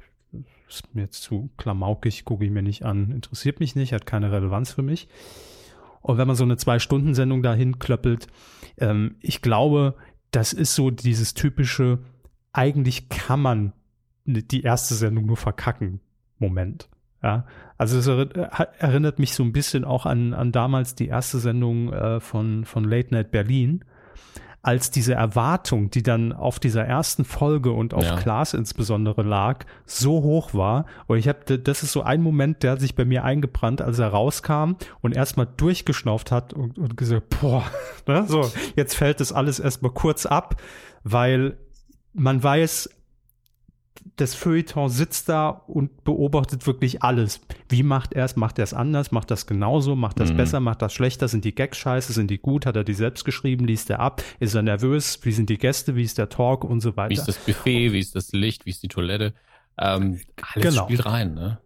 ist 0.68 0.92
mir 0.96 1.02
jetzt 1.02 1.22
zu 1.22 1.48
klamaukig, 1.58 2.24
gucke 2.24 2.44
ich 2.44 2.50
mir 2.50 2.62
nicht 2.62 2.84
an, 2.84 3.12
interessiert 3.12 3.60
mich 3.60 3.76
nicht, 3.76 3.92
hat 3.92 4.04
keine 4.04 4.32
Relevanz 4.32 4.72
für 4.72 4.82
mich. 4.82 5.06
Und 6.00 6.18
wenn 6.18 6.26
man 6.26 6.34
so 6.34 6.42
eine 6.42 6.56
Zwei-Stunden-Sendung 6.56 7.42
dahin 7.42 7.78
klöppelt, 7.78 8.26
ähm, 8.78 9.14
ich 9.20 9.42
glaube, 9.42 9.94
das 10.32 10.52
ist 10.52 10.74
so 10.74 10.90
dieses 10.90 11.34
typische, 11.34 12.00
eigentlich 12.52 13.08
kann 13.08 13.40
man 13.40 13.72
die 14.24 14.62
erste 14.62 14.94
Sendung 14.94 15.26
nur 15.26 15.36
verkacken, 15.36 16.00
Moment. 16.38 16.88
Ja, 17.22 17.46
also 17.78 17.98
es 17.98 18.08
erinnert 18.78 19.20
mich 19.20 19.34
so 19.34 19.44
ein 19.44 19.52
bisschen 19.52 19.84
auch 19.84 20.04
an, 20.04 20.34
an 20.34 20.50
damals 20.50 20.96
die 20.96 21.06
erste 21.06 21.38
Sendung 21.38 21.92
äh, 21.92 22.18
von, 22.18 22.64
von 22.64 22.84
Late 22.84 23.14
Night 23.14 23.30
Berlin, 23.30 23.84
als 24.66 24.90
diese 24.90 25.14
Erwartung, 25.14 25.90
die 25.90 26.02
dann 26.02 26.32
auf 26.32 26.58
dieser 26.58 26.84
ersten 26.84 27.24
Folge 27.24 27.70
und 27.70 27.94
auf 27.94 28.02
ja. 28.02 28.16
Klaas 28.16 28.52
insbesondere 28.52 29.22
lag, 29.22 29.64
so 29.84 30.24
hoch 30.24 30.54
war. 30.54 30.86
Und 31.06 31.18
ich 31.18 31.28
habe, 31.28 31.60
das 31.60 31.84
ist 31.84 31.92
so 31.92 32.02
ein 32.02 32.20
Moment, 32.20 32.64
der 32.64 32.72
hat 32.72 32.80
sich 32.80 32.96
bei 32.96 33.04
mir 33.04 33.22
eingebrannt, 33.22 33.80
als 33.80 34.00
er 34.00 34.08
rauskam 34.08 34.72
und 35.02 35.14
erstmal 35.14 35.46
durchgeschnauft 35.56 36.32
hat 36.32 36.52
und, 36.52 36.78
und 36.78 36.96
gesagt, 36.96 37.36
boah, 37.40 37.62
ne, 38.08 38.24
so, 38.26 38.50
jetzt 38.74 38.96
fällt 38.96 39.20
das 39.20 39.32
alles 39.32 39.60
erstmal 39.60 39.92
kurz 39.92 40.26
ab, 40.26 40.60
weil 41.04 41.56
man 42.12 42.42
weiß, 42.42 42.90
das 44.16 44.34
Feuilleton 44.34 44.88
sitzt 44.88 45.28
da 45.28 45.48
und 45.48 46.04
beobachtet 46.04 46.66
wirklich 46.66 47.02
alles. 47.02 47.40
Wie 47.68 47.82
macht 47.82 48.14
er 48.14 48.24
es? 48.24 48.36
Macht 48.36 48.58
er 48.58 48.64
es 48.64 48.72
anders? 48.72 49.10
Macht 49.10 49.30
das 49.30 49.46
genauso? 49.46 49.96
Macht 49.96 50.20
das 50.20 50.32
mhm. 50.32 50.36
besser? 50.36 50.60
Macht 50.60 50.82
das 50.82 50.94
schlechter? 50.94 51.28
Sind 51.28 51.44
die 51.44 51.54
Gags 51.54 51.78
scheiße? 51.78 52.12
Sind 52.12 52.30
die 52.30 52.38
gut? 52.38 52.66
Hat 52.66 52.76
er 52.76 52.84
die 52.84 52.94
selbst 52.94 53.24
geschrieben? 53.24 53.66
Liest 53.66 53.90
er 53.90 54.00
ab? 54.00 54.22
Ist 54.38 54.54
er 54.54 54.62
nervös? 54.62 55.18
Wie 55.22 55.32
sind 55.32 55.50
die 55.50 55.58
Gäste? 55.58 55.96
Wie 55.96 56.04
ist 56.04 56.18
der 56.18 56.28
Talk? 56.28 56.64
Und 56.64 56.80
so 56.80 56.96
weiter. 56.96 57.10
Wie 57.10 57.14
ist 57.14 57.26
das 57.26 57.38
Buffet? 57.38 57.92
Wie 57.92 57.98
ist 57.98 58.14
das 58.14 58.32
Licht? 58.32 58.66
Wie 58.66 58.70
ist 58.70 58.82
die 58.82 58.88
Toilette? 58.88 59.34
Ähm, 59.78 60.20
alles 60.54 60.70
genau. 60.70 60.84
spielt 60.84 61.04
rein, 61.04 61.34
ne? 61.34 61.58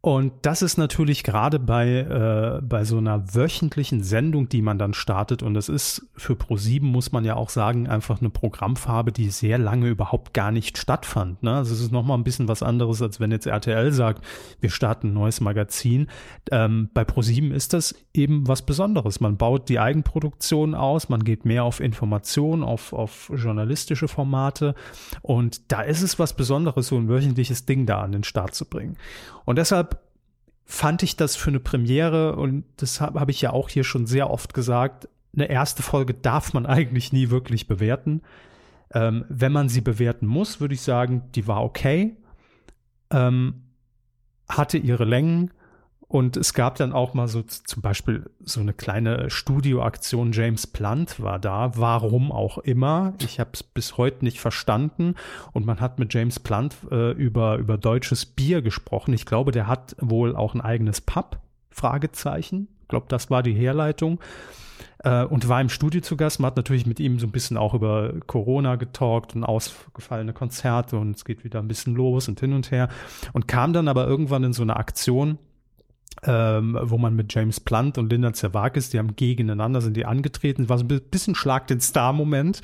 Und 0.00 0.32
das 0.42 0.62
ist 0.62 0.76
natürlich 0.76 1.24
gerade 1.24 1.58
bei, 1.58 1.88
äh, 1.88 2.62
bei 2.62 2.84
so 2.84 2.98
einer 2.98 3.34
wöchentlichen 3.34 4.04
Sendung, 4.04 4.48
die 4.48 4.62
man 4.62 4.78
dann 4.78 4.94
startet, 4.94 5.42
und 5.42 5.54
das 5.54 5.68
ist 5.68 6.06
für 6.14 6.34
Pro7, 6.34 6.84
muss 6.84 7.10
man 7.10 7.24
ja 7.24 7.34
auch 7.34 7.50
sagen, 7.50 7.88
einfach 7.88 8.20
eine 8.20 8.30
Programmfarbe, 8.30 9.10
die 9.10 9.30
sehr 9.30 9.58
lange 9.58 9.88
überhaupt 9.88 10.34
gar 10.34 10.52
nicht 10.52 10.78
stattfand. 10.78 11.42
Ne? 11.42 11.52
Also 11.52 11.74
es 11.74 11.80
ist 11.80 11.90
nochmal 11.90 12.16
ein 12.16 12.22
bisschen 12.22 12.46
was 12.46 12.62
anderes, 12.62 13.02
als 13.02 13.18
wenn 13.18 13.32
jetzt 13.32 13.46
RTL 13.46 13.90
sagt, 13.90 14.24
wir 14.60 14.70
starten 14.70 15.08
ein 15.08 15.14
neues 15.14 15.40
Magazin. 15.40 16.06
Ähm, 16.52 16.90
bei 16.94 17.02
Pro7 17.02 17.52
ist 17.52 17.72
das 17.72 17.96
eben 18.14 18.46
was 18.46 18.62
Besonderes. 18.62 19.18
Man 19.18 19.36
baut 19.36 19.68
die 19.68 19.80
Eigenproduktion 19.80 20.76
aus, 20.76 21.08
man 21.08 21.24
geht 21.24 21.44
mehr 21.44 21.64
auf 21.64 21.80
Information, 21.80 22.62
auf, 22.62 22.92
auf 22.92 23.32
journalistische 23.34 24.06
Formate. 24.06 24.76
Und 25.22 25.72
da 25.72 25.82
ist 25.82 26.02
es 26.02 26.20
was 26.20 26.34
Besonderes, 26.34 26.86
so 26.86 26.96
ein 26.96 27.08
wöchentliches 27.08 27.66
Ding 27.66 27.84
da 27.84 28.00
an 28.00 28.12
den 28.12 28.22
Start 28.22 28.54
zu 28.54 28.64
bringen. 28.64 28.96
Und 29.48 29.56
deshalb 29.56 30.02
fand 30.66 31.02
ich 31.02 31.16
das 31.16 31.34
für 31.34 31.48
eine 31.48 31.58
Premiere, 31.58 32.36
und 32.36 32.64
das 32.76 33.00
habe 33.00 33.18
hab 33.18 33.30
ich 33.30 33.40
ja 33.40 33.50
auch 33.54 33.70
hier 33.70 33.82
schon 33.82 34.06
sehr 34.06 34.28
oft 34.28 34.52
gesagt, 34.52 35.08
eine 35.34 35.48
erste 35.48 35.82
Folge 35.82 36.12
darf 36.12 36.52
man 36.52 36.66
eigentlich 36.76 37.14
nie 37.14 37.30
wirklich 37.30 37.66
bewerten. 37.66 38.20
Ähm, 38.92 39.24
wenn 39.30 39.52
man 39.52 39.70
sie 39.70 39.80
bewerten 39.80 40.26
muss, 40.26 40.60
würde 40.60 40.74
ich 40.74 40.82
sagen, 40.82 41.22
die 41.34 41.46
war 41.46 41.64
okay, 41.64 42.14
ähm, 43.10 43.62
hatte 44.50 44.76
ihre 44.76 45.06
Längen, 45.06 45.50
und 46.08 46.38
es 46.38 46.54
gab 46.54 46.76
dann 46.76 46.94
auch 46.94 47.12
mal 47.12 47.28
so 47.28 47.42
zum 47.42 47.82
Beispiel 47.82 48.30
so 48.40 48.60
eine 48.60 48.72
kleine 48.72 49.28
Studioaktion. 49.28 50.32
James 50.32 50.66
Plant 50.66 51.20
war 51.20 51.38
da, 51.38 51.72
warum 51.76 52.32
auch 52.32 52.56
immer. 52.56 53.12
Ich 53.20 53.38
habe 53.38 53.50
es 53.52 53.62
bis 53.62 53.98
heute 53.98 54.24
nicht 54.24 54.40
verstanden. 54.40 55.16
Und 55.52 55.66
man 55.66 55.82
hat 55.82 55.98
mit 55.98 56.14
James 56.14 56.40
Plant 56.40 56.76
äh, 56.90 57.12
über, 57.12 57.58
über 57.58 57.76
deutsches 57.76 58.24
Bier 58.24 58.62
gesprochen. 58.62 59.12
Ich 59.12 59.26
glaube, 59.26 59.52
der 59.52 59.66
hat 59.66 59.96
wohl 60.00 60.34
auch 60.34 60.54
ein 60.54 60.62
eigenes 60.62 61.02
Pub. 61.02 61.40
Fragezeichen. 61.70 62.68
Ich 62.82 62.88
glaube, 62.88 63.06
das 63.08 63.28
war 63.28 63.42
die 63.42 63.54
Herleitung. 63.54 64.18
Äh, 65.04 65.24
und 65.24 65.46
war 65.46 65.60
im 65.60 65.68
Studio 65.68 66.00
zu 66.00 66.16
Gast. 66.16 66.40
Man 66.40 66.46
hat 66.46 66.56
natürlich 66.56 66.86
mit 66.86 67.00
ihm 67.00 67.18
so 67.18 67.26
ein 67.26 67.32
bisschen 67.32 67.58
auch 67.58 67.74
über 67.74 68.14
Corona 68.26 68.76
getalkt 68.76 69.36
und 69.36 69.44
ausgefallene 69.44 70.32
Konzerte 70.32 70.96
und 70.96 71.16
es 71.16 71.26
geht 71.26 71.44
wieder 71.44 71.60
ein 71.60 71.68
bisschen 71.68 71.94
los 71.94 72.28
und 72.28 72.40
hin 72.40 72.54
und 72.54 72.70
her. 72.70 72.88
Und 73.34 73.46
kam 73.46 73.74
dann 73.74 73.88
aber 73.88 74.06
irgendwann 74.06 74.42
in 74.42 74.54
so 74.54 74.62
eine 74.62 74.76
Aktion 74.76 75.38
ähm, 76.24 76.78
wo 76.82 76.98
man 76.98 77.14
mit 77.14 77.32
James 77.32 77.60
Plant 77.60 77.98
und 77.98 78.10
Linda 78.10 78.32
Zerwakis, 78.32 78.90
die 78.90 78.98
haben 78.98 79.16
gegeneinander, 79.16 79.80
sind 79.80 79.96
die 79.96 80.06
angetreten, 80.06 80.68
war 80.68 80.78
so 80.78 80.84
ein 80.84 81.00
bisschen 81.10 81.34
Schlag 81.34 81.66
den 81.66 81.80
Star-Moment, 81.80 82.60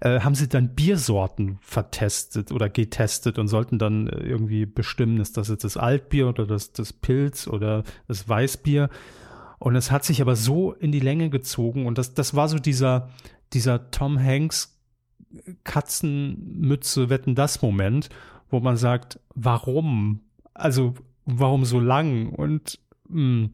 äh, 0.00 0.20
haben 0.20 0.34
sie 0.34 0.48
dann 0.48 0.74
Biersorten 0.74 1.58
vertestet 1.60 2.52
oder 2.52 2.68
getestet 2.68 3.38
und 3.38 3.48
sollten 3.48 3.78
dann 3.78 4.08
äh, 4.08 4.20
irgendwie 4.20 4.66
bestimmen, 4.66 5.20
ist 5.20 5.36
das 5.36 5.48
jetzt 5.48 5.64
das 5.64 5.76
Altbier 5.76 6.28
oder 6.28 6.46
das, 6.46 6.72
das 6.72 6.92
Pilz 6.92 7.48
oder 7.48 7.84
das 8.06 8.28
Weißbier. 8.28 8.90
Und 9.58 9.74
es 9.74 9.90
hat 9.90 10.04
sich 10.04 10.20
aber 10.20 10.36
so 10.36 10.72
in 10.72 10.92
die 10.92 11.00
Länge 11.00 11.30
gezogen 11.30 11.86
und 11.86 11.98
das, 11.98 12.14
das 12.14 12.34
war 12.34 12.48
so 12.48 12.58
dieser, 12.58 13.08
dieser 13.52 13.90
Tom 13.90 14.22
Hanks 14.22 14.78
Katzenmütze 15.64 17.10
wetten 17.10 17.34
das 17.34 17.62
Moment, 17.62 18.08
wo 18.50 18.60
man 18.60 18.76
sagt, 18.76 19.20
warum? 19.34 20.20
Also, 20.54 20.94
warum 21.26 21.64
so 21.64 21.80
lang? 21.80 22.30
Und 22.30 22.78
hm. 23.10 23.50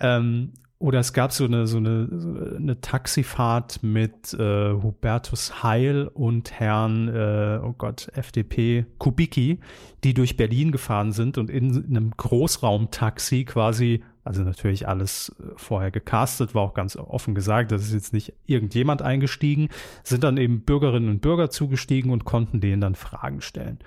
Ähm, 0.00 0.52
oder 0.80 1.00
es 1.00 1.12
gab 1.12 1.32
so 1.32 1.44
eine, 1.44 1.66
so 1.66 1.78
eine, 1.78 2.08
so 2.08 2.28
eine 2.56 2.80
Taxifahrt 2.80 3.82
mit 3.82 4.32
äh, 4.34 4.72
Hubertus 4.72 5.64
Heil 5.64 6.08
und 6.14 6.52
Herrn, 6.52 7.08
äh, 7.08 7.58
oh 7.60 7.74
Gott, 7.76 8.08
FDP, 8.14 8.86
Kubicki, 8.98 9.58
die 10.04 10.14
durch 10.14 10.36
Berlin 10.36 10.70
gefahren 10.70 11.10
sind 11.10 11.36
und 11.36 11.50
in 11.50 11.84
einem 11.84 12.12
Großraumtaxi 12.16 13.44
quasi, 13.44 14.04
also 14.22 14.42
natürlich 14.42 14.86
alles 14.86 15.34
äh, 15.40 15.50
vorher 15.56 15.90
gecastet, 15.90 16.54
war 16.54 16.62
auch 16.62 16.74
ganz 16.74 16.94
offen 16.94 17.34
gesagt, 17.34 17.72
das 17.72 17.82
ist 17.82 17.92
jetzt 17.92 18.12
nicht 18.12 18.34
irgendjemand 18.46 19.02
eingestiegen, 19.02 19.70
sind 20.04 20.22
dann 20.22 20.36
eben 20.36 20.60
Bürgerinnen 20.60 21.08
und 21.08 21.20
Bürger 21.20 21.50
zugestiegen 21.50 22.12
und 22.12 22.24
konnten 22.24 22.60
denen 22.60 22.80
dann 22.80 22.94
Fragen 22.94 23.40
stellen. 23.40 23.80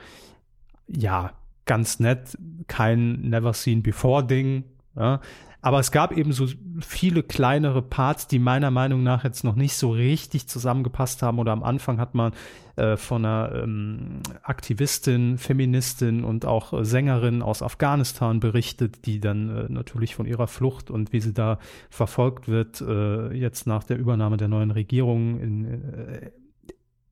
Ja, 0.90 1.32
ganz 1.66 2.02
nett, 2.02 2.38
kein 2.68 3.22
Never 3.22 3.54
Seen 3.54 3.82
Before 3.82 4.28
Ding, 4.28 4.66
ja. 4.96 5.22
Aber 5.64 5.80
es 5.80 5.92
gab 5.92 6.18
eben 6.18 6.34
so 6.34 6.48
viele 6.80 7.22
kleinere 7.22 7.84
Parts, 7.84 8.26
die 8.26 8.40
meiner 8.40 8.72
Meinung 8.72 9.04
nach 9.04 9.24
jetzt 9.24 9.44
noch 9.44 9.56
nicht 9.56 9.76
so 9.76 9.92
richtig 9.92 10.48
zusammengepasst 10.48 11.22
haben. 11.22 11.38
Oder 11.38 11.52
am 11.52 11.62
Anfang 11.62 12.00
hat 12.00 12.16
man 12.16 12.34
äh, 12.78 12.98
von 12.98 13.24
einer 13.24 13.62
ähm, 13.62 14.22
Aktivistin, 14.42 15.38
Feministin 15.38 16.24
und 16.24 16.46
auch 16.46 16.74
äh, 16.74 16.84
Sängerin 16.84 17.44
aus 17.44 17.62
Afghanistan 17.62 18.40
berichtet, 18.40 19.06
die 19.06 19.20
dann 19.20 19.56
äh, 19.56 19.66
natürlich 19.70 20.16
von 20.16 20.26
ihrer 20.26 20.48
Flucht 20.48 20.90
und 20.90 21.14
wie 21.14 21.22
sie 21.22 21.34
da 21.34 21.60
verfolgt 21.92 22.48
wird, 22.48 22.82
äh, 22.82 23.32
jetzt 23.32 23.68
nach 23.68 23.84
der 23.84 24.00
Übernahme 24.00 24.38
der 24.38 24.48
neuen 24.48 24.72
Regierung 24.72 25.40
in, 25.40 25.66
äh, 25.66 26.32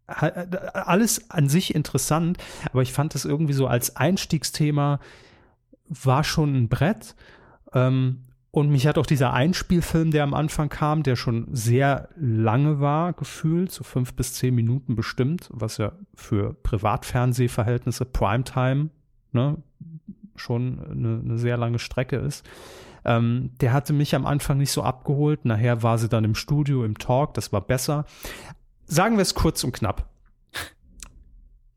alles 0.08 1.30
an 1.30 1.50
sich 1.50 1.76
interessant, 1.76 2.40
aber 2.72 2.82
ich 2.82 2.94
fand 2.94 3.14
es 3.14 3.26
irgendwie 3.26 3.54
so 3.54 3.68
als 3.68 3.96
Einstiegsthema 3.96 5.00
war 5.88 6.24
schon 6.24 6.56
ein 6.56 6.68
Brett. 6.68 7.16
Ähm, 7.74 8.26
und 8.52 8.70
mich 8.70 8.88
hat 8.88 8.98
auch 8.98 9.06
dieser 9.06 9.32
Einspielfilm, 9.34 10.10
der 10.10 10.24
am 10.24 10.34
Anfang 10.34 10.70
kam, 10.70 11.04
der 11.04 11.16
schon 11.16 11.48
sehr 11.52 12.10
lange 12.16 12.80
war, 12.80 13.14
gefühlt, 13.14 13.72
so 13.72 13.84
fünf 13.84 14.16
bis 14.16 14.34
zehn 14.34 14.56
Minuten 14.56 14.96
bestimmt, 14.96 15.50
was 15.52 15.78
ja 15.78 15.92
für 16.16 16.56
Privatfernsehverhältnisse 16.64 18.06
Primetime 18.06 18.90
ne, 19.34 19.58
schon 20.36 20.80
eine, 20.80 21.22
eine 21.24 21.38
sehr 21.38 21.58
lange 21.58 21.78
Strecke 21.78 22.16
ist. 22.16 22.44
Ähm, 23.06 23.52
der 23.62 23.72
hatte 23.72 23.94
mich 23.94 24.16
am 24.16 24.26
Anfang 24.26 24.58
nicht 24.58 24.72
so 24.72 24.82
abgeholt. 24.82 25.46
Nachher 25.46 25.84
war 25.84 25.98
sie 25.98 26.10
dann 26.10 26.24
im 26.24 26.36
Studio, 26.36 26.84
im 26.84 26.98
Talk, 26.98 27.36
das 27.36 27.54
war 27.54 27.62
besser. 27.62 28.06
Sagen 28.86 29.18
wir 29.18 29.22
es 29.22 29.36
kurz 29.36 29.64
und 29.64 29.74
knapp. 29.74 30.10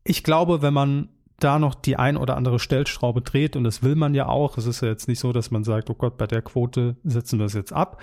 Ich 0.03 0.23
glaube, 0.23 0.61
wenn 0.61 0.73
man 0.73 1.09
da 1.43 1.59
noch 1.59 1.75
die 1.75 1.97
ein 1.97 2.17
oder 2.17 2.37
andere 2.37 2.59
Stellschraube 2.59 3.21
dreht 3.21 3.55
und 3.55 3.63
das 3.63 3.83
will 3.83 3.95
man 3.95 4.13
ja 4.13 4.27
auch. 4.27 4.57
Es 4.57 4.65
ist 4.65 4.81
ja 4.81 4.87
jetzt 4.87 5.07
nicht 5.07 5.19
so, 5.19 5.33
dass 5.33 5.51
man 5.51 5.63
sagt, 5.63 5.89
oh 5.89 5.95
Gott, 5.95 6.17
bei 6.17 6.27
der 6.27 6.41
Quote 6.41 6.95
setzen 7.03 7.39
wir 7.39 7.45
es 7.45 7.53
jetzt 7.53 7.73
ab. 7.73 8.01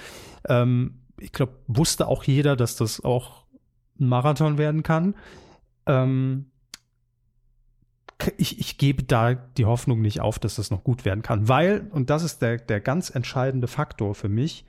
Ähm, 0.49 1.01
ich 1.19 1.33
glaube, 1.33 1.53
wusste 1.67 2.09
auch 2.09 2.25
jeder, 2.25 2.57
dass 2.57 2.77
das 2.77 3.05
auch 3.05 3.45
ein 3.99 4.09
Marathon 4.09 4.59
werden 4.59 4.83
kann. 4.83 5.15
Ähm, 5.87 6.47
ich, 8.37 8.59
ich 8.59 8.79
gebe 8.79 9.05
da 9.05 9.35
die 9.35 9.65
Hoffnung 9.65 10.01
nicht 10.01 10.21
auf, 10.21 10.39
dass 10.39 10.57
das 10.57 10.71
noch 10.71 10.85
gut 10.85 11.05
werden 11.05 11.23
kann, 11.23 11.49
weil, 11.49 11.89
und 11.91 12.11
das 12.11 12.23
ist 12.23 12.43
der, 12.43 12.59
der 12.59 12.81
ganz 12.81 13.11
entscheidende 13.11 13.67
Faktor 13.67 14.15
für 14.15 14.29
mich, 14.29 14.67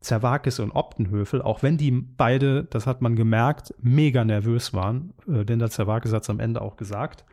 Zerwakis 0.00 0.60
und 0.60 0.70
Optenhöfel, 0.72 1.42
auch 1.42 1.62
wenn 1.62 1.78
die 1.78 1.90
beide, 1.90 2.64
das 2.64 2.86
hat 2.86 3.00
man 3.00 3.16
gemerkt, 3.16 3.74
mega 3.80 4.24
nervös 4.24 4.72
waren, 4.72 5.14
äh, 5.26 5.44
denn 5.44 5.58
der 5.58 5.70
Zerwakis 5.70 6.12
hat 6.12 6.22
es 6.22 6.30
am 6.30 6.40
Ende 6.40 6.60
auch 6.60 6.76
gesagt, 6.76 7.24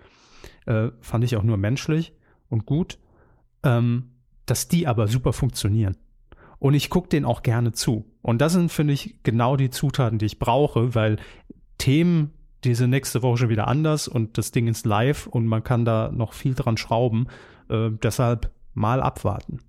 äh, 0.71 0.91
fand 1.01 1.23
ich 1.23 1.35
auch 1.35 1.43
nur 1.43 1.57
menschlich 1.57 2.13
und 2.49 2.65
gut, 2.65 2.97
ähm, 3.63 4.11
dass 4.45 4.67
die 4.67 4.87
aber 4.87 5.07
super 5.07 5.33
funktionieren. 5.33 5.97
Und 6.59 6.73
ich 6.73 6.89
gucke 6.89 7.09
denen 7.09 7.25
auch 7.25 7.41
gerne 7.41 7.71
zu. 7.71 8.05
Und 8.21 8.39
das 8.39 8.53
sind, 8.53 8.71
finde 8.71 8.93
ich, 8.93 9.23
genau 9.23 9.55
die 9.55 9.69
Zutaten, 9.69 10.19
die 10.19 10.27
ich 10.27 10.39
brauche, 10.39 10.95
weil 10.95 11.17
Themen, 11.77 12.31
die 12.63 12.75
sind 12.75 12.91
nächste 12.91 13.23
Woche 13.23 13.37
schon 13.37 13.49
wieder 13.49 13.67
anders 13.67 14.07
und 14.07 14.37
das 14.37 14.51
Ding 14.51 14.67
ist 14.67 14.85
live 14.85 15.27
und 15.27 15.47
man 15.47 15.63
kann 15.63 15.85
da 15.85 16.11
noch 16.13 16.33
viel 16.33 16.53
dran 16.53 16.77
schrauben. 16.77 17.27
Äh, 17.69 17.89
deshalb 18.03 18.51
mal 18.73 19.01
abwarten, 19.01 19.59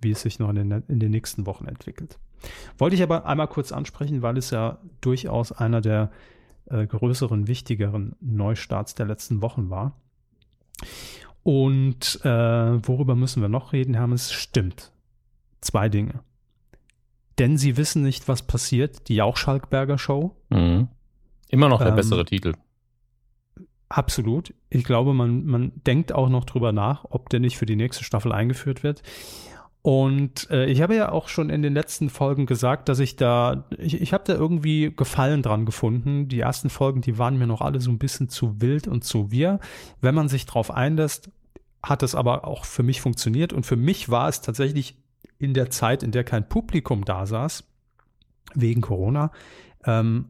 wie 0.00 0.10
es 0.10 0.22
sich 0.22 0.38
noch 0.38 0.50
in 0.50 0.56
den, 0.56 0.84
in 0.88 1.00
den 1.00 1.10
nächsten 1.10 1.46
Wochen 1.46 1.66
entwickelt. 1.66 2.18
Wollte 2.76 2.94
ich 2.94 3.02
aber 3.02 3.26
einmal 3.26 3.48
kurz 3.48 3.72
ansprechen, 3.72 4.22
weil 4.22 4.36
es 4.36 4.50
ja 4.50 4.78
durchaus 5.00 5.50
einer 5.50 5.80
der 5.80 6.10
äh, 6.66 6.86
größeren, 6.86 7.48
wichtigeren 7.48 8.14
Neustarts 8.20 8.94
der 8.94 9.06
letzten 9.06 9.40
Wochen 9.42 9.70
war. 9.70 9.96
Und 11.42 12.20
äh, 12.24 12.28
worüber 12.28 13.14
müssen 13.14 13.40
wir 13.40 13.48
noch 13.48 13.72
reden, 13.72 13.94
Hermes? 13.94 14.32
Stimmt. 14.32 14.92
Zwei 15.60 15.88
Dinge. 15.88 16.20
Denn 17.38 17.56
sie 17.56 17.76
wissen 17.76 18.02
nicht, 18.02 18.28
was 18.28 18.42
passiert. 18.42 19.08
Die 19.08 19.14
Jauch-Schalkberger 19.14 19.98
Show. 19.98 20.36
Mhm. 20.50 20.88
Immer 21.48 21.68
noch 21.68 21.78
der 21.78 21.88
ähm, 21.88 21.96
bessere 21.96 22.24
Titel. 22.24 22.54
Absolut. 23.88 24.52
Ich 24.68 24.84
glaube, 24.84 25.14
man, 25.14 25.46
man 25.46 25.72
denkt 25.86 26.12
auch 26.12 26.28
noch 26.28 26.44
drüber 26.44 26.72
nach, 26.72 27.06
ob 27.08 27.30
der 27.30 27.40
nicht 27.40 27.56
für 27.56 27.64
die 27.64 27.76
nächste 27.76 28.04
Staffel 28.04 28.32
eingeführt 28.32 28.82
wird. 28.82 29.02
Und 29.88 30.50
äh, 30.50 30.66
ich 30.66 30.82
habe 30.82 30.94
ja 30.96 31.12
auch 31.12 31.28
schon 31.28 31.48
in 31.48 31.62
den 31.62 31.72
letzten 31.72 32.10
Folgen 32.10 32.44
gesagt, 32.44 32.90
dass 32.90 32.98
ich 32.98 33.16
da, 33.16 33.64
ich, 33.78 33.98
ich 33.98 34.12
habe 34.12 34.22
da 34.26 34.34
irgendwie 34.34 34.92
Gefallen 34.94 35.40
dran 35.40 35.64
gefunden. 35.64 36.28
Die 36.28 36.40
ersten 36.40 36.68
Folgen, 36.68 37.00
die 37.00 37.16
waren 37.16 37.38
mir 37.38 37.46
noch 37.46 37.62
alle 37.62 37.80
so 37.80 37.90
ein 37.90 37.96
bisschen 37.96 38.28
zu 38.28 38.60
wild 38.60 38.86
und 38.86 39.02
zu 39.02 39.30
wir. 39.30 39.60
Wenn 40.02 40.14
man 40.14 40.28
sich 40.28 40.44
drauf 40.44 40.70
einlässt, 40.70 41.30
hat 41.82 42.02
es 42.02 42.14
aber 42.14 42.46
auch 42.46 42.66
für 42.66 42.82
mich 42.82 43.00
funktioniert. 43.00 43.54
Und 43.54 43.64
für 43.64 43.76
mich 43.76 44.10
war 44.10 44.28
es 44.28 44.42
tatsächlich 44.42 44.98
in 45.38 45.54
der 45.54 45.70
Zeit, 45.70 46.02
in 46.02 46.10
der 46.10 46.22
kein 46.22 46.46
Publikum 46.46 47.06
da 47.06 47.24
saß, 47.24 47.64
wegen 48.54 48.82
Corona, 48.82 49.32
ähm, 49.86 50.26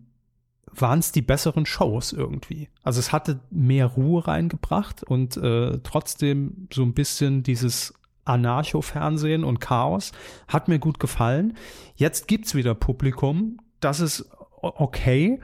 waren 0.73 1.01
es 1.01 1.11
die 1.11 1.23
besseren 1.23 1.67
Shows 1.67 2.13
irgendwie. 2.13 2.69
Also 2.85 3.01
es 3.01 3.11
hatte 3.11 3.41
mehr 3.51 3.87
Ruhe 3.87 4.25
reingebracht 4.29 5.03
und 5.03 5.37
äh, 5.37 5.81
trotzdem 5.83 6.69
so 6.73 6.85
ein 6.85 6.95
bisschen 6.95 7.43
dieses 7.43 7.98
Anarcho-Fernsehen 8.29 9.45
und 9.45 9.61
Chaos. 9.61 10.13
Hat 10.47 10.69
mir 10.69 10.79
gut 10.79 11.01
gefallen. 11.01 11.57
Jetzt 11.97 12.29
gibt's 12.29 12.55
wieder 12.55 12.75
Publikum. 12.75 13.59
Das 13.81 14.01
ist 14.01 14.31
okay. 14.61 15.41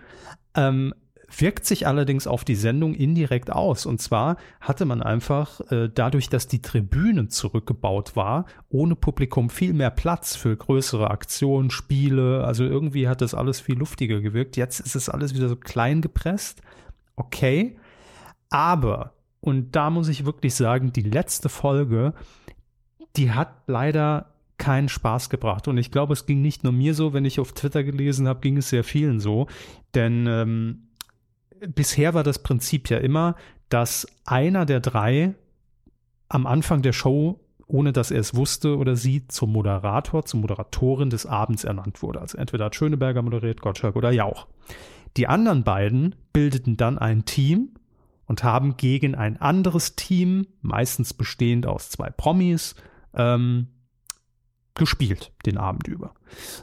Ähm, 0.55 0.95
wirkt 1.41 1.67
sich 1.67 1.87
allerdings 1.87 2.27
auf 2.27 2.45
die 2.45 2.55
Sendung 2.55 2.95
indirekt 2.95 3.51
aus. 3.51 3.87
Und 3.87 4.01
zwar 4.01 4.37
hatte 4.61 4.85
man 4.85 5.03
einfach 5.03 5.61
äh, 5.71 5.89
dadurch, 5.93 6.29
dass 6.29 6.49
die 6.49 6.63
Tribüne 6.63 7.29
zurückgebaut 7.29 8.17
war, 8.17 8.47
ohne 8.69 8.95
Publikum 8.97 9.51
viel 9.51 9.73
mehr 9.73 9.91
Platz 9.91 10.37
für 10.37 10.57
größere 10.57 11.11
Aktionen, 11.11 11.71
Spiele. 11.71 12.45
Also 12.45 12.65
irgendwie 12.65 13.09
hat 13.09 13.21
das 13.21 13.35
alles 13.35 13.61
viel 13.61 13.77
luftiger 13.77 14.21
gewirkt. 14.21 14.57
Jetzt 14.57 14.81
ist 14.81 14.95
es 14.95 15.09
alles 15.09 15.35
wieder 15.35 15.49
so 15.49 15.57
klein 15.57 16.03
gepresst. 16.03 16.63
Okay. 17.17 17.77
Aber, 18.51 19.15
und 19.41 19.75
da 19.75 19.91
muss 19.91 20.09
ich 20.09 20.25
wirklich 20.25 20.55
sagen, 20.55 20.93
die 20.93 21.03
letzte 21.03 21.49
Folge 21.49 22.15
die 23.17 23.33
hat 23.33 23.55
leider 23.67 24.35
keinen 24.59 24.89
Spaß 24.89 25.31
gebracht. 25.31 25.69
Und 25.69 25.79
ich 25.79 25.91
glaube, 25.91 26.13
es 26.13 26.27
ging 26.27 26.41
nicht 26.41 26.65
nur 26.65 26.73
mir 26.73 26.95
so, 26.95 27.13
wenn 27.13 27.25
ich 27.25 27.41
auf 27.41 27.53
Twitter 27.53 27.85
gelesen 27.85 28.29
habe, 28.29 28.41
ging 28.41 28.57
es 28.57 28.69
sehr 28.69 28.85
vielen 28.85 29.21
so. 29.21 29.47
Denn 29.95 30.27
ähm, 30.27 30.89
bisher 31.69 32.15
war 32.15 32.23
das 32.23 32.43
Prinzip 32.43 32.89
ja 32.91 32.99
immer, 32.99 33.37
dass 33.69 34.07
einer 34.25 34.67
der 34.67 34.81
drei 34.81 35.35
am 36.29 36.47
Anfang 36.47 36.83
der 36.83 36.93
Show, 36.93 37.41
ohne 37.67 37.93
dass 37.93 38.11
er 38.11 38.21
es 38.21 38.35
wusste 38.35 38.77
oder 38.77 38.97
sie, 38.97 39.27
zum 39.29 39.53
Moderator, 39.53 40.25
zur 40.25 40.41
Moderatorin 40.41 41.11
des 41.11 41.27
Abends 41.27 41.65
ernannt 41.65 42.03
wurde. 42.03 42.21
Also 42.21 42.39
entweder 42.39 42.67
hat 42.67 42.75
Schöneberger 42.75 43.23
moderiert, 43.23 43.61
Gottschalk 43.61 43.97
oder 43.97 44.11
Jauch. 44.11 44.47
Die 45.17 45.27
anderen 45.27 45.65
beiden 45.65 46.15
bildeten 46.33 46.77
dann 46.77 46.99
ein 46.99 47.25
Team 47.25 47.71
und 48.27 48.43
haben 48.43 48.77
gegen 48.77 49.15
ein 49.15 49.41
anderes 49.41 49.97
Team, 49.97 50.47
meistens 50.61 51.15
bestehend 51.15 51.67
aus 51.67 51.91
zwei 51.91 52.11
Promis, 52.11 52.75
ähm, 53.17 53.69
gespielt 54.75 55.33
den 55.47 55.57
Abend 55.59 55.87
über. 55.89 56.15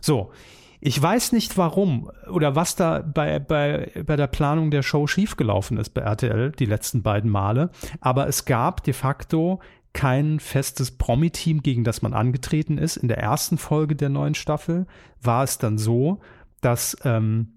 So, 0.02 0.32
ich 0.80 1.00
weiß 1.02 1.32
nicht 1.32 1.58
warum 1.58 2.12
oder 2.30 2.56
was 2.56 2.76
da 2.76 3.00
bei, 3.00 3.40
bei, 3.40 3.92
bei 4.06 4.16
der 4.16 4.28
Planung 4.28 4.72
der 4.72 4.82
Show 4.82 5.06
schiefgelaufen 5.06 5.78
ist 5.78 5.92
bei 5.92 6.02
RTL 6.02 6.52
die 6.52 6.66
letzten 6.66 7.04
beiden 7.04 7.30
Male, 7.30 7.70
aber 8.00 8.28
es 8.28 8.46
gab 8.46 8.84
de 8.84 8.94
facto 8.94 9.62
kein 9.94 10.40
festes 10.40 10.92
Promi-Team, 10.92 11.62
gegen 11.62 11.84
das 11.84 12.02
man 12.02 12.14
angetreten 12.14 12.78
ist. 12.78 12.98
In 12.98 13.10
der 13.10 13.18
ersten 13.18 13.58
Folge 13.58 13.96
der 13.96 14.10
neuen 14.10 14.36
Staffel 14.36 14.88
war 15.22 15.44
es 15.44 15.58
dann 15.58 15.78
so, 15.78 16.22
dass 16.62 16.98
ähm, 17.04 17.54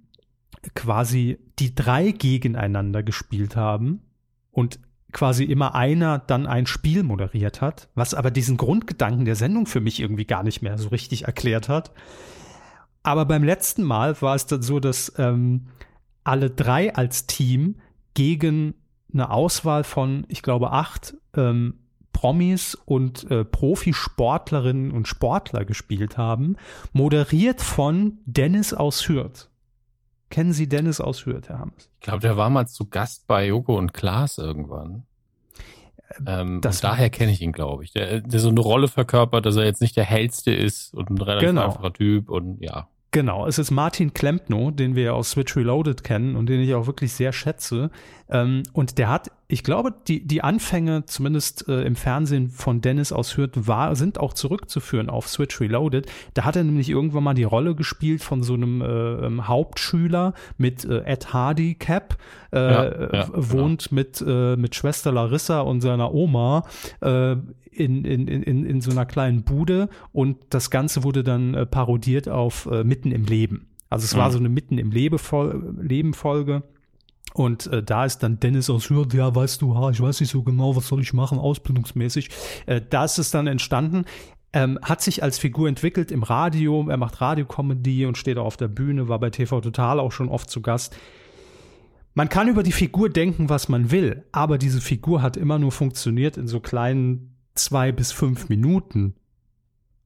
quasi 0.74 1.38
die 1.58 1.74
drei 1.74 2.10
gegeneinander 2.10 3.02
gespielt 3.02 3.56
haben 3.56 4.02
und 4.50 4.80
quasi 5.14 5.44
immer 5.44 5.74
einer 5.74 6.18
dann 6.18 6.46
ein 6.46 6.66
Spiel 6.66 7.02
moderiert 7.02 7.62
hat, 7.62 7.88
was 7.94 8.12
aber 8.12 8.30
diesen 8.30 8.58
Grundgedanken 8.58 9.24
der 9.24 9.36
Sendung 9.36 9.64
für 9.64 9.80
mich 9.80 10.00
irgendwie 10.00 10.26
gar 10.26 10.42
nicht 10.42 10.60
mehr 10.60 10.76
so 10.76 10.88
richtig 10.88 11.24
erklärt 11.24 11.70
hat. 11.70 11.92
Aber 13.02 13.24
beim 13.24 13.44
letzten 13.44 13.82
Mal 13.82 14.20
war 14.20 14.34
es 14.34 14.46
dann 14.46 14.62
so, 14.62 14.80
dass 14.80 15.14
ähm, 15.16 15.68
alle 16.24 16.50
drei 16.50 16.94
als 16.94 17.26
Team 17.26 17.76
gegen 18.14 18.74
eine 19.12 19.30
Auswahl 19.30 19.84
von, 19.84 20.24
ich 20.28 20.42
glaube, 20.42 20.72
acht 20.72 21.14
ähm, 21.36 21.78
Promis 22.12 22.74
und 22.74 23.30
äh, 23.30 23.44
Profisportlerinnen 23.44 24.90
und 24.90 25.06
Sportler 25.06 25.64
gespielt 25.64 26.16
haben, 26.16 26.56
moderiert 26.92 27.60
von 27.60 28.18
Dennis 28.24 28.72
aus 28.72 29.08
Hürth. 29.08 29.50
Kennen 30.34 30.52
Sie 30.52 30.68
Dennis 30.68 31.00
aus 31.00 31.26
Hürth, 31.26 31.48
Herr 31.48 31.60
Hammes? 31.60 31.88
Ich 31.94 32.00
glaube, 32.00 32.18
der 32.18 32.36
war 32.36 32.50
mal 32.50 32.66
zu 32.66 32.86
Gast 32.88 33.28
bei 33.28 33.46
Joko 33.46 33.78
und 33.78 33.94
Klaas 33.94 34.36
irgendwann. 34.38 35.04
Ähm, 36.26 36.60
das 36.60 36.80
daher 36.80 37.08
kenne 37.08 37.30
ich 37.30 37.40
ihn, 37.40 37.52
glaube 37.52 37.84
ich. 37.84 37.92
Der, 37.92 38.20
der 38.20 38.40
so 38.40 38.48
eine 38.48 38.58
Rolle 38.58 38.88
verkörpert, 38.88 39.46
dass 39.46 39.54
er 39.54 39.64
jetzt 39.64 39.80
nicht 39.80 39.96
der 39.96 40.02
hellste 40.02 40.52
ist 40.52 40.92
und 40.92 41.08
ein 41.08 41.18
relativ 41.18 41.50
genau. 41.50 41.66
einfacher 41.66 41.92
Typ 41.92 42.30
und 42.30 42.60
ja. 42.60 42.88
Genau, 43.14 43.46
es 43.46 43.60
ist 43.60 43.70
Martin 43.70 44.12
Klempno, 44.12 44.72
den 44.72 44.96
wir 44.96 45.14
aus 45.14 45.30
Switch 45.30 45.56
Reloaded 45.56 46.02
kennen 46.02 46.34
und 46.34 46.48
den 46.48 46.60
ich 46.60 46.74
auch 46.74 46.88
wirklich 46.88 47.12
sehr 47.12 47.32
schätze. 47.32 47.92
Ähm, 48.28 48.64
und 48.72 48.98
der 48.98 49.08
hat, 49.08 49.30
ich 49.46 49.62
glaube, 49.62 49.94
die, 50.08 50.26
die 50.26 50.42
Anfänge, 50.42 51.04
zumindest 51.06 51.68
äh, 51.68 51.82
im 51.82 51.94
Fernsehen 51.94 52.50
von 52.50 52.80
Dennis 52.80 53.12
aus 53.12 53.36
Hürth, 53.36 53.52
war, 53.54 53.94
sind 53.94 54.18
auch 54.18 54.32
zurückzuführen 54.32 55.10
auf 55.10 55.28
Switch 55.28 55.60
Reloaded. 55.60 56.10
Da 56.34 56.44
hat 56.44 56.56
er 56.56 56.64
nämlich 56.64 56.88
irgendwann 56.90 57.22
mal 57.22 57.34
die 57.34 57.44
Rolle 57.44 57.76
gespielt 57.76 58.20
von 58.20 58.42
so 58.42 58.54
einem 58.54 58.82
äh, 58.82 58.86
ähm, 58.86 59.46
Hauptschüler 59.46 60.34
mit 60.58 60.84
äh, 60.84 61.04
Ed 61.04 61.32
Hardy 61.32 61.76
Cap, 61.76 62.16
äh, 62.52 62.58
ja, 62.58 63.12
ja, 63.12 63.28
wohnt 63.32 63.90
genau. 63.90 64.00
mit, 64.00 64.24
äh, 64.26 64.56
mit 64.56 64.74
Schwester 64.74 65.12
Larissa 65.12 65.60
und 65.60 65.82
seiner 65.82 66.12
Oma 66.12 66.64
äh, 67.00 67.36
in, 67.76 68.04
in, 68.04 68.28
in, 68.28 68.64
in 68.64 68.80
so 68.80 68.90
einer 68.90 69.06
kleinen 69.06 69.44
Bude 69.44 69.88
und 70.12 70.38
das 70.50 70.70
Ganze 70.70 71.04
wurde 71.04 71.24
dann 71.24 71.54
äh, 71.54 71.66
parodiert 71.66 72.28
auf 72.28 72.66
äh, 72.66 72.84
Mitten 72.84 73.12
im 73.12 73.24
Leben. 73.24 73.68
Also 73.90 74.04
es 74.04 74.14
mhm. 74.14 74.18
war 74.18 74.30
so 74.32 74.38
eine 74.38 74.48
Mitten 74.48 74.78
im 74.78 74.90
Leben 74.90 75.18
Folge 75.18 76.62
Und 77.32 77.66
äh, 77.68 77.82
da 77.82 78.04
ist 78.04 78.18
dann 78.18 78.40
Dennis 78.40 78.70
aus 78.70 78.90
Hürth, 78.90 79.14
ja, 79.14 79.34
weißt 79.34 79.62
du, 79.62 79.76
ha, 79.76 79.90
ich 79.90 80.00
weiß 80.00 80.20
nicht 80.20 80.30
so 80.30 80.42
genau, 80.42 80.76
was 80.76 80.88
soll 80.88 81.00
ich 81.00 81.12
machen, 81.12 81.38
ausbildungsmäßig. 81.38 82.30
Äh, 82.66 82.80
da 82.88 83.04
ist 83.04 83.18
es 83.18 83.30
dann 83.30 83.46
entstanden. 83.46 84.04
Ähm, 84.52 84.78
hat 84.82 85.02
sich 85.02 85.22
als 85.22 85.38
Figur 85.38 85.68
entwickelt 85.68 86.12
im 86.12 86.22
Radio, 86.22 86.88
er 86.88 86.96
macht 86.96 87.20
Radiokomödie 87.20 88.06
und 88.06 88.16
steht 88.16 88.38
auch 88.38 88.46
auf 88.46 88.56
der 88.56 88.68
Bühne, 88.68 89.08
war 89.08 89.18
bei 89.18 89.30
TV 89.30 89.60
Total 89.60 89.98
auch 89.98 90.12
schon 90.12 90.28
oft 90.28 90.48
zu 90.48 90.60
Gast. 90.60 90.96
Man 92.14 92.28
kann 92.28 92.46
über 92.46 92.62
die 92.62 92.70
Figur 92.70 93.10
denken, 93.10 93.48
was 93.48 93.68
man 93.68 93.90
will, 93.90 94.24
aber 94.30 94.56
diese 94.56 94.80
Figur 94.80 95.22
hat 95.22 95.36
immer 95.36 95.58
nur 95.58 95.72
funktioniert 95.72 96.36
in 96.36 96.46
so 96.46 96.60
kleinen 96.60 97.33
zwei 97.54 97.92
bis 97.92 98.12
fünf 98.12 98.48
Minuten 98.48 99.14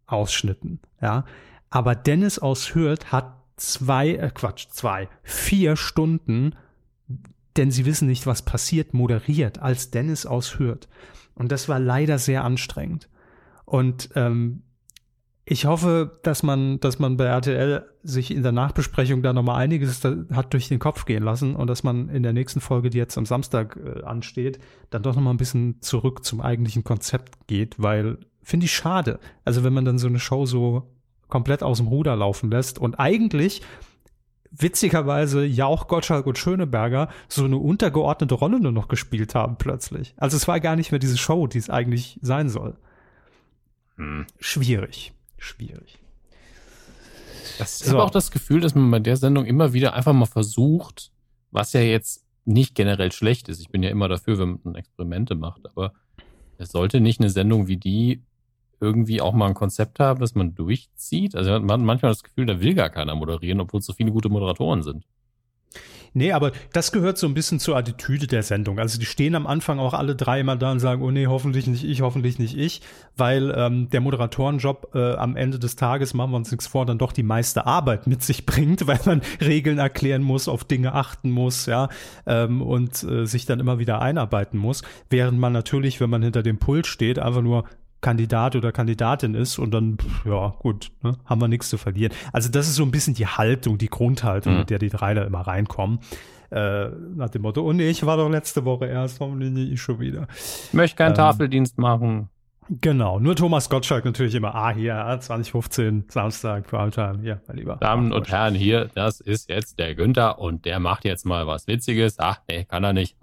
Ausschnitten, 0.07 0.81
ja. 1.01 1.25
Aber 1.71 1.95
Dennis 1.95 2.39
aus 2.39 2.75
Hürth 2.75 3.13
hat 3.13 3.37
zwei, 3.57 4.11
äh 4.15 4.31
Quatsch, 4.33 4.69
zwei, 4.71 5.09
vier 5.23 5.77
Stunden, 5.77 6.55
denn 7.57 7.71
sie 7.71 7.85
wissen 7.85 8.09
nicht, 8.09 8.27
was 8.27 8.43
passiert, 8.43 8.95
moderiert 8.95 9.59
als 9.59 9.91
Dennis 9.91 10.25
aus 10.25 10.59
Hürth. 10.59 10.89
Und 11.35 11.53
das 11.53 11.69
war 11.69 11.79
leider 11.79 12.19
sehr 12.19 12.45
anstrengend. 12.45 13.09
Und 13.65 14.11
ähm, 14.15 14.63
ich 15.51 15.65
hoffe, 15.65 16.19
dass 16.23 16.43
man, 16.43 16.79
dass 16.81 16.99
man 16.99 17.17
bei 17.17 17.25
RTL 17.25 17.83
sich 18.03 18.31
in 18.31 18.43
der 18.43 18.53
Nachbesprechung 18.53 19.23
da 19.23 19.33
nochmal 19.33 19.57
einiges 19.57 20.05
hat 20.05 20.53
durch 20.53 20.69
den 20.69 20.79
Kopf 20.79 21.07
gehen 21.07 21.23
lassen 21.23 21.57
und 21.57 21.69
dass 21.69 21.83
man 21.83 22.11
in 22.11 22.23
der 22.23 22.35
nächsten 22.35 22.61
Folge, 22.61 22.91
die 22.91 22.99
jetzt 22.99 23.17
am 23.17 23.25
Samstag 23.25 23.79
äh, 23.83 24.03
ansteht, 24.03 24.59
dann 24.91 25.03
doch 25.03 25.15
nochmal 25.15 25.33
ein 25.33 25.39
bisschen 25.39 25.81
zurück 25.81 26.23
zum 26.23 26.43
eigentlichen 26.43 26.85
Konzept 26.85 27.47
geht, 27.47 27.77
weil 27.79 28.19
finde 28.43 28.67
ich 28.67 28.73
schade. 28.73 29.21
Also 29.47 29.65
wenn 29.65 29.73
man 29.73 29.87
dann 29.87 29.99
so 29.99 30.07
eine 30.07 30.19
Show 30.19 30.45
so 30.45 30.83
komplett 31.29 31.63
aus 31.63 31.79
dem 31.79 31.89
Ruder 31.89 32.15
laufen 32.15 32.51
lässt 32.51 32.79
und 32.79 33.01
eigentlich 33.01 33.63
witzigerweise 34.51 35.47
Jauch, 35.47 35.89
Gottschalk 35.89 36.27
und 36.27 36.37
Schöneberger 36.37 37.09
so 37.27 37.47
eine 37.47 37.57
untergeordnete 37.57 38.35
Rolle 38.35 38.61
nur 38.61 38.73
noch 38.73 38.89
gespielt 38.89 39.35
haben 39.35 39.57
plötzlich. 39.57 40.15
Also 40.19 40.37
es 40.37 40.47
war 40.47 40.61
gar 40.61 40.77
nicht 40.77 40.91
mehr 40.91 40.99
diese 40.99 41.17
Show, 41.17 41.47
die 41.47 41.59
es 41.59 41.71
eigentlich 41.71 42.19
sein 42.21 42.51
soll. 42.51 42.77
Hm. 43.97 44.27
Schwierig, 44.39 45.13
schwierig. 45.39 45.99
Das 47.59 47.81
ist 47.81 47.87
so. 47.87 47.95
aber 47.95 48.05
auch 48.05 48.11
das 48.11 48.31
Gefühl, 48.31 48.61
dass 48.61 48.75
man 48.75 48.91
bei 48.91 49.01
der 49.01 49.17
Sendung 49.17 49.45
immer 49.45 49.73
wieder 49.73 49.95
einfach 49.95 50.13
mal 50.13 50.27
versucht, 50.27 51.11
was 51.51 51.73
ja 51.73 51.81
jetzt 51.81 52.25
nicht 52.45 52.75
generell 52.75 53.13
schlecht 53.13 53.49
ist. 53.49 53.61
Ich 53.61 53.69
bin 53.69 53.83
ja 53.83 53.91
immer 53.91 54.09
dafür, 54.09 54.39
wenn 54.39 54.61
man 54.63 54.75
Experimente 54.75 55.35
macht, 55.35 55.67
aber 55.67 55.93
es 56.59 56.71
sollte 56.71 57.01
nicht 57.01 57.21
eine 57.21 57.31
Sendung 57.31 57.69
wie 57.69 57.77
die 57.77 58.23
irgendwie 58.81 59.21
auch 59.21 59.33
mal 59.33 59.49
ein 59.49 59.55
Konzept 59.55 60.01
haben, 60.01 60.21
das 60.21 60.35
man 60.35 60.55
durchzieht? 60.55 61.35
Also 61.35 61.51
man 61.51 61.71
hat 61.71 61.81
manchmal 61.81 62.13
das 62.13 62.23
Gefühl, 62.23 62.47
da 62.47 62.61
will 62.61 62.75
gar 62.75 62.91
keiner 62.91 63.15
moderieren, 63.15 63.61
obwohl 63.61 63.81
es 63.81 63.87
so 63.87 63.93
viele 63.93 64.13
gute 64.13 64.29
Moderatoren 64.29 64.83
sind. 64.83 65.05
Nee, 66.15 66.33
aber 66.33 66.53
das 66.73 66.93
gehört 66.93 67.19
so 67.19 67.27
ein 67.27 67.35
bisschen 67.35 67.61
zur 67.61 67.77
Attitüde 67.77 68.27
der 68.27 68.43
Sendung. 68.43 68.79
Also 68.79 68.99
die 68.99 69.07
stehen 69.07 69.35
am 69.35 69.47
Anfang 69.47 69.79
auch 69.79 69.95
alle 69.95 70.17
drei 70.17 70.41
immer 70.41 70.57
da 70.57 70.73
und 70.73 70.81
sagen, 70.81 71.03
oh 71.03 71.11
nee, 71.11 71.27
hoffentlich 71.27 71.67
nicht 71.67 71.85
ich, 71.85 72.03
hoffentlich 72.03 72.39
nicht 72.39 72.57
ich, 72.57 72.83
weil 73.17 73.53
ähm, 73.57 73.91
der 73.91 74.01
Moderatorenjob 74.01 74.95
äh, 74.95 75.15
am 75.15 75.37
Ende 75.37 75.59
des 75.59 75.77
Tages, 75.77 76.15
machen 76.15 76.33
wir 76.33 76.37
uns 76.37 76.51
nichts 76.51 76.67
vor, 76.67 76.87
dann 76.87 76.99
doch 76.99 77.13
die 77.13 77.23
meiste 77.23 77.67
Arbeit 77.67 78.07
mit 78.07 78.23
sich 78.23 78.47
bringt, 78.47 78.87
weil 78.87 79.01
man 79.05 79.23
Regeln 79.41 79.79
erklären 79.79 80.23
muss, 80.23 80.49
auf 80.49 80.65
Dinge 80.65 80.95
achten 80.95 81.31
muss, 81.31 81.67
ja, 81.67 81.89
ähm, 82.27 82.63
und 82.63 83.03
äh, 83.03 83.27
sich 83.27 83.47
dann 83.47 83.61
immer 83.61 83.79
wieder 83.79 84.01
einarbeiten 84.01 84.59
muss. 84.59 84.83
Während 85.11 85.39
man 85.39 85.53
natürlich, 85.53 86.01
wenn 86.01 86.11
man 86.11 86.23
hinter 86.23 86.43
dem 86.43 86.59
Pult 86.59 86.87
steht, 86.87 87.19
einfach 87.19 87.43
nur 87.43 87.65
Kandidat 88.01 88.55
oder 88.55 88.73
Kandidatin 88.73 89.35
ist 89.35 89.59
und 89.59 89.73
dann, 89.73 89.99
ja, 90.25 90.55
gut, 90.61 90.91
ne, 91.03 91.17
haben 91.25 91.41
wir 91.41 91.49
nichts 91.49 91.69
zu 91.69 91.79
verlieren. 91.79 92.13
Also 92.33 92.49
das 92.49 92.69
ist 92.69 92.77
so 92.77 92.85
ein 92.85 92.91
bisschen 92.91 93.15
die 93.15 93.27
Haltung, 93.27 93.79
die 93.79 93.89
Grundhaltung, 93.89 94.53
mhm. 94.53 94.59
mit 94.61 94.71
der 94.71 94.79
die 94.79 94.89
drei 94.89 95.15
da 95.15 95.25
immer 95.25 95.41
reinkommen. 95.41 95.99
Äh, 96.51 96.89
nach 97.17 97.29
dem 97.29 97.43
Motto, 97.43 97.63
oh 97.63 97.73
nee, 97.73 97.91
ich 97.91 98.07
war 98.07 98.17
doch 98.17 98.29
letzte 98.29 98.65
Woche 98.65 98.87
erst, 98.87 99.21
warum 99.21 99.39
nicht 99.39 99.73
ich 99.73 99.83
schon 99.83 100.01
wieder? 100.01 100.29
Ich 100.69 100.73
möchte 100.73 100.97
keinen 100.97 101.11
ähm, 101.11 101.17
Tafeldienst 101.17 101.79
machen. 101.79 102.31
Genau, 102.71 103.19
nur 103.19 103.35
Thomas 103.35 103.71
Gottschalk 103.71 104.05
natürlich 104.05 104.35
immer, 104.35 104.55
ah, 104.55 104.71
hier, 104.71 104.95
2015, 105.21 106.05
Samstag, 106.09 106.67
Primetime, 106.67 107.19
hier, 107.23 107.41
mein 107.49 107.57
Lieber. 107.57 107.77
Damen 107.77 108.13
und 108.13 108.29
Herren, 108.29 108.55
hier, 108.55 108.91
das 108.95 109.21
ist 109.21 109.49
jetzt 109.49 109.79
der 109.79 109.95
Günther 109.95 110.39
und 110.39 110.67
der 110.67 110.79
macht 110.79 111.05
jetzt 111.05 111.25
mal 111.25 111.47
was 111.47 111.67
Witziges. 111.67 112.19
Ach, 112.19 112.41
nee, 112.49 112.65
kann 112.65 112.85
er 112.85 112.93
nicht. 112.93 113.17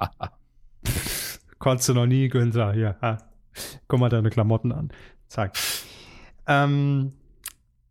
Konntest 1.60 1.90
du 1.90 1.94
noch 1.94 2.08
nie, 2.08 2.28
Günther, 2.28 2.74
hier. 2.74 2.96
Ah. 3.02 3.18
Guck 3.88 4.00
mal 4.00 4.10
deine 4.10 4.30
Klamotten 4.30 4.72
an. 4.72 4.90
Zack. 5.28 5.54
Ähm, 6.48 7.14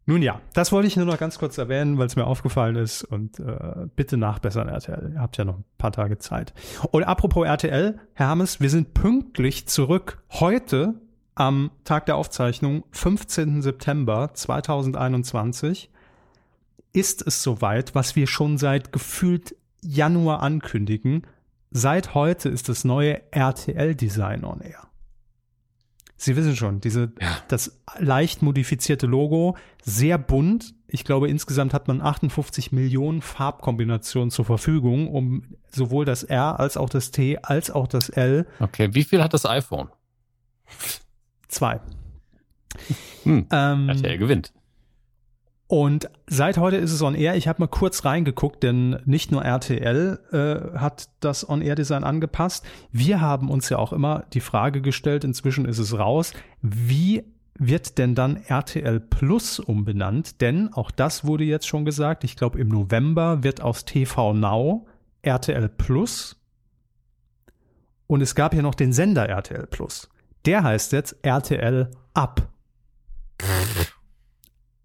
nun 0.06 0.20
ja, 0.20 0.40
das 0.52 0.70
wollte 0.70 0.86
ich 0.86 0.96
nur 0.96 1.06
noch 1.06 1.18
ganz 1.18 1.38
kurz 1.38 1.56
erwähnen, 1.56 1.96
weil 1.96 2.06
es 2.06 2.16
mir 2.16 2.26
aufgefallen 2.26 2.76
ist 2.76 3.04
und 3.04 3.40
äh, 3.40 3.86
bitte 3.96 4.18
nachbessern, 4.18 4.68
RTL. 4.68 5.12
Ihr 5.14 5.20
habt 5.20 5.38
ja 5.38 5.44
noch 5.44 5.58
ein 5.58 5.64
paar 5.78 5.92
Tage 5.92 6.18
Zeit. 6.18 6.52
Und 6.90 7.04
apropos 7.04 7.46
RTL, 7.46 7.98
Herr 8.12 8.28
Hammes, 8.28 8.60
wir 8.60 8.68
sind 8.68 8.92
pünktlich 8.92 9.66
zurück 9.66 10.22
heute 10.30 10.94
am 11.34 11.70
Tag 11.84 12.06
der 12.06 12.16
Aufzeichnung, 12.16 12.84
15. 12.92 13.62
September 13.62 14.30
2021, 14.34 15.90
ist 16.92 17.26
es 17.26 17.42
soweit, 17.42 17.94
was 17.94 18.14
wir 18.14 18.26
schon 18.26 18.58
seit 18.58 18.92
gefühlt 18.92 19.56
Januar 19.80 20.42
ankündigen. 20.42 21.26
Seit 21.70 22.14
heute 22.14 22.50
ist 22.50 22.68
das 22.68 22.84
neue 22.84 23.20
RTL-Design 23.32 24.44
on 24.44 24.60
Air. 24.60 24.86
Sie 26.24 26.36
wissen 26.36 26.56
schon, 26.56 26.80
diese, 26.80 27.12
ja. 27.20 27.36
das 27.48 27.82
leicht 27.98 28.40
modifizierte 28.40 29.06
Logo, 29.06 29.58
sehr 29.82 30.16
bunt. 30.16 30.74
Ich 30.86 31.04
glaube, 31.04 31.28
insgesamt 31.28 31.74
hat 31.74 31.86
man 31.86 32.00
58 32.00 32.72
Millionen 32.72 33.20
Farbkombinationen 33.20 34.30
zur 34.30 34.46
Verfügung, 34.46 35.08
um 35.08 35.42
sowohl 35.68 36.06
das 36.06 36.22
R 36.22 36.58
als 36.58 36.78
auch 36.78 36.88
das 36.88 37.10
T 37.10 37.36
als 37.42 37.70
auch 37.70 37.86
das 37.86 38.08
L. 38.08 38.46
Okay, 38.58 38.94
wie 38.94 39.04
viel 39.04 39.22
hat 39.22 39.34
das 39.34 39.44
iPhone? 39.44 39.90
Zwei. 41.48 41.80
Hm, 43.24 43.46
ähm, 43.52 43.88
RTL 43.90 44.16
gewinnt. 44.16 44.54
Und 45.66 46.10
seit 46.26 46.58
heute 46.58 46.76
ist 46.76 46.92
es 46.92 47.00
on 47.00 47.14
air. 47.14 47.36
Ich 47.36 47.48
habe 47.48 47.62
mal 47.62 47.68
kurz 47.68 48.04
reingeguckt, 48.04 48.62
denn 48.62 49.00
nicht 49.06 49.32
nur 49.32 49.42
RTL 49.44 50.20
äh, 50.30 50.78
hat 50.78 51.08
das 51.20 51.48
On-Air-Design 51.48 52.04
angepasst. 52.04 52.66
Wir 52.92 53.20
haben 53.20 53.50
uns 53.50 53.70
ja 53.70 53.78
auch 53.78 53.92
immer 53.92 54.24
die 54.34 54.40
Frage 54.40 54.82
gestellt, 54.82 55.24
inzwischen 55.24 55.64
ist 55.64 55.78
es 55.78 55.98
raus, 55.98 56.32
wie 56.60 57.24
wird 57.58 57.98
denn 57.98 58.14
dann 58.14 58.36
RTL 58.36 59.00
Plus 59.00 59.58
umbenannt? 59.58 60.40
Denn 60.42 60.72
auch 60.74 60.90
das 60.90 61.24
wurde 61.24 61.44
jetzt 61.44 61.66
schon 61.66 61.84
gesagt. 61.84 62.24
Ich 62.24 62.36
glaube, 62.36 62.58
im 62.58 62.68
November 62.68 63.42
wird 63.42 63.62
aus 63.62 63.84
TV 63.86 64.34
Now 64.34 64.86
RTL 65.22 65.68
Plus. 65.70 66.36
Und 68.06 68.20
es 68.20 68.34
gab 68.34 68.54
ja 68.54 68.60
noch 68.60 68.74
den 68.74 68.92
Sender 68.92 69.28
RTL 69.28 69.66
Plus. 69.66 70.10
Der 70.44 70.62
heißt 70.62 70.92
jetzt 70.92 71.16
RTL 71.22 71.90
Up. 72.12 72.48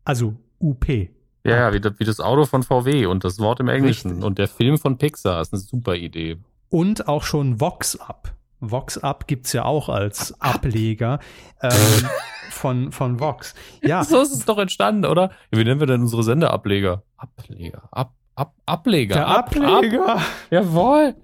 Also 0.05 0.36
UP. 0.60 0.88
Ja, 0.88 1.55
ja 1.55 1.74
wie, 1.74 1.80
das, 1.80 1.93
wie 1.97 2.05
das 2.05 2.20
Auto 2.20 2.45
von 2.45 2.64
VW 2.64 3.05
und 3.05 3.24
das 3.24 3.39
Wort 3.39 3.60
im 3.60 3.68
Englischen. 3.68 4.10
Richtig. 4.10 4.26
Und 4.26 4.38
der 4.38 4.47
Film 4.47 4.78
von 4.78 4.97
Pixar 4.97 5.41
ist 5.41 5.53
eine 5.53 5.62
super 5.62 5.95
Idee. 5.95 6.38
Und 6.70 7.07
auch 7.07 7.24
schon 7.24 7.60
Vox 7.60 7.95
Up. 7.99 8.34
Vox 8.60 8.97
Up 8.97 9.28
gibt's 9.28 9.53
ja 9.53 9.64
auch 9.64 9.89
als 9.89 10.39
Ableger 10.41 11.20
ähm, 11.62 11.72
von, 12.49 12.91
von 12.91 13.20
Vox. 13.20 13.55
Ja. 13.82 14.03
So 14.03 14.22
ist 14.22 14.34
es 14.34 14.45
doch 14.45 14.57
entstanden, 14.57 15.05
oder? 15.05 15.32
Wie 15.49 15.64
nennen 15.64 15.80
wir 15.80 15.88
denn 15.88 16.01
unsere 16.01 16.24
Sendeableger? 16.24 17.03
Ableger. 17.18 17.84
Ab, 17.91 18.14
ab, 18.36 18.53
Ableger. 18.66 19.16
Der 19.16 19.28
ab, 19.28 19.55
Ableger. 19.55 20.16
Ab. 20.18 20.22
Jawohl. 20.51 21.16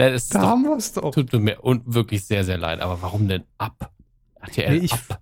Ja, 0.00 0.10
das 0.10 0.28
da 0.28 0.40
doch, 0.40 0.48
haben 0.48 0.62
wir 0.62 0.76
es 0.76 0.92
doch. 0.92 1.10
Tut 1.12 1.32
mir 1.34 1.60
und 1.60 1.82
wirklich 1.92 2.24
sehr, 2.24 2.44
sehr 2.44 2.56
leid. 2.56 2.80
Aber 2.80 3.02
warum 3.02 3.28
denn 3.28 3.44
ab? 3.58 3.92
RTL 4.40 4.78
nee, 4.78 4.84
ich, 4.84 4.92
ab 4.92 5.20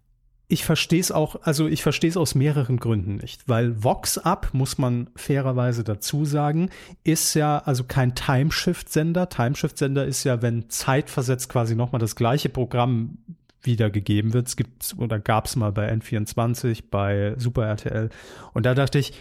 ich 0.49 0.65
verstehe 0.65 1.01
es 1.01 1.11
auch, 1.11 1.37
also 1.43 1.67
ich 1.67 1.83
verstehe 1.83 2.11
es 2.11 2.17
aus 2.17 2.35
mehreren 2.35 2.79
Gründen 2.79 3.17
nicht, 3.17 3.49
weil 3.49 3.83
Vox 3.83 4.19
Up, 4.19 4.51
muss 4.53 4.79
man 4.79 5.09
fairerweise 5.17 5.83
dazu 5.83 6.25
sagen, 6.25 6.71
ist 7.03 7.35
ja 7.35 7.59
also 7.59 7.85
kein 7.85 8.15
Timeshift-Sender. 8.15 9.29
Timeshift-Sender 9.29 10.05
ist 10.05 10.23
ja, 10.25 10.43
wenn 10.43 10.71
zeitversetzt 10.71 11.49
quasi 11.49 11.75
nochmal 11.75 11.99
das 11.99 12.15
gleiche 12.15 12.49
Programm 12.49 13.19
wiedergegeben 13.63 14.33
wird. 14.33 14.47
Es 14.47 14.57
gibt 14.57 14.95
oder 14.99 15.19
gab 15.19 15.47
es 15.47 15.57
mal 15.57 15.73
bei 15.73 15.93
N24, 15.93 16.85
bei 16.91 17.35
Super 17.39 17.67
RTL. 17.67 18.11
Und 18.53 18.67
da 18.67 18.75
dachte 18.75 19.01
ich, 19.01 19.15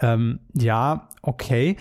ähm, 0.00 0.40
ja, 0.54 1.08
okay 1.22 1.76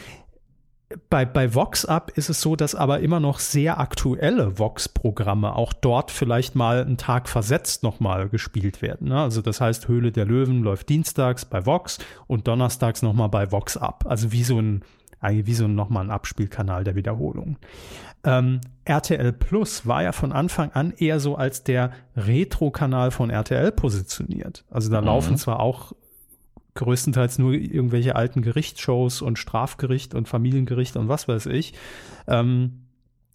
bei, 1.09 1.25
bei 1.25 1.53
Vox 1.53 1.85
Up 1.85 2.11
ist 2.15 2.29
es 2.29 2.39
so, 2.39 2.55
dass 2.55 2.73
aber 2.73 3.01
immer 3.01 3.19
noch 3.19 3.39
sehr 3.39 3.79
aktuelle 3.79 4.57
Vox-Programme 4.57 5.53
auch 5.53 5.73
dort 5.73 6.11
vielleicht 6.11 6.55
mal 6.55 6.81
einen 6.81 6.97
Tag 6.97 7.27
versetzt 7.27 7.83
nochmal 7.83 8.29
gespielt 8.29 8.81
werden. 8.81 9.09
Ne? 9.09 9.19
Also 9.19 9.41
das 9.41 9.59
heißt, 9.59 9.89
Höhle 9.89 10.11
der 10.13 10.25
Löwen 10.25 10.63
läuft 10.63 10.87
dienstags 10.87 11.43
bei 11.43 11.65
Vox 11.65 11.99
und 12.27 12.47
donnerstags 12.47 13.01
nochmal 13.01 13.27
bei 13.27 13.51
Vox 13.51 13.75
Up. 13.75 14.05
Also 14.07 14.31
wie 14.31 14.43
so 14.43 14.59
ein, 14.59 14.83
wie 15.21 15.53
so 15.53 15.65
ein, 15.65 15.75
nochmal 15.75 16.05
ein 16.05 16.11
Abspielkanal 16.11 16.85
der 16.85 16.95
Wiederholung. 16.95 17.57
Ähm, 18.23 18.61
RTL 18.85 19.33
Plus 19.33 19.85
war 19.85 20.03
ja 20.03 20.13
von 20.13 20.31
Anfang 20.31 20.71
an 20.71 20.93
eher 20.97 21.19
so 21.19 21.35
als 21.35 21.63
der 21.63 21.91
Retro-Kanal 22.15 23.11
von 23.11 23.29
RTL 23.29 23.73
positioniert. 23.73 24.63
Also 24.69 24.89
da 24.89 25.01
mhm. 25.01 25.07
laufen 25.07 25.37
zwar 25.37 25.59
auch 25.59 25.91
größtenteils 26.77 27.39
nur 27.39 27.53
irgendwelche 27.53 28.15
alten 28.15 28.41
Gerichtsshows 28.41 29.21
und 29.21 29.37
Strafgericht 29.37 30.15
und 30.15 30.27
Familiengericht 30.27 30.95
und 30.95 31.09
was 31.09 31.27
weiß 31.27 31.47
ich. 31.47 31.73
Ähm, 32.27 32.83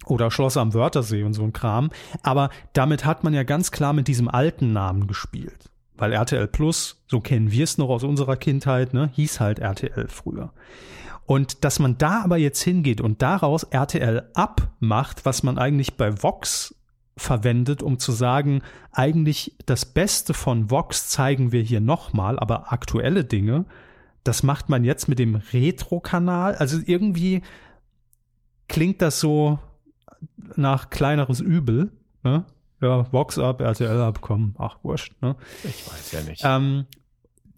oder 0.06 0.30
Schloss 0.30 0.56
am 0.56 0.74
Wörthersee 0.74 1.22
und 1.22 1.34
so 1.34 1.44
ein 1.44 1.52
Kram. 1.52 1.90
Aber 2.22 2.50
damit 2.72 3.04
hat 3.04 3.22
man 3.22 3.34
ja 3.34 3.42
ganz 3.42 3.70
klar 3.70 3.92
mit 3.92 4.08
diesem 4.08 4.28
alten 4.28 4.72
Namen 4.72 5.06
gespielt. 5.06 5.70
Weil 5.96 6.12
RTL 6.12 6.48
Plus, 6.48 7.04
so 7.06 7.20
kennen 7.20 7.52
wir 7.52 7.64
es 7.64 7.78
noch 7.78 7.88
aus 7.88 8.02
unserer 8.02 8.36
Kindheit, 8.36 8.94
ne, 8.94 9.10
hieß 9.12 9.38
halt 9.38 9.58
RTL 9.58 10.08
früher. 10.08 10.52
Und 11.26 11.64
dass 11.64 11.78
man 11.78 11.98
da 11.98 12.22
aber 12.24 12.36
jetzt 12.36 12.62
hingeht 12.62 13.00
und 13.00 13.22
daraus 13.22 13.62
RTL 13.64 14.28
abmacht, 14.34 15.24
was 15.24 15.42
man 15.42 15.58
eigentlich 15.58 15.96
bei 15.96 16.20
Vox 16.22 16.74
verwendet, 17.16 17.82
um 17.82 17.98
zu 17.98 18.12
sagen, 18.12 18.62
eigentlich 18.90 19.56
das 19.66 19.84
Beste 19.84 20.34
von 20.34 20.70
Vox 20.70 21.08
zeigen 21.08 21.52
wir 21.52 21.62
hier 21.62 21.80
nochmal, 21.80 22.38
aber 22.38 22.72
aktuelle 22.72 23.24
Dinge, 23.24 23.66
das 24.24 24.42
macht 24.42 24.68
man 24.68 24.84
jetzt 24.84 25.08
mit 25.08 25.18
dem 25.18 25.34
Retro-Kanal. 25.34 26.54
Also 26.54 26.78
irgendwie 26.84 27.42
klingt 28.68 29.02
das 29.02 29.20
so 29.20 29.58
nach 30.56 30.90
kleineres 30.90 31.40
Übel. 31.40 31.90
Ne? 32.22 32.44
Ja, 32.80 33.12
Vox 33.12 33.38
ab, 33.38 33.60
RTL 33.60 34.00
abkommen, 34.00 34.54
ach 34.58 34.78
wurscht. 34.82 35.14
Ne? 35.20 35.36
Ich 35.64 35.86
weiß 35.86 36.12
ja 36.12 36.20
nicht. 36.22 36.42
Ähm, 36.44 36.86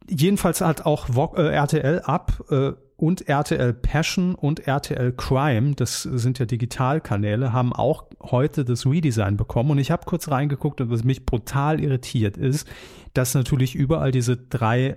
jedenfalls 0.09 0.61
hat 0.61 0.85
auch 0.85 1.07
Vo 1.09 1.35
äh, 1.37 1.55
RTL 1.55 2.03
ab 2.03 2.43
äh, 2.51 2.73
und 3.05 3.29
RTL 3.29 3.75
Passion 3.75 4.35
und 4.35 4.67
RTL 4.67 5.13
Crime, 5.13 5.75
das 5.75 6.05
sind 6.05 6.39
ja 6.39 6.47
Digitalkanäle, 6.47 7.53
haben 7.53 7.75
auch 7.75 8.07
heute 8.23 8.65
das 8.65 8.87
Redesign 8.87 9.37
bekommen. 9.37 9.73
Und 9.73 9.79
ich 9.79 9.91
habe 9.91 10.07
kurz 10.07 10.31
reingeguckt 10.31 10.81
und 10.81 10.91
was 10.91 11.05
mich 11.05 11.27
brutal 11.27 11.81
irritiert 11.81 12.39
ist, 12.39 12.67
dass 13.13 13.35
natürlich 13.35 13.75
überall 13.75 14.11
diese 14.11 14.39
drei, 14.39 14.97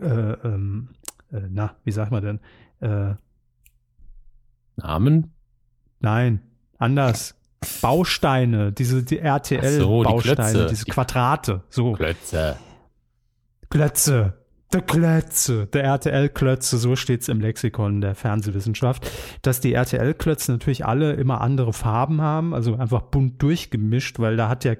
äh, 0.00 0.04
ähm, 0.04 0.90
äh, 1.32 1.40
na, 1.48 1.76
wie 1.84 1.92
sagt 1.92 2.12
man 2.12 2.22
denn? 2.22 2.40
Äh, 2.80 3.14
Namen? 4.76 5.32
Nein, 6.00 6.42
anders. 6.76 7.36
Bausteine, 7.80 8.70
diese 8.70 9.02
die 9.02 9.20
RTL-Bausteine, 9.20 10.52
so, 10.52 10.64
die 10.64 10.68
diese 10.68 10.84
Quadrate. 10.84 11.62
So. 11.70 11.92
Klötze. 11.92 12.58
Klötze. 13.70 14.34
Der 14.72 14.82
Klötze, 14.82 15.66
der 15.66 15.84
RTL-Klötze, 15.84 16.78
so 16.78 16.96
steht's 16.96 17.28
im 17.28 17.40
Lexikon 17.40 18.00
der 18.00 18.14
Fernsehwissenschaft, 18.14 19.08
dass 19.42 19.60
die 19.60 19.72
RTL-Klötze 19.72 20.50
natürlich 20.50 20.84
alle 20.84 21.12
immer 21.12 21.40
andere 21.40 21.72
Farben 21.72 22.20
haben, 22.20 22.54
also 22.54 22.74
einfach 22.74 23.02
bunt 23.02 23.40
durchgemischt, 23.40 24.18
weil 24.18 24.36
da 24.36 24.48
hat 24.48 24.64
ja 24.64 24.74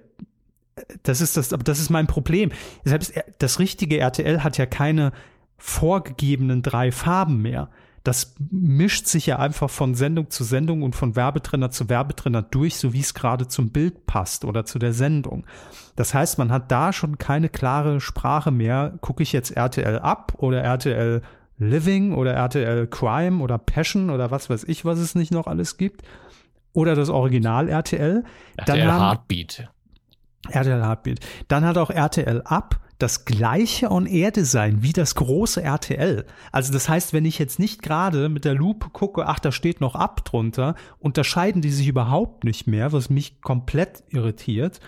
das 1.02 1.20
ist 1.20 1.36
das, 1.36 1.52
aber 1.52 1.62
das 1.62 1.78
ist 1.78 1.90
mein 1.90 2.06
Problem. 2.06 2.50
Selbst 2.84 3.14
das 3.38 3.58
richtige 3.58 3.98
RTL 3.98 4.42
hat 4.42 4.58
ja 4.58 4.66
keine 4.66 5.12
vorgegebenen 5.56 6.62
drei 6.62 6.90
Farben 6.90 7.42
mehr 7.42 7.70
das 8.04 8.34
mischt 8.50 9.06
sich 9.06 9.26
ja 9.26 9.38
einfach 9.38 9.70
von 9.70 9.94
Sendung 9.94 10.28
zu 10.28 10.44
Sendung 10.44 10.82
und 10.82 10.94
von 10.94 11.16
Werbetrenner 11.16 11.70
zu 11.70 11.88
Werbetrenner 11.88 12.42
durch, 12.42 12.76
so 12.76 12.92
wie 12.92 13.00
es 13.00 13.14
gerade 13.14 13.48
zum 13.48 13.70
Bild 13.70 14.04
passt 14.06 14.44
oder 14.44 14.66
zu 14.66 14.78
der 14.78 14.92
Sendung. 14.92 15.46
Das 15.96 16.12
heißt, 16.12 16.36
man 16.38 16.52
hat 16.52 16.70
da 16.70 16.92
schon 16.92 17.16
keine 17.16 17.48
klare 17.48 18.02
Sprache 18.02 18.50
mehr. 18.50 18.92
Gucke 19.00 19.22
ich 19.22 19.32
jetzt 19.32 19.52
RTL 19.52 19.98
ab 20.00 20.34
oder 20.36 20.62
RTL 20.62 21.22
Living 21.56 22.12
oder 22.12 22.34
RTL 22.34 22.86
Crime 22.88 23.42
oder 23.42 23.56
Passion 23.56 24.10
oder 24.10 24.30
was 24.30 24.50
weiß 24.50 24.64
ich, 24.64 24.84
was 24.84 24.98
es 24.98 25.14
nicht 25.14 25.32
noch 25.32 25.46
alles 25.46 25.78
gibt. 25.78 26.02
Oder 26.74 26.94
das 26.96 27.08
Original 27.08 27.70
RTL. 27.70 28.22
RTL 28.56 28.78
Dann 28.78 28.92
haben, 28.92 29.00
Heartbeat. 29.00 29.68
RTL 30.50 30.82
Heartbeat. 30.82 31.20
Dann 31.48 31.64
hat 31.64 31.78
auch 31.78 31.88
RTL 31.88 32.42
Up 32.42 32.80
das 32.98 33.24
gleiche 33.24 33.90
On-Air-Design 33.90 34.82
wie 34.82 34.92
das 34.92 35.14
große 35.14 35.62
RTL. 35.62 36.24
Also 36.52 36.72
das 36.72 36.88
heißt, 36.88 37.12
wenn 37.12 37.24
ich 37.24 37.38
jetzt 37.38 37.58
nicht 37.58 37.82
gerade 37.82 38.28
mit 38.28 38.44
der 38.44 38.54
Lupe 38.54 38.90
gucke, 38.90 39.26
ach, 39.26 39.40
da 39.40 39.52
steht 39.52 39.80
noch 39.80 39.94
ab 39.94 40.24
drunter, 40.24 40.74
unterscheiden 40.98 41.60
die 41.60 41.70
sich 41.70 41.88
überhaupt 41.88 42.44
nicht 42.44 42.66
mehr, 42.66 42.92
was 42.92 43.10
mich 43.10 43.40
komplett 43.40 44.04
irritiert. 44.08 44.80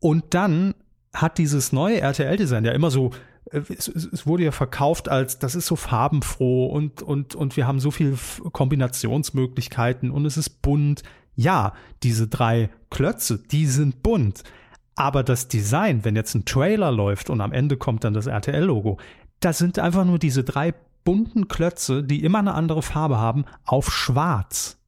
Und 0.00 0.34
dann 0.34 0.74
hat 1.14 1.38
dieses 1.38 1.72
neue 1.72 2.00
RTL-Design 2.00 2.64
ja 2.64 2.72
immer 2.72 2.90
so 2.90 3.12
äh, 3.50 3.62
es, 3.68 3.88
es, 3.88 4.26
wurde 4.26 4.44
ja 4.44 4.52
verkauft 4.52 5.08
als, 5.08 5.38
das 5.38 5.54
ist 5.54 5.66
so 5.66 5.76
farbenfroh 5.76 6.66
und, 6.66 7.02
und, 7.02 7.34
und 7.34 7.56
wir 7.56 7.66
haben 7.66 7.80
so 7.80 7.90
viele 7.90 8.16
Kombinationsmöglichkeiten 8.52 10.10
und 10.10 10.26
es 10.26 10.36
ist 10.36 10.62
bunt. 10.62 11.02
Ja, 11.34 11.74
diese 12.02 12.28
drei 12.28 12.70
Klötze, 12.90 13.38
die 13.38 13.66
sind 13.66 14.02
bunt. 14.02 14.42
Aber 14.96 15.22
das 15.22 15.46
Design, 15.46 16.04
wenn 16.04 16.16
jetzt 16.16 16.34
ein 16.34 16.46
Trailer 16.46 16.90
läuft 16.90 17.30
und 17.30 17.40
am 17.40 17.52
Ende 17.52 17.76
kommt 17.76 18.02
dann 18.02 18.14
das 18.14 18.26
RTL-Logo, 18.26 18.98
da 19.40 19.52
sind 19.52 19.78
einfach 19.78 20.04
nur 20.04 20.18
diese 20.18 20.42
drei 20.42 20.74
bunten 21.04 21.48
Klötze, 21.48 22.02
die 22.02 22.24
immer 22.24 22.38
eine 22.38 22.54
andere 22.54 22.82
Farbe 22.82 23.18
haben, 23.18 23.44
auf 23.64 23.92
schwarz. 23.92 24.78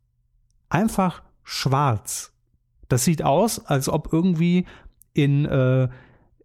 Einfach 0.70 1.22
schwarz. 1.44 2.32
Das 2.88 3.04
sieht 3.04 3.22
aus, 3.22 3.64
als 3.66 3.88
ob 3.88 4.12
irgendwie 4.12 4.66
in, 5.12 5.44
äh, 5.44 5.88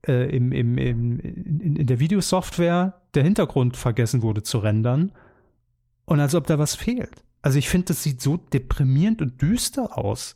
äh, 0.06 0.36
im, 0.36 0.52
im, 0.52 0.78
im, 0.78 1.20
in, 1.20 1.76
in 1.78 1.88
der 1.88 2.00
Videosoftware 2.00 3.02
der 3.14 3.24
Hintergrund 3.24 3.78
vergessen 3.78 4.22
wurde 4.22 4.44
zu 4.44 4.60
rendern 4.60 5.14
und 6.06 6.20
als 6.20 6.36
ob 6.36 6.48
da 6.48 6.60
was 6.60 6.76
fehlt. 6.76 7.24
Also 7.42 7.60
ich 7.60 7.70
finde, 7.70 7.88
das 7.88 8.04
sieht 8.04 8.22
so 8.22 8.38
deprimierend 8.38 9.22
und 9.22 9.42
düster 9.42 9.98
aus. 9.98 10.36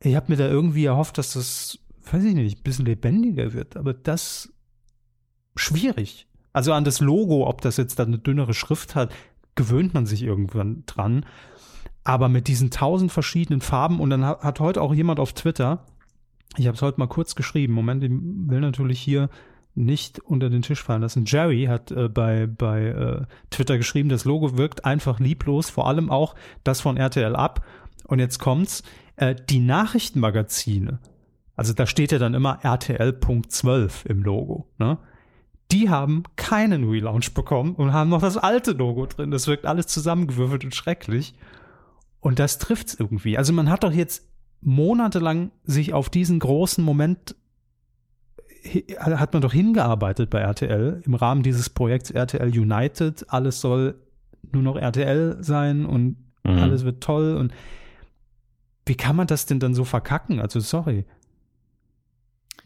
Ich 0.00 0.16
habe 0.16 0.32
mir 0.32 0.36
da 0.36 0.48
irgendwie 0.48 0.84
erhofft, 0.84 1.18
dass 1.18 1.34
das 1.34 1.78
weiß 2.12 2.24
ich 2.24 2.34
nicht, 2.34 2.58
ein 2.58 2.62
bisschen 2.62 2.86
lebendiger 2.86 3.52
wird, 3.52 3.76
aber 3.76 3.94
das 3.94 4.52
schwierig. 5.56 6.26
Also 6.52 6.72
an 6.72 6.84
das 6.84 7.00
Logo, 7.00 7.46
ob 7.46 7.60
das 7.60 7.76
jetzt 7.76 7.98
dann 7.98 8.08
eine 8.08 8.18
dünnere 8.18 8.54
Schrift 8.54 8.94
hat, 8.94 9.12
gewöhnt 9.56 9.94
man 9.94 10.06
sich 10.06 10.22
irgendwann 10.22 10.84
dran. 10.86 11.26
Aber 12.04 12.28
mit 12.28 12.48
diesen 12.48 12.70
tausend 12.70 13.10
verschiedenen 13.10 13.60
Farben 13.60 14.00
und 14.00 14.10
dann 14.10 14.24
hat, 14.24 14.60
heute 14.60 14.80
auch 14.80 14.94
jemand 14.94 15.18
auf 15.18 15.32
Twitter, 15.32 15.84
ich 16.56 16.66
habe 16.66 16.76
es 16.76 16.82
heute 16.82 17.00
mal 17.00 17.08
kurz 17.08 17.34
geschrieben, 17.34 17.74
Moment, 17.74 18.04
ich 18.04 18.10
will 18.10 18.60
natürlich 18.60 19.00
hier 19.00 19.28
nicht 19.74 20.20
unter 20.20 20.48
den 20.48 20.62
Tisch 20.62 20.82
fallen 20.82 21.02
lassen. 21.02 21.24
Jerry 21.26 21.64
hat 21.64 21.90
äh, 21.90 22.08
bei, 22.08 22.46
bei 22.46 22.86
äh, 22.86 23.26
Twitter 23.50 23.76
geschrieben, 23.76 24.08
das 24.08 24.24
Logo 24.24 24.56
wirkt 24.56 24.84
einfach 24.84 25.20
lieblos, 25.20 25.68
vor 25.68 25.86
allem 25.86 26.10
auch 26.10 26.34
das 26.64 26.80
von 26.80 26.96
RTL 26.96 27.36
ab. 27.36 27.66
Und 28.04 28.20
jetzt 28.20 28.38
kommt's, 28.38 28.82
äh, 29.16 29.34
die 29.50 29.58
Nachrichtenmagazine 29.58 31.00
also 31.56 31.72
da 31.72 31.86
steht 31.86 32.12
ja 32.12 32.18
dann 32.18 32.34
immer 32.34 32.58
RTL.12 32.62 34.06
im 34.06 34.22
Logo. 34.22 34.68
Ne? 34.78 34.98
Die 35.72 35.90
haben 35.90 36.22
keinen 36.36 36.88
Relaunch 36.88 37.34
bekommen 37.34 37.74
und 37.74 37.92
haben 37.92 38.10
noch 38.10 38.20
das 38.20 38.36
alte 38.36 38.72
Logo 38.72 39.06
drin. 39.06 39.30
Das 39.30 39.46
wirkt 39.46 39.66
alles 39.66 39.86
zusammengewürfelt 39.88 40.64
und 40.64 40.74
schrecklich. 40.74 41.34
Und 42.20 42.38
das 42.38 42.58
trifft's 42.58 42.94
irgendwie. 42.94 43.38
Also 43.38 43.52
man 43.52 43.70
hat 43.70 43.84
doch 43.84 43.92
jetzt 43.92 44.28
monatelang 44.60 45.50
sich 45.64 45.92
auf 45.94 46.10
diesen 46.10 46.38
großen 46.38 46.84
Moment 46.84 47.34
hat 48.98 49.32
man 49.32 49.42
doch 49.42 49.52
hingearbeitet 49.52 50.28
bei 50.28 50.40
RTL 50.40 51.00
im 51.04 51.14
Rahmen 51.14 51.44
dieses 51.44 51.70
Projekts 51.70 52.10
RTL 52.10 52.48
United. 52.48 53.26
Alles 53.28 53.60
soll 53.60 53.94
nur 54.52 54.62
noch 54.62 54.76
RTL 54.76 55.38
sein 55.40 55.86
und 55.86 56.16
mhm. 56.44 56.58
alles 56.58 56.84
wird 56.84 57.00
toll. 57.02 57.36
Und 57.36 57.52
wie 58.84 58.96
kann 58.96 59.16
man 59.16 59.26
das 59.26 59.46
denn 59.46 59.60
dann 59.60 59.74
so 59.74 59.84
verkacken? 59.84 60.40
Also 60.40 60.60
sorry. 60.60 61.04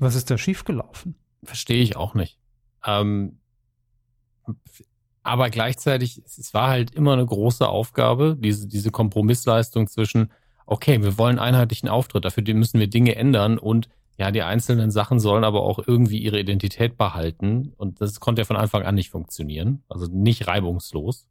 Was 0.01 0.17
ist 0.17 0.31
da 0.31 0.39
schiefgelaufen? 0.39 1.15
Verstehe 1.45 1.83
ich 1.83 1.97
auch 1.97 2.15
nicht. 2.15 2.39
Ähm, 2.85 3.39
aber 5.23 5.51
gleichzeitig, 5.51 6.23
es 6.25 6.53
war 6.55 6.69
halt 6.71 6.93
immer 6.95 7.13
eine 7.13 7.27
große 7.27 7.69
Aufgabe, 7.69 8.37
diese, 8.39 8.67
diese 8.67 8.91
Kompromissleistung 8.91 9.87
zwischen, 9.87 10.33
okay, 10.67 11.03
wir 11.03 11.19
wollen 11.19 11.39
einheitlichen 11.39 11.89
Auftritt, 11.89 12.25
dafür 12.25 12.43
müssen 12.55 12.81
wir 12.81 12.89
Dinge 12.89 13.15
ändern 13.15 13.59
und 13.59 13.89
ja, 14.17 14.31
die 14.31 14.43
einzelnen 14.43 14.91
Sachen 14.91 15.19
sollen 15.19 15.45
aber 15.45 15.63
auch 15.63 15.79
irgendwie 15.87 16.19
ihre 16.19 16.39
Identität 16.39 16.99
behalten. 16.99 17.73
Und 17.79 18.03
das 18.03 18.21
konnte 18.21 18.43
ja 18.43 18.45
von 18.45 18.57
Anfang 18.57 18.83
an 18.83 18.95
nicht 18.95 19.09
funktionieren. 19.09 19.83
Also 19.89 20.09
nicht 20.13 20.47
reibungslos. 20.47 21.27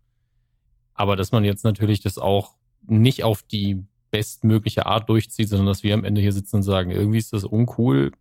Aber 0.95 1.15
dass 1.15 1.31
man 1.31 1.43
jetzt 1.43 1.63
natürlich 1.63 2.01
das 2.01 2.17
auch 2.17 2.55
nicht 2.87 3.23
auf 3.23 3.43
die 3.43 3.85
bestmögliche 4.09 4.87
Art 4.87 5.07
durchzieht, 5.07 5.49
sondern 5.49 5.67
dass 5.67 5.83
wir 5.83 5.93
am 5.93 6.03
Ende 6.03 6.19
hier 6.19 6.33
sitzen 6.33 6.57
und 6.57 6.63
sagen, 6.63 6.89
irgendwie 6.89 7.19
ist 7.19 7.31
das 7.31 7.43
uncool, 7.43 8.11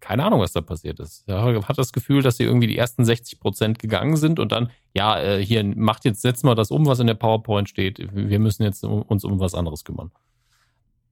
keine 0.00 0.24
Ahnung, 0.24 0.40
was 0.40 0.52
da 0.52 0.60
passiert 0.60 1.00
ist. 1.00 1.24
Ich 1.26 1.34
hat 1.34 1.78
das 1.78 1.92
Gefühl, 1.92 2.22
dass 2.22 2.36
sie 2.36 2.44
irgendwie 2.44 2.66
die 2.66 2.76
ersten 2.76 3.04
60 3.04 3.40
Prozent 3.40 3.78
gegangen 3.78 4.16
sind 4.16 4.38
und 4.38 4.52
dann, 4.52 4.70
ja, 4.94 5.18
äh, 5.18 5.44
hier 5.44 5.64
macht 5.64 6.04
jetzt, 6.04 6.22
setzt 6.22 6.44
mal 6.44 6.54
das 6.54 6.70
um, 6.70 6.86
was 6.86 7.00
in 7.00 7.06
der 7.06 7.14
PowerPoint 7.14 7.68
steht. 7.68 7.98
Wir 8.14 8.38
müssen 8.38 8.62
jetzt 8.64 8.84
uns 8.84 9.24
um 9.24 9.40
was 9.40 9.54
anderes 9.54 9.84
kümmern. 9.84 10.10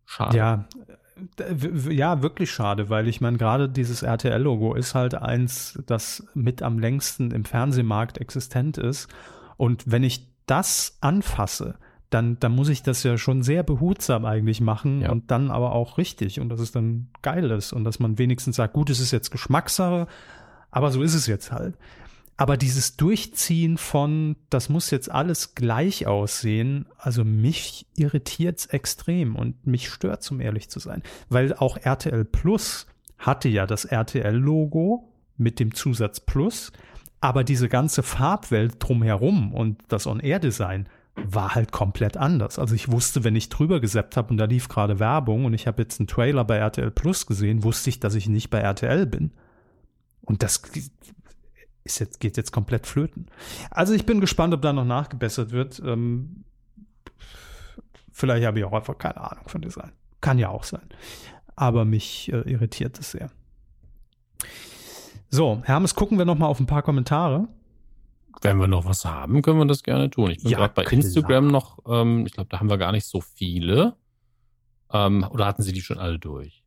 Schade. 0.05 0.37
Ja, 0.37 0.65
ja, 1.91 2.23
wirklich 2.23 2.51
schade, 2.51 2.89
weil 2.89 3.07
ich 3.07 3.21
meine, 3.21 3.37
gerade 3.37 3.69
dieses 3.69 4.03
RTL-Logo 4.03 4.75
ist 4.75 4.95
halt 4.95 5.15
eins, 5.15 5.79
das 5.87 6.27
mit 6.35 6.63
am 6.63 6.79
längsten 6.79 7.31
im 7.31 7.45
Fernsehmarkt 7.45 8.19
existent 8.19 8.79
ist. 8.79 9.09
Und 9.57 9.85
wenn 9.87 10.03
ich 10.03 10.27
das 10.47 10.97
anfasse, 11.01 11.77
dann, 12.11 12.39
dann 12.41 12.53
muss 12.53 12.69
ich 12.69 12.83
das 12.83 13.03
ja 13.05 13.17
schon 13.17 13.43
sehr 13.43 13.63
behutsam 13.63 14.25
eigentlich 14.25 14.61
machen 14.61 15.03
ja. 15.03 15.11
und 15.11 15.31
dann 15.31 15.51
aber 15.51 15.73
auch 15.73 15.97
richtig 15.97 16.41
und 16.41 16.49
dass 16.49 16.61
es 16.61 16.73
dann 16.73 17.09
geil 17.23 17.51
ist 17.51 17.73
und 17.73 17.85
dass 17.85 18.01
man 18.01 18.19
wenigstens 18.19 18.57
sagt, 18.57 18.75
gut, 18.75 18.91
es 18.91 19.01
ist 19.01 19.13
jetzt 19.13 19.31
Geschmackssache, 19.31 20.09
aber 20.71 20.91
so 20.91 21.03
ist 21.03 21.15
es 21.15 21.27
jetzt 21.27 21.53
halt. 21.53 21.77
aber 22.37 22.57
dieses 22.57 22.97
Durchziehen 22.97 23.77
von, 23.77 24.37
das 24.49 24.69
muss 24.71 24.91
jetzt 24.91 25.11
alles 25.11 25.55
gleich 25.55 26.07
aussehen, 26.07 26.87
also 26.97 27.23
mich 27.23 27.87
irritiert 27.97 28.59
es 28.59 28.67
extrem 28.67 29.37
und 29.37 29.67
mich 29.67 29.91
stört, 29.91 30.29
um 30.33 30.41
ehrlich 30.41 30.71
zu 30.71 30.81
sein. 30.81 31.03
Weil 31.29 31.55
auch 31.55 31.77
RTL 31.77 32.25
Plus 32.25 32.87
hatte 33.19 33.51
ja 33.51 33.67
das 33.67 33.85
RTL-Logo 33.85 35.13
mit 35.37 35.61
dem 35.61 35.75
Zusatz 35.75 36.19
Plus, 36.21 36.73
aber 37.21 37.45
diese 37.45 37.69
ganze 37.69 38.03
Farbwelt 38.03 38.77
drumherum 38.79 39.53
und 39.53 39.83
das 39.89 40.07
On-Air-Design 40.07 40.89
war 41.25 41.55
halt 41.55 41.73
komplett 41.73 42.17
anders. 42.17 42.59
Also 42.59 42.75
ich 42.75 42.91
wusste, 42.91 43.25
wenn 43.25 43.37
ich 43.37 43.49
drüber 43.49 43.81
gesappt 43.81 44.17
habe 44.17 44.31
und 44.31 44.37
da 44.37 44.45
lief 44.45 44.69
gerade 44.69 44.99
Werbung 44.99 45.45
und 45.45 45.55
ich 45.55 45.67
habe 45.67 45.83
jetzt 45.83 46.01
einen 46.01 46.07
Trailer 46.07 46.45
bei 46.45 46.57
RTL 46.57 46.91
Plus 46.91 47.27
gesehen, 47.27 47.63
wusste 47.63 47.91
ich, 47.91 48.01
dass 48.01 48.15
ich 48.15 48.29
nicht 48.29 48.51
bei 48.51 48.59
RTL 48.59 49.07
bin. 49.07 49.33
Und 50.23 50.43
das 50.43 50.63
ist 51.85 51.99
jetzt, 51.99 52.21
geht 52.21 52.37
jetzt 52.37 52.53
komplett 52.53 52.87
flöten. 52.87 53.27
Also 53.71 53.95
ich 53.95 54.07
bin 54.07 54.21
gespannt, 54.21 54.55
ob 54.55 54.63
da 54.63 54.73
noch 54.73 54.85
nachgebessert 54.85 55.51
wird. 55.51 55.81
Ähm, 55.85 56.45
vielleicht 58.13 58.47
habe 58.47 58.59
ich 58.59 58.65
auch 58.65 58.73
einfach 58.73 58.99
keine 58.99 59.19
Ahnung 59.19 59.49
von 59.49 59.61
Design. 59.61 59.93
Kann 60.21 60.39
ja 60.39 60.51
auch 60.51 60.65
sein. 60.65 60.89
Aber 61.57 61.85
mich 61.85 62.33
äh, 62.33 62.41
irritiert 62.51 62.99
es 62.99 63.13
sehr. 63.13 63.31
So, 65.31 65.63
Hermes, 65.65 65.95
gucken 65.95 66.19
wir 66.19 66.25
noch 66.25 66.39
mal 66.39 66.47
auf 66.47 66.61
ein 66.61 66.67
paar 66.67 66.83
Kommentare. 66.83 67.49
Wenn 68.43 68.59
wir 68.59 68.69
noch 68.69 68.85
was 68.85 69.05
haben, 69.05 69.43
können 69.43 69.59
wir 69.59 69.67
das 69.67 69.83
gerne 69.83 70.09
tun. 70.11 70.31
Ich 70.31 70.43
bin 70.43 70.51
ja, 70.51 70.59
gerade 70.59 70.75
bei 70.75 70.85
klar. 70.85 70.93
Instagram 70.95 71.49
noch, 71.49 71.79
ähm, 71.87 72.25
ich 72.27 72.33
glaube, 72.33 72.49
da 72.49 72.61
haben 72.61 72.71
wir 72.71 72.79
gar 72.79 72.93
nicht 72.93 73.07
so 73.07 73.21
viele. 73.21 73.97
Ähm, 74.93 75.27
oder 75.31 75.47
hatten 75.47 75.63
Sie 75.63 75.73
die 75.73 75.83
schon 75.83 75.99
alle 75.99 76.19
durch? 76.19 76.65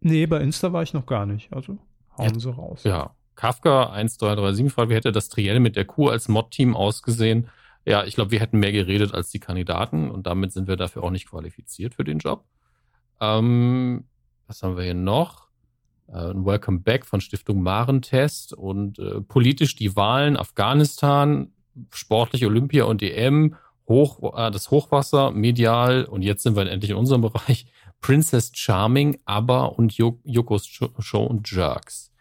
Nee, 0.00 0.26
bei 0.26 0.40
Insta 0.40 0.72
war 0.72 0.82
ich 0.82 0.92
noch 0.92 1.06
gar 1.06 1.26
nicht. 1.26 1.52
Also 1.52 1.78
hauen 2.18 2.34
ja, 2.34 2.38
Sie 2.38 2.50
raus. 2.50 2.84
Ja, 2.84 3.14
Kafka 3.36 3.86
1337 3.92 4.72
fragt, 4.72 4.90
wie 4.90 4.94
hätte 4.94 5.12
das 5.12 5.28
Triell 5.28 5.60
mit 5.60 5.76
der 5.76 5.84
Kuh 5.84 6.08
als 6.08 6.28
Mod-Team 6.28 6.76
ausgesehen? 6.76 7.48
Ja, 7.84 8.04
ich 8.04 8.14
glaube, 8.14 8.30
wir 8.30 8.40
hätten 8.40 8.58
mehr 8.58 8.72
geredet 8.72 9.14
als 9.14 9.30
die 9.30 9.40
Kandidaten 9.40 10.10
und 10.10 10.26
damit 10.26 10.52
sind 10.52 10.68
wir 10.68 10.76
dafür 10.76 11.02
auch 11.02 11.10
nicht 11.10 11.28
qualifiziert 11.28 11.94
für 11.94 12.04
den 12.04 12.18
Job. 12.18 12.44
Ähm, 13.20 14.04
was 14.46 14.62
haben 14.62 14.76
wir 14.76 14.84
hier 14.84 14.94
noch? 14.94 15.43
Äh, 16.08 16.30
ein 16.30 16.44
Welcome 16.44 16.80
Back 16.80 17.06
von 17.06 17.20
Stiftung 17.20 17.62
Marentest 17.62 18.52
und 18.52 18.98
äh, 18.98 19.20
politisch 19.20 19.76
die 19.76 19.96
Wahlen 19.96 20.36
Afghanistan, 20.36 21.52
sportlich 21.90 22.44
Olympia 22.46 22.84
und 22.84 23.02
EM, 23.02 23.56
Hoch, 23.88 24.36
äh, 24.36 24.50
das 24.50 24.70
Hochwasser, 24.70 25.30
medial 25.30 26.04
und 26.04 26.22
jetzt 26.22 26.42
sind 26.42 26.56
wir 26.56 26.70
endlich 26.70 26.90
in 26.90 26.96
unserem 26.96 27.22
Bereich 27.22 27.66
Princess 28.00 28.52
Charming, 28.54 29.18
ABBA 29.24 29.64
und 29.64 29.94
Yokos 29.94 30.66
Show 30.66 31.24
und 31.24 31.50
Jerks. 31.50 32.12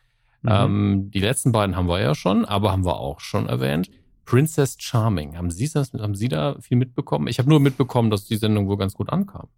Mhm. 0.43 0.49
Ähm, 0.51 1.11
die 1.11 1.19
letzten 1.19 1.51
beiden 1.51 1.75
haben 1.75 1.87
wir 1.87 1.99
ja 1.99 2.15
schon, 2.15 2.45
aber 2.45 2.71
haben 2.71 2.85
wir 2.85 2.99
auch 2.99 3.19
schon 3.19 3.47
erwähnt. 3.47 3.89
Princess 4.25 4.77
Charming. 4.79 5.37
Haben 5.37 5.51
Sie 5.51 5.69
das, 5.69 5.91
haben 5.93 6.15
Sie 6.15 6.29
da 6.29 6.57
viel 6.61 6.77
mitbekommen? 6.77 7.27
Ich 7.27 7.39
habe 7.39 7.49
nur 7.49 7.59
mitbekommen, 7.59 8.09
dass 8.09 8.25
die 8.25 8.37
Sendung 8.37 8.67
wohl 8.67 8.77
ganz 8.77 8.93
gut 8.93 9.09
ankam. 9.09 9.49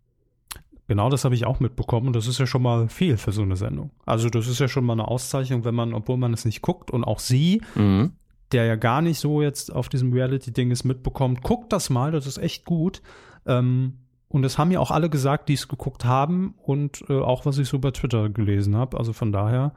Genau, 0.88 1.10
das 1.10 1.26
habe 1.26 1.34
ich 1.34 1.45
auch 1.45 1.60
mitbekommen 1.60 2.07
und 2.07 2.16
das 2.16 2.28
ist 2.28 2.40
ja 2.40 2.45
schon 2.45 2.62
mal 2.62 2.90
viel 2.90 3.18
für 3.18 3.32
so 3.32 3.41
eine 3.41 3.56
Sendung. 3.56 3.91
Also 4.06 4.30
das 4.30 4.48
ist 4.48 4.60
ja 4.60 4.68
schon 4.68 4.86
mal 4.86 4.94
eine 4.94 5.07
Auszeichnung, 5.07 5.66
wenn 5.66 5.74
man, 5.74 5.94
obwohl 5.94 6.18
man 6.18 6.34
es 6.34 6.45
nicht 6.45 6.62
guckt 6.62 6.91
und 6.91 7.03
auch 7.03 7.20
sie, 7.20 7.62
mhm. 7.74 8.14
der 8.52 8.66
ja 8.66 8.76
gar 8.76 9.02
nicht 9.02 9.20
so 9.20 9.41
jetzt 9.41 9.74
auf 9.74 9.90
diesem 9.90 10.14
Reality-Ding 10.14 10.70
ist, 10.70 10.84
mitbekommt, 10.84 11.41
guckt 11.41 11.74
das 11.74 11.90
mal, 11.90 12.12
das 12.12 12.28
ist 12.28 12.38
echt 12.38 12.66
gut. 12.66 13.02
Ähm, 13.48 13.99
und 14.28 14.44
das 14.44 14.57
haben 14.57 14.72
ja 14.72 14.80
auch 14.80 14.91
alle 14.91 15.10
gesagt, 15.10 15.49
die 15.49 15.53
es 15.53 15.68
geguckt 15.68 16.06
haben 16.06 16.56
und 16.62 17.03
äh, 17.10 17.20
auch 17.20 17.45
was 17.45 17.57
ich 17.57 17.68
so 17.68 17.80
bei 17.80 17.91
Twitter 17.91 18.30
gelesen 18.30 18.76
habe. 18.76 18.98
Also 18.98 19.14
von 19.14 19.32
daher 19.32 19.74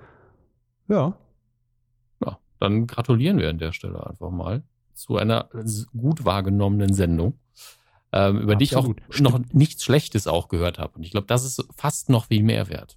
ja. 0.89 1.17
Ja, 2.25 2.39
dann 2.59 2.87
gratulieren 2.87 3.39
wir 3.39 3.51
an 3.51 3.59
der 3.59 3.73
Stelle 3.73 4.05
einfach 4.07 4.31
mal 4.31 4.63
zu 4.95 5.17
einer 5.17 5.49
gut 5.97 6.25
wahrgenommenen 6.25 6.93
Sendung, 6.93 7.39
ähm, 8.13 8.39
über 8.39 8.55
Absolut. 8.55 8.61
die 8.61 8.65
ich 8.65 8.77
auch 8.77 9.21
noch 9.21 9.41
nichts 9.53 9.85
Schlechtes 9.85 10.27
auch 10.27 10.49
gehört 10.49 10.79
habe. 10.79 10.97
Und 10.97 11.03
ich 11.03 11.11
glaube, 11.11 11.27
das 11.27 11.45
ist 11.45 11.67
fast 11.77 12.09
noch 12.09 12.27
viel 12.27 12.43
mehr 12.43 12.69
wert. 12.69 12.97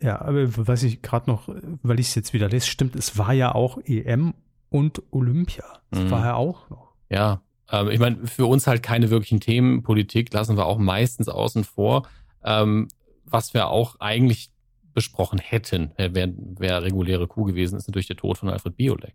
Ja, 0.00 0.20
aber 0.20 0.66
was 0.66 0.82
ich 0.82 1.02
gerade 1.02 1.30
noch, 1.30 1.48
weil 1.82 1.98
ich 1.98 2.08
es 2.08 2.14
jetzt 2.14 2.32
wieder 2.32 2.48
lese, 2.48 2.66
stimmt, 2.66 2.94
es 2.94 3.16
war 3.16 3.32
ja 3.32 3.54
auch 3.54 3.78
EM 3.84 4.34
und 4.68 5.02
Olympia. 5.10 5.64
Das 5.90 6.04
mhm. 6.04 6.10
war 6.10 6.24
ja 6.24 6.34
auch 6.34 6.68
noch. 6.70 6.92
Ja, 7.08 7.40
ähm, 7.70 7.90
ich 7.90 7.98
meine, 7.98 8.26
für 8.26 8.46
uns 8.46 8.66
halt 8.66 8.82
keine 8.82 9.10
wirklichen 9.10 9.40
Themen. 9.40 9.82
Politik 9.82 10.32
lassen 10.32 10.56
wir 10.56 10.66
auch 10.66 10.78
meistens 10.78 11.28
außen 11.28 11.64
vor. 11.64 12.06
Ähm, 12.44 12.88
was 13.24 13.54
wir 13.54 13.68
auch 13.68 13.96
eigentlich 14.00 14.50
besprochen 14.94 15.38
hätten, 15.38 15.92
wäre 15.96 16.34
wär 16.36 16.82
reguläre 16.82 17.26
Kuh 17.28 17.44
gewesen, 17.44 17.76
ist 17.76 17.86
natürlich 17.86 18.08
der 18.08 18.16
Tod 18.16 18.38
von 18.38 18.48
Alfred 18.48 18.76
Biolek. 18.76 19.14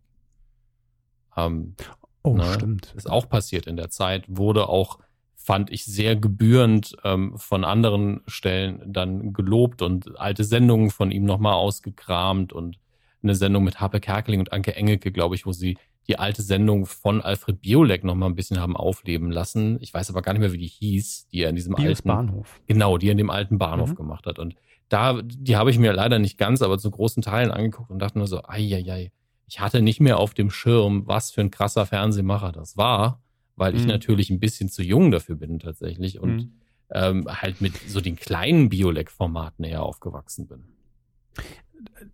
Ähm, 1.36 1.76
oh, 2.24 2.34
ne, 2.34 2.54
stimmt. 2.54 2.94
Ist 2.96 3.10
auch 3.10 3.30
passiert 3.30 3.68
in 3.68 3.78
der 3.78 3.90
Zeit, 3.90 4.26
wurde 4.28 4.68
auch, 4.70 5.00
fand 5.36 5.72
ich, 5.72 5.86
sehr 5.86 6.16
gebührend 6.16 6.96
ähm, 7.04 7.38
von 7.38 7.64
anderen 7.64 8.22
Stellen 8.28 8.82
dann 8.86 9.34
gelobt 9.34 9.82
und 9.82 10.20
alte 10.20 10.44
Sendungen 10.44 10.90
von 10.90 11.12
ihm 11.12 11.26
nochmal 11.26 11.54
ausgekramt 11.54 12.54
und 12.54 12.78
eine 13.22 13.36
Sendung 13.36 13.64
mit 13.64 13.80
Harpe 13.80 14.00
Kerkeling 14.00 14.40
und 14.40 14.52
Anke 14.52 14.76
Engelke, 14.76 15.12
glaube 15.12 15.36
ich, 15.36 15.46
wo 15.46 15.52
sie 15.52 15.78
die 16.08 16.20
alte 16.20 16.42
Sendung 16.42 16.86
von 16.86 17.22
Alfred 17.22 17.62
Biolek 17.62 18.04
noch 18.04 18.16
mal 18.16 18.26
ein 18.26 18.36
bisschen 18.36 18.60
haben 18.60 18.76
aufleben 18.76 19.32
lassen. 19.32 19.78
Ich 19.82 19.94
weiß 19.94 20.10
aber 20.10 20.22
gar 20.22 20.34
nicht 20.34 20.42
mehr, 20.42 20.52
wie 20.52 20.58
die 20.58 20.68
hieß, 20.68 21.28
die 21.32 21.42
er 21.42 21.50
in 21.50 21.56
diesem 21.56 21.76
Bios 21.76 21.88
alten 21.88 22.08
Bahnhof. 22.08 22.62
Genau, 22.68 22.98
die 22.98 23.08
er 23.08 23.14
in 23.14 23.18
dem 23.18 23.30
alten 23.30 23.58
Bahnhof 23.58 23.92
mhm. 23.92 23.96
gemacht 23.96 24.26
hat. 24.26 24.40
Und 24.40 24.56
da, 24.90 25.22
die 25.24 25.56
habe 25.56 25.72
ich 25.72 25.80
mir 25.80 25.94
leider 25.94 26.20
nicht 26.20 26.38
ganz, 26.38 26.62
aber 26.62 26.78
zu 26.78 26.92
großen 26.92 27.24
Teilen 27.24 27.52
angeguckt 27.52 27.90
und 27.90 28.00
dachte 28.00 28.18
nur 28.18 28.28
so, 28.28 28.44
ei, 28.44 28.76
ei, 28.76 28.92
ei. 28.92 29.12
Ich 29.48 29.60
hatte 29.60 29.82
nicht 29.82 30.00
mehr 30.00 30.20
auf 30.20 30.34
dem 30.34 30.50
Schirm, 30.50 31.04
was 31.06 31.32
für 31.32 31.42
ein 31.42 31.52
krasser 31.52 31.86
Fernsehmacher 31.86 32.52
das 32.52 32.78
war, 32.78 33.22
weil 33.56 33.74
mhm. 33.74 33.80
ich 33.80 33.86
natürlich 33.86 34.30
ein 34.30 34.40
bisschen 34.40 34.70
zu 34.70 34.84
jung 34.84 35.12
dafür 35.12 35.36
bin 35.36 35.60
tatsächlich 35.60 36.20
und 36.20 36.36
mhm. 36.36 36.52
ähm, 36.92 37.28
halt 37.30 37.62
mit 37.62 37.76
so 37.88 38.02
den 38.02 38.16
kleinen 38.16 38.70
Biolek-Formaten 38.70 39.64
eher 39.66 39.84
aufgewachsen 39.84 40.48
bin. 40.48 40.64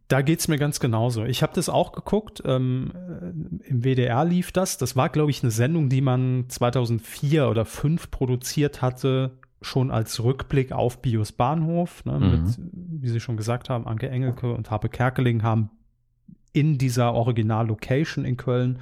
Da 0.07 0.21
geht 0.21 0.39
es 0.39 0.47
mir 0.47 0.57
ganz 0.57 0.79
genauso. 0.79 1.25
Ich 1.25 1.43
habe 1.43 1.53
das 1.53 1.69
auch 1.69 1.91
geguckt. 1.91 2.41
Ähm, 2.43 2.91
Im 3.63 3.83
WDR 3.83 4.25
lief 4.25 4.51
das. 4.51 4.77
Das 4.77 4.95
war, 4.95 5.09
glaube 5.09 5.29
ich, 5.29 5.43
eine 5.43 5.51
Sendung, 5.51 5.89
die 5.89 6.01
man 6.01 6.45
2004 6.47 7.47
oder 7.47 7.65
2005 7.65 8.11
produziert 8.11 8.81
hatte 8.81 9.37
schon 9.61 9.91
als 9.91 10.23
Rückblick 10.23 10.71
auf 10.71 11.01
Bios 11.01 11.31
Bahnhof, 11.31 12.05
ne, 12.05 12.19
mhm. 12.19 12.29
mit, 12.31 12.59
wie 13.01 13.09
Sie 13.09 13.19
schon 13.19 13.37
gesagt 13.37 13.69
haben, 13.69 13.87
Anke 13.87 14.09
Engelke 14.09 14.53
und 14.53 14.71
Harpe 14.71 14.89
Kerkeling 14.89 15.43
haben 15.43 15.69
in 16.53 16.77
dieser 16.77 17.13
Original-Location 17.13 18.25
in 18.25 18.37
Köln, 18.37 18.79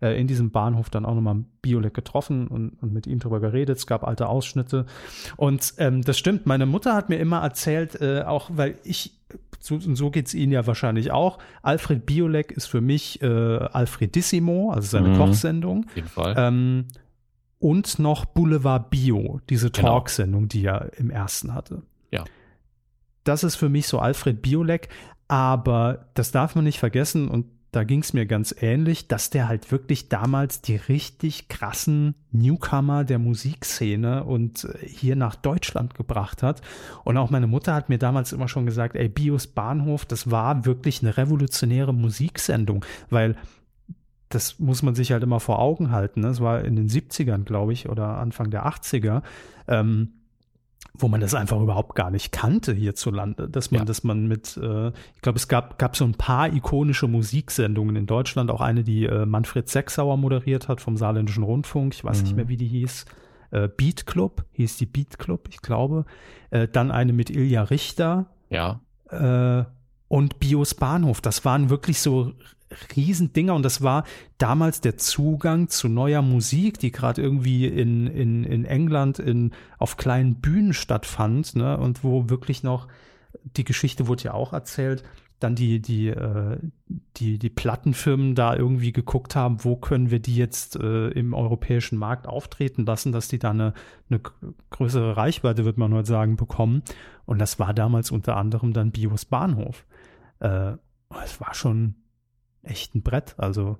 äh, 0.00 0.20
in 0.20 0.26
diesem 0.26 0.50
Bahnhof 0.50 0.90
dann 0.90 1.04
auch 1.06 1.14
nochmal 1.14 1.44
Biolek 1.62 1.94
getroffen 1.94 2.48
und, 2.48 2.70
und 2.82 2.92
mit 2.92 3.06
ihm 3.06 3.18
drüber 3.18 3.40
geredet. 3.40 3.78
Es 3.78 3.86
gab 3.86 4.04
alte 4.04 4.28
Ausschnitte. 4.28 4.86
Und 5.36 5.74
ähm, 5.78 6.02
das 6.02 6.18
stimmt, 6.18 6.46
meine 6.46 6.66
Mutter 6.66 6.94
hat 6.94 7.08
mir 7.08 7.16
immer 7.16 7.40
erzählt, 7.40 8.00
äh, 8.00 8.22
auch 8.22 8.50
weil 8.52 8.78
ich, 8.84 9.18
so, 9.58 9.76
und 9.76 9.96
so 9.96 10.10
geht 10.10 10.26
es 10.26 10.34
Ihnen 10.34 10.52
ja 10.52 10.66
wahrscheinlich 10.66 11.10
auch, 11.10 11.38
Alfred 11.62 12.06
Biolek 12.06 12.52
ist 12.52 12.66
für 12.66 12.80
mich 12.80 13.22
äh, 13.22 13.26
Alfredissimo, 13.26 14.70
also 14.70 14.88
seine 14.88 15.08
mhm. 15.08 15.16
Kochsendung. 15.16 15.86
Auf 15.88 15.96
jeden 15.96 16.08
Fall. 16.08 16.34
Ähm, 16.36 16.86
und 17.58 17.98
noch 17.98 18.26
Boulevard 18.26 18.90
Bio, 18.90 19.40
diese 19.48 19.70
genau. 19.70 19.88
Talksendung, 19.88 20.48
die 20.48 20.64
er 20.64 20.90
im 20.98 21.10
ersten 21.10 21.54
hatte. 21.54 21.82
Ja. 22.10 22.24
Das 23.24 23.42
ist 23.42 23.56
für 23.56 23.68
mich 23.68 23.88
so 23.88 23.98
Alfred 23.98 24.42
Biolek, 24.42 24.88
aber 25.28 26.06
das 26.14 26.30
darf 26.30 26.54
man 26.54 26.64
nicht 26.64 26.78
vergessen 26.78 27.28
und 27.28 27.46
da 27.76 27.84
ging 27.84 28.00
es 28.00 28.14
mir 28.14 28.24
ganz 28.24 28.54
ähnlich, 28.58 29.06
dass 29.06 29.28
der 29.28 29.48
halt 29.48 29.70
wirklich 29.70 30.08
damals 30.08 30.62
die 30.62 30.76
richtig 30.76 31.48
krassen 31.48 32.14
Newcomer 32.32 33.04
der 33.04 33.18
Musikszene 33.18 34.24
und 34.24 34.64
äh, 34.64 34.86
hier 34.86 35.14
nach 35.14 35.34
Deutschland 35.34 35.94
gebracht 35.94 36.42
hat. 36.42 36.62
Und 37.04 37.18
auch 37.18 37.28
meine 37.28 37.46
Mutter 37.46 37.74
hat 37.74 37.90
mir 37.90 37.98
damals 37.98 38.32
immer 38.32 38.48
schon 38.48 38.64
gesagt, 38.64 38.96
ey, 38.96 39.10
Bios 39.10 39.46
Bahnhof, 39.46 40.06
das 40.06 40.30
war 40.30 40.64
wirklich 40.64 41.02
eine 41.02 41.18
revolutionäre 41.18 41.92
Musiksendung, 41.92 42.82
weil 43.10 43.36
das 44.30 44.58
muss 44.58 44.82
man 44.82 44.94
sich 44.94 45.12
halt 45.12 45.22
immer 45.22 45.40
vor 45.40 45.58
Augen 45.58 45.90
halten. 45.90 46.20
Ne? 46.20 46.28
Das 46.28 46.40
war 46.40 46.64
in 46.64 46.76
den 46.76 46.88
70ern, 46.88 47.44
glaube 47.44 47.74
ich, 47.74 47.90
oder 47.90 48.16
Anfang 48.16 48.50
der 48.50 48.66
80er, 48.66 49.22
ähm, 49.68 50.12
wo 50.94 51.08
man 51.08 51.20
das 51.20 51.34
einfach 51.34 51.60
überhaupt 51.60 51.94
gar 51.94 52.10
nicht 52.10 52.32
kannte 52.32 52.72
hierzulande. 52.72 53.48
Dass 53.48 53.70
man, 53.70 53.80
ja. 53.80 53.84
dass 53.84 54.04
man 54.04 54.26
mit, 54.26 54.56
äh, 54.56 54.88
ich 54.88 55.22
glaube, 55.22 55.36
es 55.36 55.48
gab, 55.48 55.78
gab 55.78 55.96
so 55.96 56.04
ein 56.04 56.14
paar 56.14 56.52
ikonische 56.52 57.08
Musiksendungen 57.08 57.96
in 57.96 58.06
Deutschland, 58.06 58.50
auch 58.50 58.60
eine, 58.60 58.82
die 58.82 59.04
äh, 59.06 59.26
Manfred 59.26 59.68
Sechsauer 59.68 60.16
moderiert 60.16 60.68
hat 60.68 60.80
vom 60.80 60.96
Saarländischen 60.96 61.42
Rundfunk, 61.42 61.94
ich 61.94 62.04
weiß 62.04 62.18
mhm. 62.18 62.24
nicht 62.24 62.36
mehr, 62.36 62.48
wie 62.48 62.56
die 62.56 62.68
hieß. 62.68 63.06
Äh, 63.50 63.68
Beat 63.68 64.06
Club, 64.06 64.44
hieß 64.52 64.76
die 64.76 64.86
Beat 64.86 65.18
Club, 65.18 65.48
ich 65.50 65.62
glaube. 65.62 66.04
Äh, 66.50 66.68
dann 66.68 66.90
eine 66.90 67.12
mit 67.12 67.30
Ilja 67.30 67.62
Richter. 67.62 68.26
Ja. 68.50 68.80
Äh, 69.10 69.64
und 70.08 70.38
Bios 70.38 70.74
Bahnhof. 70.74 71.20
Das 71.20 71.44
waren 71.44 71.68
wirklich 71.68 72.00
so 72.00 72.32
Riesendinger 72.94 73.54
und 73.54 73.62
das 73.62 73.82
war 73.82 74.04
damals 74.38 74.80
der 74.80 74.96
Zugang 74.96 75.68
zu 75.68 75.88
neuer 75.88 76.22
Musik, 76.22 76.78
die 76.78 76.92
gerade 76.92 77.22
irgendwie 77.22 77.66
in, 77.66 78.06
in, 78.06 78.44
in 78.44 78.64
England 78.64 79.18
in, 79.18 79.52
auf 79.78 79.96
kleinen 79.96 80.36
Bühnen 80.36 80.72
stattfand 80.72 81.56
ne? 81.56 81.78
und 81.78 82.04
wo 82.04 82.28
wirklich 82.28 82.62
noch, 82.62 82.88
die 83.56 83.64
Geschichte 83.64 84.06
wurde 84.06 84.24
ja 84.24 84.34
auch 84.34 84.52
erzählt, 84.52 85.02
dann 85.38 85.54
die, 85.54 85.80
die, 85.80 86.08
äh, 86.08 86.58
die, 87.18 87.38
die 87.38 87.50
Plattenfirmen 87.50 88.34
da 88.34 88.56
irgendwie 88.56 88.92
geguckt 88.92 89.36
haben, 89.36 89.64
wo 89.64 89.76
können 89.76 90.10
wir 90.10 90.18
die 90.18 90.36
jetzt 90.36 90.76
äh, 90.76 91.08
im 91.08 91.34
europäischen 91.34 91.98
Markt 91.98 92.26
auftreten 92.26 92.86
lassen, 92.86 93.12
dass 93.12 93.28
die 93.28 93.38
da 93.38 93.50
eine, 93.50 93.74
eine 94.08 94.20
größere 94.70 95.16
Reichweite, 95.16 95.64
wird 95.64 95.76
man 95.76 95.92
heute 95.92 96.08
sagen, 96.08 96.36
bekommen. 96.36 96.82
Und 97.26 97.38
das 97.38 97.58
war 97.58 97.74
damals 97.74 98.10
unter 98.10 98.36
anderem 98.36 98.72
dann 98.72 98.92
Bios 98.92 99.26
Bahnhof. 99.26 99.84
Äh, 100.40 100.72
es 101.22 101.40
war 101.40 101.54
schon 101.54 101.96
echt 102.66 102.94
ein 102.94 103.02
Brett, 103.02 103.34
also 103.38 103.78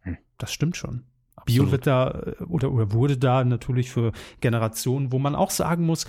hm. 0.00 0.18
das 0.38 0.52
stimmt 0.52 0.76
schon. 0.76 1.04
Absolut. 1.36 1.66
Bio 1.66 1.72
wird 1.72 1.86
da 1.86 2.10
äh, 2.10 2.44
oder, 2.44 2.72
oder 2.72 2.92
wurde 2.92 3.18
da 3.18 3.44
natürlich 3.44 3.90
für 3.90 4.12
Generationen, 4.40 5.12
wo 5.12 5.18
man 5.18 5.34
auch 5.34 5.50
sagen 5.50 5.84
muss, 5.84 6.06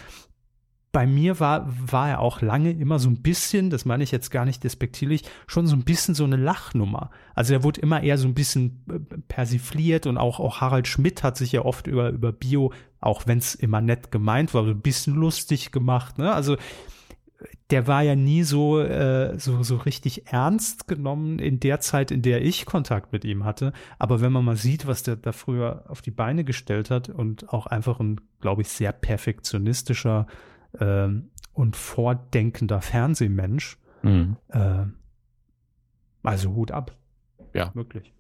bei 0.96 1.06
mir 1.06 1.42
war, 1.42 1.68
war 1.92 2.08
er 2.08 2.20
auch 2.22 2.42
lange 2.42 2.72
immer 2.72 3.00
so 3.00 3.10
ein 3.10 3.22
bisschen, 3.22 3.70
das 3.70 3.84
meine 3.84 4.06
ich 4.06 4.12
jetzt 4.12 4.32
gar 4.32 4.46
nicht 4.46 4.64
despektierlich, 4.64 5.24
schon 5.46 5.68
so 5.68 5.76
ein 5.76 5.84
bisschen 5.84 6.16
so 6.16 6.24
eine 6.24 6.38
Lachnummer. 6.38 7.10
Also 7.34 7.54
er 7.54 7.64
wurde 7.64 7.82
immer 7.82 8.02
eher 8.02 8.18
so 8.18 8.30
ein 8.30 8.34
bisschen 8.34 8.82
äh, 8.90 9.18
persifliert 9.28 10.08
und 10.08 10.18
auch, 10.18 10.40
auch 10.40 10.62
Harald 10.62 10.88
Schmidt 10.88 11.22
hat 11.22 11.36
sich 11.36 11.52
ja 11.52 11.66
oft 11.66 11.88
über, 11.88 12.12
über 12.12 12.32
Bio, 12.32 12.72
auch 13.02 13.28
wenn 13.28 13.40
es 13.40 13.56
immer 13.56 13.82
nett 13.82 14.10
gemeint 14.10 14.54
war, 14.54 14.64
so 14.64 14.72
ein 14.72 14.80
bisschen 14.80 15.16
lustig 15.16 15.74
gemacht. 15.74 16.18
Ne? 16.18 16.34
Also 16.34 16.56
der 17.70 17.88
war 17.88 18.02
ja 18.02 18.16
nie 18.16 18.44
so, 18.44 18.80
äh, 18.80 19.38
so, 19.38 19.64
so 19.64 19.78
richtig 19.78 20.28
ernst 20.32 20.88
genommen 20.88 21.40
in 21.40 21.60
der 21.60 21.80
Zeit, 21.80 22.12
in 22.12 22.22
der 22.22 22.42
ich 22.42 22.66
Kontakt 22.66 23.12
mit 23.12 23.26
ihm 23.26 23.44
hatte. 23.44 23.74
Aber 24.00 24.22
wenn 24.22 24.32
man 24.32 24.46
mal 24.46 24.56
sieht, 24.56 24.88
was 24.88 25.04
der 25.04 25.16
da 25.16 25.32
früher 25.32 25.84
auf 25.88 26.02
die 26.02 26.12
Beine 26.12 26.44
gestellt 26.44 26.90
hat 26.90 27.10
und 27.10 27.52
auch 27.52 27.66
einfach 27.68 28.00
ein, 28.00 28.22
glaube 28.40 28.62
ich, 28.62 28.70
sehr 28.70 28.92
perfektionistischer 28.92 30.28
ähm, 30.80 31.30
und 31.54 31.76
vordenkender 31.76 32.82
Fernsehmensch. 32.82 33.78
Mhm. 34.04 34.38
Äh, 34.50 34.86
also 36.24 36.54
Hut 36.54 36.72
ab. 36.72 36.96
Ja. 37.54 37.72
Wirklich. 37.74 38.14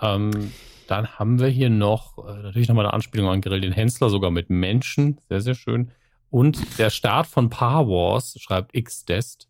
Ähm, 0.00 0.52
dann 0.88 1.18
haben 1.18 1.38
wir 1.38 1.48
hier 1.48 1.70
noch 1.70 2.18
äh, 2.18 2.42
natürlich 2.42 2.68
nochmal 2.68 2.86
eine 2.86 2.94
Anspielung 2.94 3.28
an 3.28 3.40
Grill 3.40 3.60
den 3.60 3.72
Hensler, 3.72 4.10
sogar 4.10 4.30
mit 4.30 4.50
Menschen. 4.50 5.18
Sehr, 5.28 5.40
sehr 5.40 5.54
schön. 5.54 5.92
Und 6.34 6.80
der 6.80 6.90
Start 6.90 7.28
von 7.28 7.48
Par 7.48 7.86
Wars, 7.86 8.36
schreibt 8.40 8.74
X-Dest, 8.74 9.46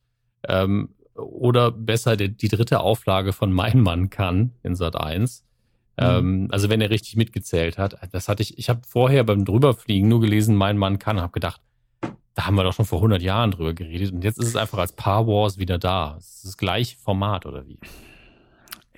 ähm, 0.46 0.90
oder 1.14 1.70
besser 1.70 2.14
die, 2.14 2.28
die, 2.28 2.48
dritte 2.48 2.80
Auflage 2.80 3.32
von 3.32 3.50
Mein 3.54 3.80
Mann 3.80 4.10
kann 4.10 4.52
in 4.62 4.74
Sat 4.74 4.94
1. 4.94 5.46
Mhm. 5.96 6.04
Ähm, 6.04 6.48
also 6.50 6.68
wenn 6.68 6.82
er 6.82 6.90
richtig 6.90 7.16
mitgezählt 7.16 7.78
hat. 7.78 7.96
Das 8.12 8.28
hatte 8.28 8.42
ich, 8.42 8.58
ich 8.58 8.68
habe 8.68 8.82
vorher 8.86 9.24
beim 9.24 9.46
drüberfliegen 9.46 10.10
nur 10.10 10.20
gelesen, 10.20 10.56
mein 10.56 10.76
Mann 10.76 10.98
kann, 10.98 11.22
habe 11.22 11.32
gedacht, 11.32 11.62
da 12.34 12.44
haben 12.44 12.54
wir 12.54 12.64
doch 12.64 12.74
schon 12.74 12.84
vor 12.84 12.98
100 12.98 13.22
Jahren 13.22 13.52
drüber 13.52 13.72
geredet 13.72 14.12
und 14.12 14.22
jetzt 14.22 14.38
ist 14.38 14.48
es 14.48 14.56
einfach 14.56 14.76
als 14.76 14.92
Paar 14.92 15.26
Wars 15.26 15.56
wieder 15.56 15.78
da. 15.78 16.16
Es 16.18 16.34
ist 16.34 16.44
das 16.44 16.56
gleiche 16.58 16.98
Format 16.98 17.46
oder 17.46 17.66
wie? 17.66 17.78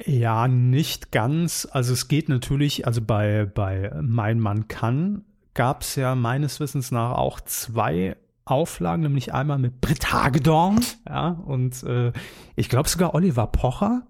Ja, 0.04 0.48
nicht 0.48 1.12
ganz. 1.12 1.68
Also 1.70 1.92
es 1.92 2.08
geht 2.08 2.28
natürlich, 2.28 2.84
also 2.84 3.00
bei, 3.00 3.44
bei 3.44 3.92
Mein 4.02 4.40
Mann 4.40 4.66
kann 4.66 5.24
gab 5.56 5.82
es 5.82 5.96
ja 5.96 6.14
meines 6.14 6.60
Wissens 6.60 6.92
nach 6.92 7.18
auch 7.18 7.40
zwei 7.40 8.16
Auflagen, 8.44 9.02
nämlich 9.02 9.34
einmal 9.34 9.58
mit 9.58 9.80
Britt 9.80 10.12
Hagedorn, 10.12 10.78
ja, 11.08 11.30
und 11.30 11.82
äh, 11.82 12.12
ich 12.54 12.68
glaube 12.68 12.88
sogar 12.88 13.14
Oliver 13.14 13.48
Pocher 13.48 14.06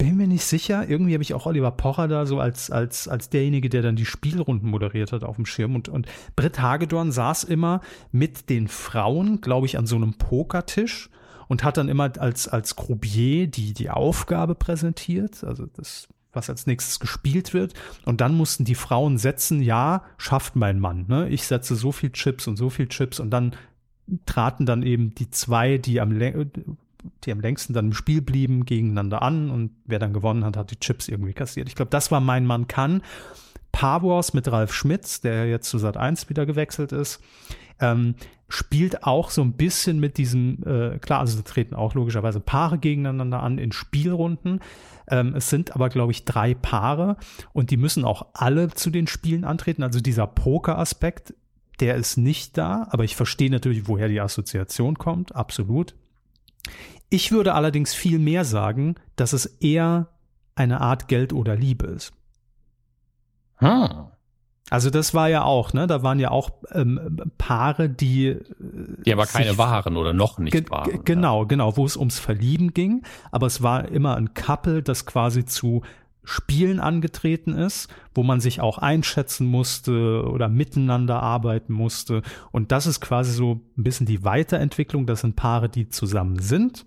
bin 0.00 0.16
mir 0.16 0.26
nicht 0.26 0.46
sicher. 0.46 0.88
Irgendwie 0.88 1.12
habe 1.12 1.22
ich 1.22 1.34
auch 1.34 1.44
Oliver 1.44 1.72
Pocher 1.72 2.08
da 2.08 2.24
so 2.24 2.40
als, 2.40 2.70
als, 2.70 3.06
als 3.06 3.28
derjenige, 3.28 3.68
der 3.68 3.82
dann 3.82 3.96
die 3.96 4.06
Spielrunden 4.06 4.66
moderiert 4.66 5.12
hat 5.12 5.24
auf 5.24 5.36
dem 5.36 5.44
Schirm. 5.44 5.74
Und, 5.74 5.90
und 5.90 6.06
Britt 6.36 6.58
Hagedorn 6.58 7.12
saß 7.12 7.44
immer 7.44 7.82
mit 8.10 8.48
den 8.48 8.66
Frauen, 8.66 9.42
glaube 9.42 9.66
ich, 9.66 9.76
an 9.76 9.86
so 9.86 9.96
einem 9.96 10.14
Pokertisch 10.14 11.10
und 11.48 11.64
hat 11.64 11.76
dann 11.76 11.90
immer 11.90 12.10
als, 12.18 12.48
als 12.48 12.76
Croupier 12.76 13.46
die, 13.46 13.74
die 13.74 13.90
Aufgabe 13.90 14.54
präsentiert. 14.54 15.44
Also 15.44 15.66
das, 15.66 16.08
was 16.32 16.50
als 16.50 16.66
nächstes 16.66 17.00
gespielt 17.00 17.54
wird. 17.54 17.74
Und 18.04 18.20
dann 18.20 18.34
mussten 18.34 18.64
die 18.64 18.74
Frauen 18.74 19.18
setzen, 19.18 19.62
ja, 19.62 20.04
schafft 20.16 20.56
mein 20.56 20.78
Mann. 20.78 21.06
Ne? 21.08 21.28
Ich 21.28 21.44
setze 21.44 21.74
so 21.74 21.92
viel 21.92 22.10
Chips 22.10 22.46
und 22.46 22.56
so 22.56 22.70
viel 22.70 22.88
Chips. 22.88 23.20
Und 23.20 23.30
dann 23.30 23.56
traten 24.26 24.66
dann 24.66 24.82
eben 24.82 25.14
die 25.14 25.30
zwei, 25.30 25.78
die 25.78 26.00
am, 26.00 26.18
die 27.24 27.32
am 27.32 27.40
längsten 27.40 27.72
dann 27.72 27.86
im 27.86 27.92
Spiel 27.92 28.22
blieben, 28.22 28.64
gegeneinander 28.64 29.22
an 29.22 29.50
und 29.50 29.70
wer 29.86 29.98
dann 29.98 30.12
gewonnen 30.12 30.44
hat, 30.44 30.56
hat 30.56 30.70
die 30.70 30.80
Chips 30.80 31.08
irgendwie 31.08 31.32
kassiert. 31.32 31.68
Ich 31.68 31.74
glaube, 31.74 31.90
das 31.90 32.10
war 32.10 32.20
mein 32.20 32.46
Mann 32.46 32.66
kann. 32.66 33.02
Paar 33.72 34.02
Wars 34.02 34.34
mit 34.34 34.50
Ralf 34.50 34.74
Schmitz, 34.74 35.20
der 35.20 35.48
jetzt 35.48 35.70
zu 35.70 35.78
Sat 35.78 35.96
1 35.96 36.28
wieder 36.28 36.44
gewechselt 36.44 36.92
ist, 36.92 37.20
ähm, 37.78 38.14
spielt 38.48 39.04
auch 39.04 39.30
so 39.30 39.42
ein 39.42 39.52
bisschen 39.52 40.00
mit 40.00 40.18
diesem, 40.18 40.62
äh, 40.66 40.98
klar, 40.98 41.20
also 41.20 41.40
treten 41.42 41.74
auch 41.74 41.94
logischerweise 41.94 42.40
Paare 42.40 42.78
gegeneinander 42.78 43.42
an 43.42 43.58
in 43.58 43.70
Spielrunden. 43.70 44.60
Ähm, 45.10 45.34
es 45.34 45.50
sind 45.50 45.74
aber, 45.74 45.88
glaube 45.88 46.12
ich, 46.12 46.24
drei 46.24 46.54
Paare 46.54 47.16
und 47.52 47.70
die 47.70 47.76
müssen 47.76 48.04
auch 48.04 48.26
alle 48.32 48.70
zu 48.70 48.90
den 48.90 49.06
Spielen 49.06 49.44
antreten. 49.44 49.82
Also 49.82 50.00
dieser 50.00 50.26
Poker-Aspekt, 50.26 51.34
der 51.80 51.96
ist 51.96 52.16
nicht 52.16 52.56
da, 52.56 52.86
aber 52.90 53.04
ich 53.04 53.16
verstehe 53.16 53.50
natürlich, 53.50 53.88
woher 53.88 54.08
die 54.08 54.20
Assoziation 54.20 54.96
kommt, 54.96 55.34
absolut. 55.34 55.94
Ich 57.08 57.32
würde 57.32 57.54
allerdings 57.54 57.92
viel 57.92 58.18
mehr 58.18 58.44
sagen, 58.44 58.94
dass 59.16 59.32
es 59.32 59.46
eher 59.46 60.08
eine 60.54 60.80
Art 60.80 61.08
Geld 61.08 61.32
oder 61.32 61.56
Liebe 61.56 61.86
ist. 61.86 62.12
Hm. 63.56 64.06
Also 64.70 64.88
das 64.88 65.12
war 65.14 65.28
ja 65.28 65.42
auch, 65.42 65.72
ne? 65.72 65.86
Da 65.86 66.02
waren 66.02 66.20
ja 66.20 66.30
auch 66.30 66.50
ähm, 66.72 67.18
Paare, 67.36 67.90
die 67.90 68.28
äh, 68.28 68.40
die 69.04 69.12
aber 69.12 69.26
keine 69.26 69.58
waren 69.58 69.96
oder 69.96 70.12
noch 70.12 70.38
nicht 70.38 70.52
ge 70.52 70.64
waren. 70.70 71.04
Genau, 71.04 71.42
ja. 71.42 71.48
genau, 71.48 71.76
wo 71.76 71.84
es 71.84 71.96
ums 71.96 72.18
Verlieben 72.18 72.72
ging, 72.72 73.02
aber 73.32 73.46
es 73.46 73.62
war 73.62 73.88
immer 73.88 74.16
ein 74.16 74.32
Couple, 74.34 74.82
das 74.82 75.06
quasi 75.06 75.44
zu 75.44 75.82
Spielen 76.22 76.78
angetreten 76.78 77.54
ist, 77.54 77.92
wo 78.14 78.22
man 78.22 78.40
sich 78.40 78.60
auch 78.60 78.78
einschätzen 78.78 79.46
musste 79.46 80.24
oder 80.24 80.48
miteinander 80.48 81.22
arbeiten 81.22 81.72
musste. 81.72 82.22
Und 82.52 82.70
das 82.70 82.86
ist 82.86 83.00
quasi 83.00 83.32
so 83.32 83.60
ein 83.76 83.82
bisschen 83.82 84.06
die 84.06 84.22
Weiterentwicklung. 84.22 85.06
Das 85.06 85.22
sind 85.22 85.34
Paare, 85.34 85.68
die 85.68 85.88
zusammen 85.88 86.38
sind, 86.38 86.84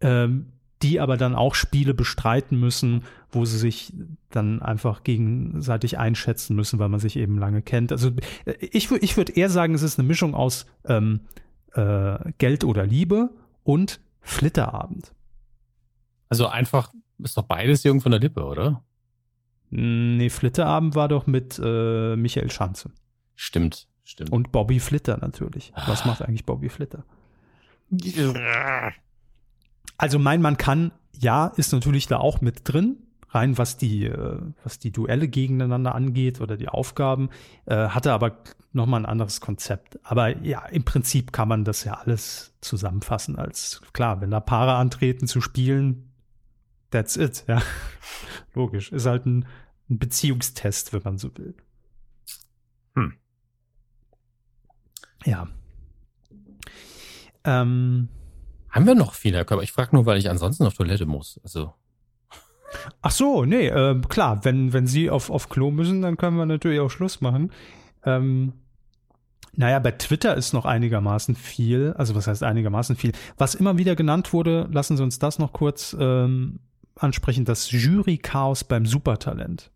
ähm, 0.00 0.52
die 0.82 1.00
aber 1.00 1.16
dann 1.16 1.34
auch 1.34 1.54
Spiele 1.54 1.94
bestreiten 1.94 2.58
müssen, 2.58 3.04
wo 3.30 3.44
sie 3.44 3.58
sich 3.58 3.92
dann 4.30 4.62
einfach 4.62 5.02
gegenseitig 5.04 5.98
einschätzen 5.98 6.56
müssen, 6.56 6.78
weil 6.78 6.88
man 6.88 7.00
sich 7.00 7.16
eben 7.16 7.38
lange 7.38 7.62
kennt. 7.62 7.92
Also 7.92 8.10
äh, 8.44 8.54
ich, 8.60 8.90
ich 8.90 9.16
würde 9.16 9.32
eher 9.32 9.50
sagen, 9.50 9.74
es 9.74 9.82
ist 9.82 9.98
eine 9.98 10.08
Mischung 10.08 10.34
aus 10.34 10.66
ähm, 10.84 11.20
äh, 11.74 12.18
Geld 12.38 12.64
oder 12.64 12.86
Liebe 12.86 13.30
und 13.62 14.00
Flitterabend. 14.20 15.12
Also 16.28 16.46
einfach 16.46 16.92
ist 17.18 17.36
doch 17.36 17.44
beides 17.44 17.82
Jürgen 17.82 18.00
von 18.00 18.12
der 18.12 18.20
Lippe, 18.20 18.44
oder? 18.44 18.82
Nee, 19.70 20.30
Flitterabend 20.30 20.94
war 20.94 21.08
doch 21.08 21.26
mit 21.26 21.60
äh, 21.62 22.16
Michael 22.16 22.50
Schanze. 22.50 22.90
Stimmt, 23.34 23.86
stimmt. 24.04 24.32
Und 24.32 24.52
Bobby 24.52 24.80
Flitter 24.80 25.18
natürlich. 25.18 25.72
Was 25.86 26.04
macht 26.04 26.22
eigentlich 26.22 26.44
Bobby 26.44 26.68
Flitter? 26.68 27.04
Also 30.00 30.18
mein 30.18 30.40
Mann 30.40 30.56
kann, 30.56 30.92
ja, 31.12 31.48
ist 31.56 31.74
natürlich 31.74 32.06
da 32.06 32.16
auch 32.16 32.40
mit 32.40 32.60
drin, 32.64 32.96
rein 33.28 33.58
was 33.58 33.76
die, 33.76 34.06
äh, 34.06 34.40
was 34.64 34.78
die 34.78 34.92
Duelle 34.92 35.28
gegeneinander 35.28 35.94
angeht 35.94 36.40
oder 36.40 36.56
die 36.56 36.70
Aufgaben, 36.70 37.28
äh, 37.66 37.88
hatte 37.88 38.14
aber 38.14 38.38
nochmal 38.72 39.02
ein 39.02 39.06
anderes 39.06 39.42
Konzept. 39.42 39.98
Aber 40.02 40.38
ja, 40.38 40.64
im 40.64 40.84
Prinzip 40.84 41.34
kann 41.34 41.48
man 41.48 41.66
das 41.66 41.84
ja 41.84 41.98
alles 41.98 42.54
zusammenfassen 42.62 43.38
als, 43.38 43.82
klar, 43.92 44.22
wenn 44.22 44.30
da 44.30 44.40
Paare 44.40 44.76
antreten 44.76 45.26
zu 45.26 45.42
spielen, 45.42 46.10
that's 46.90 47.18
it, 47.18 47.44
ja. 47.46 47.60
Logisch. 48.54 48.92
Ist 48.92 49.04
halt 49.04 49.26
ein, 49.26 49.44
ein 49.90 49.98
Beziehungstest, 49.98 50.94
wenn 50.94 51.02
man 51.02 51.18
so 51.18 51.28
will. 51.36 51.54
Hm. 52.94 53.12
Ja. 55.26 55.46
Ähm, 57.44 58.08
haben 58.70 58.86
wir 58.86 58.94
noch 58.94 59.14
viel, 59.14 59.32
Körper? 59.32 59.62
Ich 59.62 59.72
frage 59.72 59.94
nur, 59.94 60.06
weil 60.06 60.18
ich 60.18 60.30
ansonsten 60.30 60.64
auf 60.64 60.74
Toilette 60.74 61.06
muss. 61.06 61.40
Also. 61.42 61.72
Ach 63.02 63.10
so, 63.10 63.44
nee, 63.44 63.66
äh, 63.66 64.00
klar, 64.08 64.44
wenn, 64.44 64.72
wenn 64.72 64.86
Sie 64.86 65.10
auf, 65.10 65.30
auf 65.30 65.48
Klo 65.48 65.70
müssen, 65.70 66.02
dann 66.02 66.16
können 66.16 66.36
wir 66.36 66.46
natürlich 66.46 66.80
auch 66.80 66.90
Schluss 66.90 67.20
machen. 67.20 67.52
Ähm, 68.04 68.52
naja, 69.52 69.80
bei 69.80 69.90
Twitter 69.90 70.36
ist 70.36 70.52
noch 70.52 70.64
einigermaßen 70.64 71.34
viel, 71.34 71.92
also 71.96 72.14
was 72.14 72.28
heißt 72.28 72.42
einigermaßen 72.42 72.94
viel? 72.96 73.12
Was 73.36 73.56
immer 73.56 73.78
wieder 73.78 73.96
genannt 73.96 74.32
wurde, 74.32 74.68
lassen 74.70 74.96
Sie 74.96 75.02
uns 75.02 75.18
das 75.18 75.38
noch 75.38 75.52
kurz 75.52 75.96
ähm, 75.98 76.60
ansprechen, 76.94 77.44
das 77.44 77.70
Jury-Chaos 77.70 78.64
beim 78.64 78.86
Supertalent. 78.86 79.70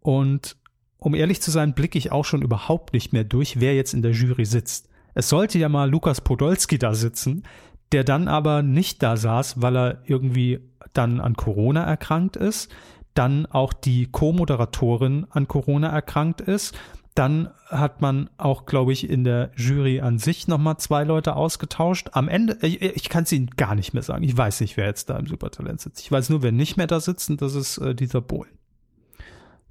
Und 0.00 0.56
um 0.98 1.14
ehrlich 1.14 1.42
zu 1.42 1.50
sein, 1.50 1.74
blicke 1.74 1.98
ich 1.98 2.12
auch 2.12 2.24
schon 2.24 2.42
überhaupt 2.42 2.92
nicht 2.94 3.12
mehr 3.12 3.24
durch, 3.24 3.60
wer 3.60 3.74
jetzt 3.74 3.92
in 3.92 4.02
der 4.02 4.12
Jury 4.12 4.44
sitzt. 4.44 4.88
Es 5.14 5.28
sollte 5.28 5.58
ja 5.58 5.68
mal 5.68 5.90
Lukas 5.90 6.20
Podolski 6.20 6.78
da 6.78 6.94
sitzen, 6.94 7.44
der 7.92 8.04
dann 8.04 8.28
aber 8.28 8.62
nicht 8.62 9.02
da 9.02 9.16
saß, 9.16 9.60
weil 9.60 9.76
er 9.76 9.98
irgendwie 10.06 10.60
dann 10.92 11.20
an 11.20 11.34
Corona 11.34 11.84
erkrankt 11.84 12.36
ist, 12.36 12.70
dann 13.14 13.46
auch 13.46 13.72
die 13.72 14.10
Co-Moderatorin 14.10 15.26
an 15.30 15.48
Corona 15.48 15.88
erkrankt 15.88 16.40
ist 16.40 16.74
Dann 17.14 17.50
hat 17.66 18.00
man 18.00 18.30
auch, 18.38 18.64
glaube 18.64 18.94
ich, 18.94 19.10
in 19.10 19.24
der 19.24 19.50
Jury 19.54 20.00
an 20.00 20.18
sich 20.18 20.48
nochmal 20.48 20.78
zwei 20.78 21.04
Leute 21.04 21.36
ausgetauscht. 21.36 22.08
Am 22.12 22.26
Ende, 22.28 22.56
ich, 22.62 22.80
ich 22.80 23.10
kann 23.10 23.24
es 23.24 23.32
Ihnen 23.32 23.50
gar 23.50 23.74
nicht 23.74 23.92
mehr 23.92 24.02
sagen. 24.02 24.24
Ich 24.24 24.34
weiß 24.34 24.62
nicht, 24.62 24.78
wer 24.78 24.86
jetzt 24.86 25.10
da 25.10 25.18
im 25.18 25.26
Supertalent 25.26 25.82
sitzt. 25.82 26.00
Ich 26.00 26.10
weiß 26.10 26.30
nur, 26.30 26.42
wer 26.42 26.52
nicht 26.52 26.78
mehr 26.78 26.86
da 26.86 27.00
sitzt 27.00 27.28
und 27.28 27.42
das 27.42 27.54
ist 27.54 27.76
äh, 27.76 27.94
Dieter 27.94 28.22
Bohlen. 28.22 28.52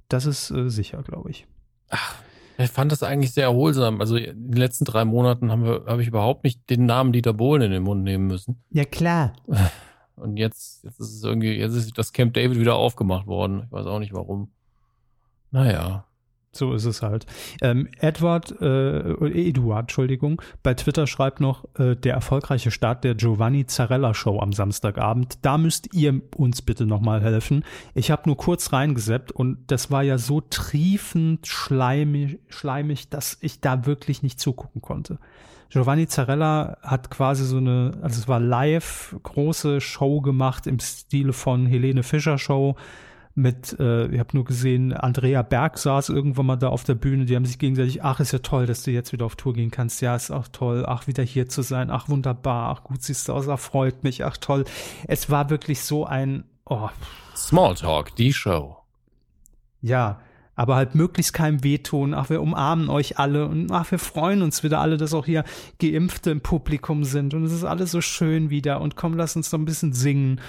Das 0.08 0.24
ist 0.24 0.52
äh, 0.52 0.70
sicher, 0.70 1.02
glaube 1.02 1.30
ich. 1.30 1.48
Ach, 1.90 2.14
ich 2.58 2.70
fand 2.70 2.92
das 2.92 3.02
eigentlich 3.02 3.32
sehr 3.32 3.44
erholsam. 3.44 4.00
Also 4.00 4.16
in 4.16 4.50
den 4.50 4.56
letzten 4.56 4.84
drei 4.84 5.04
Monaten 5.04 5.50
habe 5.50 5.84
hab 5.86 6.00
ich 6.00 6.08
überhaupt 6.08 6.44
nicht 6.44 6.68
den 6.70 6.86
Namen 6.86 7.12
Dieter 7.12 7.32
Bohlen 7.32 7.62
in 7.62 7.70
den 7.72 7.82
Mund 7.82 8.04
nehmen 8.04 8.26
müssen. 8.26 8.62
Ja, 8.70 8.84
klar. 8.84 9.32
Und 10.16 10.36
jetzt, 10.36 10.84
jetzt 10.84 11.00
ist 11.00 11.16
es 11.16 11.24
irgendwie, 11.24 11.54
jetzt 11.54 11.74
ist 11.74 11.96
das 11.96 12.12
Camp 12.12 12.34
David 12.34 12.58
wieder 12.58 12.76
aufgemacht 12.76 13.26
worden. 13.26 13.62
Ich 13.66 13.72
weiß 13.72 13.86
auch 13.86 13.98
nicht 13.98 14.12
warum. 14.12 14.52
Naja. 15.50 16.04
So 16.54 16.74
ist 16.74 16.84
es 16.84 17.00
halt. 17.00 17.24
Ähm, 17.62 17.88
Edward, 17.98 18.60
äh, 18.60 19.12
Eduard, 19.48 19.84
Entschuldigung, 19.84 20.42
bei 20.62 20.74
Twitter 20.74 21.06
schreibt 21.06 21.40
noch, 21.40 21.64
äh, 21.78 21.96
der 21.96 22.12
erfolgreiche 22.12 22.70
Start 22.70 23.04
der 23.04 23.14
Giovanni 23.14 23.64
Zarella 23.64 24.12
Show 24.12 24.38
am 24.38 24.52
Samstagabend. 24.52 25.38
Da 25.40 25.56
müsst 25.56 25.94
ihr 25.94 26.20
uns 26.36 26.60
bitte 26.60 26.84
nochmal 26.84 27.22
helfen. 27.22 27.64
Ich 27.94 28.10
habe 28.10 28.24
nur 28.26 28.36
kurz 28.36 28.70
reingeseppt 28.70 29.32
und 29.32 29.58
das 29.68 29.90
war 29.90 30.02
ja 30.02 30.18
so 30.18 30.42
triefend 30.42 31.46
schleimig, 31.46 32.38
schleimig, 32.50 33.08
dass 33.08 33.38
ich 33.40 33.60
da 33.62 33.86
wirklich 33.86 34.22
nicht 34.22 34.38
zugucken 34.38 34.82
konnte. 34.82 35.18
Giovanni 35.70 36.06
Zarella 36.06 36.76
hat 36.82 37.10
quasi 37.10 37.46
so 37.46 37.56
eine, 37.56 37.92
also 38.02 38.20
es 38.20 38.28
war 38.28 38.40
live, 38.40 39.16
große 39.22 39.80
Show 39.80 40.20
gemacht 40.20 40.66
im 40.66 40.78
Stile 40.80 41.32
von 41.32 41.64
Helene 41.64 42.02
Fischer 42.02 42.36
Show 42.36 42.76
mit, 43.34 43.78
äh, 43.78 44.06
ich 44.08 44.18
habe 44.18 44.30
nur 44.34 44.44
gesehen, 44.44 44.92
Andrea 44.92 45.42
Berg 45.42 45.78
saß 45.78 46.10
irgendwann 46.10 46.46
mal 46.46 46.56
da 46.56 46.68
auf 46.68 46.84
der 46.84 46.94
Bühne, 46.94 47.24
die 47.24 47.34
haben 47.34 47.46
sich 47.46 47.58
gegenseitig, 47.58 48.02
ach, 48.02 48.20
ist 48.20 48.32
ja 48.32 48.40
toll, 48.40 48.66
dass 48.66 48.82
du 48.82 48.90
jetzt 48.90 49.12
wieder 49.12 49.24
auf 49.24 49.36
Tour 49.36 49.54
gehen 49.54 49.70
kannst, 49.70 50.02
ja, 50.02 50.14
ist 50.14 50.30
auch 50.30 50.48
toll, 50.48 50.84
ach, 50.86 51.06
wieder 51.06 51.22
hier 51.22 51.48
zu 51.48 51.62
sein, 51.62 51.90
ach, 51.90 52.08
wunderbar, 52.08 52.76
ach, 52.76 52.84
gut 52.84 53.02
siehst 53.02 53.28
du 53.28 53.32
aus, 53.32 53.48
ach, 53.48 53.58
freut 53.58 54.04
mich, 54.04 54.24
ach, 54.24 54.36
toll. 54.36 54.64
Es 55.06 55.30
war 55.30 55.50
wirklich 55.50 55.82
so 55.82 56.04
ein, 56.04 56.44
oh. 56.66 56.88
Smalltalk, 57.34 58.14
die 58.16 58.32
Show. 58.32 58.76
Ja, 59.80 60.20
aber 60.54 60.76
halt 60.76 60.94
möglichst 60.94 61.32
keinem 61.32 61.64
wehtun. 61.64 62.14
Ach, 62.14 62.28
wir 62.28 62.42
umarmen 62.42 62.90
euch 62.90 63.18
alle 63.18 63.46
und 63.46 63.72
ach, 63.72 63.90
wir 63.90 63.98
freuen 63.98 64.42
uns 64.42 64.62
wieder 64.62 64.80
alle, 64.80 64.96
dass 64.96 65.14
auch 65.14 65.24
hier 65.24 65.44
Geimpfte 65.80 66.30
im 66.30 66.40
Publikum 66.40 67.04
sind 67.04 67.34
und 67.34 67.44
es 67.44 67.52
ist 67.52 67.64
alles 67.64 67.90
so 67.90 68.00
schön 68.00 68.50
wieder 68.50 68.80
und 68.80 68.94
komm, 68.94 69.14
lass 69.14 69.34
uns 69.34 69.50
doch 69.50 69.58
ein 69.58 69.64
bisschen 69.64 69.92
singen. 69.92 70.40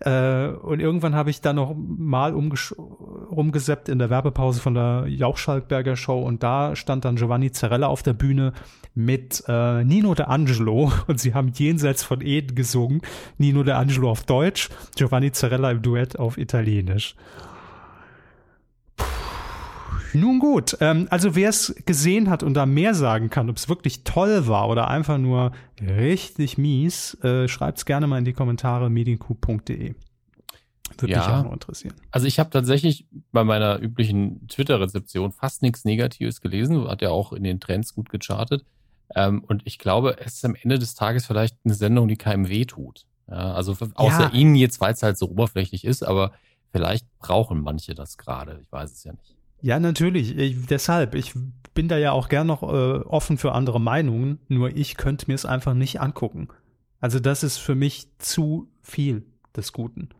Äh, 0.00 0.48
und 0.48 0.80
irgendwann 0.80 1.14
habe 1.14 1.30
ich 1.30 1.40
dann 1.40 1.56
noch 1.56 1.74
mal 1.76 2.32
rumgeseppt 2.32 3.88
in 3.88 3.98
der 3.98 4.10
Werbepause 4.10 4.60
von 4.60 4.74
der 4.74 5.06
Jauch-Schalkberger 5.08 5.96
Show 5.96 6.22
und 6.22 6.42
da 6.42 6.76
stand 6.76 7.04
dann 7.04 7.16
Giovanni 7.16 7.52
Zarella 7.52 7.86
auf 7.86 8.02
der 8.02 8.14
Bühne 8.14 8.52
mit 8.94 9.42
äh, 9.48 9.84
Nino 9.84 10.14
de 10.14 10.26
Angelo 10.26 10.92
und 11.06 11.20
sie 11.20 11.34
haben 11.34 11.52
jenseits 11.54 12.02
von 12.02 12.20
Eden 12.20 12.54
gesungen. 12.54 13.02
Nino 13.38 13.62
de 13.62 13.74
Angelo 13.74 14.10
auf 14.10 14.24
Deutsch, 14.24 14.68
Giovanni 14.96 15.32
Zarella 15.32 15.70
im 15.70 15.82
Duett 15.82 16.18
auf 16.18 16.38
Italienisch. 16.38 17.14
Nun 20.14 20.38
gut, 20.38 20.76
ähm, 20.80 21.08
also 21.10 21.34
wer 21.34 21.48
es 21.48 21.74
gesehen 21.86 22.30
hat 22.30 22.42
und 22.42 22.54
da 22.54 22.66
mehr 22.66 22.94
sagen 22.94 23.30
kann, 23.30 23.50
ob 23.50 23.56
es 23.56 23.68
wirklich 23.68 24.04
toll 24.04 24.46
war 24.46 24.68
oder 24.68 24.88
einfach 24.88 25.18
nur 25.18 25.52
richtig 25.80 26.56
mies, 26.56 27.14
äh, 27.24 27.48
schreibt 27.48 27.78
es 27.78 27.84
gerne 27.84 28.06
mal 28.06 28.18
in 28.18 28.24
die 28.24 28.32
Kommentare 28.32 28.90
mediencoup.de. 28.90 29.94
Würde 30.98 31.12
ja, 31.12 31.18
mich 31.18 31.28
auch 31.28 31.44
noch 31.44 31.52
interessieren. 31.52 31.94
Also 32.12 32.28
ich 32.28 32.38
habe 32.38 32.50
tatsächlich 32.50 33.06
bei 33.32 33.42
meiner 33.42 33.80
üblichen 33.80 34.46
Twitter-Rezeption 34.46 35.32
fast 35.32 35.62
nichts 35.62 35.84
Negatives 35.84 36.40
gelesen, 36.40 36.86
hat 36.86 37.02
ja 37.02 37.10
auch 37.10 37.32
in 37.32 37.42
den 37.42 37.58
Trends 37.58 37.94
gut 37.94 38.10
gechartet. 38.10 38.64
Ähm, 39.16 39.42
und 39.44 39.62
ich 39.64 39.78
glaube, 39.78 40.16
es 40.20 40.34
ist 40.34 40.44
am 40.44 40.54
Ende 40.54 40.78
des 40.78 40.94
Tages 40.94 41.26
vielleicht 41.26 41.56
eine 41.64 41.74
Sendung, 41.74 42.06
die 42.06 42.16
keinem 42.16 42.48
wehtut. 42.48 43.06
Ja, 43.28 43.54
also 43.54 43.72
außer 43.94 44.20
ja. 44.20 44.30
Ihnen 44.30 44.54
jetzt, 44.54 44.80
weil 44.80 44.92
es 44.92 45.02
halt 45.02 45.18
so 45.18 45.28
oberflächlich 45.28 45.84
ist, 45.84 46.02
aber 46.04 46.32
vielleicht 46.70 47.06
brauchen 47.18 47.62
manche 47.62 47.94
das 47.94 48.16
gerade. 48.18 48.60
Ich 48.62 48.70
weiß 48.70 48.92
es 48.92 49.04
ja 49.04 49.12
nicht. 49.12 49.33
Ja, 49.64 49.80
natürlich. 49.80 50.36
Ich, 50.36 50.66
deshalb, 50.66 51.14
ich 51.14 51.32
bin 51.72 51.88
da 51.88 51.96
ja 51.96 52.12
auch 52.12 52.28
gern 52.28 52.46
noch 52.46 52.62
äh, 52.62 52.66
offen 52.66 53.38
für 53.38 53.52
andere 53.52 53.80
Meinungen, 53.80 54.38
nur 54.48 54.76
ich 54.76 54.98
könnte 54.98 55.24
mir 55.26 55.34
es 55.34 55.46
einfach 55.46 55.72
nicht 55.72 56.02
angucken. 56.02 56.48
Also 57.00 57.18
das 57.18 57.42
ist 57.42 57.56
für 57.56 57.74
mich 57.74 58.08
zu 58.18 58.68
viel 58.82 59.24
des 59.56 59.72
Guten. 59.72 60.10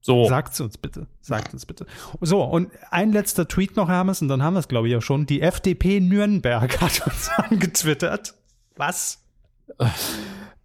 So. 0.00 0.28
Sagt's 0.28 0.60
uns 0.60 0.78
bitte. 0.78 1.08
Sagt 1.20 1.54
uns 1.54 1.66
bitte. 1.66 1.86
So, 2.20 2.44
und 2.44 2.70
ein 2.92 3.10
letzter 3.10 3.48
Tweet 3.48 3.74
noch, 3.74 3.88
Hermes, 3.88 4.22
und 4.22 4.28
dann 4.28 4.44
haben 4.44 4.54
wir 4.54 4.60
es, 4.60 4.68
glaube 4.68 4.86
ich, 4.86 4.92
ja 4.92 5.00
schon. 5.00 5.26
Die 5.26 5.42
FDP 5.42 5.98
Nürnberg 5.98 6.80
hat 6.80 7.04
uns 7.04 7.30
angetwittert. 7.30 8.34
Was? 8.76 9.24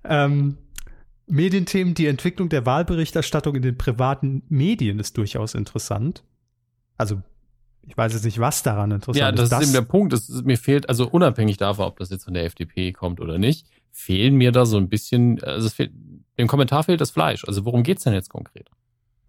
ähm, 0.03 0.59
Medienthemen, 1.25 1.95
die 1.95 2.05
Entwicklung 2.05 2.49
der 2.49 2.67
Wahlberichterstattung 2.67 3.55
in 3.55 3.63
den 3.63 3.79
privaten 3.79 4.43
Medien 4.49 4.99
ist 4.99 5.17
durchaus 5.17 5.55
interessant. 5.55 6.23
Also 7.01 7.21
ich 7.87 7.97
weiß 7.97 8.13
jetzt 8.13 8.25
nicht, 8.25 8.39
was 8.39 8.61
daran 8.61 8.91
interessant 8.91 9.17
ist. 9.17 9.21
Ja, 9.21 9.31
das 9.31 9.45
ist, 9.45 9.51
das 9.51 9.63
eben 9.63 9.73
der 9.73 9.81
Punkt. 9.81 10.13
Das 10.13 10.29
ist, 10.29 10.45
mir 10.45 10.57
fehlt, 10.57 10.87
also 10.87 11.09
unabhängig 11.09 11.57
davon, 11.57 11.85
ob 11.85 11.97
das 11.97 12.11
jetzt 12.11 12.25
von 12.25 12.35
der 12.35 12.45
FDP 12.45 12.91
kommt 12.91 13.19
oder 13.19 13.39
nicht, 13.39 13.65
fehlen 13.91 14.35
mir 14.35 14.51
da 14.51 14.67
so 14.67 14.77
ein 14.77 14.87
bisschen, 14.87 15.43
also 15.43 15.65
es 15.65 15.73
fehlt, 15.73 15.91
dem 16.37 16.47
Kommentar 16.47 16.83
fehlt 16.83 17.01
das 17.01 17.09
Fleisch. 17.09 17.43
Also 17.45 17.65
worum 17.65 17.81
geht's 17.81 18.03
denn 18.03 18.13
jetzt 18.13 18.29
konkret? 18.29 18.69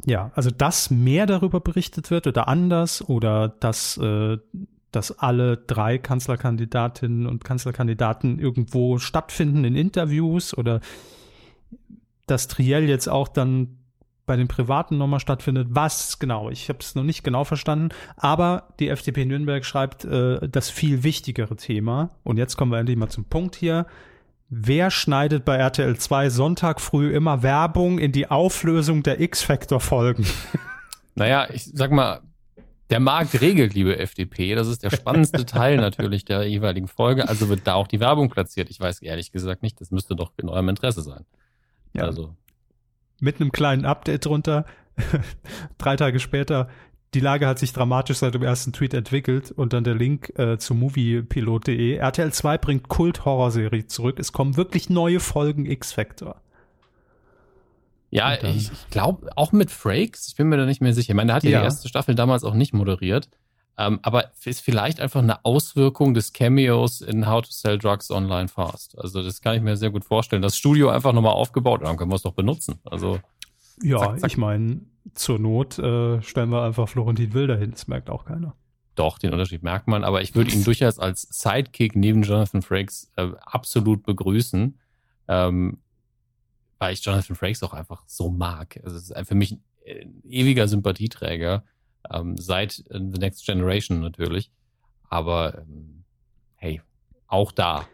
Ja, 0.04 0.32
also 0.34 0.50
dass 0.50 0.90
mehr 0.90 1.26
darüber 1.26 1.60
berichtet 1.60 2.10
wird 2.10 2.26
oder 2.26 2.46
anders 2.46 3.08
oder 3.08 3.48
dass, 3.48 3.96
äh, 3.96 4.36
dass 4.90 5.18
alle 5.18 5.56
drei 5.56 5.96
Kanzlerkandidatinnen 5.96 7.26
und 7.26 7.44
Kanzlerkandidaten 7.44 8.38
irgendwo 8.38 8.98
stattfinden 8.98 9.64
in 9.64 9.76
Interviews 9.76 10.56
oder 10.56 10.80
dass 12.26 12.48
Triell 12.48 12.86
jetzt 12.86 13.08
auch 13.08 13.28
dann 13.28 13.78
bei 14.26 14.36
den 14.36 14.48
Privaten 14.48 14.98
nochmal 14.98 15.20
stattfindet. 15.20 15.68
Was 15.70 16.18
genau? 16.18 16.50
Ich 16.50 16.68
habe 16.68 16.78
es 16.80 16.94
noch 16.94 17.02
nicht 17.02 17.24
genau 17.24 17.44
verstanden. 17.44 17.90
Aber 18.16 18.68
die 18.78 18.88
FDP 18.88 19.24
Nürnberg 19.24 19.64
schreibt 19.64 20.04
äh, 20.04 20.48
das 20.48 20.70
viel 20.70 21.02
wichtigere 21.02 21.56
Thema. 21.56 22.10
Und 22.22 22.36
jetzt 22.36 22.56
kommen 22.56 22.70
wir 22.70 22.78
endlich 22.78 22.96
mal 22.96 23.08
zum 23.08 23.24
Punkt 23.24 23.56
hier. 23.56 23.86
Wer 24.48 24.90
schneidet 24.90 25.44
bei 25.44 25.56
RTL 25.56 25.96
2 25.96 26.28
Sonntag 26.28 26.80
früh 26.80 27.14
immer 27.14 27.42
Werbung 27.42 27.98
in 27.98 28.12
die 28.12 28.30
Auflösung 28.30 29.02
der 29.02 29.20
X-Factor-Folgen? 29.20 30.26
Naja, 31.14 31.46
ich 31.52 31.64
sag 31.64 31.90
mal, 31.90 32.22
der 32.88 33.00
Markt 33.00 33.40
regelt, 33.40 33.74
liebe 33.74 33.98
FDP. 33.98 34.54
Das 34.54 34.66
ist 34.66 34.82
der 34.82 34.90
spannendste 34.90 35.44
Teil 35.46 35.76
natürlich 35.76 36.24
der 36.24 36.48
jeweiligen 36.48 36.88
Folge. 36.88 37.28
Also 37.28 37.48
wird 37.48 37.66
da 37.66 37.74
auch 37.74 37.86
die 37.86 38.00
Werbung 38.00 38.30
platziert. 38.30 38.70
Ich 38.70 38.80
weiß 38.80 39.02
ehrlich 39.02 39.30
gesagt 39.30 39.62
nicht. 39.62 39.80
Das 39.80 39.90
müsste 39.90 40.16
doch 40.16 40.32
in 40.38 40.48
eurem 40.48 40.70
Interesse 40.70 41.02
sein. 41.02 41.24
Ja. 41.92 42.04
Also 42.04 42.34
mit 43.22 43.40
einem 43.40 43.52
kleinen 43.52 43.86
Update 43.86 44.26
drunter. 44.26 44.66
Drei 45.78 45.96
Tage 45.96 46.20
später, 46.20 46.68
die 47.14 47.20
Lage 47.20 47.46
hat 47.46 47.58
sich 47.58 47.72
dramatisch 47.72 48.18
seit 48.18 48.34
dem 48.34 48.42
ersten 48.42 48.72
Tweet 48.72 48.94
entwickelt 48.94 49.50
und 49.50 49.72
dann 49.72 49.84
der 49.84 49.94
Link 49.94 50.32
äh, 50.38 50.58
zu 50.58 50.74
moviepilot.de. 50.74 51.96
RTL 51.96 52.32
2 52.32 52.58
bringt 52.58 52.88
Kult-Horrorserie 52.88 53.86
zurück. 53.86 54.18
Es 54.18 54.32
kommen 54.32 54.56
wirklich 54.56 54.90
neue 54.90 55.20
Folgen 55.20 55.66
X-Factor. 55.66 56.40
Ja, 58.10 58.34
ich, 58.34 58.70
ich 58.70 58.90
glaube, 58.90 59.30
auch 59.36 59.52
mit 59.52 59.70
Frakes, 59.70 60.28
ich 60.28 60.36
bin 60.36 60.48
mir 60.48 60.58
da 60.58 60.66
nicht 60.66 60.82
mehr 60.82 60.92
sicher. 60.92 61.10
Ich 61.10 61.16
meine, 61.16 61.28
der 61.28 61.36
hat 61.36 61.44
ja 61.44 61.60
die 61.60 61.64
erste 61.64 61.88
Staffel 61.88 62.14
damals 62.14 62.44
auch 62.44 62.54
nicht 62.54 62.74
moderiert. 62.74 63.28
Ähm, 63.78 64.00
aber 64.02 64.30
ist 64.44 64.60
vielleicht 64.60 65.00
einfach 65.00 65.22
eine 65.22 65.44
Auswirkung 65.44 66.12
des 66.12 66.32
Cameos 66.32 67.00
in 67.00 67.26
How 67.26 67.42
to 67.42 67.50
Sell 67.50 67.78
Drugs 67.78 68.10
Online 68.10 68.48
Fast. 68.48 68.98
Also 68.98 69.22
das 69.22 69.40
kann 69.40 69.56
ich 69.56 69.62
mir 69.62 69.76
sehr 69.76 69.90
gut 69.90 70.04
vorstellen. 70.04 70.42
Das 70.42 70.56
Studio 70.56 70.90
einfach 70.90 71.12
nochmal 71.12 71.32
aufgebaut, 71.32 71.80
dann 71.82 71.96
können 71.96 72.10
wir 72.10 72.16
es 72.16 72.22
doch 72.22 72.34
benutzen. 72.34 72.78
Also 72.84 73.18
ja, 73.82 73.98
zack, 73.98 74.20
zack. 74.20 74.30
ich 74.30 74.36
meine, 74.36 74.82
zur 75.14 75.38
Not 75.38 75.78
äh, 75.78 76.20
stellen 76.22 76.50
wir 76.50 76.62
einfach 76.62 76.88
Florentin 76.88 77.32
Will 77.32 77.46
dahin. 77.46 77.70
Das 77.70 77.88
merkt 77.88 78.10
auch 78.10 78.26
keiner. 78.26 78.54
Doch, 78.94 79.18
den 79.18 79.32
Unterschied 79.32 79.62
merkt 79.62 79.88
man, 79.88 80.04
aber 80.04 80.20
ich 80.20 80.34
würde 80.34 80.50
ihn 80.50 80.64
durchaus 80.64 80.98
als 80.98 81.22
Sidekick 81.30 81.96
neben 81.96 82.22
Jonathan 82.22 82.60
Frakes 82.60 83.10
äh, 83.16 83.30
absolut 83.40 84.02
begrüßen, 84.04 84.78
ähm, 85.28 85.78
weil 86.78 86.92
ich 86.92 87.02
Jonathan 87.02 87.36
Frakes 87.36 87.62
auch 87.62 87.72
einfach 87.72 88.04
so 88.06 88.30
mag. 88.30 88.78
Also 88.84 88.98
es 88.98 89.10
ist 89.10 89.28
für 89.28 89.34
mich 89.34 89.52
ein 89.52 90.22
ewiger 90.24 90.68
Sympathieträger 90.68 91.64
ähm, 92.10 92.36
seit 92.36 92.84
äh, 92.90 92.98
The 92.98 93.18
Next 93.18 93.44
Generation 93.46 94.00
natürlich. 94.00 94.50
Aber 95.08 95.58
ähm, 95.58 96.04
hey, 96.56 96.80
auch 97.26 97.52
da, 97.52 97.86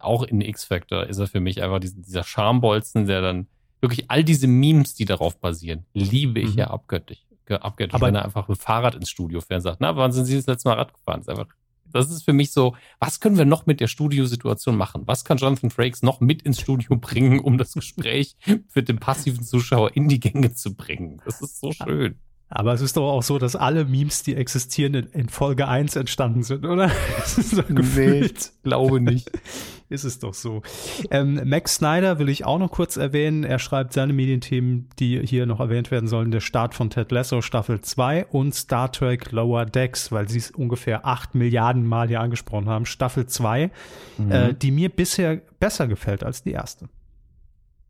auch 0.00 0.22
in 0.22 0.40
X-Factor 0.40 1.06
ist 1.06 1.18
er 1.18 1.26
für 1.26 1.40
mich 1.40 1.62
einfach 1.62 1.80
dieser, 1.80 2.24
Schambolzen, 2.24 3.06
der 3.06 3.20
dann 3.20 3.46
wirklich 3.80 4.10
all 4.10 4.24
diese 4.24 4.46
Memes, 4.46 4.94
die 4.94 5.04
darauf 5.04 5.38
basieren, 5.38 5.86
liebe 5.94 6.40
ich 6.40 6.52
mhm. 6.52 6.58
ja 6.58 6.66
abgöttisch. 6.68 7.24
abgöttisch 7.48 7.94
Aber 7.94 8.06
wenn 8.06 8.14
er 8.14 8.24
einfach 8.24 8.48
mit 8.48 8.58
Fahrrad 8.58 8.94
ins 8.94 9.10
Studio 9.10 9.40
fährt 9.40 9.58
und 9.58 9.62
sagt, 9.62 9.80
na, 9.80 9.96
wann 9.96 10.12
sind 10.12 10.26
Sie 10.26 10.36
das 10.36 10.46
letzte 10.46 10.68
Mal 10.68 10.74
Rad 10.76 10.92
gefahren? 10.92 11.20
Das 11.20 11.28
ist, 11.28 11.28
einfach, 11.28 11.54
das 11.86 12.10
ist 12.10 12.22
für 12.24 12.32
mich 12.32 12.52
so, 12.52 12.74
was 12.98 13.20
können 13.20 13.38
wir 13.38 13.44
noch 13.44 13.66
mit 13.66 13.80
der 13.80 13.86
Studiosituation 13.86 14.76
machen? 14.76 15.02
Was 15.06 15.24
kann 15.24 15.38
Jonathan 15.38 15.70
Frakes 15.70 16.02
noch 16.02 16.20
mit 16.20 16.42
ins 16.42 16.60
Studio 16.60 16.96
bringen, 16.96 17.40
um 17.40 17.58
das 17.58 17.74
Gespräch 17.74 18.36
für 18.68 18.82
den 18.82 18.98
passiven 18.98 19.42
Zuschauer 19.42 19.96
in 19.96 20.08
die 20.08 20.20
Gänge 20.20 20.52
zu 20.52 20.74
bringen? 20.74 21.20
Das 21.24 21.40
ist 21.40 21.60
so 21.60 21.72
schön. 21.72 22.18
Aber 22.52 22.72
es 22.72 22.80
ist 22.80 22.96
doch 22.96 23.08
auch 23.08 23.22
so, 23.22 23.38
dass 23.38 23.54
alle 23.54 23.84
Memes, 23.84 24.24
die 24.24 24.34
existieren, 24.34 24.94
in, 24.94 25.06
in 25.12 25.28
Folge 25.28 25.68
1 25.68 25.94
entstanden 25.94 26.42
sind, 26.42 26.66
oder? 26.66 26.90
So. 27.24 27.62
Nee, 27.68 28.28
glaube 28.64 29.00
nicht. 29.00 29.30
ist 29.88 30.04
es 30.04 30.18
doch 30.18 30.34
so. 30.34 30.62
Ähm, 31.10 31.40
Max 31.44 31.76
Snyder 31.76 32.18
will 32.18 32.28
ich 32.28 32.44
auch 32.44 32.58
noch 32.58 32.70
kurz 32.70 32.96
erwähnen. 32.96 33.44
Er 33.44 33.58
schreibt 33.58 33.92
seine 33.92 34.12
Medienthemen, 34.12 34.88
die 34.98 35.24
hier 35.24 35.46
noch 35.46 35.60
erwähnt 35.60 35.90
werden 35.90 36.08
sollen, 36.08 36.30
der 36.30 36.40
Start 36.40 36.74
von 36.74 36.90
Ted 36.90 37.12
Lasso 37.12 37.40
Staffel 37.40 37.80
2 37.80 38.26
und 38.26 38.54
Star 38.54 38.90
Trek 38.90 39.30
Lower 39.30 39.64
Decks, 39.64 40.10
weil 40.10 40.28
sie 40.28 40.38
es 40.38 40.50
ungefähr 40.50 41.06
8 41.06 41.34
Milliarden 41.34 41.86
Mal 41.86 42.08
hier 42.08 42.20
angesprochen 42.20 42.68
haben. 42.68 42.86
Staffel 42.86 43.26
2, 43.26 43.70
mhm. 44.18 44.32
äh, 44.32 44.54
die 44.54 44.72
mir 44.72 44.88
bisher 44.88 45.36
besser 45.60 45.86
gefällt 45.86 46.24
als 46.24 46.42
die 46.42 46.52
erste. 46.52 46.88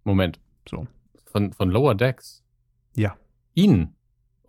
Moment. 0.04 0.38
So. 0.68 0.86
Von, 1.26 1.52
von 1.52 1.70
Lower 1.70 1.94
Decks? 1.94 2.42
Ja. 2.96 3.16
Ihnen? 3.54 3.94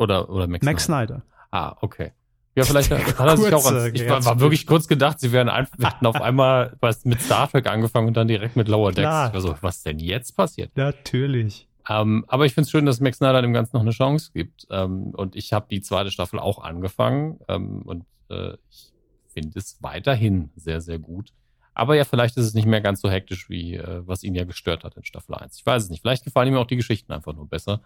Oder, 0.01 0.29
oder 0.29 0.47
Max, 0.47 0.65
Max 0.65 0.85
Snyder. 0.85 1.21
Ah, 1.51 1.75
okay. 1.81 2.11
Ja, 2.55 2.63
vielleicht 2.63 2.91
hat 2.91 3.19
er 3.19 3.37
sich 3.37 3.53
auch 3.53 3.65
an, 3.65 3.93
ich 3.93 4.09
war, 4.09 4.25
war 4.25 4.39
wirklich 4.39 4.65
kurz 4.65 4.87
gedacht, 4.87 5.19
sie 5.19 5.31
wären 5.31 5.47
einfach 5.47 5.77
hätten 5.77 6.05
auf 6.07 6.19
einmal 6.19 6.75
was 6.81 7.05
mit 7.05 7.21
Star 7.21 7.49
Trek 7.49 7.67
angefangen 7.67 8.07
und 8.07 8.17
dann 8.17 8.27
direkt 8.27 8.55
mit 8.55 8.67
Lower 8.67 8.91
Decks. 8.91 9.01
Klar. 9.01 9.33
Also, 9.33 9.55
was 9.61 9.83
denn 9.83 9.99
jetzt 9.99 10.35
passiert? 10.35 10.75
Natürlich. 10.75 11.67
Ähm, 11.87 12.25
aber 12.27 12.47
ich 12.47 12.53
finde 12.53 12.65
es 12.65 12.71
schön, 12.71 12.85
dass 12.87 12.99
Max 12.99 13.17
Snyder 13.17 13.43
dem 13.43 13.53
Ganzen 13.53 13.75
noch 13.75 13.81
eine 13.81 13.91
Chance 13.91 14.31
gibt. 14.33 14.67
Ähm, 14.71 15.11
und 15.15 15.35
ich 15.35 15.53
habe 15.53 15.67
die 15.69 15.81
zweite 15.81 16.09
Staffel 16.09 16.39
auch 16.39 16.59
angefangen 16.59 17.39
ähm, 17.47 17.83
und 17.83 18.05
äh, 18.29 18.53
ich 18.71 18.91
finde 19.31 19.59
es 19.59 19.77
weiterhin 19.81 20.49
sehr, 20.55 20.81
sehr 20.81 20.97
gut. 20.97 21.31
Aber 21.75 21.95
ja, 21.95 22.05
vielleicht 22.05 22.37
ist 22.37 22.45
es 22.47 22.53
nicht 22.55 22.65
mehr 22.65 22.81
ganz 22.81 23.01
so 23.01 23.09
hektisch, 23.09 23.49
wie 23.49 23.75
äh, 23.75 24.01
was 24.05 24.23
ihn 24.23 24.33
ja 24.33 24.45
gestört 24.45 24.83
hat 24.83 24.97
in 24.97 25.05
Staffel 25.05 25.35
1. 25.35 25.57
Ich 25.57 25.65
weiß 25.65 25.83
es 25.83 25.89
nicht. 25.91 26.01
Vielleicht 26.01 26.25
gefallen 26.25 26.49
ihm 26.49 26.57
auch 26.57 26.65
die 26.65 26.75
Geschichten 26.75 27.13
einfach 27.13 27.33
nur 27.33 27.47
besser. 27.47 27.81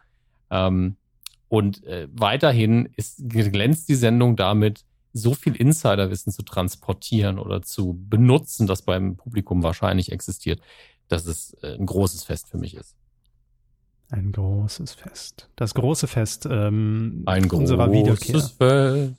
Ähm, 0.49 0.95
und 1.47 1.83
äh, 1.83 2.07
weiterhin 2.11 2.89
ist, 2.95 3.21
glänzt 3.27 3.89
die 3.89 3.95
Sendung 3.95 4.35
damit, 4.35 4.83
so 5.13 5.33
viel 5.33 5.55
Insiderwissen 5.55 6.33
zu 6.33 6.43
transportieren 6.43 7.39
oder 7.39 7.61
zu 7.61 7.97
benutzen, 8.09 8.67
das 8.67 8.81
beim 8.81 9.15
Publikum 9.15 9.63
wahrscheinlich 9.63 10.11
existiert, 10.11 10.59
dass 11.07 11.25
es 11.25 11.53
äh, 11.61 11.75
ein 11.75 11.85
großes 11.85 12.25
Fest 12.25 12.49
für 12.49 12.57
mich 12.57 12.75
ist. 12.75 12.95
Ein 14.09 14.31
großes 14.33 14.93
Fest. 14.93 15.49
Das 15.55 15.73
große 15.73 16.07
Fest 16.07 16.47
ähm, 16.49 17.23
ein 17.25 17.49
unserer 17.49 17.91
Wiederkehr. 17.91 18.41
Fest. 18.41 19.15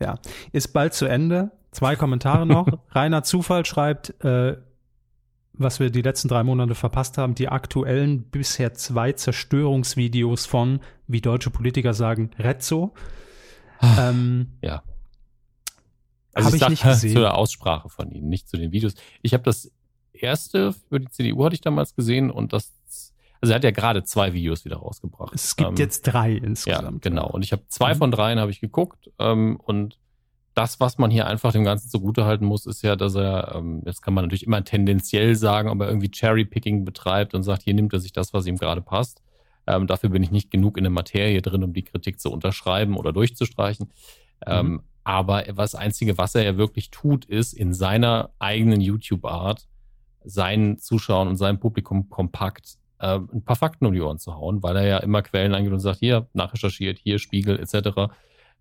Ja, 0.00 0.18
ist 0.52 0.72
bald 0.72 0.94
zu 0.94 1.06
Ende. 1.06 1.50
Zwei 1.70 1.94
Kommentare 1.94 2.46
noch. 2.46 2.66
Rainer 2.90 3.22
Zufall 3.22 3.64
schreibt, 3.64 4.24
äh, 4.24 4.56
was 5.52 5.80
wir 5.80 5.90
die 5.90 6.02
letzten 6.02 6.28
drei 6.28 6.42
Monate 6.42 6.74
verpasst 6.74 7.18
haben, 7.18 7.34
die 7.34 7.48
aktuellen 7.48 8.24
bisher 8.24 8.74
zwei 8.74 9.12
Zerstörungsvideos 9.12 10.46
von, 10.46 10.80
wie 11.08 11.20
deutsche 11.20 11.50
Politiker 11.50 11.94
sagen, 11.94 12.30
Rezzo. 12.38 12.94
Ah, 13.80 14.10
ähm, 14.10 14.52
ja. 14.62 14.82
Also 16.32 16.54
ich, 16.54 16.62
ich 16.62 16.68
nicht 16.68 16.82
gesehen. 16.84 17.14
zu 17.14 17.20
der 17.20 17.36
Aussprache 17.36 17.88
von 17.88 18.10
Ihnen, 18.10 18.28
nicht 18.28 18.48
zu 18.48 18.56
den 18.56 18.70
Videos. 18.70 18.94
Ich 19.22 19.34
habe 19.34 19.42
das 19.42 19.72
erste 20.12 20.72
für 20.72 21.00
die 21.00 21.08
CDU 21.08 21.44
hatte 21.44 21.54
ich 21.54 21.60
damals 21.60 21.94
gesehen 21.94 22.30
und 22.30 22.52
das, 22.52 22.72
also 23.40 23.52
er 23.52 23.56
hat 23.56 23.64
ja 23.64 23.70
gerade 23.70 24.04
zwei 24.04 24.32
Videos 24.32 24.64
wieder 24.64 24.76
rausgebracht. 24.76 25.34
Es 25.34 25.56
gibt 25.56 25.70
ähm, 25.70 25.76
jetzt 25.76 26.02
drei 26.02 26.32
insgesamt. 26.32 27.04
Ja, 27.04 27.10
genau. 27.10 27.30
Und 27.30 27.42
ich 27.42 27.52
habe 27.52 27.62
zwei 27.68 27.94
mhm. 27.94 27.98
von 27.98 28.10
dreien 28.10 28.38
habe 28.38 28.50
ich 28.50 28.60
geguckt 28.60 29.10
ähm, 29.18 29.58
und 29.64 29.98
das, 30.54 30.80
was 30.80 30.98
man 30.98 31.12
hier 31.12 31.28
einfach 31.28 31.52
dem 31.52 31.62
Ganzen 31.62 31.88
zugutehalten 31.88 32.44
muss, 32.44 32.66
ist 32.66 32.82
ja, 32.82 32.96
dass 32.96 33.14
er, 33.14 33.54
ähm, 33.54 33.82
jetzt 33.86 34.02
kann 34.02 34.12
man 34.12 34.24
natürlich 34.24 34.44
immer 34.44 34.64
tendenziell 34.64 35.36
sagen, 35.36 35.68
ob 35.68 35.80
er 35.80 35.86
irgendwie 35.86 36.10
Cherry-Picking 36.10 36.84
betreibt 36.84 37.32
und 37.34 37.44
sagt, 37.44 37.62
hier 37.62 37.74
nimmt 37.74 37.92
er 37.92 38.00
sich 38.00 38.12
das, 38.12 38.32
was 38.32 38.44
ihm 38.46 38.56
gerade 38.56 38.80
passt. 38.80 39.22
Ähm, 39.68 39.86
dafür 39.86 40.08
bin 40.08 40.22
ich 40.22 40.30
nicht 40.30 40.50
genug 40.50 40.78
in 40.78 40.84
der 40.84 40.90
Materie 40.90 41.42
drin, 41.42 41.62
um 41.62 41.74
die 41.74 41.82
Kritik 41.82 42.18
zu 42.18 42.32
unterschreiben 42.32 42.96
oder 42.96 43.12
durchzustreichen. 43.12 43.92
Ähm, 44.46 44.66
mhm. 44.66 44.82
aber 45.02 45.42
das 45.42 45.74
Einzige, 45.74 46.16
was 46.16 46.36
er 46.36 46.44
ja 46.44 46.56
wirklich 46.56 46.90
tut, 46.90 47.24
ist 47.24 47.52
in 47.52 47.74
seiner 47.74 48.30
eigenen 48.38 48.80
YouTube-Art 48.80 49.66
seinen 50.24 50.78
Zuschauern 50.78 51.26
und 51.26 51.36
seinem 51.36 51.58
Publikum 51.58 52.08
kompakt 52.08 52.78
äh, 53.00 53.16
ein 53.16 53.44
paar 53.44 53.56
Fakten 53.56 53.86
um 53.86 53.92
die 53.92 54.00
Ohren 54.00 54.18
zu 54.18 54.34
hauen, 54.34 54.62
weil 54.62 54.76
er 54.76 54.86
ja 54.86 54.98
immer 54.98 55.22
Quellen 55.22 55.54
angeht 55.54 55.72
und 55.72 55.80
sagt, 55.80 55.98
hier, 55.98 56.28
nachrecherchiert, 56.32 56.98
hier, 56.98 57.18
Spiegel 57.18 57.58
etc. 57.58 57.74
Mhm. 57.96 58.08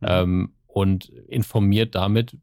Ähm, 0.02 0.54
und 0.68 1.10
informiert 1.10 1.96
damit 1.96 2.38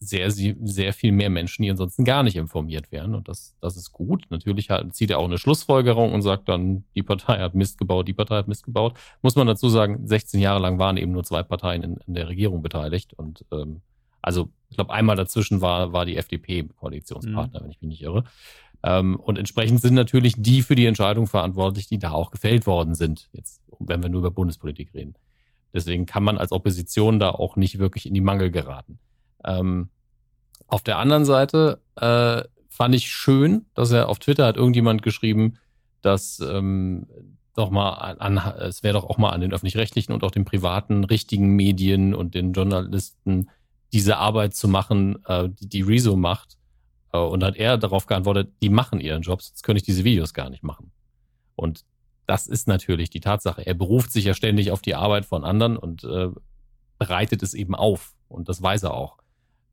sehr, 0.00 0.30
sehr 0.30 0.92
viel 0.92 1.12
mehr 1.12 1.30
Menschen, 1.30 1.62
die 1.62 1.70
ansonsten 1.70 2.04
gar 2.04 2.22
nicht 2.22 2.36
informiert 2.36 2.92
wären. 2.92 3.14
Und 3.14 3.28
das, 3.28 3.56
das 3.60 3.76
ist 3.76 3.92
gut. 3.92 4.24
Natürlich 4.30 4.70
hat, 4.70 4.94
zieht 4.94 5.10
er 5.10 5.18
auch 5.18 5.24
eine 5.24 5.38
Schlussfolgerung 5.38 6.12
und 6.12 6.22
sagt 6.22 6.48
dann, 6.48 6.84
die 6.94 7.02
Partei 7.02 7.38
hat 7.38 7.54
Mist 7.54 7.78
gebaut, 7.78 8.06
die 8.06 8.14
Partei 8.14 8.36
hat 8.36 8.48
Mist 8.48 8.64
gebaut. 8.64 8.94
Muss 9.22 9.36
man 9.36 9.46
dazu 9.46 9.68
sagen, 9.68 10.06
16 10.06 10.40
Jahre 10.40 10.60
lang 10.60 10.78
waren 10.78 10.96
eben 10.96 11.12
nur 11.12 11.24
zwei 11.24 11.42
Parteien 11.42 11.82
in, 11.82 11.96
in 12.06 12.14
der 12.14 12.28
Regierung 12.28 12.62
beteiligt. 12.62 13.14
Und 13.14 13.44
ähm, 13.52 13.80
also 14.22 14.50
ich 14.70 14.76
glaube, 14.76 14.92
einmal 14.92 15.16
dazwischen 15.16 15.60
war, 15.60 15.92
war 15.92 16.06
die 16.06 16.16
FDP 16.16 16.68
Koalitionspartner, 16.76 17.60
mhm. 17.60 17.64
wenn 17.64 17.70
ich 17.70 17.80
mich 17.80 17.90
nicht 17.90 18.02
irre. 18.02 18.24
Ähm, 18.82 19.16
und 19.16 19.38
entsprechend 19.38 19.80
sind 19.80 19.94
natürlich 19.94 20.34
die 20.36 20.62
für 20.62 20.74
die 20.74 20.86
Entscheidung 20.86 21.26
verantwortlich, 21.26 21.88
die 21.88 21.98
da 21.98 22.12
auch 22.12 22.30
gefällt 22.30 22.66
worden 22.66 22.94
sind. 22.94 23.28
Jetzt, 23.32 23.62
wenn 23.78 24.02
wir 24.02 24.10
nur 24.10 24.20
über 24.20 24.30
Bundespolitik 24.30 24.94
reden. 24.94 25.14
Deswegen 25.74 26.06
kann 26.06 26.22
man 26.22 26.38
als 26.38 26.52
Opposition 26.52 27.18
da 27.18 27.30
auch 27.30 27.56
nicht 27.56 27.78
wirklich 27.78 28.06
in 28.06 28.14
die 28.14 28.20
Mangel 28.20 28.50
geraten. 28.50 28.98
Ähm, 29.44 29.88
auf 30.66 30.82
der 30.82 30.98
anderen 30.98 31.24
Seite 31.24 31.80
äh, 31.96 32.42
fand 32.68 32.94
ich 32.94 33.10
schön, 33.10 33.66
dass 33.74 33.90
er 33.90 34.08
auf 34.08 34.18
Twitter 34.18 34.46
hat 34.46 34.56
irgendjemand 34.56 35.02
geschrieben, 35.02 35.58
dass 36.02 36.40
ähm, 36.40 37.06
doch 37.54 37.70
mal 37.70 37.90
an, 38.18 38.38
es 38.60 38.82
wäre 38.82 38.94
doch 38.94 39.04
auch 39.04 39.18
mal 39.18 39.30
an 39.30 39.40
den 39.40 39.52
öffentlich-rechtlichen 39.52 40.12
und 40.12 40.22
auch 40.22 40.30
den 40.30 40.44
privaten 40.44 41.04
richtigen 41.04 41.56
Medien 41.56 42.14
und 42.14 42.34
den 42.34 42.52
Journalisten 42.52 43.50
diese 43.92 44.18
Arbeit 44.18 44.54
zu 44.54 44.68
machen, 44.68 45.24
äh, 45.26 45.48
die, 45.48 45.68
die 45.68 45.82
Rezo 45.82 46.16
macht. 46.16 46.58
Äh, 47.12 47.18
und 47.18 47.42
hat 47.42 47.56
er 47.56 47.78
darauf 47.78 48.06
geantwortet, 48.06 48.52
die 48.62 48.68
machen 48.68 49.00
ihren 49.00 49.22
Job, 49.22 49.42
sonst 49.42 49.62
könnte 49.62 49.78
ich 49.78 49.84
diese 49.84 50.04
Videos 50.04 50.34
gar 50.34 50.50
nicht 50.50 50.62
machen. 50.62 50.92
Und 51.56 51.84
das 52.26 52.46
ist 52.46 52.68
natürlich 52.68 53.10
die 53.10 53.20
Tatsache. 53.20 53.66
Er 53.66 53.74
beruft 53.74 54.12
sich 54.12 54.26
ja 54.26 54.34
ständig 54.34 54.70
auf 54.70 54.82
die 54.82 54.94
Arbeit 54.94 55.24
von 55.24 55.44
anderen 55.44 55.76
und 55.76 56.04
äh, 56.04 56.28
bereitet 56.98 57.42
es 57.42 57.54
eben 57.54 57.74
auf. 57.74 58.14
Und 58.28 58.48
das 58.48 58.60
weiß 58.62 58.82
er 58.82 58.94
auch. 58.94 59.16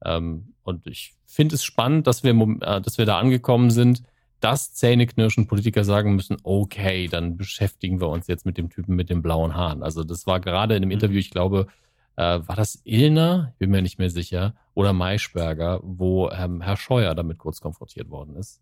Ähm, 0.06 0.54
und 0.64 0.88
ich 0.88 1.16
finde 1.26 1.56
es 1.56 1.64
spannend, 1.64 2.08
dass 2.08 2.24
wir, 2.24 2.34
äh, 2.34 2.82
dass 2.82 2.98
wir 2.98 3.06
da 3.06 3.20
angekommen 3.20 3.72
sind, 3.72 4.04
dass 4.40 4.74
zähneknirschen 4.74 5.48
Politiker 5.48 5.84
sagen 5.84 6.16
müssen, 6.16 6.38
okay, 6.44 7.08
dann 7.08 7.38
beschäftigen 7.38 8.00
wir 8.00 8.10
uns 8.10 8.28
jetzt 8.28 8.46
mit 8.46 8.58
dem 8.58 8.70
Typen 8.70 8.96
mit 8.96 9.10
den 9.10 9.22
blauen 9.22 9.56
Haaren. 9.56 9.82
Also 9.82 10.04
das 10.04 10.28
war 10.28 10.40
gerade 10.40 10.76
in 10.76 10.82
dem 10.84 10.90
mhm. 10.90 10.94
Interview, 10.94 11.18
ich 11.18 11.32
glaube, 11.32 11.68
äh, 12.16 12.40
war 12.46 12.56
das 12.56 12.82
Illner, 12.84 13.54
bin 13.58 13.72
mir 13.72 13.82
nicht 13.82 13.98
mehr 13.98 14.10
sicher, 14.10 14.56
oder 14.74 14.94
Maischberger, 14.94 15.80
wo 15.84 16.30
ähm, 16.30 16.62
Herr 16.62 16.78
Scheuer 16.78 17.16
damit 17.16 17.38
kurz 17.40 17.60
konfrontiert 17.60 18.10
worden 18.10 18.36
ist. 18.36 18.62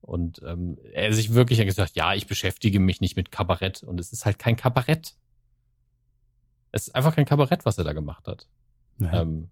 Und 0.00 0.40
ähm, 0.46 0.78
er 0.92 1.12
sich 1.12 1.34
wirklich 1.34 1.58
gesagt, 1.64 1.96
ja, 1.96 2.14
ich 2.14 2.28
beschäftige 2.28 2.78
mich 2.78 3.00
nicht 3.00 3.16
mit 3.16 3.32
Kabarett. 3.32 3.82
Und 3.82 3.98
es 3.98 4.12
ist 4.12 4.24
halt 4.24 4.38
kein 4.38 4.56
Kabarett. 4.56 5.16
Es 6.70 6.88
ist 6.88 6.94
einfach 6.94 7.16
kein 7.16 7.24
Kabarett, 7.24 7.64
was 7.64 7.78
er 7.78 7.84
da 7.84 7.92
gemacht 7.92 8.28
hat. 8.28 8.46
Ähm, 9.00 9.50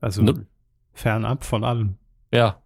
also 0.00 0.22
ne? 0.22 0.46
Fernab 0.94 1.44
von 1.44 1.64
allem. 1.64 1.96
Ja. 2.32 2.62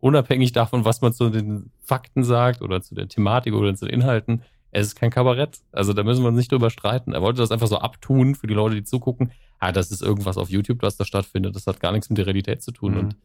Unabhängig 0.00 0.52
davon, 0.52 0.84
was 0.84 1.00
man 1.00 1.12
zu 1.12 1.30
den 1.30 1.70
Fakten 1.80 2.24
sagt 2.24 2.60
oder 2.60 2.82
zu 2.82 2.94
der 2.94 3.08
Thematik 3.08 3.54
oder 3.54 3.74
zu 3.74 3.86
den 3.86 3.94
Inhalten, 3.94 4.42
es 4.72 4.88
ist 4.88 4.94
kein 4.96 5.10
Kabarett. 5.10 5.60
Also 5.70 5.92
da 5.92 6.02
müssen 6.02 6.22
wir 6.22 6.28
uns 6.28 6.38
nicht 6.38 6.50
drüber 6.50 6.70
streiten. 6.70 7.12
Er 7.12 7.22
wollte 7.22 7.40
das 7.40 7.52
einfach 7.52 7.66
so 7.66 7.78
abtun 7.78 8.34
für 8.34 8.46
die 8.46 8.54
Leute, 8.54 8.74
die 8.74 8.84
zugucken. 8.84 9.30
Ah, 9.58 9.70
das 9.70 9.90
ist 9.90 10.02
irgendwas 10.02 10.38
auf 10.38 10.48
YouTube, 10.48 10.82
was 10.82 10.96
da 10.96 11.04
stattfindet. 11.04 11.54
Das 11.54 11.66
hat 11.66 11.78
gar 11.78 11.92
nichts 11.92 12.08
mit 12.08 12.18
der 12.18 12.26
Realität 12.26 12.62
zu 12.62 12.72
tun. 12.72 12.92
Mhm. 12.92 12.98
Und 12.98 13.16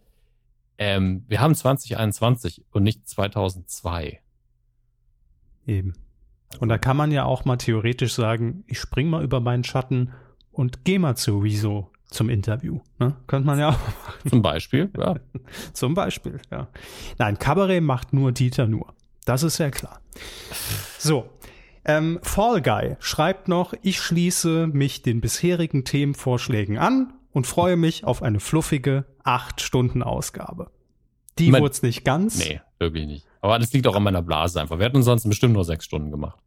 ähm, 0.78 1.24
wir 1.28 1.40
haben 1.40 1.56
2021 1.56 2.66
und 2.72 2.84
nicht 2.84 3.08
2002. 3.08 4.20
Eben. 5.66 5.94
Und 6.60 6.70
da 6.70 6.78
kann 6.78 6.98
man 6.98 7.12
ja 7.12 7.24
auch 7.24 7.46
mal 7.46 7.58
theoretisch 7.58 8.14
sagen, 8.14 8.64
ich 8.68 8.80
spring 8.80 9.10
mal 9.10 9.24
über 9.24 9.40
meinen 9.40 9.64
Schatten 9.64 10.12
und 10.52 10.84
geh 10.86 11.00
mal 11.00 11.16
zu 11.16 11.44
Wieso 11.44 11.92
zum 12.10 12.30
Interview. 12.30 12.80
Ne? 13.00 13.16
Könnte 13.28 13.46
man 13.46 13.60
ja 13.60 13.70
auch 13.70 13.74
machen. 14.06 14.30
Zum 14.30 14.42
Beispiel, 14.42 14.90
ja. 14.98 15.16
zum 15.74 15.94
Beispiel, 15.94 16.40
ja. 16.52 16.68
Nein, 17.18 17.40
Cabaret 17.40 17.82
macht 17.82 18.14
nur 18.14 18.32
Dieter 18.32 18.68
nur. 18.68 18.94
Das 19.26 19.44
ist 19.44 19.58
ja 19.58 19.70
klar. 19.70 20.02
So. 20.98 21.30
Ähm, 21.84 22.20
Fall 22.22 22.62
Guy 22.62 22.98
schreibt 23.00 23.48
noch, 23.48 23.74
ich 23.82 24.00
schließe 24.02 24.68
mich 24.68 25.04
den 25.04 25.22
bisherigen 25.22 25.86
Themenvorschlägen 25.86 26.78
an 26.78 27.14
und 27.32 27.48
freue 27.48 27.78
mich 27.78 28.04
auf 28.04 28.22
eine 28.22 28.42
fluffige 28.42 29.06
8-Stunden-Ausgabe. 29.24 30.70
Die 31.40 31.54
wurde 31.54 31.70
es 31.70 31.82
nicht 31.84 32.04
ganz. 32.04 32.40
Nee, 32.40 32.62
wirklich 32.80 33.06
nicht. 33.06 33.26
Aber 33.42 33.60
das 33.60 33.72
liegt 33.72 33.88
auch 33.88 33.96
an 33.96 34.04
meiner 34.04 34.22
Blase 34.22 34.60
einfach. 34.60 34.80
Wir 34.80 34.86
hätten 34.86 34.98
uns 34.98 35.06
sonst 35.06 35.28
bestimmt 35.28 35.54
nur 35.54 35.64
sechs 35.64 35.86
Stunden 35.86 36.12
gemacht. 36.12 36.40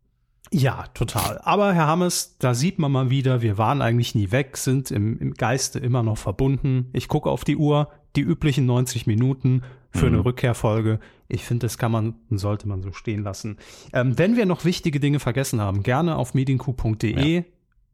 Ja, 0.52 0.86
total. 0.94 1.38
Aber 1.44 1.72
Herr 1.72 1.86
Hammes, 1.86 2.36
da 2.38 2.54
sieht 2.54 2.78
man 2.78 2.90
mal 2.90 3.08
wieder, 3.08 3.40
wir 3.40 3.56
waren 3.56 3.82
eigentlich 3.82 4.14
nie 4.14 4.32
weg, 4.32 4.56
sind 4.56 4.90
im, 4.90 5.18
im 5.18 5.34
Geiste 5.34 5.78
immer 5.78 6.02
noch 6.02 6.18
verbunden. 6.18 6.88
Ich 6.92 7.06
gucke 7.06 7.30
auf 7.30 7.44
die 7.44 7.56
Uhr, 7.56 7.88
die 8.16 8.22
üblichen 8.22 8.66
90 8.66 9.06
Minuten 9.06 9.62
für 9.92 10.06
mhm. 10.06 10.14
eine 10.14 10.24
Rückkehrfolge. 10.24 10.98
Ich 11.28 11.44
finde, 11.44 11.66
das 11.66 11.78
kann 11.78 11.92
man 11.92 12.14
und 12.30 12.38
sollte 12.38 12.66
man 12.66 12.82
so 12.82 12.92
stehen 12.92 13.22
lassen. 13.22 13.58
Ähm, 13.92 14.18
wenn 14.18 14.36
wir 14.36 14.44
noch 14.44 14.64
wichtige 14.64 14.98
Dinge 14.98 15.20
vergessen 15.20 15.60
haben, 15.60 15.84
gerne 15.84 16.16
auf 16.16 16.34
medienku.de 16.34 17.36
ja 17.36 17.42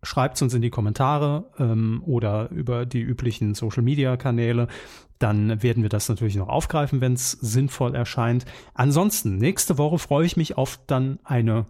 schreibt 0.07 0.37
es 0.37 0.43
uns 0.43 0.55
in 0.55 0.63
die 0.63 0.71
Kommentare 0.71 1.51
ähm, 1.59 2.03
oder 2.07 2.51
über 2.51 2.87
die 2.87 3.01
üblichen 3.01 3.55
Social-Media-Kanäle. 3.55 4.69
Dann 5.19 5.63
werden 5.63 5.83
wir 5.83 5.91
das 5.91 6.09
natürlich 6.09 6.37
noch 6.37 6.49
aufgreifen, 6.49 7.01
wenn 7.01 7.15
es 7.15 7.33
sinnvoll 7.33 7.95
erscheint. 7.95 8.45
Ansonsten, 8.75 9.39
nächste 9.39 9.79
Woche 9.79 9.99
freue 9.99 10.27
ich 10.27 10.37
mich 10.37 10.57
auf 10.57 10.79
dann 10.87 11.19
eine 11.25 11.67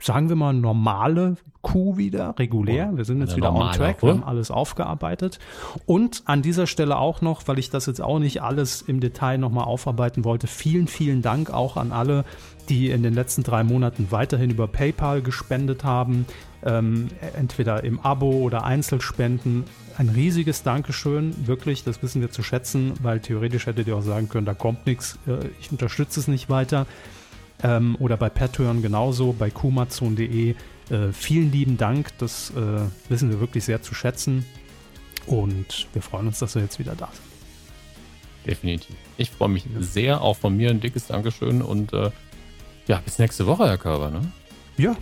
sagen 0.00 0.28
wir 0.28 0.36
mal, 0.36 0.52
normale 0.52 1.36
Kuh 1.60 1.96
wieder, 1.96 2.34
regulär. 2.38 2.92
Wir 2.94 3.04
sind 3.04 3.20
jetzt 3.20 3.36
wieder 3.36 3.52
on 3.52 3.72
track, 3.72 4.02
wir 4.02 4.10
haben 4.10 4.22
alles 4.22 4.50
aufgearbeitet. 4.50 5.40
Und 5.86 6.22
an 6.24 6.40
dieser 6.40 6.68
Stelle 6.68 6.98
auch 6.98 7.20
noch, 7.20 7.48
weil 7.48 7.58
ich 7.58 7.68
das 7.68 7.86
jetzt 7.86 8.00
auch 8.00 8.20
nicht 8.20 8.42
alles 8.42 8.80
im 8.80 9.00
Detail 9.00 9.38
nochmal 9.38 9.64
aufarbeiten 9.64 10.24
wollte, 10.24 10.46
vielen, 10.46 10.86
vielen 10.86 11.20
Dank 11.20 11.50
auch 11.50 11.76
an 11.76 11.90
alle, 11.90 12.24
die 12.68 12.90
in 12.90 13.02
den 13.02 13.12
letzten 13.12 13.42
drei 13.42 13.64
Monaten 13.64 14.08
weiterhin 14.10 14.50
über 14.50 14.68
PayPal 14.68 15.20
gespendet 15.20 15.82
haben, 15.82 16.26
ähm, 16.64 17.08
entweder 17.36 17.82
im 17.82 17.98
Abo 18.00 18.30
oder 18.30 18.64
Einzelspenden. 18.64 19.64
Ein 19.96 20.10
riesiges 20.10 20.62
Dankeschön, 20.62 21.34
wirklich, 21.46 21.82
das 21.82 22.02
wissen 22.04 22.20
wir 22.20 22.30
zu 22.30 22.44
schätzen, 22.44 22.92
weil 23.02 23.18
theoretisch 23.18 23.66
hättet 23.66 23.88
ihr 23.88 23.96
auch 23.96 24.02
sagen 24.02 24.28
können, 24.28 24.46
da 24.46 24.54
kommt 24.54 24.86
nichts, 24.86 25.18
äh, 25.26 25.48
ich 25.60 25.72
unterstütze 25.72 26.20
es 26.20 26.28
nicht 26.28 26.48
weiter. 26.48 26.86
Ähm, 27.62 27.96
oder 27.98 28.16
bei 28.16 28.28
Patreon 28.28 28.82
genauso, 28.82 29.32
bei 29.32 29.50
kumazon.de. 29.50 30.50
Äh, 30.50 31.12
vielen 31.12 31.52
lieben 31.52 31.76
Dank, 31.76 32.16
das 32.18 32.50
äh, 32.50 32.80
wissen 33.08 33.30
wir 33.30 33.40
wirklich 33.40 33.64
sehr 33.64 33.82
zu 33.82 33.94
schätzen. 33.94 34.44
Und 35.26 35.88
wir 35.92 36.02
freuen 36.02 36.28
uns, 36.28 36.38
dass 36.38 36.54
wir 36.54 36.62
jetzt 36.62 36.78
wieder 36.78 36.94
da 36.94 37.08
sind. 37.12 37.28
Definitiv. 38.46 38.96
Ich 39.18 39.30
freue 39.30 39.48
mich 39.48 39.66
sehr, 39.78 40.22
auch 40.22 40.36
von 40.36 40.56
mir 40.56 40.70
ein 40.70 40.80
dickes 40.80 41.06
Dankeschön 41.06 41.60
und 41.60 41.92
äh, 41.92 42.10
ja, 42.86 43.00
bis 43.04 43.18
nächste 43.18 43.46
Woche, 43.46 43.66
Herr 43.66 43.76
Körber, 43.76 44.10
ne? 44.10 44.20
Ja, 44.78 44.96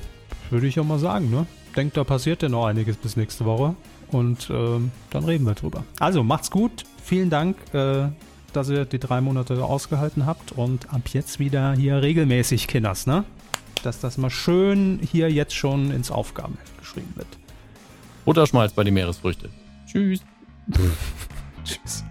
würde 0.51 0.67
ich 0.67 0.81
auch 0.81 0.85
mal 0.85 0.99
sagen, 0.99 1.31
ne? 1.31 1.47
Denkt, 1.77 1.97
da 1.97 2.03
passiert 2.03 2.43
ja 2.43 2.49
noch 2.49 2.67
einiges 2.67 2.97
bis 2.97 3.17
nächste 3.17 3.45
Woche 3.45 3.77
und 4.11 4.51
ähm, 4.51 4.91
dann 5.11 5.25
reden 5.25 5.45
wir 5.45 5.55
drüber. 5.55 5.85
Also, 6.01 6.25
macht's 6.25 6.51
gut. 6.51 6.85
Vielen 7.05 7.31
Dank. 7.31 7.57
Dass 8.57 8.71
ihr 8.71 8.87
die 8.87 8.99
drei 8.99 9.21
Monate 9.21 9.63
ausgehalten 9.63 10.25
habt 10.25 10.53
und 10.53 10.91
ab 10.91 11.03
jetzt 11.13 11.39
wieder 11.39 11.75
hier 11.75 12.01
regelmäßig, 12.01 12.69
Kinders, 12.69 13.07
ne? 13.07 13.25
Dass 13.83 14.01
das 14.01 14.17
mal 14.17 14.31
schön 14.31 14.99
hier 15.13 15.31
jetzt 15.31 15.55
schon 15.55 15.91
ins 15.91 16.11
Aufgabenheft 16.11 16.79
geschrieben 16.79 17.13
wird. 17.17 17.29
Butterschmalz 18.25 18.73
bei 18.73 18.83
den 18.83 18.95
Meeresfrüchten. 18.95 19.51
Tschüss. 19.87 20.23
Tschüss. 21.65 22.03